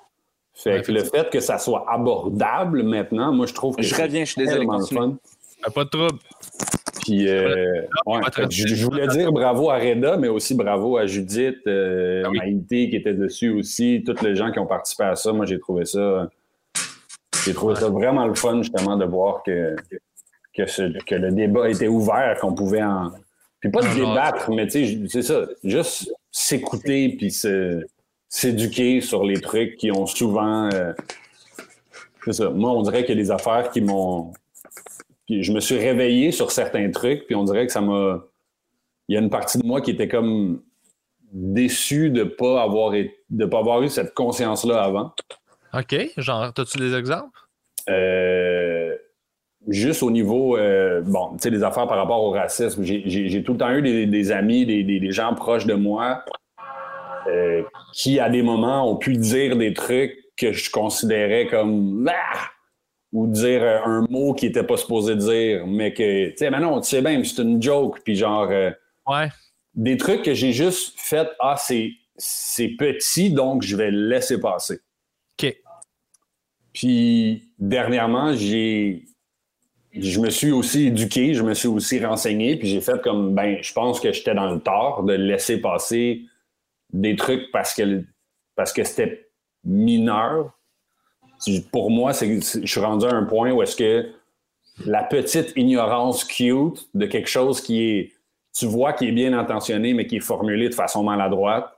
Fait 0.54 0.74
Ouais, 0.78 0.82
que 0.82 0.92
le 0.92 1.04
fait 1.04 1.30
que 1.30 1.40
ça 1.40 1.58
soit 1.60 1.86
abordable 1.90 2.82
maintenant, 2.84 3.32
moi, 3.32 3.46
je 3.46 3.54
trouve 3.54 3.76
que 3.76 3.84
Je 3.84 3.94
reviens, 3.96 4.26
je 4.26 4.32
suis 4.32 4.44
désolé. 4.44 4.66
Pas 4.66 5.84
de 5.84 5.90
trouble. 5.90 6.20
Puis, 7.08 7.30
euh, 7.30 7.84
ouais, 8.06 8.20
que 8.36 8.50
je, 8.52 8.68
je 8.68 8.86
voulais 8.86 9.08
dire 9.08 9.32
bravo 9.32 9.70
à 9.70 9.78
Reda, 9.78 10.18
mais 10.18 10.28
aussi 10.28 10.56
bravo 10.56 10.98
à 10.98 11.06
Judith, 11.06 11.56
euh, 11.66 12.24
Ah 12.26 12.30
oui. 12.30 12.38
Maïté 12.40 12.90
qui 12.90 12.98
était 12.98 13.14
dessus 13.14 13.50
aussi, 13.50 14.04
tous 14.06 14.22
les 14.24 14.36
gens 14.36 14.52
qui 14.52 14.60
ont 14.60 14.66
participé 14.66 15.04
à 15.06 15.16
ça. 15.16 15.32
Moi, 15.32 15.46
j'ai 15.46 15.58
trouvé 15.58 15.86
ça, 15.86 16.30
j'ai 17.46 17.54
trouvé 17.54 17.76
ça 17.76 17.88
vraiment 17.88 18.26
le 18.28 18.34
fun, 18.36 18.62
justement, 18.62 18.98
de 18.98 19.06
voir 19.06 19.42
que, 19.44 19.76
que, 20.54 20.66
ce- 20.66 21.02
que 21.06 21.16
le 21.16 21.32
débat 21.32 21.70
était 21.70 21.88
ouvert, 21.88 22.38
qu'on 22.42 22.54
pouvait 22.54 22.84
en. 22.84 23.12
Puis 23.62 23.72
pas 23.72 23.82
de 23.82 23.88
Ah, 23.90 23.96
débattre, 23.96 24.52
mais 24.52 24.68
tu 24.68 24.86
sais, 24.86 25.00
c'est 25.08 25.22
ça, 25.22 25.46
juste 25.64 26.12
s'écouter 26.30 27.16
puis 27.18 27.32
s'éduquer 28.30 29.00
sur 29.00 29.24
les 29.24 29.40
trucs 29.40 29.78
qui 29.78 29.92
ont 29.92 30.06
souvent. 30.06 30.70
euh, 30.74 30.92
c'est 32.26 32.34
ça. 32.34 32.50
Moi, 32.50 32.70
on 32.72 32.82
dirait 32.82 33.06
a 33.18 33.22
des 33.22 33.32
affaires 33.32 33.70
qui 33.72 33.80
m'ont. 33.80 34.34
Puis 35.28 35.44
je 35.44 35.52
me 35.52 35.60
suis 35.60 35.78
réveillé 35.78 36.32
sur 36.32 36.52
certains 36.52 36.90
trucs, 36.90 37.26
puis 37.28 37.36
on 37.36 37.44
dirait 37.44 37.66
que 37.68 37.72
ça 37.72 37.82
m'a. 37.82 38.24
Il 39.10 39.14
y 39.14 39.18
a 39.18 39.22
une 39.22 39.30
partie 39.30 39.58
de 39.60 39.66
moi 39.66 39.82
qui 39.82 39.92
était 39.92 40.08
comme 40.08 40.62
déçu 41.32 42.10
de 42.10 42.24
pas 42.24 42.62
avoir 42.64 42.94
de 43.30 43.46
pas 43.46 43.60
avoir 43.60 43.82
eu 43.84 43.90
cette 43.90 44.14
conscience-là 44.14 44.82
avant. 44.82 45.14
OK. 45.74 45.96
Genre, 46.18 46.54
t'as-tu 46.54 46.78
des 46.78 46.96
exemples? 46.96 47.38
Euh, 47.90 48.96
juste 49.68 50.02
au 50.04 50.12
niveau, 50.12 50.58
euh, 50.58 51.02
bon, 51.02 51.32
tu 51.34 51.40
sais, 51.44 51.52
des 51.52 51.64
affaires 51.64 51.88
par 51.88 51.98
rapport 51.98 52.24
au 52.24 52.32
racisme. 52.32 52.84
J'ai- 52.84 53.44
tout 53.44 53.52
le 53.54 53.58
temps 53.58 53.72
eu 53.72 53.82
des, 53.82 54.06
des 54.06 54.32
amis, 54.32 54.66
des, 54.66 54.84
des- 54.84 55.00
des 55.00 55.12
gens 55.12 55.34
proches 55.36 55.66
de 55.66 55.74
moi 55.74 56.24
euh, 57.28 57.64
qui, 57.94 58.20
à 58.20 58.30
des 58.30 58.42
moments, 58.42 58.90
ont 58.90 58.96
pu 58.96 59.18
dire 59.18 59.58
des 59.58 59.74
trucs 59.74 60.18
que 60.38 60.54
je 60.54 60.70
considérais 60.72 61.48
comme 61.48 62.10
Ah! 62.10 62.50
Ou 63.14 63.28
dire 63.28 63.64
euh, 63.64 63.80
un 63.86 64.06
mot 64.10 64.34
qui 64.34 64.48
était 64.48 64.64
pas 64.64 64.78
supposé 64.78 65.16
dire, 65.16 65.66
mais 65.66 65.94
que, 65.94 66.30
tu 66.30 66.38
sais, 66.38 66.50
mais 66.50 66.60
non, 66.60 66.82
tu 66.82 66.90
sais 66.90 67.02
bien, 67.02 67.24
c'est 67.24 67.42
une 67.42 67.62
joke, 67.62 68.02
puis 68.04 68.16
genre, 68.16 68.48
euh, 68.52 68.72
Ouais. 69.08 69.30
des 69.76 69.96
trucs 69.98 70.24
que 70.24 70.34
j'ai 70.34 70.52
juste 70.52 71.00
fait, 71.00 71.30
ah, 71.40 71.56
c'est 71.58 71.92
c'est 72.20 72.70
petit, 72.70 73.30
donc 73.32 73.62
je 73.62 73.76
vais 73.76 73.92
le 73.92 74.10
laisser 74.10 74.40
passer. 74.40 74.80
OK. 75.42 75.56
Puis 76.74 77.52
dernièrement, 77.60 78.34
j'ai 78.36 79.06
je 79.94 80.20
me 80.20 80.30
suis 80.30 80.52
aussi 80.52 80.88
éduqué, 80.88 81.34
je 81.34 81.42
me 81.44 81.54
suis 81.54 81.68
aussi 81.68 82.04
renseigné, 82.04 82.56
puis 82.58 82.68
j'ai 82.68 82.82
fait 82.82 83.02
comme 83.02 83.34
ben, 83.34 83.58
je 83.62 83.74
pense 83.74 84.00
que 84.00 84.12
j'étais 84.12 84.36
dans 84.36 84.52
le 84.52 84.60
tort 84.60 85.04
de 85.04 85.14
laisser 85.14 85.60
passer 85.62 86.24
des 86.92 87.16
trucs 87.16 87.52
parce 87.52 87.74
que 87.74 88.04
parce 88.56 88.74
que 88.74 88.84
c'était 88.84 89.30
mineur. 89.64 90.57
Pour 91.72 91.92
moi, 91.92 92.14
c'est, 92.14 92.40
je 92.42 92.66
suis 92.66 92.80
rendu 92.80 93.06
à 93.06 93.14
un 93.14 93.24
point 93.24 93.52
où 93.52 93.62
est-ce 93.62 93.76
que 93.76 94.10
la 94.86 95.04
petite 95.04 95.54
ignorance 95.56 96.24
cute 96.24 96.88
de 96.94 97.06
quelque 97.06 97.30
chose 97.30 97.62
qui 97.62 97.84
est, 97.84 98.14
tu 98.54 98.66
vois, 98.66 98.94
qui 98.94 99.08
est 99.08 99.12
bien 99.12 99.34
intentionné, 99.34 99.94
mais 99.94 100.08
qui 100.08 100.18
est 100.18 100.22
formulé 100.22 100.70
de 100.70 100.76
façon 100.76 101.04
maladroite, 101.04 101.72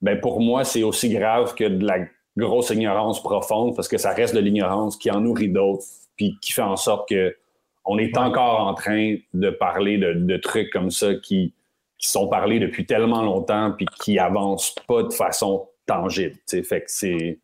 ben 0.00 0.20
pour 0.20 0.40
moi, 0.40 0.64
c'est 0.64 0.82
aussi 0.82 1.08
grave 1.10 1.54
que 1.54 1.64
de 1.64 1.84
la 1.84 1.98
grosse 2.36 2.70
ignorance 2.70 3.22
profonde 3.22 3.74
parce 3.74 3.88
que 3.88 3.98
ça 3.98 4.12
reste 4.12 4.34
de 4.34 4.40
l'ignorance 4.40 4.96
qui 4.96 5.10
en 5.10 5.20
nourrit 5.20 5.48
d'autres, 5.48 5.84
puis 6.16 6.36
qui 6.40 6.52
fait 6.52 6.62
en 6.62 6.76
sorte 6.76 7.08
que 7.08 7.36
on 7.84 7.98
est 7.98 8.16
encore 8.18 8.60
en 8.60 8.74
train 8.74 9.16
de 9.32 9.50
parler 9.50 9.96
de, 9.96 10.36
trucs 10.36 10.70
comme 10.70 10.90
ça 10.90 11.14
qui, 11.14 11.54
qui, 11.98 12.08
sont 12.08 12.28
parlés 12.28 12.60
depuis 12.60 12.84
tellement 12.84 13.22
longtemps 13.22 13.72
puis 13.72 13.86
qui 13.98 14.18
avancent 14.18 14.74
pas 14.86 15.02
de 15.04 15.12
façon 15.12 15.68
tangible. 15.86 16.36
Fait 16.46 16.82
que 16.82 16.86
c'est. 16.88 17.38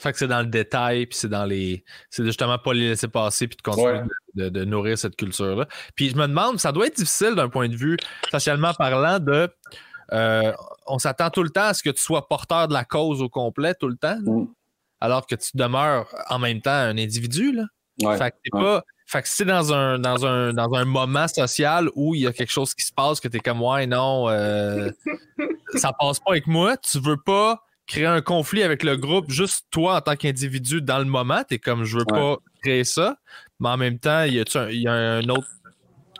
Fait 0.00 0.12
que 0.12 0.18
c'est 0.18 0.28
dans 0.28 0.40
le 0.40 0.46
détail, 0.46 1.06
puis 1.06 1.18
c'est 1.18 1.28
dans 1.28 1.44
les. 1.44 1.84
C'est 2.10 2.24
justement 2.24 2.58
pas 2.58 2.72
les 2.72 2.88
laisser 2.90 3.08
passer 3.08 3.48
puis 3.48 3.56
de 3.56 3.62
continuer 3.62 4.00
de, 4.34 4.64
nourrir 4.64 4.98
cette 4.98 5.16
culture-là. 5.16 5.66
Puis 5.94 6.10
je 6.10 6.16
me 6.16 6.26
demande, 6.26 6.58
ça 6.58 6.72
doit 6.72 6.86
être 6.86 6.96
difficile 6.96 7.34
d'un 7.34 7.48
point 7.48 7.68
de 7.68 7.76
vue 7.76 7.96
socialement 8.30 8.72
parlant 8.74 9.18
de. 9.18 9.48
Euh, 10.12 10.52
on 10.86 10.98
s'attend 10.98 11.30
tout 11.30 11.42
le 11.42 11.50
temps 11.50 11.64
à 11.64 11.74
ce 11.74 11.82
que 11.82 11.90
tu 11.90 12.02
sois 12.02 12.28
porteur 12.28 12.68
de 12.68 12.74
la 12.74 12.84
cause 12.84 13.22
au 13.22 13.28
complet, 13.28 13.74
tout 13.74 13.88
le 13.88 13.96
temps, 13.96 14.18
mm. 14.20 14.46
alors 15.00 15.26
que 15.26 15.34
tu 15.34 15.50
demeures 15.54 16.06
en 16.28 16.38
même 16.38 16.60
temps 16.60 16.70
un 16.70 16.98
individu. 16.98 17.52
Là. 17.52 18.16
fait 18.16 18.30
que 18.30 18.36
t'es 18.44 18.50
pas. 18.50 18.82
Fait 19.06 19.22
que 19.22 19.28
si 19.28 19.36
c'est 19.36 19.44
dans 19.44 19.72
un, 19.72 19.98
dans, 19.98 20.24
un, 20.24 20.52
dans 20.54 20.72
un 20.74 20.84
moment 20.86 21.28
social 21.28 21.90
où 21.94 22.14
il 22.14 22.22
y 22.22 22.26
a 22.26 22.32
quelque 22.32 22.50
chose 22.50 22.74
qui 22.74 22.84
se 22.84 22.92
passe, 22.92 23.20
que 23.20 23.28
tu 23.28 23.36
es 23.36 23.40
comme, 23.40 23.62
ouais, 23.62 23.86
non, 23.86 24.30
euh, 24.30 24.90
ça 25.74 25.92
passe 25.92 26.20
pas 26.20 26.32
avec 26.32 26.46
moi, 26.46 26.76
tu 26.78 26.98
veux 27.00 27.18
pas 27.18 27.62
créer 27.86 28.06
un 28.06 28.20
conflit 28.20 28.62
avec 28.62 28.82
le 28.82 28.96
groupe, 28.96 29.30
juste 29.30 29.66
toi 29.70 29.96
en 29.96 30.00
tant 30.00 30.16
qu'individu 30.16 30.80
dans 30.80 30.98
le 30.98 31.04
moment, 31.04 31.42
tu 31.48 31.54
es 31.54 31.58
comme, 31.58 31.84
je 31.84 31.98
veux 31.98 32.04
pas 32.04 32.38
créer 32.62 32.84
ça, 32.84 33.16
mais 33.60 33.68
en 33.68 33.76
même 33.76 33.98
temps, 33.98 34.22
il 34.24 34.34
y 34.34 34.40
a, 34.40 34.70
y 34.70 34.86
a 34.86 34.92
un 34.92 35.28
autre 35.28 35.48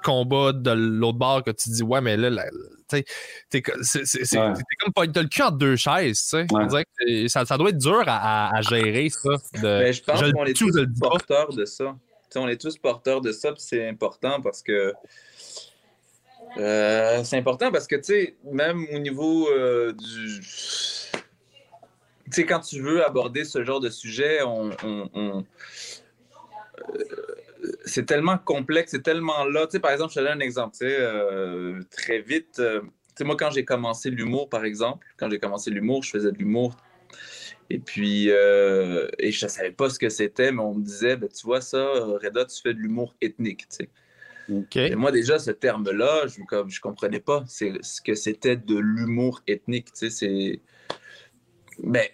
combat 0.03 0.53
de 0.53 0.71
l'autre 0.71 1.19
bord 1.19 1.43
que 1.43 1.51
tu 1.51 1.71
dis, 1.71 1.83
ouais, 1.83 2.01
mais 2.01 2.17
là, 2.17 2.45
tu 2.91 3.03
t'es 3.49 3.63
comme 3.63 4.93
pas 4.95 5.07
le 5.07 5.29
cul 5.29 5.43
entre 5.43 5.57
deux 5.57 5.77
chaises, 5.77 6.29
tu 6.31 6.47
sais. 6.47 7.29
Ça, 7.29 7.45
ça, 7.47 7.57
doit 7.57 7.71
être 7.71 7.79
dur 7.79 8.03
à, 8.07 8.55
à 8.55 8.61
gérer, 8.61 9.09
ça. 9.09 9.31
De, 9.55 9.63
ben, 9.63 9.93
je 9.93 10.03
pense 10.03 10.21
qu'on 10.21 10.45
est 10.45 10.53
tous 10.53 10.71
porteurs 11.01 11.53
de 11.55 11.65
ça 11.65 11.97
on 12.39 12.49
est 12.49 12.61
tous 12.61 12.79
porteurs 12.79 13.21
de 13.21 13.33
ça, 13.33 13.53
c'est 13.57 13.89
important 13.89 14.41
parce 14.41 14.63
que 14.63 14.93
euh, 16.59 17.25
c'est 17.25 17.37
important 17.37 17.73
parce 17.73 17.87
que, 17.87 17.97
tu 17.97 18.05
sais, 18.05 18.37
même 18.45 18.87
au 18.93 18.99
niveau 18.99 19.49
euh, 19.49 19.93
du. 19.93 20.41
Tu 22.27 22.33
sais, 22.33 22.47
quand 22.47 22.61
tu 22.61 22.81
veux 22.81 23.05
aborder 23.05 23.45
ce 23.45 23.65
genre 23.65 23.81
de 23.81 23.91
sujet, 23.91 24.43
on. 24.43 24.71
Euh, 24.85 25.43
c'est 27.85 28.05
tellement 28.07 28.39
complexe, 28.39 28.91
c'est 28.91 29.03
tellement 29.03 29.45
là. 29.45 29.67
Tu 29.67 29.73
sais, 29.73 29.81
par 29.81 29.93
exemple, 29.93 30.13
je 30.13 30.21
te 30.21 30.25
donne 30.25 30.39
un 30.39 30.41
exemple, 30.41 30.77
tu 30.79 30.87
sais, 30.87 31.87
très 31.91 32.21
vite. 32.21 32.57
tu 32.57 32.63
sais, 33.17 33.25
moi, 33.25 33.37
quand 33.37 33.51
j'ai 33.51 33.65
commencé 33.65 34.11
l'humour, 34.11 34.49
par 34.49 34.65
exemple, 34.65 35.07
quand 35.17 35.31
j'ai 35.31 35.39
commencé 35.39 35.71
l'humour, 35.71 36.03
je 36.03 36.11
faisais 36.11 36.33
de 36.33 36.39
l'humour 36.39 36.77
et 37.71 37.79
puis, 37.79 38.31
euh, 38.31 39.09
et 39.19 39.33
je 39.33 39.47
ne 39.47 39.51
savais 39.51 39.71
pas 39.71 39.89
ce 39.89 39.99
que 39.99 40.09
c'était, 40.09 40.53
mais 40.53 40.61
on 40.61 40.75
me 40.75 40.85
disait, 40.85 41.17
ben, 41.17 41.29
tu 41.29 41.47
vois 41.47 41.61
ça, 41.61 41.83
Reda, 42.23 42.45
tu 42.45 42.61
fais 42.61 42.75
de 42.75 42.79
l'humour 42.79 43.15
ethnique. 43.21 43.69
Tu 43.69 43.77
sais. 43.77 43.89
Et 44.77 44.95
moi, 44.95 45.11
déjà, 45.11 45.39
ce 45.39 45.51
terme-là, 45.51 46.27
je 46.27 46.41
ne 46.41 46.81
comprenais 46.81 47.21
pas 47.21 47.45
ce 47.49 48.03
que 48.03 48.15
c'était 48.15 48.57
de 48.57 48.77
l'humour 48.77 49.43
ethnique. 49.47 49.93
Tu 49.93 50.11
sais, 50.11 50.11
c'est. 50.11 50.61
Ben, 51.83 52.07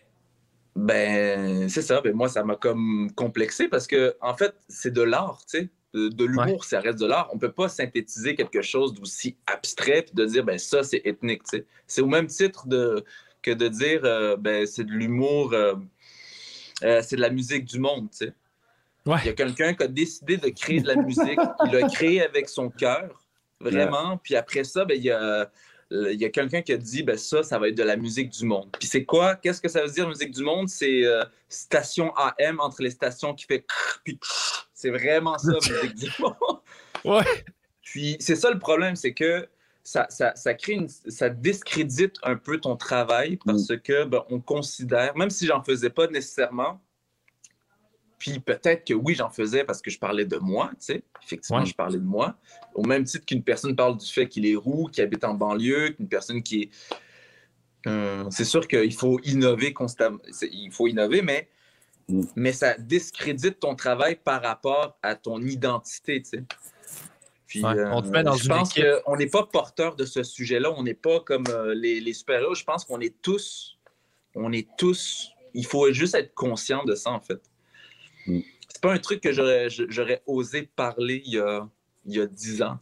ben 0.77 1.69
c'est 1.69 1.83
ça. 1.83 2.01
Ben, 2.01 2.15
moi, 2.15 2.29
ça 2.29 2.45
m'a 2.45 2.57
comme 2.57 3.11
complexé 3.15 3.69
parce 3.69 3.87
que, 3.87 4.17
en 4.21 4.35
fait, 4.35 4.55
c'est 4.69 4.93
de 4.93 5.03
l'art. 5.03 5.43
Tu 5.49 5.59
sais. 5.59 5.69
De, 5.93 6.25
l'humour, 6.25 6.65
ça 6.65 6.79
reste 6.79 7.01
de 7.01 7.07
l'art. 7.07 7.29
On 7.33 7.35
ne 7.35 7.41
peut 7.41 7.51
pas 7.51 7.69
synthétiser 7.69 8.37
quelque 8.37 8.63
chose 8.63 8.95
d'aussi 8.95 9.37
abstrait 9.47 10.07
et 10.09 10.15
de 10.15 10.25
dire, 10.25 10.45
ben 10.45 10.57
ça, 10.57 10.85
c'est 10.85 11.03
ethnique. 11.05 11.43
Tu 11.43 11.59
sais. 11.59 11.67
C'est 11.89 12.01
au 12.01 12.07
même 12.07 12.29
titre 12.29 12.69
de 12.69 13.05
que 13.43 13.51
de 13.51 13.69
dire 13.69 14.01
euh, 14.05 14.37
ben, 14.37 14.67
c'est 14.67 14.85
de 14.85 14.93
l'humour, 14.93 15.53
euh, 15.53 15.75
euh, 16.83 17.03
c'est 17.03 17.17
de 17.17 17.21
la 17.21 17.31
musique 17.31 17.65
du 17.65 17.79
monde. 17.79 18.11
Tu 18.11 18.27
sais. 18.27 18.35
Il 19.07 19.27
y 19.27 19.29
a 19.31 19.33
quelqu'un 19.33 19.75
qui 19.75 19.83
a 19.83 19.89
décidé 19.89 20.37
de 20.37 20.49
créer 20.51 20.81
de 20.81 20.89
la 20.89 20.97
musique. 20.97 21.39
il 21.67 21.73
l'a 21.73 21.89
créé 21.89 22.23
avec 22.23 22.49
son 22.49 22.69
cœur, 22.69 23.25
vraiment. 23.59 24.19
Puis 24.19 24.37
après 24.37 24.63
ça, 24.65 24.85
ben, 24.85 24.97
il 24.97 25.05
y 25.05 25.11
a, 25.11 25.51
il 25.91 26.21
y 26.21 26.25
a 26.25 26.31
quelqu'un 26.31 26.63
qui 26.63 26.73
a 26.73 26.77
dit 26.77 27.03
ben, 27.03 27.17
ça, 27.17 27.43
ça 27.43 27.59
va 27.59 27.69
être 27.69 27.77
de 27.77 27.83
la 27.83 27.97
musique 27.97 28.31
du 28.31 28.45
monde. 28.45 28.69
Puis 28.79 28.89
c'est 28.89 29.05
quoi? 29.05 29.37
Qu'est-ce 29.37 29.61
que 29.61 29.69
ça 29.69 29.83
veut 29.83 29.91
dire, 29.91 30.09
musique 30.09 30.31
du 30.31 30.43
monde? 30.43 30.69
C'est 30.69 31.05
station 31.49 32.13
AM 32.17 32.61
entre 32.61 32.83
les 32.83 32.91
stations 32.91 33.35
qui 33.35 33.45
fait 33.45 33.65
puis 34.05 34.19
c'est 34.73 34.91
vraiment 34.91 35.37
ça, 35.39 35.53
musique 35.71 35.95
du 35.95 36.11
monde. 36.21 36.61
Ouais. 37.05 37.25
Puis 37.83 38.17
c'est 38.21 38.37
ça 38.37 38.51
le 38.51 38.59
problème, 38.59 38.97
c'est 38.97 39.15
que 39.15 39.49
ça, 39.83 40.07
ça, 40.09 40.55
crée 40.55 40.75
une, 40.75 40.89
ça 40.89 41.29
discrédite 41.29 42.17
un 42.23 42.37
peu 42.37 42.59
ton 42.59 42.77
travail 42.77 43.39
parce 43.45 43.69
mm. 43.69 43.81
que 43.81 44.05
ben, 44.05 44.25
on 44.31 44.41
considère, 44.41 45.17
même 45.17 45.31
si 45.31 45.47
j'en 45.47 45.63
faisais 45.63 45.91
pas 45.91 46.07
nécessairement, 46.07 46.81
puis 48.21 48.39
peut-être 48.39 48.87
que 48.87 48.93
oui, 48.93 49.15
j'en 49.15 49.31
faisais 49.31 49.65
parce 49.65 49.81
que 49.81 49.91
je 49.91 49.99
parlais 49.99 50.27
de 50.27 50.37
moi, 50.37 50.71
tu 50.73 50.93
sais. 50.93 51.03
Effectivement, 51.25 51.65
je 51.65 51.75
parlais 51.75 51.99
de 51.99 52.05
moi. 52.05 52.37
Au 52.75 52.85
même 52.85 53.05
titre 53.05 53.25
qu'une 53.25 53.43
personne 53.43 53.75
parle 53.75 53.97
du 53.97 54.07
fait 54.07 54.29
qu'il 54.29 54.47
est 54.47 54.55
roux, 54.55 54.89
qu'il 54.93 55.03
habite 55.03 55.25
en 55.25 55.33
banlieue, 55.33 55.89
qu'une 55.89 56.07
personne 56.07 56.43
qui 56.43 56.63
est. 56.65 56.71
Euh, 57.87 58.27
c'est 58.31 58.45
sûr 58.45 58.69
qu'il 58.69 58.93
faut 58.93 59.19
innover 59.25 59.73
constamment. 59.73 60.19
Il 60.43 60.71
faut 60.71 60.87
innover, 60.87 61.23
mais, 61.23 61.49
mm. 62.09 62.25
mais 62.37 62.53
ça 62.53 62.77
discrédite 62.77 63.59
ton 63.59 63.75
travail 63.75 64.17
par 64.23 64.43
rapport 64.43 64.99
à 65.03 65.15
ton 65.15 65.41
identité, 65.41 66.21
tu 66.21 66.29
sais. 66.29 66.45
Puis, 67.47 67.65
euh, 67.65 67.91
on 67.91 68.03
te 68.03 68.09
met 68.09 68.23
dans 68.23 68.37
je 68.37 68.49
pense 68.49 68.75
qu'on 68.75 69.17
n'est 69.17 69.29
pas 69.29 69.47
porteur 69.47 69.97
de 69.97 70.05
ce 70.05 70.23
sujet-là. 70.23 70.71
On 70.77 70.83
n'est 70.83 70.93
pas 70.93 71.21
comme 71.21 71.45
euh, 71.49 71.75
les, 71.75 72.01
les 72.01 72.13
super-héros. 72.13 72.55
Je 72.55 72.65
pense 72.65 72.85
qu'on 72.85 73.01
est 73.01 73.21
tous, 73.23 73.79
on 74.35 74.53
est 74.53 74.69
tous, 74.77 75.33
il 75.55 75.65
faut 75.65 75.91
juste 75.91 76.15
être 76.15 76.35
conscient 76.35 76.85
de 76.85 76.95
ça, 76.95 77.11
en 77.13 77.21
fait. 77.21 77.50
Mm. 78.27 78.41
C'est 78.69 78.83
pas 78.83 78.93
un 78.93 78.99
truc 78.99 79.21
que 79.21 79.33
j'aurais 79.33 80.23
osé 80.27 80.69
parler 80.75 81.23
il 81.25 81.35
y 81.35 81.39
a, 81.39 81.67
il 82.07 82.17
y 82.17 82.21
a 82.21 82.27
10 82.27 82.63
ans. 82.63 82.79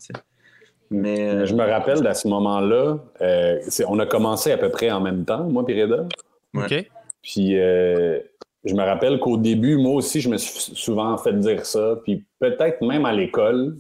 Mm. 0.91 1.01
Mais, 1.01 1.47
je 1.47 1.55
me 1.55 1.65
rappelle 1.65 2.07
à 2.07 2.15
ce 2.15 2.29
moment-là, 2.29 2.99
euh, 3.21 3.61
on 3.87 3.99
a 3.99 4.07
commencé 4.07 4.53
à 4.53 4.59
peu 4.59 4.71
près 4.71 4.91
en 4.91 5.01
même 5.01 5.25
temps, 5.25 5.45
moi 5.45 5.65
et 5.69 5.83
Reda. 5.83 6.07
OK. 6.55 6.91
Puis 7.23 7.57
je 8.65 8.75
me 8.75 8.83
rappelle 8.83 9.19
qu'au 9.19 9.37
début, 9.37 9.77
moi 9.77 9.95
aussi, 9.95 10.21
je 10.21 10.29
me 10.29 10.37
suis 10.37 10.75
souvent 10.75 11.17
fait 11.19 11.33
dire 11.33 11.65
ça. 11.65 11.99
Puis 12.05 12.25
peut-être 12.39 12.83
même 12.83 13.05
à 13.07 13.13
l'école, 13.13 13.77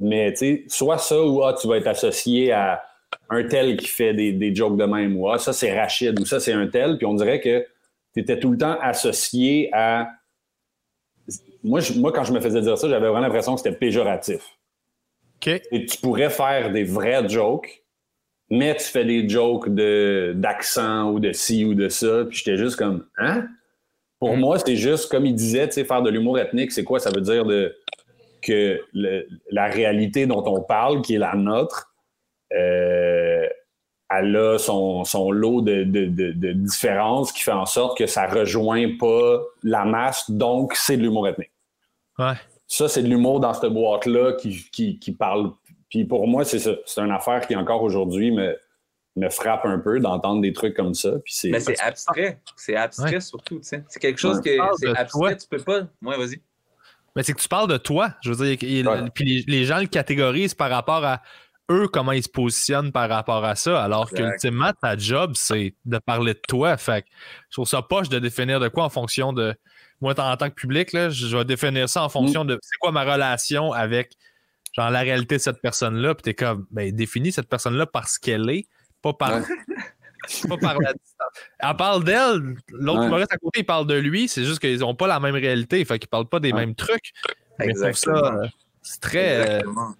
mais 0.00 0.32
tu 0.32 0.38
sais, 0.38 0.64
soit 0.68 0.98
ça 0.98 1.20
ou 1.20 1.42
ah, 1.42 1.54
tu 1.60 1.66
vas 1.66 1.76
être 1.76 1.86
associé 1.88 2.52
à 2.52 2.82
un 3.30 3.44
tel 3.44 3.76
qui 3.76 3.86
fait 3.86 4.14
des, 4.14 4.32
des 4.32 4.54
jokes 4.54 4.76
de 4.76 4.84
même 4.84 5.16
ou 5.16 5.28
ah, 5.30 5.38
ça 5.38 5.52
c'est 5.52 5.78
Rachid 5.78 6.18
ou 6.20 6.24
ça 6.24 6.40
c'est 6.40 6.52
un 6.52 6.66
tel. 6.68 6.98
Puis 6.98 7.06
on 7.06 7.14
dirait 7.14 7.40
que 7.40 7.66
tu 8.14 8.20
étais 8.20 8.38
tout 8.38 8.50
le 8.50 8.58
temps 8.58 8.76
associé 8.80 9.70
à. 9.72 10.10
Moi, 11.64 11.80
moi, 11.96 12.12
quand 12.12 12.24
je 12.24 12.32
me 12.32 12.40
faisais 12.40 12.60
dire 12.60 12.78
ça, 12.78 12.88
j'avais 12.88 13.08
vraiment 13.08 13.20
l'impression 13.20 13.54
que 13.54 13.60
c'était 13.60 13.76
péjoratif. 13.76 14.58
Et 15.46 15.86
tu 15.86 15.98
pourrais 15.98 16.30
faire 16.30 16.72
des 16.72 16.84
vrais 16.84 17.28
jokes, 17.28 17.84
mais 18.50 18.76
tu 18.76 18.84
fais 18.84 19.04
des 19.04 19.28
jokes 19.28 19.68
d'accent 19.68 21.10
ou 21.10 21.20
de 21.20 21.32
ci 21.32 21.64
ou 21.64 21.74
de 21.74 21.88
ça. 21.88 22.24
Puis 22.28 22.38
j'étais 22.38 22.56
juste 22.56 22.76
comme, 22.76 23.06
hein? 23.18 23.46
Pour 24.18 24.36
mm. 24.36 24.40
moi, 24.40 24.58
c'est 24.58 24.76
juste, 24.76 25.10
comme 25.10 25.26
il 25.26 25.34
disait, 25.34 25.68
tu 25.68 25.74
sais, 25.74 25.84
faire 25.84 26.02
de 26.02 26.10
l'humour 26.10 26.38
ethnique, 26.38 26.72
c'est 26.72 26.84
quoi? 26.84 26.98
Ça 26.98 27.10
veut 27.10 27.20
dire 27.20 27.44
de 27.44 27.76
que 28.42 28.80
la 29.50 29.66
réalité 29.66 30.26
dont 30.26 30.44
on 30.46 30.62
parle, 30.62 31.02
qui 31.02 31.14
est 31.14 31.18
la 31.18 31.34
nôtre, 31.34 31.92
euh, 32.52 33.46
elle 34.10 34.36
a 34.36 34.58
son, 34.58 35.30
lot 35.30 35.60
de, 35.60 36.52
différences 36.52 37.32
qui 37.32 37.42
fait 37.42 37.52
en 37.52 37.66
sorte 37.66 37.98
que 37.98 38.06
ça 38.06 38.26
rejoint 38.26 38.96
pas 38.98 39.42
la 39.62 39.84
masse, 39.84 40.30
donc 40.30 40.74
c'est 40.74 40.96
de 40.96 41.02
l'humour 41.02 41.28
ethnique. 41.28 41.52
Ouais. 42.18 42.34
Ça, 42.66 42.88
c'est 42.88 43.02
de 43.02 43.08
l'humour 43.08 43.40
dans 43.40 43.52
cette 43.54 43.72
boîte-là 43.72 44.34
qui, 44.34 44.68
qui, 44.70 45.12
parle. 45.12 45.52
Puis 45.88 46.04
pour 46.04 46.26
moi, 46.26 46.44
c'est 46.44 46.58
ça. 46.58 46.72
C'est 46.84 47.00
une 47.00 47.10
affaire 47.10 47.46
qui, 47.46 47.56
encore 47.56 47.82
aujourd'hui, 47.82 48.30
me, 48.30 48.56
me 49.16 49.30
frappe 49.30 49.64
un 49.64 49.78
peu 49.78 50.00
d'entendre 50.00 50.42
des 50.42 50.52
trucs 50.52 50.74
comme 50.74 50.94
ça. 50.94 51.12
Puis 51.24 51.50
Mais 51.50 51.60
c'est 51.60 51.78
abstrait. 51.80 52.40
C'est 52.56 52.76
abstrait 52.76 53.20
surtout. 53.20 53.60
C'est 53.62 53.84
quelque 54.00 54.18
chose 54.18 54.40
qui 54.40 54.50
est 54.50 54.58
abstrait. 54.96 55.36
Tu 55.36 55.48
peux 55.48 55.58
pas. 55.58 55.80
Ouais, 56.02 56.16
vas-y. 56.16 56.40
Mais 57.16 57.22
c'est 57.22 57.32
que 57.32 57.40
tu 57.40 57.48
parles 57.48 57.68
de 57.68 57.78
toi. 57.78 58.14
Je 58.22 58.32
veux 58.32 58.54
dire, 58.54 58.56
puis 59.14 59.44
les, 59.48 59.64
gens 59.64 59.78
le 59.78 59.86
catégorisent 59.86 60.54
par 60.54 60.70
rapport 60.70 61.04
à 61.04 61.22
eux 61.70 61.88
comment 61.88 62.12
ils 62.12 62.22
se 62.22 62.28
positionnent 62.28 62.92
par 62.92 63.08
rapport 63.08 63.44
à 63.44 63.54
ça, 63.54 63.82
alors 63.82 64.10
qu'ultimement, 64.10 64.72
ta 64.80 64.96
job, 64.96 65.32
c'est 65.34 65.74
de 65.84 65.98
parler 65.98 66.34
de 66.34 66.40
toi. 66.48 66.76
Fait 66.76 67.02
que 67.02 67.08
je 67.50 67.54
trouve 67.56 67.68
ça 67.68 67.82
poche 67.82 68.08
de 68.08 68.18
définir 68.18 68.60
de 68.60 68.68
quoi 68.68 68.84
en 68.84 68.90
fonction 68.90 69.32
de. 69.32 69.54
Moi, 70.00 70.18
en 70.18 70.36
tant 70.36 70.48
que 70.48 70.54
public, 70.54 70.92
là, 70.92 71.10
je 71.10 71.36
vais 71.36 71.44
définir 71.44 71.88
ça 71.88 72.02
en 72.04 72.08
fonction 72.08 72.44
de 72.44 72.58
c'est 72.62 72.76
quoi 72.78 72.92
ma 72.92 73.02
relation 73.04 73.72
avec 73.72 74.12
genre 74.76 74.90
la 74.90 75.00
réalité 75.00 75.36
de 75.36 75.40
cette 75.42 75.60
personne-là. 75.60 76.14
Puis 76.14 76.22
t'es 76.22 76.34
comme, 76.34 76.66
ben, 76.70 76.94
définis 76.94 77.32
cette 77.32 77.48
personne-là 77.48 77.86
par 77.86 78.08
ce 78.08 78.20
qu'elle 78.20 78.48
est, 78.48 78.68
pas 79.02 79.12
par, 79.12 79.40
pas 80.48 80.56
par 80.58 80.78
la 80.78 80.92
distance. 80.92 81.32
Elle 81.58 81.76
parle 81.76 82.04
d'elle, 82.04 82.54
l'autre 82.68 83.00
Ouais. 83.00 83.06
humoriste 83.06 83.32
à 83.32 83.38
côté, 83.38 83.60
il 83.60 83.66
parle 83.66 83.86
de 83.86 83.94
lui, 83.94 84.28
c'est 84.28 84.44
juste 84.44 84.60
qu'ils 84.60 84.84
ont 84.84 84.94
pas 84.94 85.06
la 85.08 85.18
même 85.20 85.34
réalité, 85.34 85.84
fait 85.84 85.98
qu'ils 85.98 86.08
parlent 86.08 86.28
pas 86.28 86.38
des 86.40 86.52
Ouais. 86.52 86.60
mêmes 86.60 86.74
trucs. 86.76 87.12
Mais 87.58 87.66
je 87.70 87.72
trouve 87.80 87.92
ça, 87.92 88.10
Exactement. 88.12 88.42
euh, 88.42 88.46
c'est 88.82 89.00
très. 89.00 89.36
euh, 89.36 89.42
Exactement. 89.58 89.94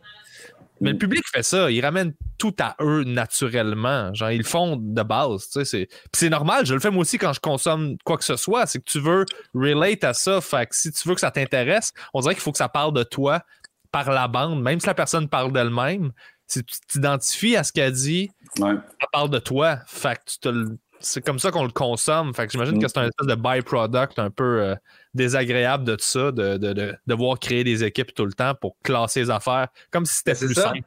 Mais 0.81 0.93
le 0.93 0.99
public 0.99 1.23
fait 1.33 1.43
ça, 1.43 1.71
ils 1.71 1.81
ramènent 1.85 2.15
tout 2.39 2.55
à 2.61 2.77
eux 2.81 3.05
naturellement. 3.05 4.13
Genre, 4.15 4.31
ils 4.31 4.39
le 4.39 4.45
font 4.45 4.77
de 4.77 5.03
base. 5.03 5.47
tu 5.47 5.53
sais, 5.53 5.65
c'est- 5.65 5.87
Puis 5.87 6.11
c'est 6.15 6.29
normal, 6.31 6.67
je 6.67 6.75
le 6.75 6.81
fais 6.81 6.91
moi 6.91 7.03
aussi 7.03 7.19
quand 7.19 7.33
je 7.33 7.41
consomme 7.41 7.97
quoi 8.05 8.17
que 8.17 8.25
ce 8.25 8.37
soit. 8.37 8.67
C'est 8.67 8.79
que 8.79 8.85
tu 8.91 9.01
veux 9.01 9.25
relate 9.55 10.05
à 10.05 10.15
ça. 10.15 10.41
Fait 10.41 10.67
que 10.67 10.75
si 10.77 10.93
tu 10.93 11.09
veux 11.09 11.15
que 11.15 11.21
ça 11.21 11.31
t'intéresse, 11.31 11.93
on 12.15 12.21
dirait 12.21 12.35
qu'il 12.35 12.43
faut 12.43 12.53
que 12.53 12.59
ça 12.59 12.69
parle 12.69 12.93
de 12.93 13.03
toi 13.03 13.43
par 13.91 14.11
la 14.11 14.29
bande, 14.29 14.63
même 14.63 14.81
si 14.81 14.87
la 14.87 14.95
personne 14.95 15.29
parle 15.29 15.53
d'elle-même. 15.53 16.13
Si 16.47 16.65
tu 16.65 16.77
t'identifies 16.89 17.57
à 17.57 17.65
ce 17.65 17.73
qu'elle 17.73 17.93
dit, 17.93 18.31
Ouais. 18.59 18.71
elle 18.71 19.07
parle 19.13 19.31
de 19.31 19.39
toi. 19.39 19.81
Fait 19.87 20.17
que 20.17 20.31
tu 20.33 20.39
te 20.39 20.49
le- 20.49 20.79
c'est 21.01 21.25
comme 21.25 21.39
ça 21.39 21.51
qu'on 21.51 21.65
le 21.65 21.71
consomme. 21.73 22.35
Fait 22.35 22.47
que 22.47 22.53
j'imagine 22.53 22.77
Mm. 22.77 22.83
que 22.83 22.89
c'est 22.89 22.99
un 22.99 23.07
espèce 23.09 23.27
de 23.27 23.35
byproduct 23.35 24.19
un 24.19 24.31
peu 24.31 24.63
euh, 24.63 24.75
désagréable 25.15 25.85
de 25.85 25.95
tout 25.97 26.05
ça, 26.05 26.33
de, 26.33 26.57
de, 26.57 26.73
de 26.73 26.95
devoir 27.07 27.39
créer 27.39 27.65
des 27.65 27.85
équipes 27.85 28.15
tout 28.15 28.27
le 28.27 28.33
temps 28.33 28.55
pour 28.61 28.77
classer 28.83 29.21
les 29.21 29.31
affaires, 29.31 29.69
comme 29.91 30.05
si 30.07 30.17
c'était 30.17 30.33
Ben, 30.35 30.47
plus 30.47 30.55
ça. 30.55 30.63
simple. 30.63 30.81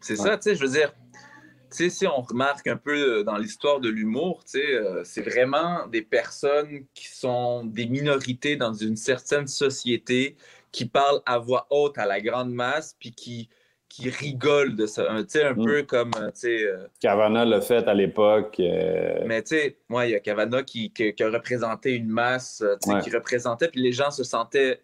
C'est 0.00 0.16
ça, 0.16 0.36
tu 0.36 0.42
sais, 0.42 0.54
je 0.54 0.60
veux 0.60 0.70
dire, 0.72 0.92
tu 1.70 1.84
sais, 1.84 1.90
si 1.90 2.06
on 2.06 2.20
remarque 2.20 2.66
un 2.66 2.76
peu 2.76 3.20
euh, 3.20 3.22
dans 3.24 3.36
l'histoire 3.38 3.80
de 3.80 3.88
l'humour, 3.88 4.44
tu 4.44 4.58
sais, 4.58 4.74
euh, 4.74 5.02
c'est 5.04 5.22
vraiment 5.22 5.86
des 5.88 6.02
personnes 6.02 6.84
qui 6.94 7.08
sont 7.08 7.64
des 7.64 7.86
minorités 7.86 8.56
dans 8.56 8.74
une 8.74 8.96
certaine 8.96 9.46
société, 9.46 10.36
qui 10.72 10.84
parlent 10.86 11.22
à 11.24 11.38
voix 11.38 11.66
haute 11.70 11.96
à 11.98 12.04
la 12.06 12.20
grande 12.20 12.52
masse, 12.52 12.94
puis 12.98 13.12
qui, 13.12 13.48
qui 13.96 14.10
rigolent 14.10 14.74
de 14.74 14.86
ça. 14.86 15.06
Tu 15.18 15.24
sais, 15.28 15.44
un 15.44 15.54
Mm. 15.54 15.64
peu 15.64 15.82
comme, 15.84 16.10
euh, 16.16 16.26
tu 16.32 16.40
sais, 16.40 16.64
euh, 16.66 16.86
Cavana 17.00 17.44
l'a 17.44 17.60
fait 17.60 17.86
à 17.86 17.94
l'époque. 17.94 18.56
euh, 18.58 19.22
mais 19.26 19.40
tu 19.42 19.50
sais, 19.50 19.76
moi, 19.88 20.06
il 20.06 20.12
y 20.12 20.14
a 20.16 20.20
Cavana 20.20 20.62
qui, 20.64 20.90
qui- 20.92 21.14
qui 21.14 21.22
a 21.22 21.30
représenté 21.30 21.92
une 21.92 22.08
masse, 22.08 22.60
euh, 22.62 22.74
tu 22.82 22.88
sais, 22.90 22.96
Ouais. 22.96 23.02
qui 23.02 23.10
représentait, 23.10 23.68
puis 23.68 23.80
les 23.80 23.92
gens 23.92 24.10
se 24.10 24.24
sentaient. 24.24 24.78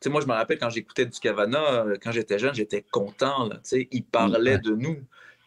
Tu 0.00 0.08
sais, 0.08 0.10
moi, 0.10 0.20
je 0.20 0.26
me 0.26 0.32
rappelle 0.32 0.58
quand 0.58 0.68
j'écoutais 0.68 1.06
du 1.06 1.18
Cavana, 1.18 1.84
quand 2.02 2.12
j'étais 2.12 2.38
jeune, 2.38 2.54
j'étais 2.54 2.82
content, 2.90 3.46
là, 3.48 3.54
tu 3.56 3.60
sais, 3.64 3.88
il 3.90 4.04
parlait 4.04 4.52
Ouais. 4.52 4.58
de 4.58 4.72
nous. 4.72 4.98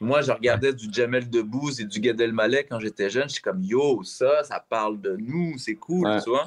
Moi, 0.01 0.21
je 0.21 0.31
regardais 0.31 0.73
du 0.73 0.87
Jamel 0.91 1.29
Debbouze 1.29 1.79
et 1.79 1.85
du 1.85 1.99
Gad 1.99 2.19
Elmaleh 2.19 2.63
quand 2.65 2.79
j'étais 2.79 3.09
jeune, 3.09 3.29
je 3.29 3.33
suis 3.33 3.41
comme, 3.41 3.61
yo, 3.63 4.01
ça, 4.03 4.43
ça 4.43 4.63
parle 4.67 4.99
de 4.99 5.15
nous, 5.19 5.57
c'est 5.57 5.75
cool, 5.75 6.07
Ouais. 6.07 6.21
tu 6.23 6.29
vois. 6.31 6.45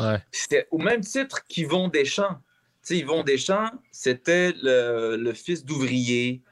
Ouais. 0.00 0.18
Puis 0.30 0.40
C'était 0.42 0.66
au 0.70 0.78
même 0.78 1.02
titre 1.02 1.46
qu'Yvon 1.46 1.88
Deschamps. 1.88 2.38
Sais, 2.82 2.98
Yvon 2.98 3.22
Deschamps, 3.22 3.70
c'était 3.90 4.52
le, 4.62 5.16
le 5.16 5.32
fils 5.32 5.64
d'ouvrier 5.64 6.42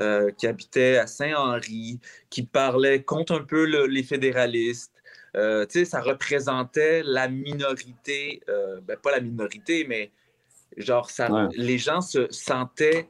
euh, 0.00 0.30
qui 0.32 0.46
habitait 0.46 0.98
à 0.98 1.06
Saint-Henri, 1.06 2.00
qui 2.28 2.42
parlait 2.42 3.02
contre 3.02 3.34
un 3.34 3.44
peu 3.44 3.64
le- 3.64 3.86
les 3.86 4.02
fédéralistes. 4.02 4.92
Euh, 5.36 5.66
ça 5.84 6.00
représentait 6.00 7.02
la 7.04 7.28
minorité, 7.28 8.42
euh, 8.48 8.80
ben, 8.82 8.96
pas 8.96 9.12
la 9.12 9.20
minorité, 9.20 9.86
mais 9.86 10.10
genre, 10.76 11.10
ça, 11.10 11.30
Ouais. 11.30 11.48
les 11.56 11.78
gens 11.78 12.00
se 12.00 12.26
sentaient, 12.30 13.08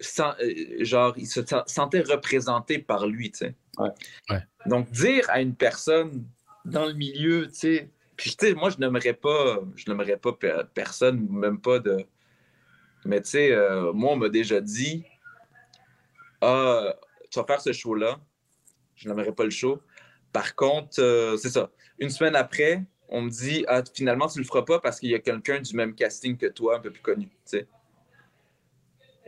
sen- 0.00 0.34
euh, 0.40 0.84
genre, 0.84 1.14
ils 1.16 1.26
se 1.26 1.42
sen- 1.44 1.62
sentaient 1.66 2.00
représentés 2.02 2.78
par 2.78 3.06
lui. 3.06 3.32
Ouais. 3.78 3.90
Ouais. 4.30 4.42
Donc, 4.66 4.90
dire 4.90 5.28
à 5.28 5.40
une 5.40 5.54
personne 5.54 6.24
dans 6.64 6.86
le 6.86 6.94
milieu, 6.94 7.48
tu 7.48 7.54
sais, 7.54 7.90
puis 8.20 8.36
tu 8.36 8.46
sais, 8.48 8.54
moi, 8.54 8.68
je 8.68 8.76
n'aimerais 8.76 9.14
pas, 9.14 9.60
je 9.76 9.90
n'aimerais 9.90 10.18
pas 10.18 10.32
pe- 10.34 10.64
personne, 10.74 11.26
même 11.30 11.58
pas 11.58 11.78
de... 11.78 12.04
Mais 13.06 13.22
tu 13.22 13.30
sais, 13.30 13.52
euh, 13.52 13.92
moi, 13.94 14.12
on 14.12 14.16
m'a 14.16 14.28
déjà 14.28 14.60
dit, 14.60 15.04
ah, 16.42 16.94
tu 17.30 17.38
vas 17.38 17.46
faire 17.46 17.60
ce 17.62 17.72
show-là, 17.72 18.20
je 18.94 19.08
n'aimerais 19.08 19.32
pas 19.32 19.44
le 19.44 19.50
show. 19.50 19.80
Par 20.32 20.54
contre, 20.54 21.00
euh, 21.00 21.38
c'est 21.38 21.48
ça. 21.48 21.70
Une 21.98 22.10
semaine 22.10 22.36
après, 22.36 22.84
on 23.08 23.22
me 23.22 23.30
dit, 23.30 23.64
ah, 23.68 23.82
finalement, 23.94 24.26
tu 24.28 24.38
le 24.38 24.44
feras 24.44 24.62
pas 24.62 24.80
parce 24.80 25.00
qu'il 25.00 25.10
y 25.10 25.14
a 25.14 25.18
quelqu'un 25.18 25.60
du 25.60 25.74
même 25.74 25.94
casting 25.94 26.36
que 26.36 26.46
toi, 26.46 26.76
un 26.76 26.80
peu 26.80 26.90
plus 26.90 27.02
connu, 27.02 27.26
tu 27.26 27.32
sais. 27.46 27.66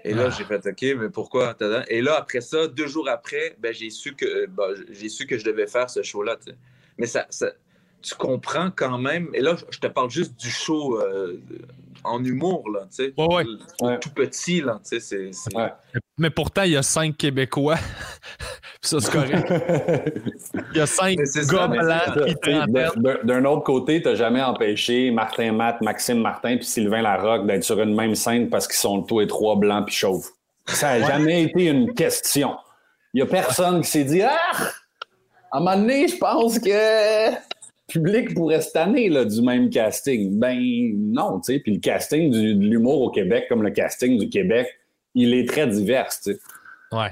Et 0.05 0.13
là, 0.15 0.25
Ah. 0.27 0.31
j'ai 0.31 0.45
fait 0.45 0.67
OK, 0.67 0.83
mais 1.01 1.09
pourquoi? 1.09 1.57
Et 1.89 2.03
là, 2.03 2.17
après 2.19 2.41
ça, 2.43 2.67
deux 2.69 2.89
jours 2.89 3.09
après, 3.09 3.57
ben, 3.59 3.73
j'ai 3.73 3.89
su 3.89 4.15
que 4.15 4.27
euh, 4.27 4.47
ben, 4.49 4.75
j'ai 4.91 5.09
su 5.09 5.27
que 5.27 5.39
je 5.39 5.45
devais 5.45 5.67
faire 5.67 5.89
ce 5.89 6.03
show-là. 6.03 6.37
tu 6.37 6.51
sais. 6.51 6.59
Mais 6.99 7.07
ça, 7.07 7.27
ça- 7.31 7.53
tu 8.03 8.15
comprends 8.15 8.71
quand 8.75 8.99
même. 8.99 9.29
Et 9.35 9.41
là, 9.41 9.57
je 9.71 9.79
te 9.79 9.87
parle 9.87 10.11
juste 10.11 10.39
du 10.39 10.51
show 10.51 10.99
euh, 11.01 11.41
en 12.05 12.23
humour, 12.25 12.69
là, 12.71 12.81
tu 12.91 13.05
sais. 13.05 13.15
Ouais, 13.17 13.35
ouais. 13.35 13.45
Ouais. 13.81 13.99
Tout 14.01 14.11
petit, 14.11 14.61
là, 14.61 14.81
tu 14.89 15.01
sais. 15.01 15.31
Mais 16.19 16.31
pourtant, 16.31 16.63
il 16.63 16.73
y 16.73 16.77
a 16.77 16.83
cinq 16.83 17.17
Québécois. 17.17 17.77
Ça, 18.85 18.99
c'est 18.99 19.13
correct. 19.13 19.47
Il 20.73 20.79
y 20.79 20.81
a 20.81 20.87
cinq 20.87 21.17
gars 21.51 21.69
blancs 21.69 23.23
d'un- 23.25 23.45
autre 23.45 23.63
côté, 23.63 24.03
tu 24.03 24.09
n'as 24.09 24.17
jamais 24.17 24.43
empêché 24.43 25.13
Martin 25.13 25.53
Matt, 25.53 25.81
Maxime 25.83 26.21
Martin 26.21 26.57
puis 26.57 26.67
Sylvain 26.67 27.03
Larocque 27.03 27.47
d'être 27.47 27.63
sur 27.63 27.81
une 27.81 27.95
même 27.95 28.17
scène 28.17 28.51
parce 28.51 28.67
qu'ils 28.67 28.77
sont 28.79 29.03
tous 29.03 29.21
et 29.21 29.29
trois 29.29 29.55
blancs 29.55 29.87
puis 29.87 29.95
chauves. 29.95 30.27
Ça 30.67 30.99
n'a 30.99 31.07
jamais 31.07 31.45
été 31.45 31.67
une 31.67 31.95
question. 31.95 32.57
Il 33.15 33.19
n'y 33.19 33.23
a 33.23 33.31
personne 33.31 33.83
qui 33.83 33.89
s'est 33.89 34.05
dit 34.05 34.23
Ah! 34.23 34.37
À 35.53 35.59
un 35.59 35.61
moment 35.61 35.77
donné, 35.77 36.09
je 36.09 36.17
pense 36.17 36.59
que 36.59 37.31
public 37.93 38.35
pourrait 38.35 38.61
se 38.63 38.73
tanner 38.73 39.09
là, 39.09 39.25
du 39.25 39.41
même 39.43 39.71
casting. 39.71 40.39
Ben 40.39 40.59
non, 40.97 41.41
tu 41.41 41.53
sais. 41.55 41.59
Puis 41.61 41.75
le 41.75 41.81
casting 41.81 42.31
du- 42.31 42.55
de 42.55 42.65
l'humour 42.67 43.03
au 43.03 43.11
Québec, 43.11 43.47
comme 43.49 43.63
le 43.63 43.71
casting 43.71 44.19
du 44.19 44.29
Québec, 44.29 44.67
il 45.15 45.35
est 45.35 45.49
très 45.49 45.67
divers, 45.67 46.09
tu 46.09 46.33
sais. 46.35 46.39
Ouais. 46.93 47.11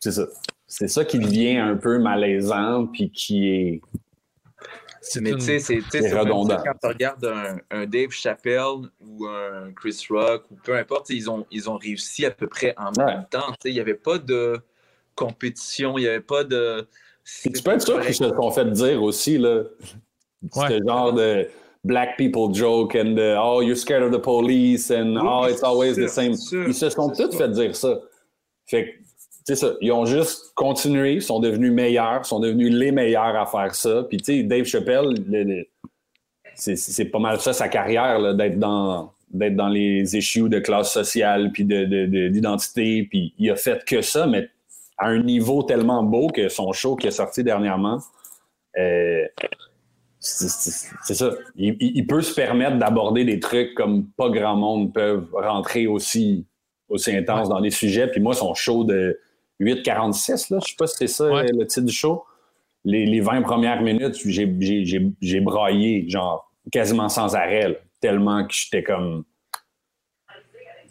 C'est 0.00 0.10
ça. 0.12 0.26
C'est 0.66 0.88
ça 0.88 1.04
qui 1.04 1.18
devient 1.18 1.56
un 1.58 1.76
peu 1.76 1.98
malaisant 1.98 2.86
puis 2.86 3.10
qui 3.10 3.48
est. 3.48 3.80
C'est 5.02 5.20
Mais 5.22 5.32
tu 5.32 5.40
sais, 5.40 5.58
c'est 5.58 6.12
redondant. 6.12 6.62
quand 6.62 6.74
tu 6.80 6.86
regardes 6.86 7.24
un, 7.24 7.56
un 7.70 7.86
Dave 7.86 8.10
Chappelle 8.10 8.88
ou 9.00 9.26
un 9.26 9.72
Chris 9.74 9.98
Rock 10.10 10.44
ou 10.50 10.56
peu 10.62 10.76
importe, 10.76 11.08
ils 11.10 11.30
ont, 11.30 11.46
ils 11.50 11.70
ont 11.70 11.76
réussi 11.78 12.26
à 12.26 12.30
peu 12.30 12.46
près 12.46 12.74
en 12.76 12.92
Ouais. 12.92 13.06
même 13.06 13.26
temps. 13.30 13.46
tu 13.52 13.54
sais, 13.62 13.70
Il 13.70 13.74
n'y 13.74 13.80
avait 13.80 13.94
pas 13.94 14.18
de 14.18 14.60
compétition, 15.14 15.96
il 15.98 16.02
n'y 16.02 16.06
avait 16.08 16.20
pas 16.20 16.44
de. 16.44 16.86
Puis 17.42 17.52
tu 17.52 17.62
peux 17.62 17.72
être 17.72 17.82
sûr 17.82 18.00
qu'ils 18.00 18.14
se 18.14 18.28
sont 18.28 18.50
fait 18.50 18.70
dire 18.72 19.02
aussi, 19.02 19.38
là. 19.38 19.62
Ouais. 20.56 20.68
Ce 20.68 20.78
genre 20.86 21.12
de 21.12 21.48
black 21.84 22.16
people 22.16 22.52
joke 22.54 22.94
and 22.94 23.14
the, 23.14 23.36
oh, 23.42 23.62
you're 23.62 23.76
scared 23.76 24.02
of 24.02 24.10
the 24.12 24.22
police 24.22 24.90
and 24.90 25.16
Oui, 25.16 25.22
oh, 25.24 25.46
it's 25.48 25.62
always 25.62 25.94
c'est 25.94 26.04
the 26.06 26.08
same. 26.08 26.34
c'est 26.34 26.48
sûr, 26.48 26.64
Ils 26.68 26.74
se 26.74 26.88
sont 26.90 27.12
c'est 27.14 27.24
tous 27.24 27.30
sûr. 27.30 27.38
fait 27.40 27.48
dire 27.52 27.76
ça. 27.76 27.98
Fait 28.66 28.84
que, 28.84 28.90
c'est 29.46 29.56
ça. 29.56 29.72
Ils 29.80 29.92
ont 29.92 30.06
juste 30.06 30.52
continué, 30.54 31.20
sont 31.20 31.40
devenus 31.40 31.72
meilleurs, 31.72 32.24
sont 32.26 32.40
devenus 32.40 32.72
les 32.72 32.92
meilleurs 32.92 33.36
à 33.36 33.46
faire 33.46 33.74
ça. 33.74 34.04
Puis, 34.08 34.18
tu 34.18 34.24
sais, 34.38 34.42
Dave 34.42 34.64
Chappelle, 34.64 35.14
le- 35.28 35.42
le- 35.44 35.66
c'est- 36.54 36.76
c'est 36.76 37.06
pas 37.06 37.18
mal 37.18 37.40
ça 37.40 37.52
sa 37.52 37.68
carrière, 37.68 38.18
là, 38.18 38.34
d'être 38.34 38.58
dans 38.58 39.12
d'être 39.32 39.54
dans 39.54 39.68
les 39.68 40.16
issues 40.16 40.48
de 40.48 40.58
classe 40.58 40.92
sociale 40.92 41.52
puis 41.52 41.64
de, 41.64 41.84
de- 41.84 42.06
de- 42.06 42.26
d'identité 42.28 43.06
puis 43.08 43.32
il 43.38 43.48
a 43.48 43.54
fait 43.54 43.84
que 43.84 44.02
ça 44.02 44.26
mais 44.26 44.48
à 45.00 45.08
un 45.08 45.22
niveau 45.22 45.62
tellement 45.62 46.02
beau 46.02 46.28
que 46.28 46.48
son 46.48 46.72
show 46.72 46.96
qui 46.96 47.06
est 47.06 47.12
sorti 47.12 47.42
dernièrement 47.42 47.98
euh, 48.78 49.24
c'est, 50.18 51.14
ça 51.14 51.30
il, 51.56 52.06
peut 52.06 52.20
se 52.20 52.34
permettre 52.34 52.78
d'aborder 52.78 53.24
des 53.24 53.40
trucs 53.40 53.74
comme 53.74 54.06
pas 54.16 54.28
grand 54.28 54.56
monde 54.56 54.92
peuvent 54.92 55.28
rentrer 55.32 55.86
aussi 55.86 56.46
aussi 56.88 57.16
intense 57.16 57.48
dans 57.48 57.60
des 57.60 57.70
sujets 57.70 58.06
puis 58.06 58.20
moi 58.20 58.34
son 58.34 58.54
show 58.54 58.84
de 58.84 59.18
8.46 59.60 60.52
là 60.52 60.60
je 60.62 60.70
sais 60.70 60.76
pas 60.78 60.86
si 60.86 60.96
c'est 60.98 61.06
ça 61.06 61.30
Ouais. 61.30 61.46
le 61.52 61.66
titre 61.66 61.86
du 61.86 61.92
show 61.92 62.24
les, 62.84 63.06
les 63.06 63.20
20 63.20 63.42
premières 63.42 63.82
minutes, 63.82 64.16
j'ai, 64.24 65.40
braillé, 65.40 66.08
genre, 66.08 66.50
quasiment 66.72 67.08
sans 67.08 67.34
arrêt, 67.34 67.68
là, 67.68 67.74
tellement 68.00 68.46
que 68.46 68.54
j'étais 68.54 68.82
comme. 68.82 69.24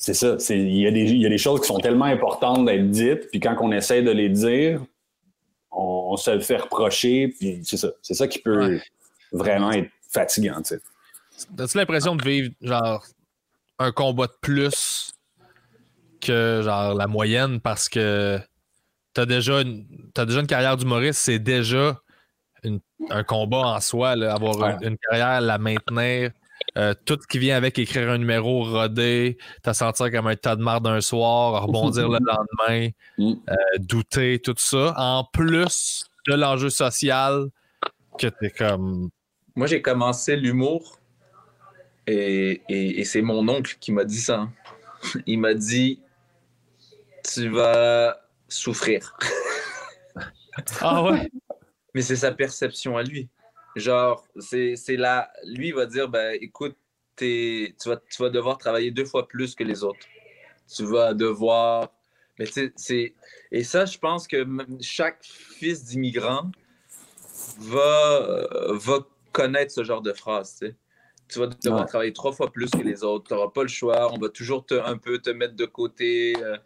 C'est 0.01 0.13
ça. 0.13 0.37
Il 0.49 0.77
y, 0.77 0.87
a 0.87 0.91
des- 0.91 1.01
il 1.11 1.21
y 1.21 1.25
a 1.25 1.29
des 1.29 1.37
choses 1.37 1.59
qui 1.59 1.67
sont 1.67 1.77
tellement 1.77 2.05
importantes 2.05 2.65
d'être 2.65 2.89
dites, 2.89 3.29
puis 3.31 3.41
quand 3.41 3.55
on 3.59 3.69
essaie 3.73 4.01
de 4.01 4.11
les 4.11 4.29
dire, 4.29 4.81
on, 5.71 6.11
on 6.13 6.17
se 6.17 6.31
le 6.31 6.39
fait 6.39 6.55
reprocher, 6.57 7.27
puis 7.27 7.59
c'est 7.65 7.75
ça. 7.77 7.89
C'est 8.01 8.13
ça 8.13 8.27
qui 8.29 8.39
peut 8.39 8.65
Ouais. 8.75 8.81
vraiment 9.33 9.71
être 9.73 9.89
fatigant. 10.09 10.61
T'as-tu 11.57 11.77
l'impression 11.77 12.15
de 12.15 12.23
vivre, 12.23 12.51
genre, 12.61 13.05
un 13.77 13.91
combat 13.91 14.27
de 14.27 14.33
plus 14.41 15.11
que, 16.21 16.61
genre, 16.63 16.93
la 16.95 17.07
moyenne? 17.07 17.59
Parce 17.59 17.89
que 17.89 18.39
t'as 19.13 19.25
déjà 19.25 19.59
une, 19.61 19.85
t'as 20.13 20.25
déjà 20.25 20.39
une 20.39 20.47
carrière 20.47 20.77
d'humoriste, 20.77 21.19
c'est 21.19 21.39
déjà 21.39 21.99
une- 22.63 22.79
un 23.09 23.23
combat 23.25 23.67
en 23.75 23.79
soi, 23.81 24.15
là, 24.15 24.33
avoir 24.33 24.57
Ouais. 24.57 24.75
une, 24.81 24.93
une 24.93 24.97
carrière, 24.97 25.41
la 25.41 25.57
maintenir, 25.57 26.31
Euh, 26.77 26.93
tout 27.05 27.17
ce 27.21 27.25
qui 27.27 27.39
vient 27.39 27.57
avec 27.57 27.79
écrire 27.79 28.09
un 28.09 28.17
numéro 28.19 28.63
rodé, 28.63 29.37
te 29.63 29.73
sentir 29.73 30.11
comme 30.11 30.27
un 30.27 30.35
tas 30.35 30.55
de 30.55 30.61
marde 30.61 30.83
d'un 30.83 31.01
soir, 31.01 31.63
rebondir 31.63 32.07
le 32.09 32.19
lendemain, 32.25 32.89
Mm. 33.17 33.33
euh, 33.49 33.55
douter, 33.79 34.39
tout 34.39 34.53
ça. 34.57 34.93
En 34.97 35.23
plus 35.23 36.05
de 36.27 36.35
l'enjeu 36.35 36.69
social, 36.69 37.47
que 38.17 38.27
t'es 38.27 38.51
comme. 38.51 39.09
Moi, 39.55 39.67
j'ai 39.67 39.81
commencé 39.81 40.35
l'humour 40.35 40.99
et, 42.07 42.61
et- 42.69 42.99
et 42.99 43.03
c'est 43.03 43.21
mon 43.21 43.47
oncle 43.49 43.77
qui 43.79 43.91
m'a 43.91 44.03
dit 44.05 44.19
ça. 44.21 44.39
hein. 44.41 44.53
Il 45.25 45.39
m'a 45.39 45.53
dit 45.53 46.01
Tu 47.33 47.49
vas 47.49 48.19
souffrir. 48.47 49.17
Ah 50.81 51.03
ouais? 51.03 51.29
Mais 51.95 52.01
c'est 52.01 52.15
sa 52.17 52.31
perception 52.31 52.97
à 52.97 53.03
lui. 53.03 53.27
Genre, 53.75 54.25
c'est 54.39 54.75
là. 54.97 55.31
Lui, 55.45 55.67
il 55.69 55.73
va 55.73 55.85
dire 55.85 56.09
ben, 56.09 56.37
écoute, 56.41 56.75
tu, 57.15 57.73
vas, 57.85 57.97
tu 57.97 58.21
vas 58.21 58.29
devoir 58.29 58.57
travailler 58.57 58.91
deux 58.91 59.05
fois 59.05 59.27
plus 59.27 59.55
que 59.55 59.63
les 59.63 59.83
autres. 59.83 60.05
Tu 60.73 60.85
vas 60.85 61.13
devoir. 61.13 61.91
Mais 62.37 62.45
tu 62.45 62.53
sais, 62.53 62.73
c'est. 62.75 63.13
Et 63.51 63.63
ça, 63.63 63.85
je 63.85 63.97
pense 63.97 64.27
que 64.27 64.45
chaque 64.81 65.23
fils 65.23 65.83
d'immigrant 65.83 66.51
va, 67.59 68.21
euh, 68.21 68.73
va 68.77 68.99
connaître 69.31 69.71
ce 69.73 69.83
genre 69.83 70.01
de 70.01 70.13
phrase. 70.13 70.57
Tu 70.59 70.67
sais. 70.67 70.75
Tu 71.27 71.39
vas 71.39 71.47
devoir 71.47 71.81
Ouais. 71.81 71.87
travailler 71.87 72.13
trois 72.13 72.31
fois 72.31 72.51
plus 72.51 72.71
que 72.71 72.81
les 72.81 73.03
autres. 73.03 73.27
Tu 73.27 73.33
n'auras 73.33 73.49
pas 73.51 73.61
le 73.61 73.67
choix. 73.67 74.11
On 74.11 74.17
va 74.17 74.29
toujours 74.29 74.65
te, 74.65 74.73
un 74.73 74.97
peu 74.97 75.19
te 75.19 75.29
mettre 75.29 75.55
de 75.55 75.65
côté. 75.65 76.33
euh. 76.41 76.57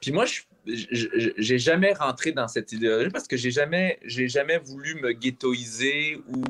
Puis 0.00 0.12
moi, 0.12 0.26
je 0.26 0.34
je- 0.34 0.42
j'ai 0.72 1.58
jamais 1.58 1.92
rentré 1.92 2.32
dans 2.32 2.48
cette 2.48 2.72
idéologie 2.72 3.10
parce 3.10 3.26
que 3.28 3.36
j'ai 3.36 3.50
jamais, 3.50 3.98
j'ai 4.04 4.28
jamais 4.28 4.58
voulu 4.58 4.94
me 4.96 5.12
ghettoiser 5.12 6.20
ou 6.28 6.42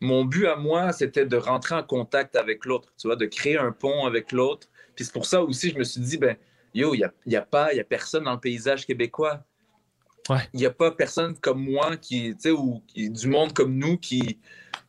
mon 0.00 0.24
but 0.24 0.46
à 0.46 0.56
moi, 0.56 0.92
c'était 0.92 1.26
de 1.26 1.36
rentrer 1.36 1.74
en 1.74 1.82
contact 1.82 2.36
avec 2.36 2.64
l'autre, 2.64 2.92
tu 2.96 3.08
vois, 3.08 3.16
de 3.16 3.26
créer 3.26 3.58
un 3.58 3.72
pont 3.72 4.06
avec 4.06 4.32
l'autre. 4.32 4.68
Puis 4.94 5.04
c'est 5.04 5.12
pour 5.12 5.26
ça 5.26 5.42
aussi, 5.42 5.70
je 5.70 5.78
me 5.78 5.84
suis 5.84 6.00
dit, 6.00 6.18
ben, 6.18 6.36
yo, 6.74 6.94
il 6.94 6.98
n'y 6.98 7.04
a, 7.04 7.12
y 7.26 7.36
a 7.36 7.42
pas, 7.42 7.72
il 7.72 7.76
y 7.76 7.80
a 7.80 7.84
personne 7.84 8.24
dans 8.24 8.34
le 8.34 8.40
paysage 8.40 8.86
québécois. 8.86 9.44
Ouais. 10.28 10.48
Il 10.52 10.60
n'y 10.60 10.66
a 10.66 10.70
pas 10.70 10.90
personne 10.90 11.36
comme 11.38 11.64
moi 11.64 11.96
qui, 11.96 12.34
tu 12.34 12.40
sais, 12.40 12.50
ou 12.50 12.82
qui- 12.86 13.10
du 13.10 13.28
monde 13.28 13.52
comme 13.52 13.74
nous 13.76 13.96
qui, 13.96 14.38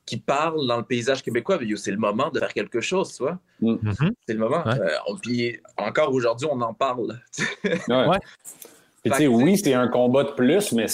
qui 0.10 0.18
parle 0.18 0.66
dans 0.68 0.78
le 0.78 0.84
paysage 0.84 1.22
québécois. 1.22 1.58
Mais 1.60 1.68
yo, 1.68 1.78
c'est 1.78 1.92
le 1.92 1.98
moment 1.98 2.30
de 2.30 2.40
faire 2.40 2.54
quelque 2.54 2.82
chose, 2.82 3.16
tu 3.16 3.24
vois. 3.24 3.38
Mhm. 3.62 4.12
C'est 4.28 4.34
le 4.34 4.40
moment. 4.40 4.64
Ouais. 4.66 4.80
Euh, 4.80 4.90
on- 5.08 5.16
puis 5.18 5.58
encore 5.78 6.12
aujourd'hui, 6.14 6.48
on 6.52 6.60
en 6.62 6.74
parle. 6.74 7.20
Ouais. 7.88 8.08
Ouais. 8.08 8.18
Puis, 9.04 9.12
tu 9.12 9.18
sais, 9.18 9.28
oui, 9.28 9.58
c'est 9.58 9.74
un 9.74 9.88
combat 9.88 10.24
de 10.24 10.32
plus, 10.32 10.72
mais. 10.74 10.88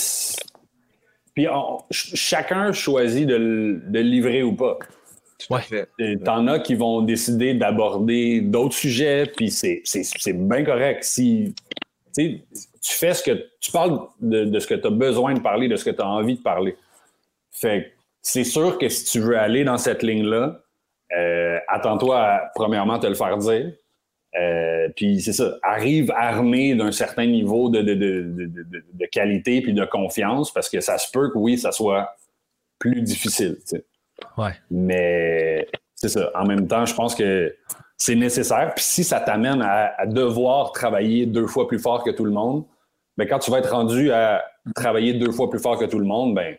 Puis 1.34 1.48
on- 1.50 1.80
ch- 1.90 2.16
chacun 2.16 2.72
choisit 2.72 3.26
de, 3.28 4.00
livrer 4.00 4.44
ou 4.44 4.54
pas. 4.54 4.78
Ouais. 5.50 5.88
T'en 6.24 6.48
as 6.48 6.60
qui 6.60 6.76
vont 6.76 7.02
décider 7.02 7.54
d'aborder 7.54 8.42
d'autres 8.42 8.76
sujets, 8.76 9.26
puis 9.36 9.50
c'est 9.52 9.82
bien 10.34 10.64
correct. 10.64 11.04
Si 11.04 11.54
tu 12.16 12.42
fais 12.82 13.14
ce 13.14 13.24
que 13.24 13.46
tu 13.60 13.72
parles 13.72 14.00
de, 14.22 14.46
de 14.46 14.60
ce 14.60 14.68
que 14.68 14.76
tu 14.76 14.88
as 14.88 14.92
besoin 14.92 15.34
de 15.34 15.40
parler, 15.40 15.68
de 15.68 15.76
ce 15.76 15.84
que 15.86 15.90
tu 15.90 16.02
as 16.02 16.08
envie 16.08 16.36
de 16.38 16.42
parler. 16.42 16.76
Fait 17.52 17.84
que 17.84 17.95
c'est 18.26 18.44
sûr 18.44 18.80
que 18.80 18.90
si 18.90 19.06
tu 19.06 19.20
veux 19.20 19.38
aller 19.38 19.64
dans 19.64 19.78
cette 19.78 20.02
ligne-là, 20.02 20.60
euh, 21.16 21.60
attends-toi 21.68 22.20
à, 22.20 22.52
premièrement, 22.56 22.98
te 22.98 23.06
le 23.06 23.14
faire 23.14 23.38
dire. 23.38 23.72
Euh, 24.36 24.90
puis 24.96 25.22
c'est 25.22 25.32
ça, 25.32 25.54
arrive 25.62 26.12
armé 26.12 26.74
d'un 26.74 26.92
certain 26.92 27.28
niveau 27.28 27.70
de, 27.70 27.84
de, 27.84 27.94
de, 27.94 28.26
de, 28.34 29.06
qualité 29.12 29.62
puis 29.62 29.74
de 29.74 29.86
confiance, 29.86 30.52
parce 30.52 30.70
que 30.70 30.82
ça 30.82 30.98
se 30.98 31.12
peut 31.12 31.30
que 31.30 31.38
oui, 31.38 31.60
ça 31.60 31.72
soit 31.72 32.16
plus 32.80 33.02
difficile. 33.02 33.58
tu 33.60 33.78
sais. 33.78 33.86
Ouais. 34.40 34.54
Mais 34.72 35.68
c'est 35.94 36.10
ça. 36.10 36.32
En 36.34 36.46
même 36.46 36.68
temps, 36.68 36.88
je 36.88 36.96
pense 36.96 37.14
que 37.14 37.56
c'est 37.96 38.16
nécessaire. 38.16 38.74
Puis 38.76 38.86
si 38.86 39.04
ça 39.04 39.20
t'amène 39.20 39.62
à, 39.62 39.94
à 40.00 40.08
devoir 40.08 40.72
travailler 40.72 41.28
deux 41.28 41.46
fois 41.46 41.68
plus 41.68 41.80
fort 41.80 42.04
que 42.04 42.10
tout 42.10 42.26
le 42.26 42.32
monde, 42.32 42.66
ben 43.18 43.28
quand 43.28 43.38
tu 43.38 43.52
vas 43.52 43.60
être 43.60 43.72
rendu 43.72 44.12
à 44.12 44.44
travailler 44.76 45.14
deux 45.14 45.32
fois 45.32 45.48
plus 45.48 45.60
fort 45.60 45.78
que 45.78 45.86
tout 45.86 46.00
le 46.00 46.06
monde, 46.06 46.34
ben 46.34 46.58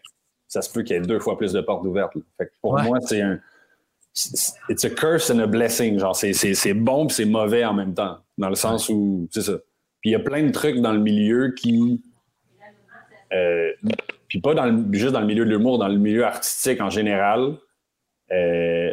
ça 0.49 0.63
se 0.63 0.73
peut 0.73 0.83
qu'il 0.83 0.97
y 0.97 0.99
ait 0.99 1.03
deux 1.03 1.19
fois 1.21 1.37
plus 1.37 1.53
de 1.53 1.61
portes 1.61 1.85
ouvertes. 1.85 2.15
là. 2.15 2.21
Fait 2.39 2.47
que 2.47 2.53
pour 2.61 2.73
Ouais. 2.75 2.83
moi, 2.85 2.99
c'est 3.01 3.21
un. 3.23 3.39
It's 4.69 4.85
a 4.85 4.91
curse 4.91 5.31
and 5.31 5.41
a 5.41 5.47
blessing. 5.47 5.99
Genre, 5.99 6.17
c'est, 6.17 6.73
bon 6.75 7.07
puis 7.07 7.17
c'est 7.17 7.25
mauvais 7.27 7.65
en 7.65 7.75
même 7.75 7.93
temps. 7.95 8.19
Dans 8.39 8.49
le 8.49 8.55
sens 8.55 8.89
où. 8.89 9.29
C'est 9.31 9.43
ça. 9.43 9.53
Puis 10.01 10.11
il 10.11 10.13
y 10.13 10.15
a 10.15 10.21
plein 10.21 10.43
de 10.45 10.51
trucs 10.53 10.81
dans 10.81 10.93
le 10.93 11.01
milieu 11.01 11.53
qui. 11.57 12.03
euh, 13.33 13.71
puis 14.29 14.41
pas 14.41 14.55
dans 14.55 14.67
le- 14.67 14.85
juste 14.93 15.13
dans 15.13 15.21
le 15.21 15.27
milieu 15.27 15.45
de 15.45 15.51
l'humour, 15.51 15.79
dans 15.79 15.89
le 15.89 15.99
milieu 15.99 16.25
artistique 16.25 16.81
en 16.81 16.91
général, 16.91 17.57
euh, 18.33 18.93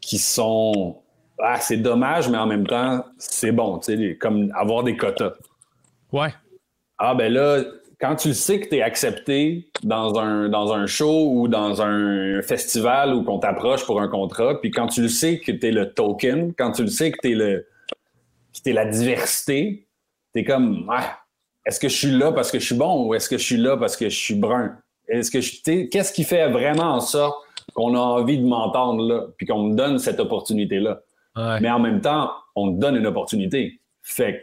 qui 0.00 0.18
sont. 0.18 1.02
Ah, 1.40 1.60
c'est 1.60 1.76
dommage, 1.76 2.28
mais 2.28 2.38
en 2.38 2.46
même 2.46 2.66
temps, 2.66 3.04
c'est 3.18 3.52
bon. 3.52 3.78
tu 3.78 3.96
sais, 3.96 4.16
Comme 4.16 4.50
avoir 4.56 4.82
des 4.84 4.96
quotas. 4.96 5.34
Ouais. 6.12 6.32
Ah, 6.98 7.14
ben 7.14 7.32
là, 7.32 7.62
quand 8.00 8.14
tu 8.14 8.28
le 8.28 8.34
sais 8.34 8.60
que 8.60 8.68
tu 8.68 8.76
es 8.76 8.82
accepté 8.82 9.70
dans 9.82 10.18
un, 10.18 10.48
dans 10.48 10.72
un 10.72 10.86
show 10.86 11.32
ou 11.32 11.48
dans 11.48 11.82
un 11.82 12.40
festival 12.42 13.12
ou 13.14 13.24
qu'on 13.24 13.38
t'approche 13.38 13.84
pour 13.84 14.00
un 14.00 14.08
contrat, 14.08 14.60
puis 14.60 14.70
quand 14.70 14.86
tu 14.86 15.02
le 15.02 15.08
sais 15.08 15.40
que 15.40 15.50
tu 15.50 15.66
es 15.66 15.72
le 15.72 15.92
token, 15.92 16.54
quand 16.54 16.72
tu 16.72 16.82
le 16.82 16.88
sais 16.88 17.10
que 17.10 17.18
tu 17.20 17.32
es, 17.32 17.34
le, 17.34 17.66
que 18.54 18.60
t'es 18.62 18.72
la 18.72 18.84
diversité, 18.84 19.88
tu 20.32 20.40
es 20.40 20.44
comme, 20.44 20.88
ah, 20.92 21.18
est-ce 21.66 21.80
que 21.80 21.88
je 21.88 21.96
suis 21.96 22.10
là 22.12 22.32
parce 22.32 22.52
que 22.52 22.60
je 22.60 22.66
suis 22.66 22.76
bon 22.76 23.06
ou 23.06 23.14
est-ce 23.14 23.28
que 23.28 23.36
je 23.36 23.44
suis 23.44 23.56
là 23.56 23.76
parce 23.76 23.96
que 23.96 24.08
je 24.08 24.16
suis 24.16 24.34
brun? 24.34 24.78
Est-ce 25.08 25.30
que 25.30 25.88
qu'est-ce 25.88 26.12
qui 26.12 26.24
fait 26.24 26.48
vraiment 26.48 26.94
en 26.94 27.00
sorte 27.00 27.36
qu'on 27.74 27.94
a 27.96 27.98
envie 27.98 28.38
de 28.38 28.46
m'entendre 28.46 29.02
là, 29.02 29.26
puis 29.36 29.46
qu'on 29.46 29.64
me 29.64 29.74
donne 29.74 29.98
cette 29.98 30.20
opportunité-là? 30.20 31.00
Ouais. 31.36 31.60
Mais 31.60 31.70
en 31.70 31.78
même 31.78 32.00
temps, 32.00 32.30
on 32.54 32.74
te 32.74 32.80
donne 32.80 32.96
une 32.96 33.06
opportunité. 33.06 33.80
Fait 34.02 34.32
que 34.32 34.38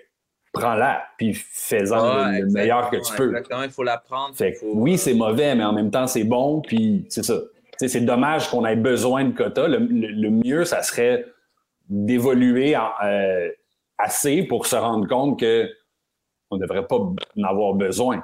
prends-la, 0.60 1.04
puis 1.18 1.34
fais-en 1.34 2.02
Ouais, 2.30 2.40
le, 2.40 2.46
le 2.46 2.52
meilleur 2.52 2.90
que 2.90 2.98
tu 2.98 3.14
peux. 3.16 3.28
Exactement, 3.28 3.64
il 3.64 3.70
faut. 3.70 3.84
Fait 4.34 4.54
que 4.54 4.60
faut- 4.60 4.72
oui, 4.74 4.98
c'est 4.98 5.14
mauvais, 5.14 5.54
mais 5.56 5.64
en 5.64 5.74
même 5.74 5.92
temps, 5.92 6.08
c'est 6.08 6.24
bon, 6.24 6.62
puis 6.62 7.06
c'est 7.10 7.24
ça. 7.24 7.36
C'est 7.78 8.02
dommage 8.06 8.50
qu'on 8.50 8.66
ait 8.66 8.76
besoin 8.78 9.26
de 9.26 9.32
quotas. 9.36 9.68
Le, 9.68 9.80
le- 9.80 10.08
le 10.08 10.30
mieux, 10.30 10.64
ça 10.66 10.82
serait 10.82 11.26
d'évoluer 11.90 12.76
en- 12.76 12.90
euh, 13.04 13.50
assez 13.98 14.44
pour 14.44 14.66
se 14.66 14.76
rendre 14.76 15.08
compte 15.08 15.40
que 15.40 15.70
on 16.52 16.58
ne 16.58 16.62
devrait 16.62 16.86
pas 16.88 16.98
en 16.98 17.16
avoir 17.44 17.74
besoin. 17.74 18.24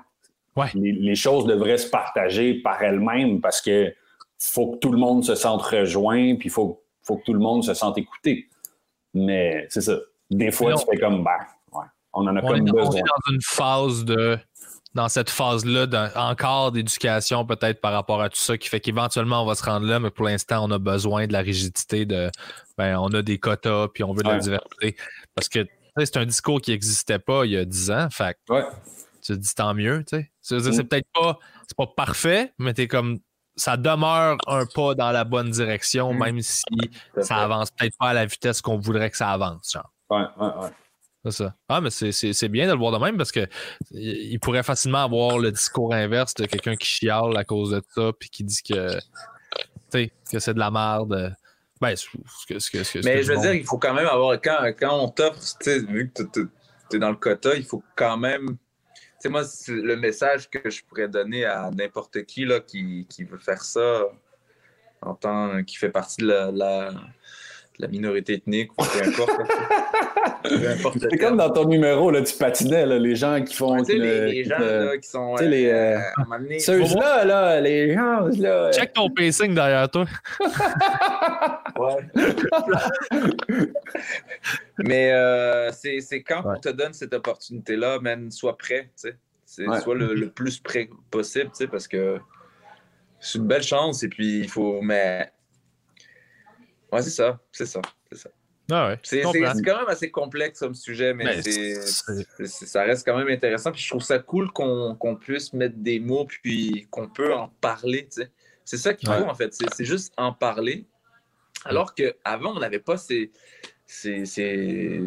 Ouais. 0.56 0.68
Les, 0.76 0.92
les 0.94 1.16
choses 1.16 1.46
devraient 1.46 1.78
se 1.78 1.90
partager 1.90 2.56
par 2.56 2.82
elles-mêmes 2.84 3.42
parce 3.42 3.62
que 3.62 3.94
faut 4.40 4.72
que 4.72 4.78
tout 4.78 4.92
le 4.92 4.98
monde 4.98 5.24
se 5.24 5.36
sente 5.36 5.62
rejoint, 5.62 6.36
puis 6.36 6.48
il 6.48 6.52
faut, 6.52 6.82
faut 7.04 7.18
que 7.18 7.24
tout 7.24 7.34
le 7.34 7.40
monde 7.40 7.64
se 7.64 7.74
sente 7.74 7.98
écouté. 7.98 8.48
Mais 9.14 9.66
c'est 9.70 9.82
ça. 9.82 9.98
Des 10.30 10.52
fois, 10.52 10.72
Mais 10.72 10.78
tu 10.78 10.86
fais 10.92 10.98
comme, 10.98 11.24
bah, 11.24 11.40
on 12.14 12.28
en 12.28 12.36
a 12.36 12.42
On 12.44 12.48
comme 12.48 12.68
est, 12.68 12.72
on 12.72 12.74
besoin. 12.76 12.96
est 12.96 13.02
dans 13.02 13.34
une 13.34 13.42
phase 13.42 14.06
de. 14.06 14.38
Dans 14.94 15.08
cette 15.08 15.30
phase-là, 15.30 15.88
encore 16.18 16.74
d'éducation, 16.74 17.46
peut-être 17.46 17.80
par 17.80 17.94
rapport 17.94 18.22
à 18.22 18.28
tout 18.28 18.36
ça, 18.38 18.58
qui 18.58 18.68
fait 18.68 18.82
qu'éventuellement, 18.82 19.42
on 19.42 19.46
va 19.46 19.56
se 19.56 19.64
rendre 19.64 19.88
là, 19.88 20.02
mais 20.02 20.10
pour 20.10 20.26
l'instant, 20.26 20.66
on 20.68 20.72
a 20.72 20.80
besoin 20.80 21.28
de 21.28 21.32
la 21.34 21.40
rigidité 21.40 22.06
de. 22.06 22.30
Ben, 22.78 22.98
on 23.00 23.08
a 23.14 23.22
des 23.22 23.38
quotas, 23.40 23.88
puis 23.94 24.04
on 24.04 24.12
veut 24.12 24.22
de 24.22 24.28
la 24.28 24.40
diversité. 24.40 24.98
Parce 25.34 25.48
que 25.48 25.66
c'est 25.98 26.18
un 26.18 26.26
discours 26.26 26.60
qui 26.60 26.72
n'existait 26.72 27.20
pas 27.20 27.46
il 27.46 27.52
y 27.52 27.58
a 27.58 27.64
10 27.64 27.90
ans. 27.92 28.08
Fait 28.12 28.36
Ouais. 28.50 28.66
tu 29.24 29.32
te 29.34 29.38
dis 29.40 29.56
tant 29.56 29.74
mieux, 29.74 30.04
tu 30.06 30.18
sais. 30.42 30.58
Dire, 30.60 30.70
Mm. 30.72 30.74
C'est 30.74 30.84
peut-être 30.84 31.08
pas. 31.14 31.40
C'est 31.70 31.78
pas 31.78 31.88
parfait, 31.88 32.52
mais 32.60 32.74
t'es 32.74 32.90
comme. 32.90 33.20
Ça 33.56 33.78
demeure 33.78 34.36
un 34.48 34.66
pas 34.66 34.94
dans 34.96 35.12
la 35.12 35.24
bonne 35.24 35.52
direction, 35.52 36.14
Mm. 36.14 36.18
même 36.20 36.42
si 36.42 36.64
ça 37.22 37.38
avance 37.38 37.72
peut-être 37.72 37.96
pas 37.98 38.10
à 38.10 38.14
la 38.14 38.26
vitesse 38.26 38.62
qu'on 38.62 38.78
voudrait 38.78 39.10
que 39.10 39.16
ça 39.16 39.30
avance. 39.32 39.72
Genre. 39.74 39.90
Ouais, 40.10 40.26
ouais, 40.38 40.52
ouais. 40.64 40.70
C'est 41.24 41.32
ça. 41.32 41.56
Ah, 41.70 41.82
mais 41.82 41.92
c'est- 41.92 42.48
bien 42.50 42.66
de 42.68 42.72
le 42.72 42.80
voir 42.80 42.92
de 42.92 43.04
même 43.04 43.16
parce 43.16 43.32
que 43.32 43.48
il 43.92 44.40
pourrait 44.40 44.64
facilement 44.64 45.04
avoir 45.04 45.38
le 45.38 45.52
discours 45.52 45.94
inverse 45.94 46.34
de 46.34 46.46
quelqu'un 46.46 46.76
qui 46.76 46.88
chiale 46.88 47.38
à 47.38 47.44
cause 47.44 47.72
de 47.72 47.82
ça 47.94 48.12
puis 48.18 48.30
qui 48.30 48.44
dit 48.44 48.64
que, 48.64 48.98
que 49.94 50.40
c'est 50.40 50.54
de 50.54 50.60
la 50.60 50.72
merde. 50.72 51.36
Ben, 51.80 51.96
ce 51.96 52.08
Mais 53.04 53.24
je 53.24 53.34
veux 53.34 53.40
dire, 53.40 53.54
il 53.54 53.66
faut 53.66 53.78
quand 53.80 53.94
même 53.94 54.08
avoir. 54.08 54.40
Quand, 54.40 54.72
quand 54.80 55.00
on 55.00 55.10
t'offre, 55.10 55.40
vu 55.88 56.12
que 56.12 56.24
tu 56.24 56.48
es 56.94 57.00
dans 57.00 57.10
le 57.10 57.16
quota, 57.16 57.56
il 57.56 57.64
faut 57.66 57.84
quand 57.96 58.18
même. 58.18 58.58
Tu 58.96 58.98
sais, 59.20 59.30
moi, 59.30 59.44
le 59.68 59.96
message 59.96 60.50
que 60.50 60.70
je 60.70 60.84
pourrais 60.84 61.08
donner 61.08 61.46
à 61.46 61.70
n'importe 61.72 62.24
qui 62.26 62.46
là, 62.46 62.60
qui, 62.60 63.08
qui 63.10 63.24
veut 63.24 63.40
faire 63.40 63.64
ça, 63.64 64.04
en 65.02 65.16
tant 65.16 65.64
qui 65.64 65.76
fait 65.76 65.90
partie 65.90 66.22
de 66.22 66.28
la, 66.28 66.52
la, 66.52 66.94
la 67.80 67.88
minorité 67.88 68.34
ethnique, 68.34 68.72
ou 68.74 68.84
peu 68.84 69.08
importe. 69.08 69.32
C'est 71.12 71.18
comme 71.18 71.38
dans 71.38 71.50
ton 71.52 71.66
numéro, 71.66 72.10
là, 72.12 72.22
tu 72.22 72.36
patinais, 72.36 72.86
là, 72.86 72.98
les 73.00 73.16
gens 73.16 73.42
qui 73.44 73.56
font. 73.56 73.78
Tu 73.78 73.86
sais, 73.86 73.94
qui 73.94 74.00
les, 74.00 74.44
gens 74.44 74.58
te- 74.58 74.64
là, 74.86 74.98
qui 74.98 75.08
sont. 75.10 75.36
tu 75.36 75.44
sais, 75.44 75.50
les, 75.50 75.70
euh, 75.70 76.00
Ceux-là, 76.60 77.24
là, 77.26 77.62
les 77.62 77.94
gens, 77.94 78.28
là. 78.38 78.72
Check 78.72 78.94
ton 78.94 79.10
pacing 79.10 79.54
derrière 79.56 79.90
toi. 79.90 80.06
Ouais. 81.78 81.98
Mais 84.80 85.12
euh, 85.12 85.72
c'est 85.72 86.00
c'est 86.02 86.22
quand 86.24 86.44
Ouais. 86.44 86.56
on 86.58 86.60
te 86.60 86.70
donne 86.70 86.94
cette 86.94 87.14
opportunité-là, 87.14 88.00
man, 88.00 88.32
sois 88.32 88.58
prêt, 88.58 88.90
tu 89.02 89.12
sais. 89.46 89.68
Ouais. 89.68 89.80
Sois 89.82 89.96
le, 89.96 90.14
le 90.14 90.30
plus 90.30 90.60
prêt 90.60 90.90
possible, 91.12 91.46
tu 91.52 91.58
sais, 91.58 91.68
parce 91.68 91.88
que 91.88 92.20
c'est 93.20 93.38
une 93.38 93.48
belle 93.48 93.64
chance 93.64 94.02
et 94.04 94.08
puis 94.10 94.40
il 94.40 94.50
faut. 94.50 94.82
Mais 94.82 95.32
Ouais, 96.92 97.02
c'est 97.02 97.10
ça, 97.10 97.40
c'est 97.52 97.66
ça, 97.66 97.82
c'est 98.12 98.18
ça. 98.18 98.30
Ah 98.74 98.88
ouais, 98.90 99.00
C'est 99.04 99.22
quand 99.22 99.34
même 99.34 99.88
assez 99.90 100.12
complexe 100.12 100.60
comme 100.60 100.76
sujet, 100.76 101.14
mais, 101.14 101.42
c'est- 101.42 101.82
ça 102.46 102.84
reste 102.84 103.06
quand 103.06 103.18
même 103.18 103.28
intéressant. 103.28 103.72
Puis 103.72 103.82
je 103.82 103.90
trouve 103.90 104.04
ça 104.04 104.20
cool 104.20 104.52
qu'on 104.52 104.96
qu'on 104.96 105.16
puisse 105.18 105.52
mettre 105.54 105.76
des 105.78 106.00
mots 106.00 106.26
puis 106.26 106.88
qu'on 106.90 107.10
peut 107.10 107.34
en 107.34 107.50
parler. 107.60 108.04
tu 108.06 108.22
sais. 108.22 108.32
C'est 108.64 108.78
ça 108.78 108.94
qu'il 108.94 109.10
faut 109.10 109.16
Ouais. 109.16 109.30
en 109.30 109.36
fait. 109.36 109.54
C'est 109.54 109.66
c'est 109.74 109.84
juste 109.86 110.14
en 110.18 110.32
parler. 110.32 110.86
Alors 111.66 111.94
qu'avant, 111.96 112.56
on 112.56 112.60
n'avait 112.60 112.80
pas 112.80 112.98
ces. 112.98 113.32
ces- 113.86 114.26
ces- 114.26 115.02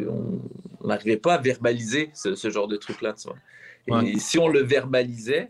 on 0.83 0.87
n'arrivait 0.87 1.17
pas 1.17 1.35
à 1.35 1.39
verbaliser 1.39 2.11
ce, 2.13 2.35
ce 2.35 2.51
genre 2.51 2.69
de 2.69 2.77
truc-là. 2.77 3.15
tu 3.15 3.29
vois. 3.29 3.39
Et 3.87 3.93
Ouais. 4.13 4.19
si 4.19 4.39
on 4.39 4.49
le 4.49 4.61
verbalisait, 4.61 5.49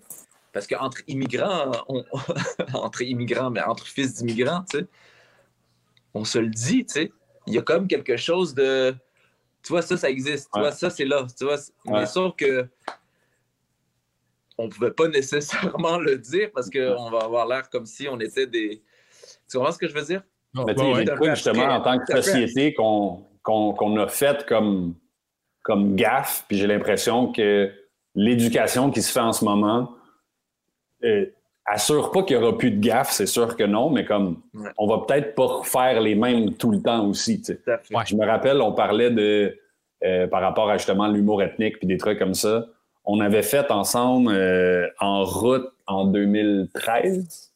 parce 0.52 0.68
qu'entre 0.68 0.98
immigrants, 1.08 1.72
on- 1.88 2.04
entre 2.74 3.02
immigrants, 3.02 3.50
mais 3.50 3.62
entre 3.62 3.86
fils 3.88 4.14
d'immigrants, 4.14 4.64
tu 4.70 4.78
sais, 4.78 4.86
on 6.14 6.24
se 6.24 6.38
le 6.38 6.48
dit, 6.48 6.86
tu 6.86 6.92
sais. 6.94 7.12
Il 7.46 7.54
y 7.54 7.58
a 7.58 7.62
comme 7.62 7.86
quelque 7.88 8.16
chose 8.16 8.54
de. 8.54 8.94
Tu 9.62 9.72
vois, 9.72 9.82
ça, 9.82 9.96
ça 9.96 10.08
existe. 10.08 10.48
Tu 10.52 10.58
Ouais. 10.58 10.66
vois, 10.66 10.72
ça, 10.72 10.88
c'est 10.90 11.04
là. 11.04 11.26
Tu 11.36 11.44
vois, 11.44 11.56
mais 11.86 12.06
sauf 12.06 12.34
que. 12.36 12.66
On 14.56 14.68
pouvait 14.68 14.92
pas 14.92 15.08
nécessairement 15.08 15.98
le 15.98 16.16
dire 16.18 16.50
parce 16.54 16.70
qu'on 16.70 17.10
va 17.10 17.18
avoir 17.24 17.46
l'air 17.46 17.68
comme 17.70 17.86
si 17.86 18.08
on 18.08 18.18
était 18.20 18.46
des. 18.46 18.82
Tu 19.50 19.56
comprends 19.58 19.72
ce 19.72 19.78
que 19.78 19.88
je 19.88 19.94
veux 19.94 20.04
dire? 20.04 20.22
Oh, 20.56 20.64
Mais 20.66 20.74
tu 20.74 20.80
ouais, 20.82 20.86
sais, 20.86 20.92
ouais. 20.94 21.02
il 21.02 21.06
y 21.06 21.10
a 21.10 21.14
de 21.14 21.18
quoi, 21.18 21.34
justement, 21.34 21.64
en 21.64 21.80
tant 21.80 21.98
que 21.98 22.22
société, 22.22 22.72
qu'on 22.74 23.26
qu'on- 23.42 23.74
qu'on 23.74 23.98
a 23.98 24.08
fait 24.08 24.46
comme, 24.46 24.94
comme 25.62 25.96
gaffe, 25.96 26.46
puis 26.48 26.56
j'ai 26.56 26.66
l'impression 26.66 27.30
que 27.32 27.70
l'éducation 28.14 28.90
qui 28.90 29.02
se 29.02 29.12
fait 29.12 29.20
en 29.20 29.32
ce 29.34 29.44
moment 29.44 29.94
euh, 31.02 31.26
assure 31.66 32.10
pas 32.10 32.22
qu'il 32.22 32.36
y 32.36 32.40
aura 32.40 32.56
plus 32.58 32.70
de 32.70 32.80
gaffe, 32.80 33.10
c'est 33.10 33.26
sûr 33.26 33.56
que 33.56 33.64
non, 33.64 33.90
mais 33.90 34.04
comme 34.04 34.40
Ouais. 34.54 34.70
on 34.78 34.86
va 34.86 35.04
peut-être 35.06 35.34
pas 35.34 35.46
refaire 35.46 36.00
les 36.00 36.14
mêmes 36.14 36.54
tout 36.54 36.70
le 36.70 36.80
temps 36.82 37.06
aussi. 37.06 37.40
tu 37.40 37.54
sais. 37.54 37.58
Ouais. 37.90 38.02
Je 38.06 38.14
me 38.16 38.24
rappelle, 38.26 38.60
on 38.60 38.72
parlait 38.72 39.10
de 39.10 39.56
euh, 40.04 40.26
par 40.26 40.42
rapport 40.42 40.68
à 40.68 40.76
justement 40.76 41.08
l'humour 41.08 41.42
ethnique 41.42 41.78
puis 41.78 41.86
des 41.86 41.96
trucs 41.96 42.18
comme 42.18 42.34
ça. 42.34 42.66
On 43.06 43.20
avait 43.20 43.42
fait 43.42 43.70
ensemble 43.70 44.30
euh, 44.32 44.86
en 45.00 45.24
route 45.24 45.66
en 45.86 46.04
2013. 46.06 47.50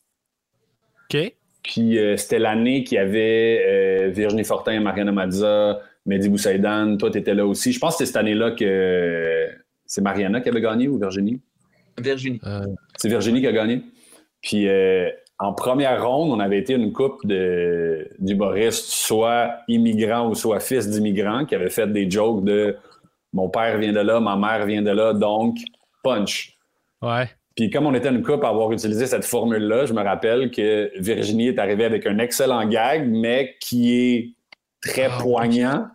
OK. 1.11 1.33
Puis 1.63 1.99
euh, 1.99 2.17
c'était 2.17 2.39
l'année 2.39 2.85
qu'il 2.85 2.97
y 2.97 2.99
avait 2.99 3.65
euh, 3.67 4.09
Virginie 4.11 4.45
Fortin, 4.45 4.81
Mariana 4.81 5.13
Mazza, 5.13 5.81
Mehdi 6.07 6.29
Boussaïdan. 6.31 6.97
Toi, 6.97 7.11
tu 7.11 7.19
étais 7.19 7.35
là 7.35 7.45
aussi. 7.47 7.73
Je 7.73 7.79
pense 7.79 7.95
que 7.95 7.99
c'était 7.99 8.07
cette 8.09 8.17
année-là 8.17 8.53
que 8.53 9.49
c'est 9.85 10.01
Mariana 10.01 10.41
qui 10.41 10.49
avait 10.49 10.61
gagné 10.63 10.89
ou 10.89 10.99
Virginie? 10.99 11.41
Virginie. 11.99 12.41
Euh, 12.47 12.65
C'est 12.97 13.09
Virginie 13.09 13.41
qui 13.41 13.47
a 13.47 13.53
gagné? 13.53 13.83
Puis 14.43 14.69
euh, 14.69 15.11
en 15.39 15.53
première 15.53 16.07
ronde, 16.07 16.31
on 16.33 16.41
avait 16.41 16.59
été 16.59 16.75
une 16.75 16.93
couple 16.93 17.27
de, 17.27 18.09
d'humoristes, 18.19 18.87
soit 18.87 19.51
immigrants 19.69 20.29
ou 20.29 20.35
soit 20.35 20.61
fils 20.61 20.89
d'immigrants, 20.89 21.45
qui 21.45 21.55
avaient 21.55 21.71
fait 21.71 21.91
des 21.93 22.11
jokes 22.11 22.45
de 22.45 22.77
mon 23.33 23.49
père 23.49 23.79
vient 23.79 23.93
de 23.93 24.01
là, 24.01 24.21
ma 24.21 24.37
mère 24.37 24.67
vient 24.67 24.83
de 24.83 24.91
là, 24.91 25.13
donc 25.13 25.59
punch. 26.03 26.57
ouais. 27.03 27.29
Puis 27.55 27.71
comme 27.71 27.87
on 27.87 27.95
était 27.95 28.09
une 28.09 28.23
couple 28.23 28.47
à 28.47 28.51
avoir 28.51 28.71
utilisé 28.71 29.07
cette 29.07 29.25
formule-là, 29.25 29.85
je 29.87 29.93
me 29.93 30.01
rappelle 30.03 30.51
que 30.53 30.93
Virginie 31.01 31.49
est 31.49 31.59
arrivée 31.59 31.85
avec 31.85 32.07
un 32.07 32.19
excellent 32.19 32.65
gag, 32.69 33.09
mais 33.09 33.57
qui 33.61 33.95
est 33.97 34.35
très 34.81 35.09
Ah, 35.11 35.19
poignant, 35.21 35.87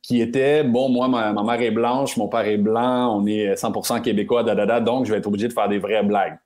qui 0.00 0.22
était, 0.22 0.64
bon, 0.64 0.88
moi, 0.88 1.08
ma, 1.08 1.32
ma 1.34 1.42
mère 1.42 1.60
est 1.60 1.70
blanche, 1.70 2.16
mon 2.16 2.28
père 2.28 2.46
est 2.46 2.56
blanc, 2.56 3.18
on 3.20 3.26
est 3.26 3.54
100% 3.54 4.00
québécois, 4.00 4.44
da, 4.44 4.54
da, 4.54 4.64
da, 4.64 4.80
donc 4.80 5.04
je 5.04 5.12
vais 5.12 5.18
être 5.18 5.26
obligé 5.26 5.46
de 5.46 5.52
faire 5.52 5.68
des 5.68 5.78
vraies 5.78 6.02
blagues. 6.02 6.38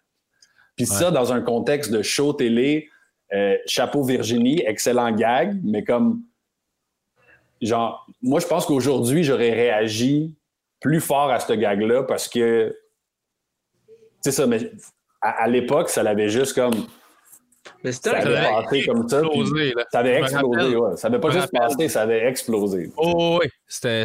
Puis 0.78 0.86
ça, 0.86 1.10
dans 1.10 1.32
un 1.32 1.42
contexte 1.42 1.90
de 1.90 2.00
show 2.02 2.32
télé, 2.32 2.88
euh, 3.34 3.56
chapeau 3.66 4.02
Virginie, 4.04 4.62
excellent 4.64 5.10
gag, 5.10 5.60
mais 5.62 5.84
comme, 5.84 6.22
genre, 7.60 8.06
moi, 8.22 8.40
je 8.40 8.46
pense 8.46 8.64
qu'aujourd'hui, 8.64 9.24
j'aurais 9.24 9.50
réagi 9.50 10.34
plus 10.80 11.00
fort 11.00 11.30
à 11.30 11.40
ce 11.40 11.52
gag-là 11.52 12.04
parce 12.04 12.28
que 12.28 12.74
c'est 14.20 14.32
ça, 14.32 14.46
mais 14.46 14.70
à, 15.20 15.42
à 15.42 15.48
l'époque, 15.48 15.90
ça 15.90 16.02
l'avait 16.02 16.28
juste 16.30 16.54
comme. 16.54 16.86
Mais 17.84 17.92
c'était 17.92 18.10
Ça 18.10 18.16
avait 18.18 18.34
passé 18.34 18.86
comme 18.86 19.08
ça. 19.08 19.20
Explosé. 19.20 19.74
Ça 19.92 19.98
avait 20.00 20.20
explosé, 20.20 20.76
ouais. 20.76 20.96
Ça 20.96 21.08
avait 21.08 21.18
pas 21.20 21.30
juste 21.30 21.50
passé, 21.52 21.88
ça 21.88 22.02
avait 22.02 22.26
explosé. 22.26 22.92
Oh, 22.96 23.38
oui. 23.42 23.48
C'était, 23.66 24.04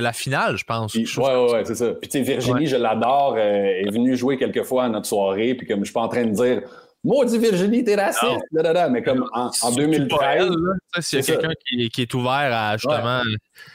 la 0.00 0.12
finale, 0.12 0.56
je 0.56 0.64
pense. 0.64 0.92
Chose 1.04 1.18
ouais, 1.26 1.52
ouais, 1.52 1.64
c'est 1.64 1.74
ça. 1.74 1.92
Puis, 1.94 2.08
tu 2.08 2.18
sais, 2.18 2.24
Virginie, 2.24 2.60
Ouais. 2.60 2.66
je 2.66 2.76
l'adore, 2.76 3.34
euh, 3.36 3.38
est 3.40 3.90
venue 3.90 4.16
jouer 4.16 4.36
quelques 4.38 4.62
fois 4.64 4.84
à 4.84 4.88
notre 4.88 5.06
soirée, 5.06 5.54
puis 5.54 5.66
comme 5.66 5.80
je 5.80 5.84
suis 5.86 5.92
pas 5.94 6.00
en 6.02 6.08
train 6.08 6.24
de 6.24 6.32
dire, 6.32 6.62
maudit 7.04 7.38
Virginie, 7.38 7.84
t'es 7.84 7.94
raciste, 7.94 8.22
Non. 8.24 8.38
da, 8.52 8.62
da, 8.62 8.72
da. 8.72 8.88
mais 8.88 9.02
comme 9.02 9.24
en, 9.32 9.46
en 9.46 9.52
C'est 9.52 9.68
pas 9.68 9.74
2013, 9.76 10.20
elle, 10.36 10.48
là. 10.48 10.72
Tu 10.94 11.02
sais, 11.02 11.22
S'il 11.22 11.34
y 11.34 11.36
a 11.36 11.40
quelqu'un 11.40 11.54
qui, 11.66 11.88
qui 11.90 12.02
est 12.02 12.14
ouvert 12.14 12.50
à 12.52 12.76
justement. 12.76 13.22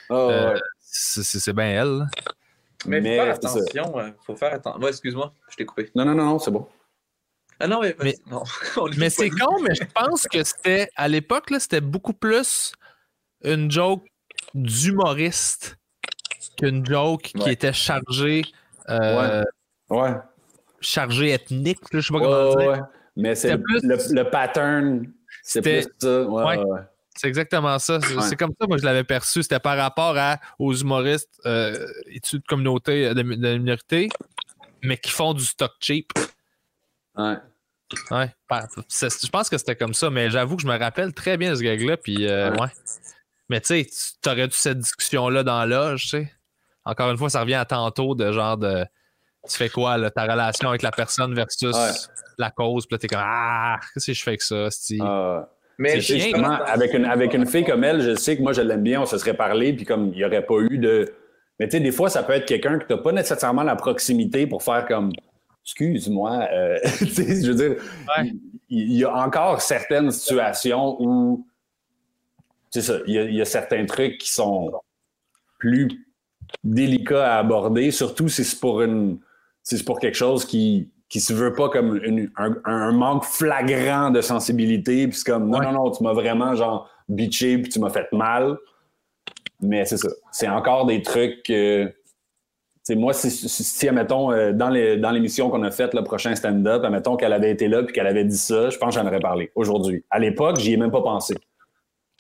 ah, 0.10 0.14
Euh, 0.14 0.54
ouais. 0.54 0.60
c'est, 0.82 1.54
bien 1.56 1.66
elle. 1.82 1.98
là. 2.00 2.06
Mais 2.86 2.98
il 2.98 3.04
faut 3.04 3.10
Mais 3.10 3.16
faire 3.18 3.34
attention. 3.36 3.94
faut 4.26 4.36
faire 4.36 4.54
attention. 4.54 4.82
Ouais, 4.82 4.90
excuse-moi, 4.90 5.34
je 5.50 5.56
t'ai 5.56 5.66
coupé. 5.66 5.90
Non, 5.96 6.04
non, 6.06 6.14
non, 6.16 6.26
non, 6.26 6.40
c'est 6.40 6.52
bon. 6.52 6.68
Ah 7.64 7.68
non, 7.68 7.82
mais, 7.82 8.16
non. 8.30 8.44
C'est 9.10 9.30
con, 9.30 9.62
mais 9.62 9.74
je 9.76 9.84
pense 9.94 10.28
que 10.28 10.44
c'était. 10.44 10.90
À 10.96 11.08
l'époque, 11.08 11.50
là, 11.50 11.60
c'était 11.60 11.82
beaucoup 11.82 12.14
plus 12.14 12.74
une 13.44 13.72
joke 13.72 14.06
d'humoriste 14.54 15.78
qu'une 16.58 16.86
joke 16.86 17.22
qui 17.24 17.50
était 17.50 17.74
chargée. 17.74 18.44
euh, 18.90 19.44
Ouais. 19.90 20.14
chargée 20.82 21.30
ethnique, 21.32 21.80
là, 21.94 22.00
je 22.02 22.08
sais 22.08 22.14
pas 22.14 22.20
Ouais, 22.20 22.26
comment 22.26 22.50
ouais, 22.56 22.64
dire. 22.64 22.72
ouais. 22.72 22.80
Mais 23.16 23.36
c'est 23.36 23.58
plus- 23.58 23.82
le- 23.84 24.14
le 24.16 24.30
pattern, 24.30 25.06
c'est 25.42 25.62
plus 25.62 25.88
ça. 26.00 26.22
Ouais, 26.24 26.44
Ouais. 26.44 26.58
ouais, 26.58 26.64
ouais. 26.66 26.80
C'est 27.16 27.28
exactement 27.28 27.78
ça. 27.80 28.00
C'est 28.02 28.16
Ouais. 28.16 28.24
c'est 28.24 28.36
comme 28.36 28.54
ça, 28.60 28.66
moi, 28.68 28.78
je 28.78 28.84
l'avais 28.84 29.04
perçu. 29.04 29.44
C'était 29.44 29.60
par 29.60 29.78
rapport 29.78 30.18
à, 30.18 30.40
aux 30.60 30.74
humoristes 30.74 31.40
euh, 31.46 31.88
issus 32.08 32.40
de 32.40 32.44
communautés 32.48 33.06
euh, 33.08 33.14
de, 33.14 33.22
de 33.22 33.58
minorité, 33.58 34.10
mais 34.82 34.98
qui 34.98 35.12
font 35.12 35.34
du 35.34 35.46
stock 35.46 35.72
cheap. 35.80 36.12
Ouais. 37.16 37.36
Ouais. 38.12 38.30
Je 38.52 39.30
pense 39.30 39.50
que 39.50 39.58
c'était 39.58 39.76
comme 39.76 39.94
ça, 39.94 40.10
mais 40.10 40.30
j'avoue 40.30 40.56
que 40.56 40.62
je 40.62 40.68
me 40.68 40.78
rappelle 40.78 41.14
très 41.14 41.38
bien 41.38 41.56
ce 41.56 41.62
gag-là. 41.62 41.98
Puis, 41.98 42.28
euh, 42.28 42.52
Ouais. 42.52 42.62
ouais. 42.62 42.68
Mais 43.50 43.60
tu 43.62 43.68
sais, 43.84 43.88
tu 44.22 44.30
aurais 44.30 44.46
eu 44.46 44.52
cette 44.52 44.80
discussion-là 44.80 45.44
dans 45.44 45.64
l'âge, 45.66 46.04
tu 46.04 46.10
sais. 46.10 46.32
Encore 46.86 47.12
une 47.12 47.18
fois, 47.18 47.30
ça 47.30 47.42
revient 47.42 47.54
à 47.56 47.66
tantôt 47.66 48.16
de 48.16 48.32
genre 48.32 48.58
de. 48.58 48.86
Tu 49.50 49.58
fais 49.58 49.70
quoi, 49.70 49.98
là, 49.98 50.10
ta 50.10 50.24
relation 50.24 50.70
avec 50.70 50.82
la 50.82 50.92
personne 50.92 51.34
versus 51.36 51.76
Ouais. 51.76 51.92
la 52.38 52.50
cause. 52.52 52.86
Puis 52.86 52.96
là, 52.96 52.98
t'es 53.00 53.08
comme 53.08 53.20
Ah, 53.22 53.80
qu'est-ce 53.94 54.08
que 54.08 54.14
je 54.14 54.24
fais 54.24 54.32
avec 54.32 54.42
ça? 54.42 54.68
Ah, 55.02 55.50
Mais 55.78 56.00
justement, 56.00 56.54
avec 56.66 56.94
une, 56.94 57.06
avec 57.06 57.34
une 57.34 57.46
fille 57.46 57.66
comme 57.66 57.84
elle, 57.84 58.02
je 58.02 58.16
sais 58.16 58.38
que 58.38 58.42
moi, 58.42 58.54
je 58.54 58.62
l'aime 58.62 58.84
bien, 58.84 59.02
on 59.02 59.06
se 59.06 59.18
serait 59.18 59.34
parlé, 59.36 59.74
puis 59.74 59.86
comme 59.86 60.10
il 60.14 60.18
n'y 60.18 60.26
aurait 60.26 60.46
pas 60.46 60.60
eu 60.60 60.78
de. 60.78 61.14
Mais 61.60 61.68
tu 61.68 61.78
sais, 61.78 61.80
des 61.84 61.92
fois, 61.92 62.10
ça 62.10 62.24
peut 62.24 62.34
être 62.34 62.46
quelqu'un 62.46 62.80
que 62.80 62.86
tu 62.86 62.94
n'as 62.94 63.00
pas 63.00 63.12
nécessairement 63.12 63.64
la 63.64 63.76
proximité 63.76 64.48
pour 64.48 64.64
faire 64.64 64.86
comme. 64.88 65.12
Excuse-moi. 65.66 66.48
euh, 66.52 66.78
tu 67.00 67.08
sais, 67.08 67.42
je 67.42 67.52
veux 67.52 67.56
dire, 67.56 67.84
Ouais. 68.18 68.28
il 68.30 68.40
il 68.70 68.94
y, 68.94 69.04
a 69.04 69.14
encore 69.16 69.62
certaines 69.62 70.10
situations 70.12 70.96
où. 71.00 71.46
C'est 72.72 72.82
ça, 72.82 72.96
il 73.06 73.14
y, 73.14 73.20
a, 73.20 73.24
il 73.24 73.36
y 73.36 73.42
a 73.42 73.46
certains 73.46 73.86
trucs 73.86 74.18
qui 74.18 74.32
sont 74.32 74.72
plus 75.60 75.90
délicats 76.64 77.36
à 77.36 77.40
aborder, 77.40 77.92
surtout 77.92 78.30
si 78.30 78.44
c'est 78.44 78.60
pour 78.60 78.82
une. 78.82 79.20
si 79.62 79.78
c'est 79.78 79.84
pour 79.84 80.00
quelque 80.00 80.16
chose 80.18 80.46
qui 80.46 80.90
qui 81.08 81.20
se 81.20 81.34
veut 81.34 81.54
pas 81.54 81.70
comme 81.70 81.98
une- 82.04 82.32
un, 82.38 82.56
un 82.66 82.92
manque 82.92 83.24
flagrant 83.26 84.10
de 84.10 84.22
sensibilité, 84.22 85.08
puis 85.08 85.16
c'est 85.18 85.32
comme 85.32 85.48
non, 85.48 85.60
Ouais. 85.60 85.66
non, 85.66 85.74
non, 85.74 85.92
tu 85.92 86.02
m'as 86.04 86.14
vraiment 86.14 86.56
genre 86.56 86.90
bitché, 87.08 87.60
puis 87.60 87.72
tu 87.72 87.80
m'as 87.80 87.92
fait 87.92 88.12
mal. 88.12 88.58
Mais 89.62 89.86
c'est 89.86 89.98
ça. 89.98 90.10
C'est 90.32 90.48
encore 90.48 90.88
des 90.88 91.04
trucs. 91.04 91.52
Moi, 92.90 93.14
si, 93.14 93.32
si, 93.32 93.48
si, 93.50 93.88
admettons, 93.88 94.32
euh, 94.32 94.52
dans, 94.52 94.70
les, 94.70 94.98
dans 94.98 95.12
l'émission 95.12 95.50
qu'on 95.50 95.64
a 95.64 95.72
faite, 95.72 95.94
le 95.94 96.04
prochain 96.04 96.36
stand-up, 96.36 96.84
admettons 96.84 97.16
qu'elle 97.16 97.34
avait 97.34 97.52
été 97.52 97.68
là 97.68 97.84
puis 97.84 97.94
qu'elle 97.94 98.08
avait 98.08 98.26
dit 98.26 98.38
ça, 98.38 98.70
je 98.70 98.78
pense 98.78 98.96
que 98.96 99.02
j'en 99.02 99.08
aurais 99.08 99.20
parlé 99.20 99.52
aujourd'hui. 99.56 100.04
À 100.10 100.20
l'époque, 100.20 100.60
j'y 100.60 100.74
ai 100.74 100.78
même 100.78 100.92
pas 100.92 101.02
pensé. 101.02 101.36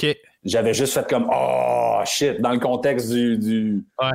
OK. 0.02 0.18
J'avais 0.46 0.74
juste 0.74 0.94
fait 0.94 1.08
comme 1.10 1.30
Oh 1.34 2.02
shit, 2.06 2.40
dans 2.42 2.52
le 2.52 2.60
contexte 2.60 3.10
du, 3.12 3.38
du, 3.38 3.84
Ouais. 4.02 4.12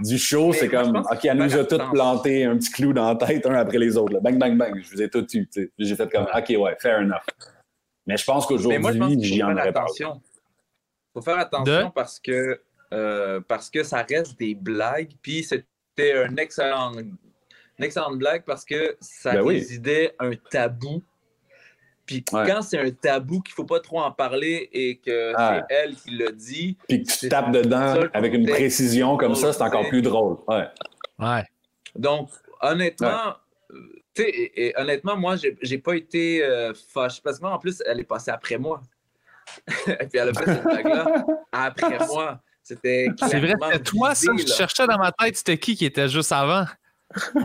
du 0.00 0.18
show, 0.18 0.48
Mais 0.50 0.56
c'est 0.58 0.68
comme 0.68 0.96
OK, 0.96 1.24
elle 1.24 1.38
nous 1.38 1.56
a 1.56 1.64
toutes 1.64 1.90
planté 1.92 2.44
un 2.44 2.56
petit 2.56 2.70
clou 2.70 2.92
dans 2.92 3.08
la 3.08 3.14
tête, 3.16 3.46
un 3.46 3.54
après 3.54 3.78
les 3.78 3.96
autres. 3.96 4.12
là. 4.14 4.20
Bang, 4.20 4.38
bang, 4.38 4.56
bang. 4.56 4.80
Je 4.82 4.90
vous 4.94 5.02
ai 5.02 5.08
tout 5.08 5.26
eu. 5.36 5.48
J'ai 5.78 5.96
fait 5.96 6.10
comme 6.10 6.26
OK, 6.36 6.48
ouais, 6.58 6.76
fair 6.80 6.98
enough. 7.00 7.22
Mais 8.06 8.16
je 8.16 8.24
pense 8.24 8.48
Mais 8.50 8.78
moi, 8.80 8.92
je 8.92 8.98
pense 8.98 9.08
qu'aujourd'hui, 9.08 9.16
qu'il 9.18 9.24
j'y 9.24 9.40
faut 9.40 9.44
en 9.46 9.48
faire 9.54 9.56
aurais 9.62 9.72
parlé. 9.72 9.86
attention. 9.90 10.20
Il 10.24 11.12
faut 11.14 11.22
faire 11.22 11.38
attention 11.38 11.84
De? 11.86 11.92
parce 11.94 12.18
que 12.18 12.60
euh, 12.92 13.40
parce 13.46 13.70
que 13.70 13.82
ça 13.84 14.04
reste 14.08 14.38
des 14.38 14.54
blagues. 14.54 15.10
Puis 15.22 15.44
c'était 15.96 16.12
un 16.24 16.36
excellent, 16.36 16.92
une 16.98 17.16
excellente 17.84 18.18
blague 18.18 18.44
parce 18.44 18.64
que 18.64 18.96
ça 19.00 19.32
Ben 19.32 19.42
oui. 19.42 19.54
résidait 19.54 20.14
un 20.18 20.32
tabou. 20.50 21.02
Puis 22.06 22.24
Ouais. 22.32 22.44
quand 22.46 22.62
c'est 22.62 22.78
un 22.78 22.90
tabou 22.90 23.40
qu'il 23.40 23.54
faut 23.54 23.64
pas 23.64 23.80
trop 23.80 24.00
en 24.00 24.10
parler 24.10 24.68
et 24.72 24.96
que 24.98 25.32
Ah. 25.36 25.64
c'est 25.68 25.74
elle 25.74 25.94
qui 25.94 26.10
l'a 26.16 26.32
dit, 26.32 26.76
Puis 26.88 27.02
que 27.04 27.12
tu 27.12 27.28
tapes 27.28 27.52
dedans 27.52 27.94
le 27.94 28.10
avec 28.16 28.34
une 28.34 28.46
précision 28.48 29.16
comme 29.16 29.34
ça, 29.34 29.52
c'est 29.52 29.62
encore 29.62 29.88
plus 29.88 30.02
drôle. 30.02 30.38
Ouais. 30.48 30.68
Ouais. 31.18 31.44
Donc, 31.94 32.30
honnêtement, 32.60 33.34
tu 34.14 34.22
sais, 34.22 34.28
et, 34.30 34.68
et 34.68 34.78
honnêtement, 34.78 35.16
moi, 35.16 35.36
j'ai 35.36 35.56
j'ai 35.62 35.78
pas 35.78 35.94
été 35.94 36.42
euh, 36.42 36.72
fâché 36.74 37.20
parce 37.22 37.38
que 37.38 37.42
moi, 37.44 37.52
en 37.54 37.58
plus, 37.58 37.82
elle 37.86 38.00
est 38.00 38.04
passée 38.04 38.30
après 38.30 38.58
moi. 38.58 38.82
et 39.86 40.06
puis 40.06 40.18
elle 40.18 40.30
a 40.30 40.34
fait 40.34 40.44
cette 40.44 40.64
blague-là 40.64 41.24
après 41.52 41.98
moi. 42.06 42.40
C'était 42.62 43.08
C'est 43.18 43.40
vrai, 43.40 43.54
c'était 43.60 43.82
toi, 43.82 44.14
ça. 44.14 44.32
Je 44.38 44.46
cherchais 44.46 44.86
dans 44.86 44.98
ma 44.98 45.12
tête, 45.12 45.36
c'était 45.36 45.58
qui 45.58 45.74
qui 45.76 45.84
était 45.84 46.08
juste 46.08 46.32
avant? 46.32 46.64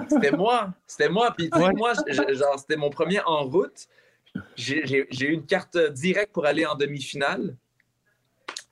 C'était 0.09 0.31
moi. 0.31 0.73
C'était 0.85 1.09
moi. 1.09 1.33
Puis, 1.37 1.49
Ouais. 1.53 1.73
moi, 1.75 1.93
genre, 2.07 2.57
c'était 2.59 2.77
mon 2.77 2.89
premier 2.89 3.19
en 3.25 3.43
route. 3.45 3.87
J'ai 4.55 5.07
eu 5.25 5.31
une 5.33 5.45
carte 5.45 5.77
directe 5.77 6.31
pour 6.33 6.45
aller 6.45 6.65
en 6.65 6.75
demi-finale. 6.75 7.55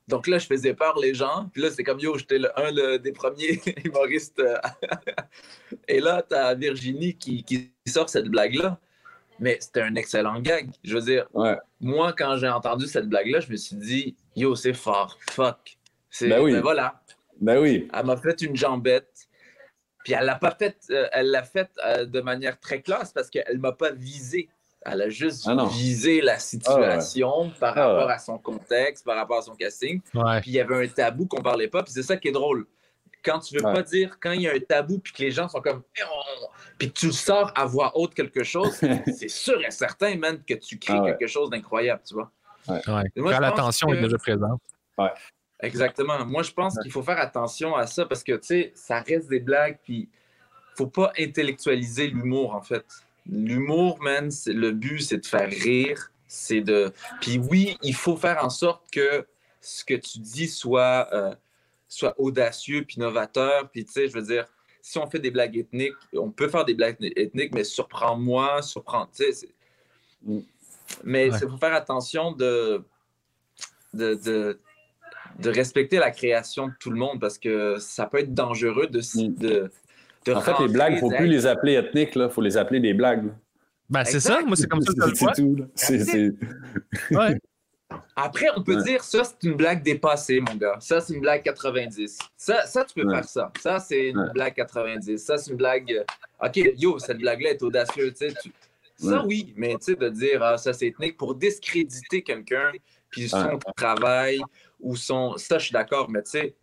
Donc 0.07 0.27
là, 0.27 0.37
je 0.37 0.45
faisais 0.45 0.75
peur 0.75 0.99
les 0.99 1.15
gens. 1.15 1.49
Puis 1.51 1.63
là, 1.63 1.71
c'est 1.71 1.83
comme 1.83 1.99
yo, 1.99 2.15
j'étais 2.17 2.37
un 2.55 2.71
le- 2.71 2.99
des 2.99 3.11
premiers 3.11 3.59
humoristes. 3.83 4.39
euh, 4.39 4.55
Et 5.87 5.99
là, 5.99 6.21
t'as 6.21 6.53
Virginie 6.53 7.15
qui, 7.17 7.43
qui 7.43 7.71
sort 7.87 8.07
cette 8.09 8.27
blague-là. 8.27 8.79
Mais 9.39 9.57
c'était 9.59 9.81
un 9.81 9.95
excellent 9.95 10.39
gag. 10.39 10.69
Je 10.83 10.95
veux 10.95 11.01
dire, 11.01 11.25
Ouais. 11.33 11.57
moi, 11.81 12.13
quand 12.13 12.37
j'ai 12.37 12.47
entendu 12.47 12.85
cette 12.85 13.09
blague-là, 13.09 13.39
je 13.39 13.51
me 13.51 13.57
suis 13.57 13.75
dit, 13.75 14.15
yo, 14.35 14.55
c'est 14.55 14.73
fort. 14.73 15.17
Fuck. 15.31 15.77
C'est 16.17 16.29
Ben 16.29 16.41
oui. 16.41 16.53
ben 16.53 16.61
voilà. 16.61 17.01
Ben 17.41 17.59
oui. 17.61 17.89
Elle 17.93 18.05
m'a 18.05 18.15
fait 18.15 18.41
une 18.41 18.55
jambette. 18.55 19.27
Puis 20.05 20.13
elle 20.13 20.25
l'a 20.25 20.35
pas 20.35 20.51
fait, 20.57 20.77
euh, 20.91 21.07
elle 21.11 21.29
l'a 21.29 21.43
fait 21.43 21.69
euh, 21.85 22.05
de 22.05 22.21
manière 22.21 22.57
très 22.59 22.81
classe 22.81 23.11
parce 23.11 23.29
qu'elle 23.29 23.59
m'a 23.59 23.73
pas 23.73 23.91
visé. 23.91 24.47
Elle 24.83 25.01
a 25.01 25.09
juste 25.09 25.45
Ah 25.47 25.67
visé 25.69 26.21
la 26.21 26.39
situation 26.39 27.49
par 27.59 27.77
Ah 27.77 27.87
rapport 27.87 28.07
ouais. 28.07 28.13
à 28.13 28.19
son 28.19 28.37
contexte, 28.37 29.03
par 29.03 29.17
rapport 29.17 29.39
à 29.39 29.41
son 29.41 29.55
casting. 29.55 29.99
Ouais. 30.13 30.39
Puis 30.39 30.51
il 30.51 30.53
y 30.53 30.59
avait 30.61 30.85
un 30.85 30.87
tabou 30.87 31.25
qu'on 31.25 31.41
parlait 31.41 31.67
pas. 31.67 31.83
Puis 31.83 31.91
c'est 31.91 32.03
ça 32.03 32.15
qui 32.15 32.29
est 32.29 32.31
drôle. 32.31 32.65
Quand 33.21 33.39
tu 33.39 33.55
veux 33.57 33.65
Ouais. 33.65 33.73
pas 33.73 33.81
dire, 33.81 34.17
quand 34.21 34.31
il 34.31 34.43
y 34.43 34.47
a 34.47 34.53
un 34.53 34.59
tabou, 34.59 34.99
puis 34.99 35.11
que 35.11 35.21
les 35.23 35.31
gens 35.31 35.49
sont 35.49 35.59
comme, 35.59 35.81
Eh, 35.99 36.03
on- 36.03 36.47
puis 36.77 36.93
que 36.93 36.97
tu 36.99 37.11
sors 37.11 37.51
à 37.55 37.65
voix 37.65 37.91
haute 37.97 38.13
quelque 38.13 38.43
chose, 38.45 38.71
c'est 39.19 39.27
sûr 39.27 39.59
et 39.65 39.71
certain, 39.71 40.15
man, 40.15 40.41
que 40.47 40.53
tu 40.53 40.77
crées 40.79 40.93
Ah 40.97 41.01
ouais. 41.01 41.17
quelque 41.17 41.27
chose 41.27 41.49
d'incroyable, 41.49 42.03
tu 42.07 42.13
vois. 42.13 42.31
Ouais. 42.69 42.79
Moi, 43.17 43.33
Quand 43.33 43.39
la 43.41 43.51
tension 43.51 43.87
que- 43.89 43.95
est 43.95 44.01
déjà 44.01 44.17
présente. 44.17 44.61
Exactement. 45.61 46.25
Moi, 46.25 46.43
je 46.43 46.51
pense 46.51 46.77
qu'il 46.79 46.91
faut 46.91 47.03
faire 47.03 47.19
attention 47.19 47.75
à 47.75 47.87
ça 47.87 48.05
parce 48.05 48.23
que, 48.23 48.33
tu 48.33 48.47
sais, 48.47 48.71
ça 48.75 48.99
reste 48.99 49.29
des 49.29 49.39
blagues, 49.39 49.79
puis 49.83 50.09
faut 50.75 50.87
pas 50.87 51.13
intellectualiser 51.17 52.07
l'humour, 52.07 52.53
en 52.53 52.61
fait. 52.61 52.85
L'humour, 53.25 54.01
man, 54.01 54.29
le 54.47 54.71
but, 54.71 54.99
c'est 54.99 55.17
de 55.17 55.25
faire 55.25 55.49
rire, 55.49 56.11
c'est 56.27 56.61
de... 56.61 56.91
Puis 57.21 57.37
oui, 57.39 57.77
il 57.81 57.95
faut 57.95 58.17
faire 58.17 58.43
en 58.43 58.49
sorte 58.49 58.83
que 58.91 59.25
ce 59.61 59.83
que 59.85 59.93
tu 59.95 60.19
dis 60.19 60.47
soit, 60.47 61.07
euh, 61.13 61.33
soit 61.87 62.13
audacieux, 62.19 62.83
puis 62.83 62.99
novateur, 62.99 63.69
puis 63.69 63.85
tu 63.85 63.93
sais, 63.93 64.07
je 64.09 64.13
veux 64.13 64.21
dire, 64.21 64.45
si 64.81 64.97
on 64.99 65.09
fait 65.09 65.19
des 65.19 65.31
blagues 65.31 65.57
ethniques, 65.57 65.93
on 66.13 66.29
peut 66.29 66.49
faire 66.49 66.65
des 66.65 66.75
blagues 66.75 66.97
ethniques, 67.15 67.55
mais 67.55 67.63
surprends-moi, 67.63 68.61
surprends... 68.61 69.07
Tu 69.07 69.31
sais, 69.33 69.47
mais 71.03 71.27
il 71.27 71.31
Ouais. 71.31 71.39
faut 71.39 71.57
faire 71.57 71.73
attention 71.73 72.31
de... 72.33 72.83
de, 73.93 74.15
de 74.15 74.59
de 75.39 75.49
respecter 75.49 75.97
la 75.97 76.11
création 76.11 76.67
de 76.67 76.73
tout 76.79 76.89
le 76.91 76.97
monde 76.97 77.19
parce 77.19 77.37
que 77.37 77.77
ça 77.79 78.05
peut 78.05 78.19
être 78.19 78.33
dangereux 78.33 78.87
de, 78.87 78.99
de, 79.29 79.69
de 80.25 80.33
En 80.33 80.41
fait, 80.41 80.53
les 80.59 80.67
blagues, 80.69 80.93
il 80.93 80.95
ne 80.95 80.99
faut 81.01 81.09
plus 81.09 81.27
les 81.27 81.45
appeler 81.45 81.73
ethniques, 81.73 82.11
il 82.15 82.29
faut 82.29 82.41
les 82.41 82.57
appeler 82.57 82.79
des 82.79 82.93
blagues. 82.93 83.25
Ben, 83.89 84.03
c'est 84.03 84.19
ça. 84.19 84.41
Moi, 84.41 84.55
c'est 84.55 84.67
comme 84.67 84.81
ça 84.81 84.93
que 84.93 85.01
je 85.01 85.09
le 85.09 85.15
C'est 85.75 85.97
vois. 85.97 86.13
tout. 86.13 86.37
Ouais. 87.11 87.37
Après, 88.15 88.47
on 88.55 88.63
peut 88.63 88.77
Ouais. 88.77 88.83
dire 88.83 89.03
ça, 89.03 89.23
c'est 89.23 89.47
une 89.47 89.55
blague 89.55 89.83
dépassée, 89.83 90.39
mon 90.39 90.55
gars. 90.55 90.77
Ça, 90.79 91.01
c'est 91.01 91.13
une 91.13 91.21
blague 91.21 91.43
90. 91.43 92.17
Ça, 92.35 92.65
ça 92.65 92.83
tu 92.83 92.95
peux 92.95 93.07
Ouais. 93.07 93.13
faire 93.15 93.25
ça. 93.25 93.51
Ça, 93.61 93.79
c'est 93.79 94.09
une 94.09 94.17
Ouais. 94.17 94.29
blague 94.33 94.55
90. 94.55 95.17
Ça, 95.23 95.37
c'est 95.37 95.51
une 95.51 95.57
blague. 95.57 95.91
euh, 95.91 96.03
OK, 96.47 96.55
yo, 96.77 96.97
cette 96.97 97.19
blague-là 97.19 97.51
est 97.51 97.61
audacieuse. 97.61 98.13
tu 98.17 98.27
sais, 98.29 98.33
tu- 98.41 98.51
Ça, 98.97 99.19
Ouais. 99.19 99.25
oui, 99.27 99.53
mais 99.57 99.73
tu 99.73 99.77
sais, 99.91 99.95
de 99.95 100.07
dire 100.07 100.41
ah, 100.41 100.57
ça, 100.57 100.71
c'est 100.71 100.87
ethnique 100.87 101.17
pour 101.17 101.35
discréditer 101.35 102.21
quelqu'un, 102.23 102.71
puis 103.09 103.27
son 103.27 103.45
Ouais. 103.45 103.59
travail 103.75 104.39
ou 104.79 104.95
son. 104.95 105.35
Ça, 105.37 105.57
je 105.57 105.65
suis 105.65 105.73
d'accord, 105.73 106.09
mais 106.09 106.21
tu 106.23 106.31
sais, 106.31 106.55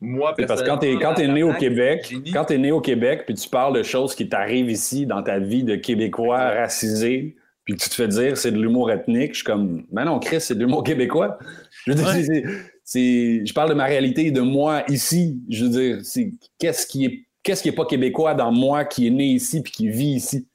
moi, 0.00 0.34
parce 0.36 0.62
que 0.62 0.66
quand 0.66 0.78
tu 0.78 0.86
es, 0.86 0.98
quand 0.98 1.18
né 1.18 1.42
au 1.42 1.52
Québec, 1.54 2.14
quand 2.32 2.44
tu 2.44 2.54
es 2.54 2.58
né 2.58 2.70
au 2.72 2.80
Québec, 2.80 3.22
puis 3.26 3.34
tu 3.34 3.48
parles 3.48 3.76
de 3.76 3.82
choses 3.82 4.14
qui 4.14 4.28
t'arrivent 4.28 4.70
ici 4.70 5.06
dans 5.06 5.22
ta 5.22 5.38
vie 5.38 5.64
de 5.64 5.74
Québécois 5.76 6.38
racisé, 6.38 7.36
puis 7.64 7.74
que 7.76 7.82
tu 7.82 7.90
te 7.90 7.94
fais 7.94 8.08
dire 8.08 8.36
c'est 8.36 8.52
de 8.52 8.60
l'humour 8.60 8.90
ethnique, 8.90 9.32
je 9.32 9.38
suis 9.38 9.44
comme, 9.44 9.84
mais 9.90 10.04
non, 10.04 10.18
Chris, 10.20 10.40
c'est 10.40 10.54
de 10.54 10.60
l'humour 10.60 10.82
québécois. 10.84 11.38
Je 11.84 11.92
veux 11.92 11.96
dire, 11.96 12.06
Ouais. 12.06 12.44
c'est- 12.84 13.44
je 13.46 13.52
parle 13.52 13.68
de 13.70 13.74
ma 13.74 13.84
réalité, 13.84 14.30
de 14.30 14.40
moi 14.40 14.84
ici. 14.88 15.38
Je 15.50 15.64
veux 15.64 15.70
dire, 15.70 15.98
c'est 16.02 16.32
qu'est-ce 16.58 16.86
qui 16.86 17.04
est, 17.04 17.24
qu'est-ce 17.42 17.62
qui 17.62 17.68
est 17.68 17.72
pas 17.72 17.84
québécois 17.84 18.34
dans 18.34 18.52
moi 18.52 18.84
qui 18.84 19.06
est 19.06 19.10
né 19.10 19.26
ici 19.26 19.62
puis 19.62 19.72
qui 19.72 19.88
vit 19.88 20.14
ici? 20.14 20.46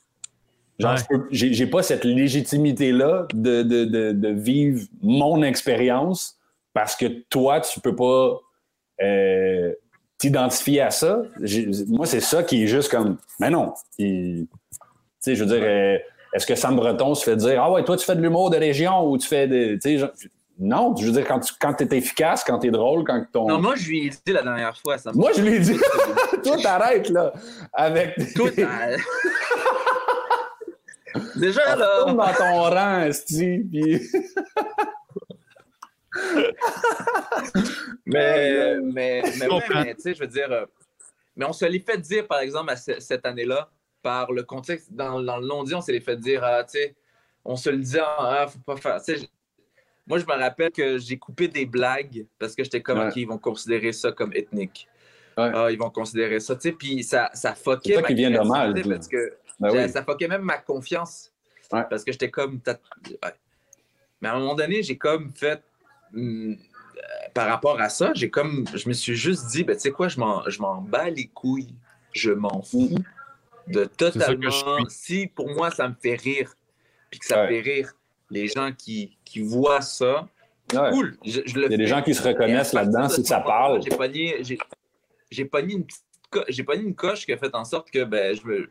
Genre, 0.80 0.96
Ouais. 1.12 1.18
j'ai 1.30 1.54
j'ai 1.54 1.68
pas 1.68 1.84
cette 1.84 2.04
légitimité-là 2.04 3.28
de, 3.34 3.62
de, 3.62 3.86
de, 3.86 4.12
de 4.12 4.28
vivre 4.30 4.82
mon 5.04 5.44
expérience 5.44 6.40
parce 6.74 6.96
que 6.96 7.06
toi, 7.30 7.62
tu 7.62 7.80
peux 7.80 7.96
pas 7.96 8.40
euh, 9.02 9.74
t'identifier 10.18 10.82
à 10.82 10.92
ça. 10.92 11.22
Moi, 11.88 12.06
c'est 12.06 12.22
ça 12.22 12.44
qui 12.44 12.64
est 12.64 12.68
juste 12.68 12.90
comme, 12.90 13.18
mais 13.40 13.50
non. 13.50 13.74
Tu 13.98 14.48
sais, 15.20 15.36
je 15.36 15.44
veux 15.44 15.50
dire, 15.58 15.64
euh, 15.64 15.98
est-ce 16.34 16.46
que 16.46 16.56
Sam 16.56 16.76
Breton 16.76 17.14
se 17.16 17.24
fait 17.24 17.36
dire, 17.36 17.62
ah 17.62 17.72
ouais, 17.72 17.84
toi, 17.84 17.98
tu 17.98 18.06
fais 18.06 18.16
de 18.16 18.22
l'humour 18.22 18.50
de 18.50 18.58
région 18.58 19.10
ou 19.10 19.18
tu 19.18 19.28
fais 19.28 19.48
de. 19.48 19.76
Tu 19.76 19.82
sais, 19.82 19.98
genre, 19.98 20.12
non, 20.60 20.96
je 20.96 21.06
veux 21.06 21.12
dire, 21.12 21.28
quand 21.28 21.40
tu 21.40 21.54
quand 21.60 21.82
es 21.82 21.98
efficace, 21.98 22.44
quand 22.44 22.60
tu 22.60 22.68
es 22.68 22.72
drôle, 22.72 23.04
quand 23.04 23.26
ton. 23.32 23.48
Non, 23.48 23.60
moi, 23.60 23.76
je 23.76 23.90
lui 23.90 24.08
ai 24.08 24.10
dit 24.10 24.34
la 24.34 24.44
dernière 24.44 24.78
fois. 24.78 24.98
Ça 24.98 25.12
Moi, 25.14 25.32
je 25.36 25.42
lui 25.42 25.56
ai 25.56 25.60
dit, 25.60 25.78
toi, 26.44 26.58
t'arrêtes, 26.62 27.10
là, 27.10 27.34
avec. 27.74 28.16
Toi, 28.36 28.50
Déjà, 31.36 31.76
là. 31.76 32.06
dans 32.06 32.34
ton 32.34 32.62
rang, 32.64 33.02
esti, 33.02 33.60
puis. 33.70 34.02
Mais, 38.06 38.78
mais, 38.82 39.22
mais, 39.40 39.48
ouais, 39.50 39.62
mais, 39.74 39.96
tu 39.96 40.02
sais, 40.02 40.14
je 40.14 40.20
veux 40.20 40.28
dire, 40.28 40.52
euh, 40.52 40.66
mais 41.36 41.46
on 41.46 41.54
se 41.54 41.66
l'est 41.66 41.80
fait 41.80 41.98
dire, 41.98 42.28
par 42.28 42.40
exemple, 42.40 42.70
à 42.72 42.76
ce- 42.76 43.00
cette 43.00 43.26
année-là, 43.26 43.70
par 44.02 44.32
le 44.32 44.44
contexte, 44.44 44.94
dans, 44.94 45.22
dans 45.22 45.38
le 45.38 45.48
non-dit, 45.48 45.74
on 45.74 45.82
s'est 45.82 46.00
fait 46.00 46.18
dire, 46.18 46.44
ah, 46.44 46.64
tu 46.64 46.78
sais, 46.78 46.96
on 47.46 47.56
se 47.56 47.70
le 47.70 47.78
disait, 47.78 48.02
ah, 48.04 48.46
faut 48.48 48.60
pas 48.60 48.76
faire. 48.78 49.02
Tu 49.02 49.16
sais, 49.16 49.22
je- 49.22 49.26
moi, 50.06 50.20
je 50.20 50.26
me 50.26 50.34
rappelle 50.34 50.72
que 50.72 50.98
j'ai 50.98 51.18
coupé 51.18 51.48
des 51.48 51.66
blagues 51.66 52.26
parce 52.38 52.56
que 52.56 52.64
j'étais 52.64 52.82
comme, 52.82 53.00
Ouais. 53.00 53.08
OK, 53.08 53.16
ils 53.16 53.28
vont 53.28 53.38
considérer 53.38 53.94
ça 53.94 54.12
comme 54.12 54.34
ethnique. 54.34 54.88
Ouais. 55.38 55.50
Ah, 55.54 55.68
ils 55.72 55.78
vont 55.80 55.90
considérer 55.90 56.40
ça, 56.40 56.56
tu 56.56 56.62
sais, 56.70 56.72
puis 56.74 57.04
ça, 57.04 57.30
ça 57.34 57.56
C'est 57.56 57.64
fuckait 57.64 57.96
ça 57.96 58.02
ma 58.02 58.08
qui 58.08 58.14
vient 58.16 58.30
de 58.30 58.38
mal, 58.48 58.74
créativité 58.74 58.90
là. 58.90 58.96
parce 58.96 59.08
que 59.08 59.38
Ben 59.60 59.72
oui. 59.72 59.90
ça 59.90 60.04
fuckait 60.04 60.28
même 60.28 60.44
ma 60.44 60.58
confiance. 60.58 61.32
Ouais. 61.72 61.84
Parce 61.90 62.04
que 62.04 62.12
j'étais 62.12 62.30
comme. 62.30 62.60
Mais 64.22 64.30
à 64.30 64.36
un 64.36 64.40
moment 64.40 64.54
donné, 64.56 64.84
j'ai 64.84 64.98
comme 64.98 65.32
fait. 65.32 65.64
Euh, 66.16 66.56
par 67.34 67.48
rapport 67.48 67.80
à 67.82 67.90
ça, 67.90 68.12
j'ai 68.14 68.30
comme. 68.30 68.66
Je 68.74 68.88
me 68.88 68.94
suis 68.94 69.16
juste 69.16 69.48
dit, 69.48 69.64
ben, 69.64 69.76
tu 69.76 69.82
sais 69.82 69.92
quoi, 69.92 70.08
je 70.08 70.20
m'en 70.20 70.48
je 70.50 70.62
m'en 70.62 70.82
bats 70.82 71.10
les 71.10 71.28
couilles. 71.28 71.74
Je 72.14 72.32
m'en 72.32 72.62
fous 72.62 72.90
de 73.68 73.86
que 73.86 73.90
je 73.90 73.96
totalement. 73.96 74.86
Si 74.90 75.28
pour 75.28 75.50
moi, 75.50 75.72
ça 75.72 75.88
me 75.90 75.96
fait 75.96 76.16
rire, 76.16 76.54
puis 77.10 77.20
que 77.20 77.26
ça 77.26 77.42
Ouais. 77.44 77.48
fait 77.50 77.62
rire 77.62 77.94
les 78.30 78.48
gens 78.48 78.72
qui, 78.72 79.18
qui 79.26 79.42
voient 79.42 79.82
ça, 79.82 80.28
Ouais. 80.74 80.90
cool. 80.92 81.18
Je, 81.26 81.42
je 81.46 81.56
le 81.60 81.66
Il 81.68 81.72
y 81.72 81.76
a 81.76 81.78
des 81.78 81.88
gens 81.88 82.02
qui 82.02 82.14
se 82.14 82.22
reconnaissent 82.24 82.74
là-dedans 82.74 83.08
de 83.08 83.14
si 83.14 83.24
ça 83.26 83.40
parle. 83.42 83.82
J'ai 83.84 83.90
pogné, 83.90 84.44
j'ai, 85.32 85.46
pogné 85.46 85.74
une 85.76 85.86
petite 85.86 86.04
j'ai 86.50 86.64
pogné 86.64 86.82
une 86.84 86.96
coche 86.96 87.26
qui 87.26 87.34
a 87.34 87.38
fait 87.38 87.54
en 87.54 87.64
sorte 87.64 87.92
que 87.92 88.04
ben, 88.04 88.36
je 88.36 88.44
me. 88.48 88.62
Tu 88.62 88.70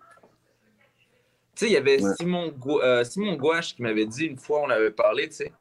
sais, 1.54 1.66
il 1.66 1.72
y 1.72 1.76
avait 1.76 2.02
Ouais. 2.02 2.14
Simon, 2.18 2.48
Gou- 2.48 2.80
euh, 2.80 3.04
Simon 3.04 3.34
Gouache 3.36 3.76
qui 3.76 3.82
m'avait 3.82 4.06
dit 4.06 4.24
une 4.26 4.38
fois, 4.38 4.62
on 4.62 4.70
avait 4.70 4.90
parlé, 4.90 5.28
tu 5.28 5.34
sais. 5.36 5.52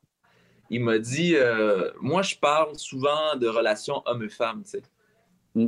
Il 0.74 0.84
m'a 0.84 0.98
dit 0.98 1.36
euh, 1.36 1.92
Moi, 2.02 2.22
je 2.24 2.36
parle 2.38 2.76
souvent 2.80 3.36
de 3.36 3.48
relations 3.48 4.02
homme-femme, 4.06 4.64
tu 4.64 4.70
sais. 4.72 4.82
Mm. 5.54 5.68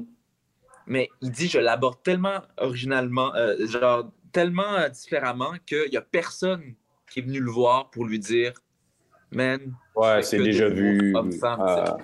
Mais 0.88 1.09
il 1.21 1.30
dit 1.31 1.47
Je 1.49 1.59
l'aborde 1.59 2.01
tellement 2.03 2.41
originalement, 2.57 3.35
euh, 3.35 3.67
genre 3.67 4.09
tellement 4.31 4.73
euh, 4.75 4.89
différemment 4.89 5.51
qu'il 5.65 5.89
n'y 5.91 5.97
a 5.97 6.01
personne 6.01 6.73
qui 7.11 7.19
est 7.19 7.21
venu 7.23 7.39
le 7.39 7.51
voir 7.51 7.89
pour 7.91 8.05
lui 8.05 8.17
dire 8.17 8.53
Man, 9.31 9.75
Ouais, 9.95 10.23
c'est 10.23 10.38
déjà 10.39 10.69
vu. 10.69 11.13
homme-femme, 11.15 11.59
Ah, 11.61 11.97
ouais. 11.97 12.03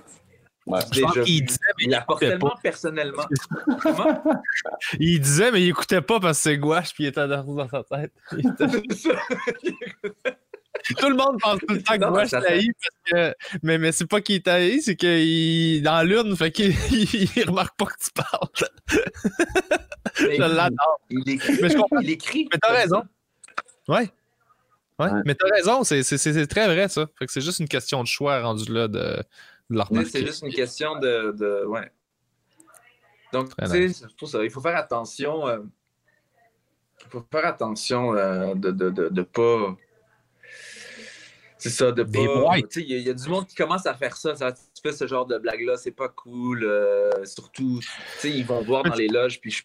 Je 0.67 0.71
pense 0.71 0.89
déjà 0.91 1.23
qu'il 1.23 1.39
vu. 1.39 1.45
disait, 1.47 1.59
mais 1.77 1.84
il 1.85 1.93
écoutait 1.95 2.30
tellement 2.30 2.49
pas. 2.49 2.59
personnellement. 2.61 3.23
Comment? 3.81 4.23
Il 4.99 5.19
disait, 5.19 5.51
mais 5.51 5.63
il 5.63 5.69
écoutait 5.69 6.01
pas 6.01 6.19
parce 6.19 6.38
que 6.38 6.43
c'est 6.43 6.57
gouache, 6.59 6.93
puis 6.93 7.05
il 7.05 7.07
était 7.07 7.27
dans, 7.27 7.43
dans 7.43 7.67
sa 7.69 7.84
tête. 7.84 8.11
Il 8.38 8.47
était- 8.47 8.65
Tout 10.97 11.09
le 11.09 11.15
monde 11.15 11.37
pense 11.41 11.59
tout 11.59 11.73
le 11.73 11.81
temps 11.81 11.93
que 11.95 11.99
Non, 11.99 12.25
ça- 12.27 12.41
taillit 12.41 12.71
parce 12.73 13.31
que. 13.33 13.35
Mais, 13.63 13.77
mais 13.77 13.91
c'est 13.91 14.05
pas 14.07 14.21
qu'il 14.21 14.35
est 14.35 14.45
taillé, 14.45 14.81
c'est 14.81 14.95
qu'il 14.95 15.77
est 15.77 15.81
dans 15.81 16.03
l'une, 16.03 16.35
fait 16.37 16.51
qu'il 16.51 16.69
il, 17.35 17.43
remarque 17.47 17.75
pas 17.77 17.85
que 17.85 17.97
tu 18.03 18.11
parles. 18.11 18.69
Je 20.15 20.37
l'adore. 20.39 20.99
Il 21.09 21.27
écrit. 21.29 21.57
Mais 21.61 21.69
je 21.69 21.77
comprends. 21.77 21.99
Il 21.99 22.09
écrit. 22.09 22.47
Mais 22.51 22.59
t'as 22.61 22.73
raison. 22.73 23.03
Ouais. 23.87 24.09
Ouais, 24.99 25.09
Ouais. 25.11 25.21
mais 25.25 25.33
t'as 25.33 25.47
raison, 25.55 25.83
c'est 25.85 26.47
très 26.47 26.65
vrai 26.67 26.89
ça. 26.89 27.07
Fait 27.17 27.25
que 27.25 27.31
c'est 27.31 27.41
juste 27.41 27.59
une 27.59 27.67
question 27.69 28.01
de 28.03 28.07
choix 28.07 28.41
rendu 28.41 28.71
là 28.71 28.87
de, 28.87 29.23
de. 29.69 29.83
C'est 30.05 30.25
juste 30.25 30.43
une 30.43 30.53
question 30.53 30.99
de. 30.99 31.31
de- 31.37 31.65
ouais. 31.65 31.89
Donc, 33.31 33.49
tu 33.55 33.67
sais, 33.67 34.05
pour 34.17 34.27
ça, 34.27 34.43
il 34.43 34.49
faut 34.51 34.59
faire 34.61 34.75
attention. 34.75 35.47
euh, 35.47 35.59
il 37.05 37.09
faut 37.11 37.25
faire 37.31 37.45
attention 37.45 38.13
euh, 38.13 38.53
de, 38.55 38.71
de, 38.71 38.89
de, 38.89 39.09
de 39.09 39.21
pas. 39.21 39.75
C'est 41.60 41.69
ça, 41.69 41.91
de 41.91 42.03
Des 42.03 42.26
pas. 42.26 42.57
il 42.57 42.90
y, 42.90 42.94
a- 42.94 42.98
il 42.98 43.03
y 43.07 43.10
a 43.10 43.14
du 43.14 43.30
monde 43.30 43.45
qui 43.45 43.53
commence 43.56 43.86
à 43.86 43.94
faire 43.94 44.15
ça. 44.15 44.34
ça 44.34 44.52
tu 44.53 44.60
fais 44.81 44.94
ce 44.94 45.06
genre 45.07 45.26
de 45.26 45.38
blague-là, 45.38 45.76
c'est 45.77 45.91
pas 45.91 46.07
cool. 46.10 46.64
euh, 46.64 47.26
surtout, 47.26 47.80
tu 47.81 47.88
sais, 48.19 48.31
ils 48.31 48.45
vont 48.45 48.61
voir 48.64 48.84
dans 48.84 48.95
les 48.95 49.10
loges. 49.10 49.40
Puis 49.41 49.52
je- 49.52 49.64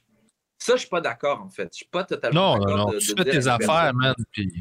ça, 0.58 0.74
je 0.74 0.80
suis 0.80 0.88
pas 0.88 1.00
d'accord, 1.00 1.40
en 1.42 1.48
fait. 1.48 1.68
Je 1.72 1.76
suis 1.78 1.88
pas 1.90 2.02
totalement 2.04 2.54
Non, 2.54 2.58
non, 2.58 2.64
d'accord. 2.66 2.86
non. 2.88 2.92
de- 2.94 2.98
Tu 2.98 3.14
de 3.14 3.22
fais 3.22 3.30
tes 3.30 3.46
affaires, 3.46 3.92
man. 3.94 4.14
Puis 4.32 4.52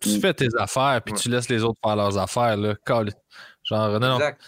tu 0.00 0.08
Mm. 0.16 0.20
fais 0.20 0.34
tes 0.34 0.48
affaires, 0.58 1.02
puis 1.04 1.12
Ouais. 1.14 1.20
tu 1.20 1.28
laisses 1.28 1.48
les 1.50 1.62
autres 1.62 1.78
faire 1.84 1.96
leurs 1.96 2.16
affaires, 2.16 2.56
là. 2.56 2.74
Call- 2.86 3.12
Genre, 3.64 3.88
non, 4.00 4.00
non. 4.00 4.14
Exact. 4.16 4.40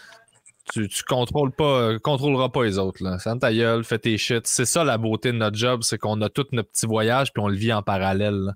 Tu, 0.73 0.87
tu 0.87 1.03
contrôles 1.03 1.51
pas, 1.51 1.63
euh, 1.81 1.99
contrôleras 1.99 2.49
pas 2.49 2.63
les 2.63 2.77
autres, 2.79 3.03
là. 3.03 3.17
Ta 3.39 3.53
gueule, 3.53 3.83
fais 3.83 3.99
tes 3.99 4.17
shit. 4.17 4.47
C'est 4.47 4.65
ça 4.65 4.83
la 4.83 4.97
beauté 4.97 5.31
de 5.31 5.37
notre 5.37 5.57
job, 5.57 5.83
c'est 5.83 5.97
qu'on 5.97 6.21
a 6.21 6.29
tous 6.29 6.47
nos 6.53 6.63
petits 6.63 6.85
voyages, 6.87 7.33
puis 7.33 7.43
on 7.43 7.47
le 7.49 7.55
vit 7.55 7.73
en 7.73 7.83
parallèle. 7.83 8.33
là. 8.35 8.53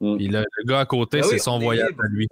Mm. 0.00 0.16
Puis 0.16 0.28
le, 0.28 0.38
le 0.40 0.64
gars 0.64 0.80
à 0.80 0.86
côté, 0.86 1.18
Ben 1.20 1.24
oui, 1.26 1.30
c'est 1.32 1.38
son 1.38 1.58
voyage 1.58 1.88
libre. 1.90 2.04
à 2.04 2.08
lui. 2.08 2.26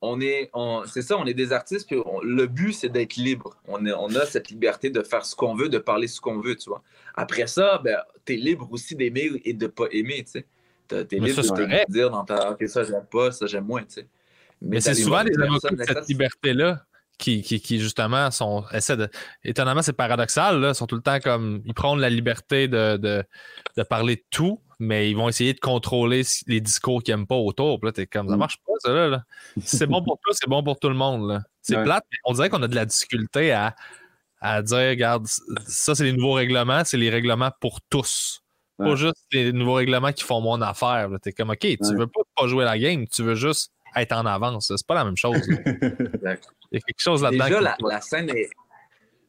On 0.00 0.20
est, 0.20 0.50
on- 0.54 0.84
c'est 0.86 1.02
ça, 1.02 1.16
on 1.18 1.26
est 1.26 1.34
des 1.34 1.52
artistes, 1.52 1.86
puis 1.86 2.00
on- 2.04 2.20
le 2.20 2.46
but, 2.46 2.72
c'est 2.72 2.88
d'être 2.88 3.16
libre. 3.16 3.56
On, 3.66 3.84
est- 3.84 3.92
on 3.92 4.08
a 4.14 4.24
cette 4.26 4.48
liberté 4.50 4.90
de 4.90 5.02
faire 5.02 5.24
ce 5.24 5.36
qu'on 5.36 5.54
veut, 5.54 5.68
de 5.68 5.78
parler 5.78 6.08
ce 6.08 6.20
qu'on 6.20 6.40
veut, 6.40 6.56
tu 6.56 6.70
vois. 6.70 6.82
Après 7.14 7.46
ça, 7.46 7.80
ben, 7.84 7.98
t'es 8.24 8.36
libre 8.36 8.68
aussi 8.70 8.94
d'aimer 8.94 9.30
et 9.44 9.52
de 9.52 9.66
pas 9.66 9.86
aimer, 9.90 10.24
tu 10.24 10.32
sais. 10.32 10.46
T'es 10.88 11.18
libre 11.18 11.42
ça, 11.42 11.54
de 11.54 11.84
te 11.84 11.92
dire 11.92 12.10
dans 12.10 12.24
ta 12.24 12.52
OK, 12.52 12.66
ça, 12.66 12.82
j'aime 12.82 13.04
pas, 13.10 13.30
ça, 13.30 13.46
j'aime 13.46 13.64
moins, 13.64 13.82
tu 13.82 13.94
sais. 13.94 14.06
Mais 14.62 14.80
c'est 14.80 14.94
souvent 14.94 15.22
les 15.22 15.38
avocats 15.38 15.70
de 15.70 15.84
cette 15.84 16.08
liberté-là 16.08 16.82
qui, 17.18 17.42
qui, 17.42 17.60
qui, 17.60 17.78
justement, 17.80 18.30
sont. 18.30 18.64
essaient 18.72 18.96
de. 18.96 19.08
Étonnamment, 19.44 19.82
c'est 19.82 19.92
paradoxal, 19.92 20.60
là. 20.60 20.68
Ils 20.70 20.74
sont 20.74 20.86
tout 20.86 20.96
le 20.96 21.02
temps 21.02 21.18
comme. 21.20 21.62
Ils 21.64 21.74
prennent 21.74 21.98
la 21.98 22.10
liberté 22.10 22.68
de, 22.68 22.96
de, 22.96 23.24
de 23.76 23.82
parler 23.82 24.16
de 24.16 24.22
tout, 24.30 24.60
mais 24.78 25.10
ils 25.10 25.14
vont 25.16 25.28
essayer 25.28 25.54
de 25.54 25.60
contrôler 25.60 26.22
les 26.46 26.60
discours 26.60 27.02
qu'ils 27.02 27.14
n'aiment 27.14 27.26
pas 27.26 27.34
autour. 27.36 27.80
Puis 27.80 27.88
là, 27.88 27.92
t'es 27.92 28.06
comme. 28.06 28.28
Ça 28.28 28.36
Mm. 28.36 28.38
marche 28.38 28.58
pas, 28.66 28.72
ça, 28.78 28.92
là. 28.92 29.08
là. 29.08 29.22
Si 29.60 29.76
c'est 29.76 29.86
bon 29.86 30.02
pour 30.02 30.18
toi, 30.22 30.32
c'est 30.34 30.48
bon 30.48 30.62
pour 30.62 30.78
tout 30.78 30.88
le 30.88 30.94
monde, 30.94 31.28
là. 31.28 31.42
C'est 31.62 31.76
Ouais. 31.76 31.84
plate, 31.84 32.04
mais 32.10 32.18
on 32.24 32.32
dirait 32.32 32.48
qu'on 32.48 32.62
a 32.62 32.68
de 32.68 32.74
la 32.74 32.84
difficulté 32.86 33.52
à, 33.52 33.74
à 34.40 34.62
dire, 34.62 34.76
regarde, 34.90 35.26
ça, 35.66 35.94
c'est 35.94 36.04
les 36.04 36.12
nouveaux 36.12 36.32
règlements, 36.34 36.82
c'est 36.84 36.96
les 36.96 37.10
règlements 37.10 37.50
pour 37.60 37.80
tous. 37.90 38.42
Pas 38.78 38.94
juste 38.94 39.16
les 39.32 39.52
nouveaux 39.52 39.74
règlements 39.74 40.12
qui 40.12 40.22
font 40.22 40.40
mon 40.40 40.60
affaire. 40.62 41.08
là. 41.08 41.18
T'es 41.18 41.32
comme, 41.32 41.50
OK, 41.50 41.58
tu 41.58 41.76
Ouais. 41.80 41.96
veux 41.96 42.06
pas, 42.06 42.20
pas 42.36 42.46
jouer 42.46 42.64
la 42.64 42.78
game, 42.78 43.08
tu 43.08 43.24
veux 43.24 43.34
juste 43.34 43.72
être 43.96 44.12
en 44.12 44.24
avance. 44.24 44.72
C'est 44.76 44.86
pas 44.86 44.94
la 44.94 45.04
même 45.04 45.16
chose. 45.16 45.34
Il 46.70 46.74
y 46.74 46.76
a 46.76 46.80
quelque 46.80 46.98
chose 47.00 47.22
là-dedans. 47.22 47.46
Déjà, 47.46 47.60
la, 47.60 47.76
la 47.80 48.00
scène 48.00 48.30
est. 48.30 48.50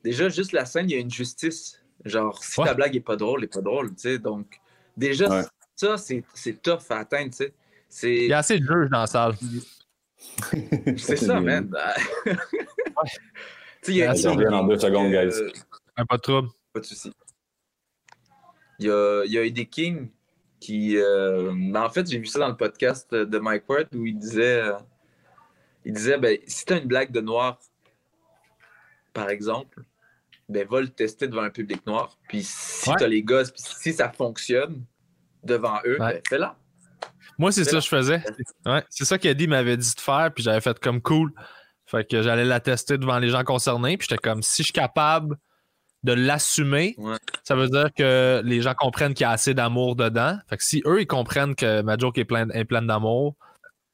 Déjà, 0.03 0.29
juste 0.29 0.51
la 0.53 0.65
scène, 0.65 0.89
il 0.89 0.93
y 0.93 0.97
a 0.97 0.99
une 1.01 1.11
justice. 1.11 1.81
Genre, 2.05 2.41
si 2.43 2.59
Ouais. 2.59 2.67
ta 2.67 2.73
blague 2.73 2.95
est 2.95 2.99
pas 3.01 3.15
drôle, 3.15 3.39
elle 3.41 3.45
est 3.45 3.53
pas 3.53 3.61
drôle, 3.61 3.89
tu 3.89 4.01
sais. 4.01 4.19
Donc, 4.19 4.59
déjà, 4.97 5.29
Ouais. 5.29 5.43
ça, 5.75 5.97
c'est 5.97 6.23
c'est 6.33 6.61
tough 6.61 6.81
à 6.89 6.97
atteindre, 6.99 7.31
tu 7.31 7.37
sais. 7.37 7.53
C'est 7.87 8.15
Il 8.15 8.27
y 8.29 8.33
a 8.33 8.39
assez 8.39 8.59
de 8.59 8.65
juges 8.65 8.89
dans 8.89 8.99
la 9.01 9.07
salle. 9.07 9.33
c'est 10.97 11.15
ça, 11.15 11.39
man. 11.39 11.71
Tu 13.81 13.85
sais, 13.85 13.91
il 13.93 13.97
y 13.97 14.03
a 14.03 14.11
une 14.11 14.17
ça 14.17 14.31
revient 14.31 14.47
dans 14.49 14.67
deux 14.67 14.77
secondes, 14.77 15.13
euh, 15.13 15.29
guys. 15.29 15.53
Un 15.95 16.05
pas 16.05 16.17
de 16.17 16.21
trouble. 16.21 16.49
Pas 16.73 16.81
de 16.81 16.85
souci. 16.85 17.13
Il 18.77 18.87
y 18.87 18.91
a, 18.91 19.23
il 19.25 19.31
y 19.31 19.37
a 19.37 19.43
Eddie 19.45 19.67
King 19.69 20.09
qui. 20.59 20.97
euh, 20.97 21.53
ben, 21.55 21.83
en 21.83 21.89
fait, 21.89 22.05
j'ai 22.09 22.19
vu 22.19 22.25
ça 22.25 22.39
dans 22.39 22.49
le 22.49 22.57
podcast 22.57 23.13
de 23.13 23.39
Mike 23.39 23.69
Ward 23.69 23.87
où 23.95 24.05
il 24.05 24.17
disait. 24.17 24.61
euh, 24.63 24.73
il 25.85 25.93
disait 25.93 26.17
ben, 26.17 26.37
si 26.45 26.65
tu 26.65 26.73
as 26.73 26.77
une 26.77 26.87
blague 26.89 27.11
de 27.11 27.21
noir, 27.21 27.57
par 29.13 29.29
exemple, 29.29 29.81
ben, 30.49 30.67
va 30.67 30.81
le 30.81 30.89
tester 30.89 31.27
devant 31.27 31.43
un 31.43 31.49
public 31.49 31.85
noir. 31.85 32.17
Puis 32.27 32.43
si 32.43 32.89
Ouais. 32.89 32.95
tu 32.97 33.03
as 33.03 33.07
les 33.07 33.23
gosses, 33.23 33.51
puis 33.51 33.61
si 33.63 33.93
ça 33.93 34.11
fonctionne 34.11 34.83
devant 35.43 35.79
eux, 35.85 35.97
Ouais. 35.99 36.15
ben, 36.15 36.21
fais-la. 36.27 36.55
Moi, 37.37 37.51
c'est 37.53 37.63
ça 37.63 37.71
que 37.77 37.79
je 37.79 37.87
faisais. 37.87 38.21
Ouais, 38.65 38.83
c'est 38.89 39.05
ça 39.05 39.17
qu'Eddie 39.17 39.47
m'avait 39.47 39.77
dit 39.77 39.93
de 39.95 40.01
faire, 40.01 40.31
puis 40.33 40.43
j'avais 40.43 40.59
fait 40.59 40.77
comme 40.79 41.01
cool. 41.01 41.31
Fait 41.85 42.05
que 42.07 42.21
j'allais 42.21 42.43
la 42.45 42.59
tester 42.59 42.97
devant 42.97 43.17
les 43.17 43.29
gens 43.29 43.43
concernés, 43.43 43.97
puis 43.97 44.07
j'étais 44.09 44.21
comme 44.21 44.43
si 44.43 44.61
je 44.63 44.65
suis 44.67 44.73
capable 44.73 45.37
de 46.03 46.13
l'assumer, 46.13 46.95
Ouais. 46.97 47.17
ça 47.43 47.55
veut 47.55 47.67
dire 47.69 47.89
que 47.97 48.41
les 48.43 48.61
gens 48.61 48.73
comprennent 48.73 49.13
qu'il 49.13 49.23
y 49.23 49.27
a 49.27 49.31
assez 49.31 49.53
d'amour 49.53 49.95
dedans. 49.95 50.37
Fait 50.49 50.57
que 50.57 50.63
si 50.63 50.81
eux, 50.85 51.01
ils 51.01 51.07
comprennent 51.07 51.55
que 51.55 51.81
ma 51.81 51.97
joke 51.97 52.17
est 52.17 52.25
pleine, 52.25 52.51
d'amour, 52.87 53.35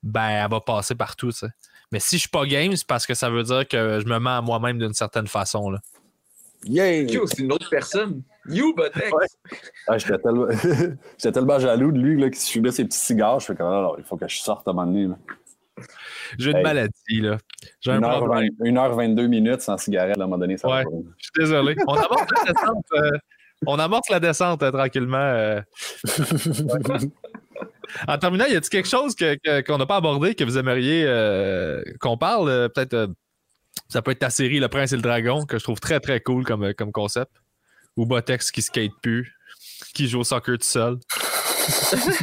ben, 0.03 0.27
elle 0.29 0.49
va 0.51 0.59
passer 0.61 0.95
partout, 0.95 1.31
sais. 1.31 1.47
Mais 1.91 1.99
si 1.99 2.15
je 2.17 2.21
suis 2.21 2.29
pas 2.29 2.45
game, 2.45 2.75
c'est 2.75 2.85
parce 2.87 3.05
que 3.07 3.13
ça 3.13 3.29
veut 3.29 3.43
dire 3.43 3.67
que 3.67 3.99
je 3.99 4.05
me 4.07 4.19
mets 4.19 4.29
à 4.31 4.41
moi-même 4.41 4.77
d'une 4.79 4.93
certaine 4.93 5.27
façon, 5.27 5.69
là. 5.69 5.79
Yay! 6.65 7.05
Yo, 7.11 7.25
c'est 7.27 7.39
une 7.43 7.51
autre 7.51 7.69
personne. 7.69 8.21
You, 8.49 8.73
Botex. 8.75 9.11
Ouais. 9.11 9.25
Ah, 9.87 9.97
J'étais 9.97 10.17
tellement... 10.17 10.47
j'étais 11.17 11.31
tellement 11.31 11.59
jaloux 11.59 11.91
de 11.91 11.99
lui 11.99 12.19
là, 12.19 12.29
qui 12.29 12.39
se 12.39 12.51
fumait 12.51 12.71
ses 12.71 12.85
petits 12.85 12.97
cigares. 12.99 13.39
Je 13.39 13.45
fais 13.47 13.55
comme, 13.55 13.67
alors, 13.67 13.95
il 13.97 14.03
faut 14.03 14.17
que 14.17 14.27
je 14.27 14.37
sorte 14.37 14.67
à 14.67 14.71
un 14.71 14.73
moment 14.73 14.87
donné. 14.91 15.09
J'ai 16.39 16.51
une 16.51 16.57
Hey. 16.57 16.63
maladie, 16.63 17.21
là. 17.21 17.37
J'ai 17.81 17.91
un 17.91 18.01
problème. 18.01 18.49
1h22 18.59 19.27
minutes 19.27 19.61
sans 19.61 19.77
cigarette, 19.77 20.17
à 20.17 20.21
un 20.21 20.25
moment 20.25 20.37
donné, 20.37 20.57
ça 20.57 20.67
va 20.67 20.77
Ouais. 20.77 20.83
pas. 20.83 20.89
Je 21.17 21.23
suis 21.23 21.31
désolé. 21.37 21.75
On 21.87 21.93
amorce 21.95 22.25
la 22.31 22.53
descente. 22.53 22.85
euh, 22.93 23.11
on 23.67 23.79
amorce 23.79 24.09
la 24.09 24.19
descente 24.19 24.63
euh, 24.63 24.71
tranquillement. 24.71 25.17
euh. 25.17 25.61
En 28.07 28.17
terminant, 28.17 28.45
y 28.45 28.55
a-t-il 28.55 28.69
quelque 28.69 28.87
chose 28.89 29.15
qu'on 29.15 29.77
n'a 29.77 29.85
pas 29.85 29.97
abordé 29.97 30.33
que 30.35 30.43
vous 30.43 30.57
aimeriez 30.57 31.05
euh, 31.07 31.81
qu'on 31.99 32.17
parle? 32.17 32.49
euh, 32.49 32.67
Peut-être 32.67 32.93
euh, 32.95 33.07
ça 33.87 34.01
peut 34.01 34.11
être 34.11 34.19
ta 34.19 34.29
série 34.29 34.59
Le 34.59 34.67
Prince 34.67 34.91
et 34.91 34.95
le 34.95 35.01
Dragon, 35.01 35.45
que 35.45 35.57
je 35.57 35.63
trouve 35.63 35.79
très 35.79 35.99
très 35.99 36.19
cool 36.21 36.43
comme, 36.45 36.63
euh, 36.63 36.73
comme 36.73 36.91
concept. 36.91 37.31
Ou 37.97 38.05
Botex 38.05 38.51
qui 38.51 38.61
skate 38.61 38.91
plus, 39.01 39.33
qui 39.93 40.07
joue 40.09 40.19
au 40.19 40.23
soccer 40.23 40.57
tout 40.57 40.63
seul. 40.65 40.97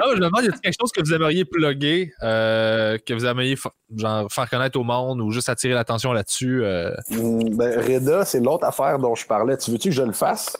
Ah, 0.00 0.04
je 0.10 0.20
me 0.20 0.26
demande, 0.26 0.44
y 0.44 0.46
a-t-il 0.48 0.60
quelque 0.60 0.76
chose 0.80 0.92
que 0.92 1.00
vous 1.00 1.12
aimeriez 1.12 1.44
plugger, 1.44 2.12
euh, 2.22 2.98
que 3.04 3.12
vous 3.14 3.26
aimeriez 3.26 3.56
fa- 3.56 3.72
genre, 3.96 4.30
faire 4.32 4.48
connaître 4.48 4.78
au 4.78 4.84
monde 4.84 5.20
ou 5.20 5.32
juste 5.32 5.48
attirer 5.48 5.74
l'attention 5.74 6.12
là-dessus? 6.12 6.62
euh? 6.62 6.94
Hum, 7.10 7.56
ben, 7.56 7.80
Reda, 7.80 8.24
c'est 8.24 8.38
l'autre 8.38 8.64
affaire 8.64 9.00
dont 9.00 9.16
je 9.16 9.26
parlais. 9.26 9.56
Tu 9.58 9.72
veux-tu 9.72 9.88
que 9.88 9.94
je 9.96 10.02
le 10.04 10.12
fasse? 10.12 10.56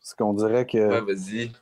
Parce 0.00 0.14
qu'on 0.14 0.32
dirait 0.32 0.64
que. 0.64 0.78
Ouais, 0.78 1.00
vas-y. 1.02 1.52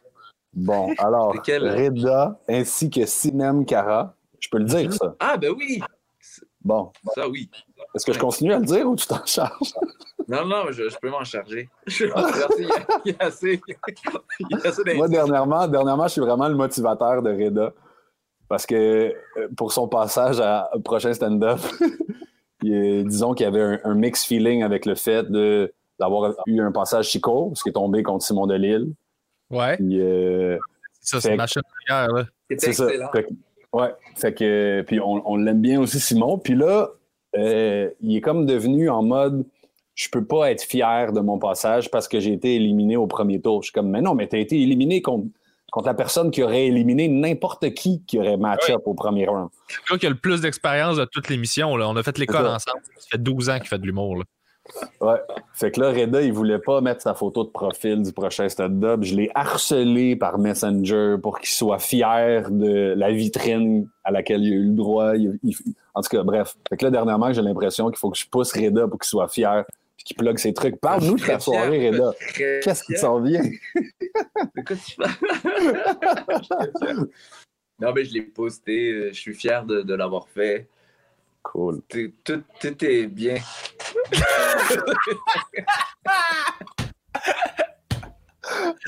Bon, 0.54 0.94
alors, 0.98 1.32
C'est 1.34 1.42
quel? 1.42 1.68
Reda 1.68 2.38
ainsi 2.48 2.90
que 2.90 3.04
Sinem 3.06 3.66
Kara. 3.66 4.14
Je 4.38 4.48
peux 4.48 4.58
le 4.58 4.64
dire, 4.66 4.92
ça. 4.92 5.16
Ah, 5.18 5.36
ben 5.36 5.50
oui. 5.50 5.80
Bon. 6.64 6.92
Ça, 7.16 7.28
oui. 7.28 7.50
Est-ce 7.96 8.06
que 8.06 8.12
je 8.12 8.18
continue 8.18 8.52
à 8.52 8.58
le 8.58 8.64
dire 8.66 8.86
ou 8.88 8.94
tu 8.94 9.06
t'en 9.06 9.24
charges? 9.26 9.74
Non, 10.28 10.44
non, 10.44 10.64
je, 10.72 10.88
je 10.88 10.96
peux 11.00 11.08
m'en 11.08 11.22
charger. 11.22 11.68
Je 11.86 12.08
charger. 12.08 12.66
Il 13.04 13.12
y 13.12 13.16
a, 13.20 13.26
assez, 13.26 13.60
Moi, 14.96 15.06
dernièrement, 15.06 15.68
dernièrement, 15.68 16.08
je 16.08 16.12
suis 16.14 16.20
vraiment 16.20 16.48
le 16.48 16.56
motivateur 16.56 17.22
de 17.22 17.30
Reda. 17.30 17.72
Parce 18.48 18.66
que 18.66 18.74
euh, 18.74 19.12
pour 19.56 19.72
son 19.72 19.86
passage 19.86 20.40
à- 20.40 20.68
au 20.74 20.80
prochain 20.80 21.12
stand-up, 21.12 21.60
disons 22.62 23.34
qu'il 23.34 23.44
y 23.44 23.46
avait 23.46 23.60
un, 23.62 23.80
un 23.84 23.94
mixed 23.94 24.26
feeling 24.26 24.62
avec 24.64 24.84
le 24.86 24.94
fait 24.96 25.30
de, 25.30 25.72
d'avoir 26.00 26.34
eu 26.46 26.60
un 26.60 26.72
passage 26.72 27.06
Chico, 27.08 27.52
ce 27.54 27.62
qui 27.62 27.68
est 27.68 27.72
tombé 27.72 28.02
contre 28.02 28.24
Simon 28.24 28.48
Delille. 28.48 28.94
Ouais, 29.50 29.76
Puis, 29.76 30.00
euh, 30.00 30.58
ça, 31.02 31.20
c'est 31.20 31.36
là. 31.36 31.46
C'était 31.46 32.66
c'est 32.66 32.72
ça. 32.72 32.88
Fait 33.12 33.24
que- 33.24 33.32
ouais. 33.72 33.94
Fait 34.16 34.34
que, 34.34 34.82
puis 34.86 34.98
on, 34.98 35.22
on 35.30 35.36
l'aime 35.36 35.60
bien 35.60 35.80
aussi, 35.80 36.00
Simon. 36.00 36.38
Puis 36.38 36.56
là, 36.56 36.88
euh, 37.38 37.90
il 38.00 38.16
est 38.16 38.20
comme 38.20 38.46
devenu 38.46 38.88
en 38.88 39.02
mode 39.02 39.44
je 39.96 40.10
peux 40.10 40.24
pas 40.24 40.50
être 40.50 40.62
fier 40.62 41.12
de 41.12 41.20
mon 41.20 41.38
passage 41.38 41.90
parce 41.90 42.06
que 42.06 42.20
j'ai 42.20 42.34
été 42.34 42.54
éliminé 42.54 42.96
au 42.96 43.06
premier 43.06 43.40
tour. 43.40 43.62
Je 43.62 43.68
suis 43.68 43.72
comme, 43.72 43.88
mais 43.88 44.02
non, 44.02 44.14
mais 44.14 44.28
tu 44.28 44.36
as 44.36 44.38
été 44.38 44.60
éliminé 44.60 45.00
contre, 45.00 45.28
contre 45.72 45.86
la 45.86 45.94
personne 45.94 46.30
qui 46.30 46.42
aurait 46.42 46.66
éliminé 46.66 47.08
n'importe 47.08 47.72
qui 47.72 48.04
qui 48.04 48.18
aurait 48.18 48.36
match-up 48.36 48.82
au 48.84 48.92
premier 48.92 49.26
round. 49.26 49.48
le 49.88 49.94
gars 49.94 49.98
qui 49.98 50.06
a 50.06 50.10
le 50.10 50.16
plus 50.18 50.42
d'expérience 50.42 50.98
de 50.98 51.06
toute 51.06 51.30
l'émission. 51.30 51.76
là. 51.76 51.88
On 51.88 51.96
a 51.96 52.02
fait 52.02 52.18
l'école 52.18 52.46
ensemble. 52.46 52.80
Ça 52.98 53.08
fait 53.12 53.22
12 53.22 53.48
ans 53.48 53.58
qu'il 53.58 53.68
fait 53.68 53.78
de 53.78 53.86
l'humour. 53.86 54.22
Ouais. 55.00 55.16
Fait 55.54 55.70
que 55.70 55.80
là, 55.80 55.90
Reda, 55.92 56.22
il 56.22 56.32
voulait 56.32 56.58
pas 56.58 56.80
mettre 56.80 57.02
sa 57.02 57.14
photo 57.14 57.44
de 57.44 57.48
profil 57.50 58.02
du 58.02 58.12
prochain 58.12 58.48
stand-up. 58.48 59.00
Je 59.02 59.14
l'ai 59.14 59.30
harcelé 59.34 60.16
par 60.16 60.38
Messenger 60.38 61.16
pour 61.22 61.38
qu'il 61.38 61.48
soit 61.48 61.78
fier 61.78 62.50
de 62.50 62.94
la 62.96 63.10
vitrine 63.12 63.88
à 64.04 64.10
laquelle 64.10 64.42
il 64.42 64.52
a 64.52 64.56
eu 64.56 64.64
le 64.64 64.74
droit. 64.74 65.16
Il- 65.16 65.38
il- 65.42 65.56
en 65.94 66.00
tout 66.02 66.08
cas, 66.10 66.22
bref. 66.22 66.56
Fait 66.68 66.76
que 66.76 66.84
là, 66.84 66.90
dernièrement, 66.90 67.32
j'ai 67.32 67.42
l'impression 67.42 67.88
qu'il 67.88 67.98
faut 67.98 68.10
que 68.10 68.18
je 68.18 68.26
pousse 68.28 68.52
Reda 68.52 68.86
pour 68.88 68.98
qu'il 68.98 69.08
soit 69.08 69.28
fier 69.28 69.64
puis 69.96 70.04
qu'il 70.04 70.16
plug 70.16 70.36
ses 70.38 70.52
trucs. 70.52 70.78
Parle-nous 70.80 71.16
de 71.16 71.24
ta 71.24 71.38
soirée, 71.40 71.88
Reda. 71.90 72.12
Qu'est-ce 72.36 72.84
qui 72.84 72.96
s'en 72.96 73.20
vient? 73.20 73.42
Non, 77.78 77.92
mais 77.94 78.04
je 78.04 78.14
l'ai 78.14 78.22
posté. 78.22 78.90
euh, 78.92 79.08
Je 79.12 79.20
suis 79.20 79.34
fier 79.34 79.64
de, 79.64 79.82
de 79.82 79.94
l'avoir 79.94 80.28
fait. 80.28 80.66
Cool. 81.52 81.82
Tout, 81.88 82.12
tout, 82.24 82.42
tout 82.60 82.84
est 82.84 83.06
bien. 83.06 83.36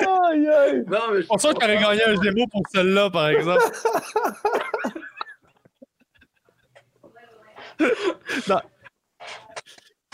Aïe, 0.00 0.48
aïe. 0.48 0.84
Non, 0.86 1.10
mais 1.12 1.22
je 1.22 1.26
pense 1.26 1.42
qu'il 1.42 1.50
aurait 1.56 1.78
gagné 1.80 2.04
un 2.04 2.22
Gémeaux 2.22 2.46
pour 2.50 2.62
celle-là, 2.72 3.10
par 3.10 3.28
exemple. 3.28 3.62
non. 8.48 8.60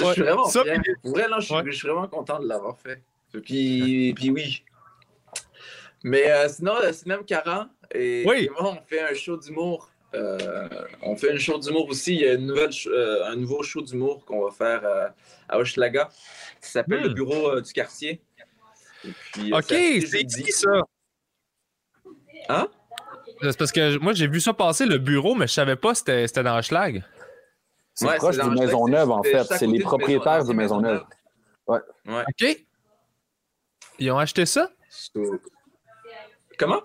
Je 0.01 0.05
suis 0.13 0.23
vraiment 0.23 0.47
Ça, 0.47 0.63
fier. 0.63 0.81
puis- 0.83 0.95
Pour 1.03 1.11
vrai, 1.13 1.29
là, 1.29 1.37
je, 1.41 1.45
suis- 1.47 1.55
Ouais. 1.55 1.63
je 1.67 1.71
suis 1.73 1.89
vraiment 1.89 2.09
content 2.09 2.41
de 2.41 2.47
l'avoir 2.49 2.79
fait. 2.79 3.03
Puis, 3.43 4.13
puis 4.15 4.31
oui. 4.31 4.65
Mais 6.03 6.31
euh, 6.31 6.49
sinon, 6.49 6.75
le 6.83 6.93
cinéma 6.93 7.23
40 7.27 7.69
et, 7.93 8.25
Oui. 8.27 8.45
et 8.47 8.51
moi, 8.51 8.73
on 8.73 8.83
fait 8.87 9.01
un 9.03 9.15
show 9.15 9.37
d'humour 9.37 9.91
Euh, 10.15 10.69
on 11.03 11.17
fait 11.17 11.33
une 11.33 11.39
show 11.39 11.59
d'humour 11.59 11.89
aussi. 11.89 12.15
Il 12.15 12.21
y 12.21 12.29
a 12.29 12.35
une 12.35 12.47
nouvelle, 12.47 12.73
ch- 12.73 12.89
euh, 12.93 13.25
un 13.27 13.37
nouveau 13.37 13.63
show 13.63 13.83
d'humour 13.83 14.25
qu'on 14.25 14.45
va 14.45 14.51
faire 14.53 14.85
euh, 14.85 15.09
à 15.49 15.59
Hochelaga. 15.59 16.09
qui 16.63 16.71
s'appelle 16.71 17.01
Hmm. 17.01 17.09
Le 17.09 17.15
Bureau 17.15 17.51
euh, 17.51 17.61
du 17.61 17.73
quartier. 17.73 18.23
Et 19.05 19.13
puis, 19.33 19.53
OK, 19.53 19.65
c'est 19.69 20.23
ici, 20.23 20.51
ça? 20.53 20.71
Hein? 22.49 22.69
C'est 23.43 23.59
parce 23.59 23.73
que 23.73 23.99
moi, 23.99 24.13
j'ai 24.13 24.27
vu 24.29 24.41
ça 24.41 24.55
passer, 24.55 24.87
le 24.87 24.99
bureau, 24.99 25.35
mais 25.35 25.47
je 25.47 25.53
savais 25.53 25.77
pas 25.77 25.93
que 25.93 25.99
c'était 25.99 26.27
c'était 26.27 26.43
dans 26.43 26.61
Schlag. 26.63 27.03
C'est 27.95 28.07
Ouais, 28.07 28.17
proche 28.17 28.37
c'est 28.37 28.43
du 28.43 28.51
Maisonneuve, 28.51 29.11
en 29.11 29.23
fait. 29.23 29.45
C'est 29.45 29.67
les 29.67 29.81
propriétaires 29.81 30.39
Maison- 30.39 30.51
du 30.51 30.57
Maisonneuve. 30.57 31.05
Ouais. 31.67 31.79
Ouais. 32.07 32.23
OK. 32.29 32.65
Ils 33.99 34.11
ont 34.11 34.19
acheté 34.19 34.47
ça? 34.47 34.71
So- 34.89 35.41
Comment? 36.59 36.83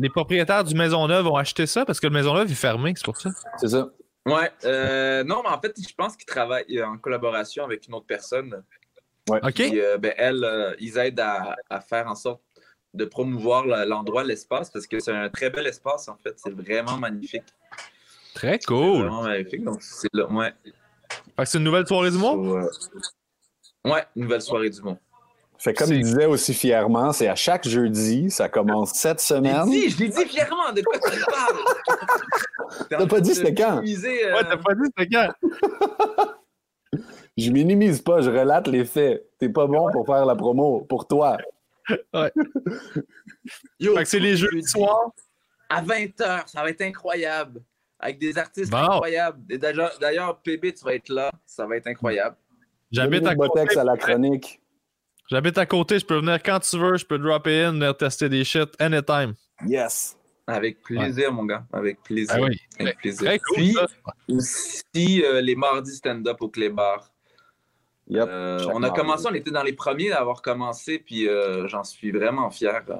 Les 0.00 0.08
propriétaires 0.08 0.64
du 0.64 0.74
Maisonneuve 0.74 1.26
ont 1.26 1.36
acheté 1.36 1.66
ça 1.66 1.84
parce 1.84 1.98
que 1.98 2.06
le 2.06 2.12
Maisonneuve 2.12 2.50
est 2.50 2.54
fermé, 2.54 2.92
c'est 2.96 3.04
pour 3.04 3.20
ça. 3.20 3.30
C'est 3.58 3.68
ça. 3.68 3.90
Ouais. 4.26 4.50
euh, 4.64 5.24
non, 5.24 5.42
mais 5.42 5.48
en 5.50 5.60
fait, 5.60 5.74
je 5.76 5.94
pense 5.94 6.16
qu'ils 6.16 6.26
travaillent 6.26 6.82
en 6.82 6.98
collaboration 6.98 7.64
avec 7.64 7.86
une 7.88 7.94
autre 7.94 8.06
personne. 8.06 8.62
OK? 9.28 9.52
Puis, 9.54 9.80
euh, 9.80 9.98
ben, 9.98 10.14
elles, 10.16 10.44
euh, 10.44 10.74
ils 10.78 10.98
aident 10.98 11.20
à, 11.20 11.56
à 11.68 11.80
faire 11.80 12.06
en 12.06 12.14
sorte 12.14 12.40
de 12.94 13.04
promouvoir 13.04 13.66
l'endroit, 13.66 14.24
l'espace, 14.24 14.70
parce 14.70 14.86
que 14.86 15.00
c'est 15.00 15.12
un 15.12 15.28
très 15.28 15.50
bel 15.50 15.66
espace, 15.66 16.08
en 16.08 16.16
fait. 16.22 16.34
C'est 16.36 16.54
vraiment 16.54 16.96
magnifique. 16.96 17.42
Très 18.34 18.58
C'est 18.60 18.66
cool. 18.66 19.00
Vraiment 19.00 19.22
magnifique. 19.22 19.64
Donc, 19.64 19.82
c'est 19.82 20.08
là. 20.12 20.26
Ouais. 20.30 20.52
Fait 20.64 21.44
que 21.44 21.44
c'est 21.44 21.58
une 21.58 21.64
nouvelle 21.64 21.86
soirée 21.86 22.10
du 22.10 22.16
euh, 22.16 22.70
ouais, 23.84 24.04
nouvelle 24.16 24.42
soirée 24.42 24.70
du 24.70 24.80
monde. 24.80 24.98
Fait 25.58 25.74
comme 25.74 25.92
il 25.92 26.02
disait 26.04 26.26
aussi 26.26 26.54
fièrement, 26.54 27.12
c'est 27.12 27.26
à 27.28 27.34
chaque 27.34 27.66
jeudi, 27.66 28.30
ça 28.30 28.48
commence 28.48 28.92
cette 28.94 29.20
Je 29.26 29.34
l'ai 29.34 29.50
semaine. 29.50 29.68
dit, 29.70 29.90
je 29.90 29.98
l'ai 29.98 30.08
dit 30.08 30.24
fièrement, 30.26 30.72
de 30.72 30.82
quoi 30.82 30.98
tu 31.10 31.18
parles? 31.24 31.58
T'as 32.90 33.06
pas 33.06 33.20
dit 33.20 33.34
c'était 33.34 33.54
quand? 33.54 33.78
Euh, 33.78 33.82
Ouais, 33.82 34.44
t'as 34.44 34.56
pas 34.56 34.74
dit 34.74 34.82
c'était 34.96 35.08
quand? 35.08 35.32
Je 37.36 37.50
minimise 37.52 38.00
pas, 38.02 38.20
je 38.20 38.30
relate 38.30 38.66
les 38.66 38.84
faits. 38.84 39.24
T'es 39.38 39.48
pas 39.48 39.66
bon 39.68 39.92
pour 39.92 40.04
faire 40.06 40.26
la 40.26 40.34
promo, 40.34 40.80
pour 40.88 41.06
toi. 41.06 41.36
Yo, 43.78 43.94
Fait 43.96 44.02
que 44.02 44.08
c'est 44.08 44.18
les 44.18 44.36
jeux 44.36 44.48
jeudi, 44.50 44.62
du 44.62 44.68
soir. 44.68 45.10
À 45.68 45.80
20h, 45.82 46.48
ça 46.48 46.62
va 46.62 46.70
être 46.70 46.82
incroyable. 46.82 47.62
Avec 48.00 48.18
des 48.18 48.36
artistes 48.38 48.70
Bon. 48.72 48.78
incroyables. 48.78 49.40
D'ailleurs, 50.00 50.40
PB, 50.42 50.72
tu 50.74 50.84
vas 50.84 50.94
être 50.94 51.08
là. 51.10 51.30
Ça 51.46 51.66
va 51.66 51.76
être 51.76 51.86
incroyable. 51.86 52.36
J'habite 52.90 53.24
à 53.26 53.30
à 53.30 53.84
la 53.84 53.96
chronique. 53.96 54.60
J'habite 55.30 55.58
à 55.58 55.66
côté, 55.66 55.98
je 55.98 56.06
peux 56.06 56.16
venir 56.18 56.42
quand 56.42 56.58
tu 56.60 56.78
veux, 56.78 56.96
je 56.96 57.04
peux 57.04 57.18
dropper 57.18 57.64
in, 57.64 57.72
venir 57.72 57.96
tester 57.96 58.28
des 58.28 58.44
shit 58.44 58.70
anytime. 58.80 59.34
Yes. 59.66 60.16
Avec 60.46 60.80
plaisir, 60.82 61.30
mon 61.32 61.44
gars. 61.44 61.64
Avec 61.72 62.02
plaisir. 62.02 62.34
Ah 62.34 62.40
oui. 62.40 62.58
Avec 62.80 62.96
plaisir. 62.98 63.26
Très 63.26 63.38
cool. 63.38 63.54
Puis, 63.56 63.76
aussi, 64.30 65.22
euh, 65.22 65.42
les 65.42 65.54
mardis 65.54 65.94
stand-up 65.96 66.38
au 66.40 66.48
Clébar. 66.48 67.10
Yep. 68.08 68.24
Euh, 68.26 68.58
on 68.72 68.76
a 68.76 68.80
mardi. 68.86 68.96
commencé, 69.00 69.26
on 69.30 69.34
était 69.34 69.50
dans 69.50 69.62
les 69.62 69.74
premiers 69.74 70.12
à 70.12 70.20
avoir 70.20 70.40
commencé, 70.40 70.98
puis 70.98 71.28
euh, 71.28 71.68
j'en 71.68 71.84
suis 71.84 72.10
vraiment 72.10 72.48
fier. 72.50 72.82
euh. 72.88 72.94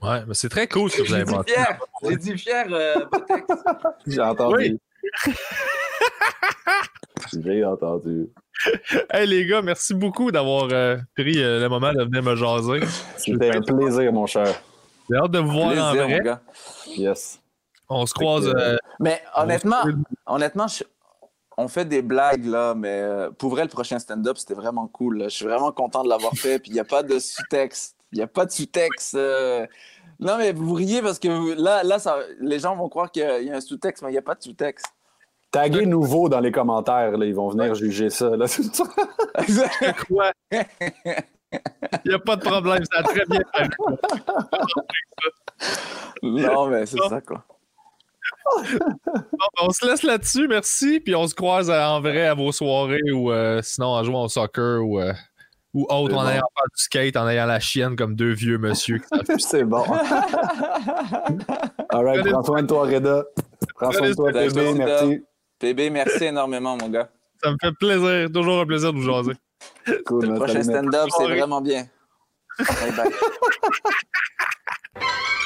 Ouais, 0.00 0.24
mais 0.26 0.32
c'est 0.32 0.48
très 0.48 0.66
cool 0.66 0.90
ce 0.90 0.96
que 0.96 1.02
vous 1.02 1.08
J'ai 1.08 1.14
avez 1.16 1.24
dit 1.26 1.32
monté. 1.34 1.52
fier! 1.52 1.78
J'ai 2.08 2.16
dit 2.16 2.38
fier, 2.38 2.66
euh. 2.70 3.04
J'ai 4.06 4.20
entendu. 4.22 4.78
Oui. 7.34 7.42
J'ai 7.44 7.64
entendu. 7.64 8.28
Hey 9.10 9.26
les 9.26 9.46
gars, 9.46 9.62
merci 9.62 9.94
beaucoup 9.94 10.30
d'avoir 10.30 10.68
euh, 10.72 10.96
pris 11.16 11.42
euh, 11.42 11.60
le 11.60 11.68
moment 11.68 11.92
de 11.92 12.02
venir 12.04 12.22
me 12.22 12.36
jaser. 12.36 12.80
C'était 13.16 13.56
un 13.56 13.60
plaisir, 13.62 14.12
mon 14.12 14.26
cher. 14.26 14.46
J'ai 15.10 15.16
hâte 15.16 15.30
de 15.30 15.38
vous 15.40 15.50
voir 15.50 15.66
en 15.68 15.70
Plaisir, 15.92 16.06
vrai. 16.06 16.18
mon 16.18 16.24
gars. 16.24 16.40
Yes. 16.96 17.40
On 17.88 18.06
se 18.06 18.14
croise. 18.14 18.46
Euh, 18.56 18.76
Mais 19.00 19.20
on 19.36 19.42
honnêtement, 19.42 19.82
se- 19.82 19.90
honnêtement, 20.26 20.68
je- 20.68 20.84
on 21.56 21.68
fait 21.68 21.84
des 21.84 22.02
blagues, 22.02 22.44
là, 22.46 22.74
mais 22.74 22.88
euh, 23.02 23.30
pour 23.30 23.50
vrai, 23.50 23.62
le 23.62 23.68
prochain 23.68 23.98
stand-up, 23.98 24.36
c'était 24.38 24.54
vraiment 24.54 24.86
cool. 24.86 25.18
là. 25.18 25.28
Je 25.28 25.34
suis 25.36 25.44
vraiment 25.46 25.72
content 25.72 26.02
de 26.04 26.08
l'avoir 26.08 26.32
fait. 26.34 26.58
Puis 26.58 26.70
il 26.70 26.74
n'y 26.74 26.80
a 26.80 26.84
pas 26.84 27.02
de 27.02 27.18
sous-texte. 27.18 27.96
Il 28.12 28.16
n'y 28.18 28.22
a 28.22 28.26
pas 28.26 28.46
de 28.46 28.50
sous-texte. 28.52 29.14
euh. 29.14 29.66
Non, 30.20 30.36
mais 30.38 30.52
vous 30.52 30.72
riez 30.74 31.02
parce 31.02 31.18
que 31.18 31.28
vous- 31.28 31.54
là, 31.60 31.82
là 31.82 31.98
ça, 31.98 32.18
les 32.40 32.58
gens 32.60 32.76
vont 32.76 32.88
croire 32.88 33.10
qu'il 33.10 33.22
y 33.22 33.26
a- 33.26 33.40
il 33.40 33.48
y 33.48 33.50
a 33.50 33.56
un 33.56 33.60
sous-texte, 33.60 34.02
mais 34.02 34.10
il 34.10 34.12
n'y 34.12 34.18
a 34.18 34.22
pas 34.22 34.34
de 34.34 34.42
sous-texte. 34.42 34.86
Taguez 35.52 35.86
nouveau 35.86 36.28
dans 36.30 36.40
les 36.40 36.50
commentaires, 36.50 37.16
là, 37.16 37.26
ils 37.26 37.34
vont 37.34 37.50
venir 37.50 37.74
juger 37.74 38.08
ça. 38.10 38.36
Là. 38.36 38.46
Il 42.04 42.08
n'y 42.08 42.14
a 42.14 42.18
pas 42.18 42.36
de 42.36 42.40
problème, 42.42 42.82
ça 42.90 43.00
a 43.00 43.02
très 43.02 43.26
bien 43.26 43.42
fait. 43.54 43.68
non, 46.22 46.66
mais 46.68 46.86
c'est 46.86 46.96
ça, 47.08 47.20
quoi. 47.20 47.44
Bon, 48.44 48.62
ben, 48.72 49.62
on 49.62 49.70
se 49.70 49.86
laisse 49.86 50.02
là-dessus, 50.02 50.48
merci. 50.48 51.00
Puis 51.00 51.14
on 51.14 51.26
se 51.26 51.34
croise 51.34 51.70
euh, 51.70 51.84
en 51.84 52.00
vrai 52.00 52.26
à 52.26 52.34
vos 52.34 52.50
soirées 52.52 53.12
ou 53.12 53.30
euh, 53.30 53.60
sinon 53.62 53.88
en 53.88 54.02
jouant 54.04 54.24
au 54.24 54.28
soccer 54.28 54.82
ou, 54.82 55.00
euh, 55.00 55.12
ou 55.74 55.82
autre, 55.84 56.14
en 56.14 56.22
bon. 56.22 56.28
ayant 56.28 56.48
faire 56.54 56.64
du 56.74 56.82
skate, 56.82 57.16
en 57.16 57.28
ayant 57.28 57.46
la 57.46 57.60
chienne 57.60 57.94
comme 57.96 58.14
deux 58.14 58.32
vieux 58.32 58.58
monsieur. 58.58 59.00
C'est 59.38 59.64
bon. 59.64 59.84
All 61.90 62.04
right, 62.04 62.26
prends 62.26 62.42
soin 62.42 62.62
de 62.62 62.66
toi, 62.66 62.84
Reda. 62.84 63.24
Prends 63.76 63.92
soin 63.92 64.08
de 64.10 64.14
toi, 64.14 64.32
toi. 64.32 64.74
merci. 64.74 65.22
PB, 65.62 65.90
merci 65.92 66.24
énormément, 66.24 66.76
mon 66.76 66.88
gars. 66.88 67.08
Ça 67.42 67.52
me 67.52 67.56
fait 67.60 67.72
plaisir, 67.78 68.28
toujours 68.32 68.60
un 68.60 68.66
plaisir 68.66 68.92
de 68.92 68.98
vous 68.98 69.04
jaser. 69.04 69.34
Cool, 70.06 70.22
Le 70.22 70.32
Nathalie, 70.32 70.52
prochain 70.52 70.62
stand-up, 70.64 71.08
c'est 71.16 71.24
vraiment 71.24 71.60
bien. 71.60 71.86
Bye 72.58 72.92
bye. 72.96 73.10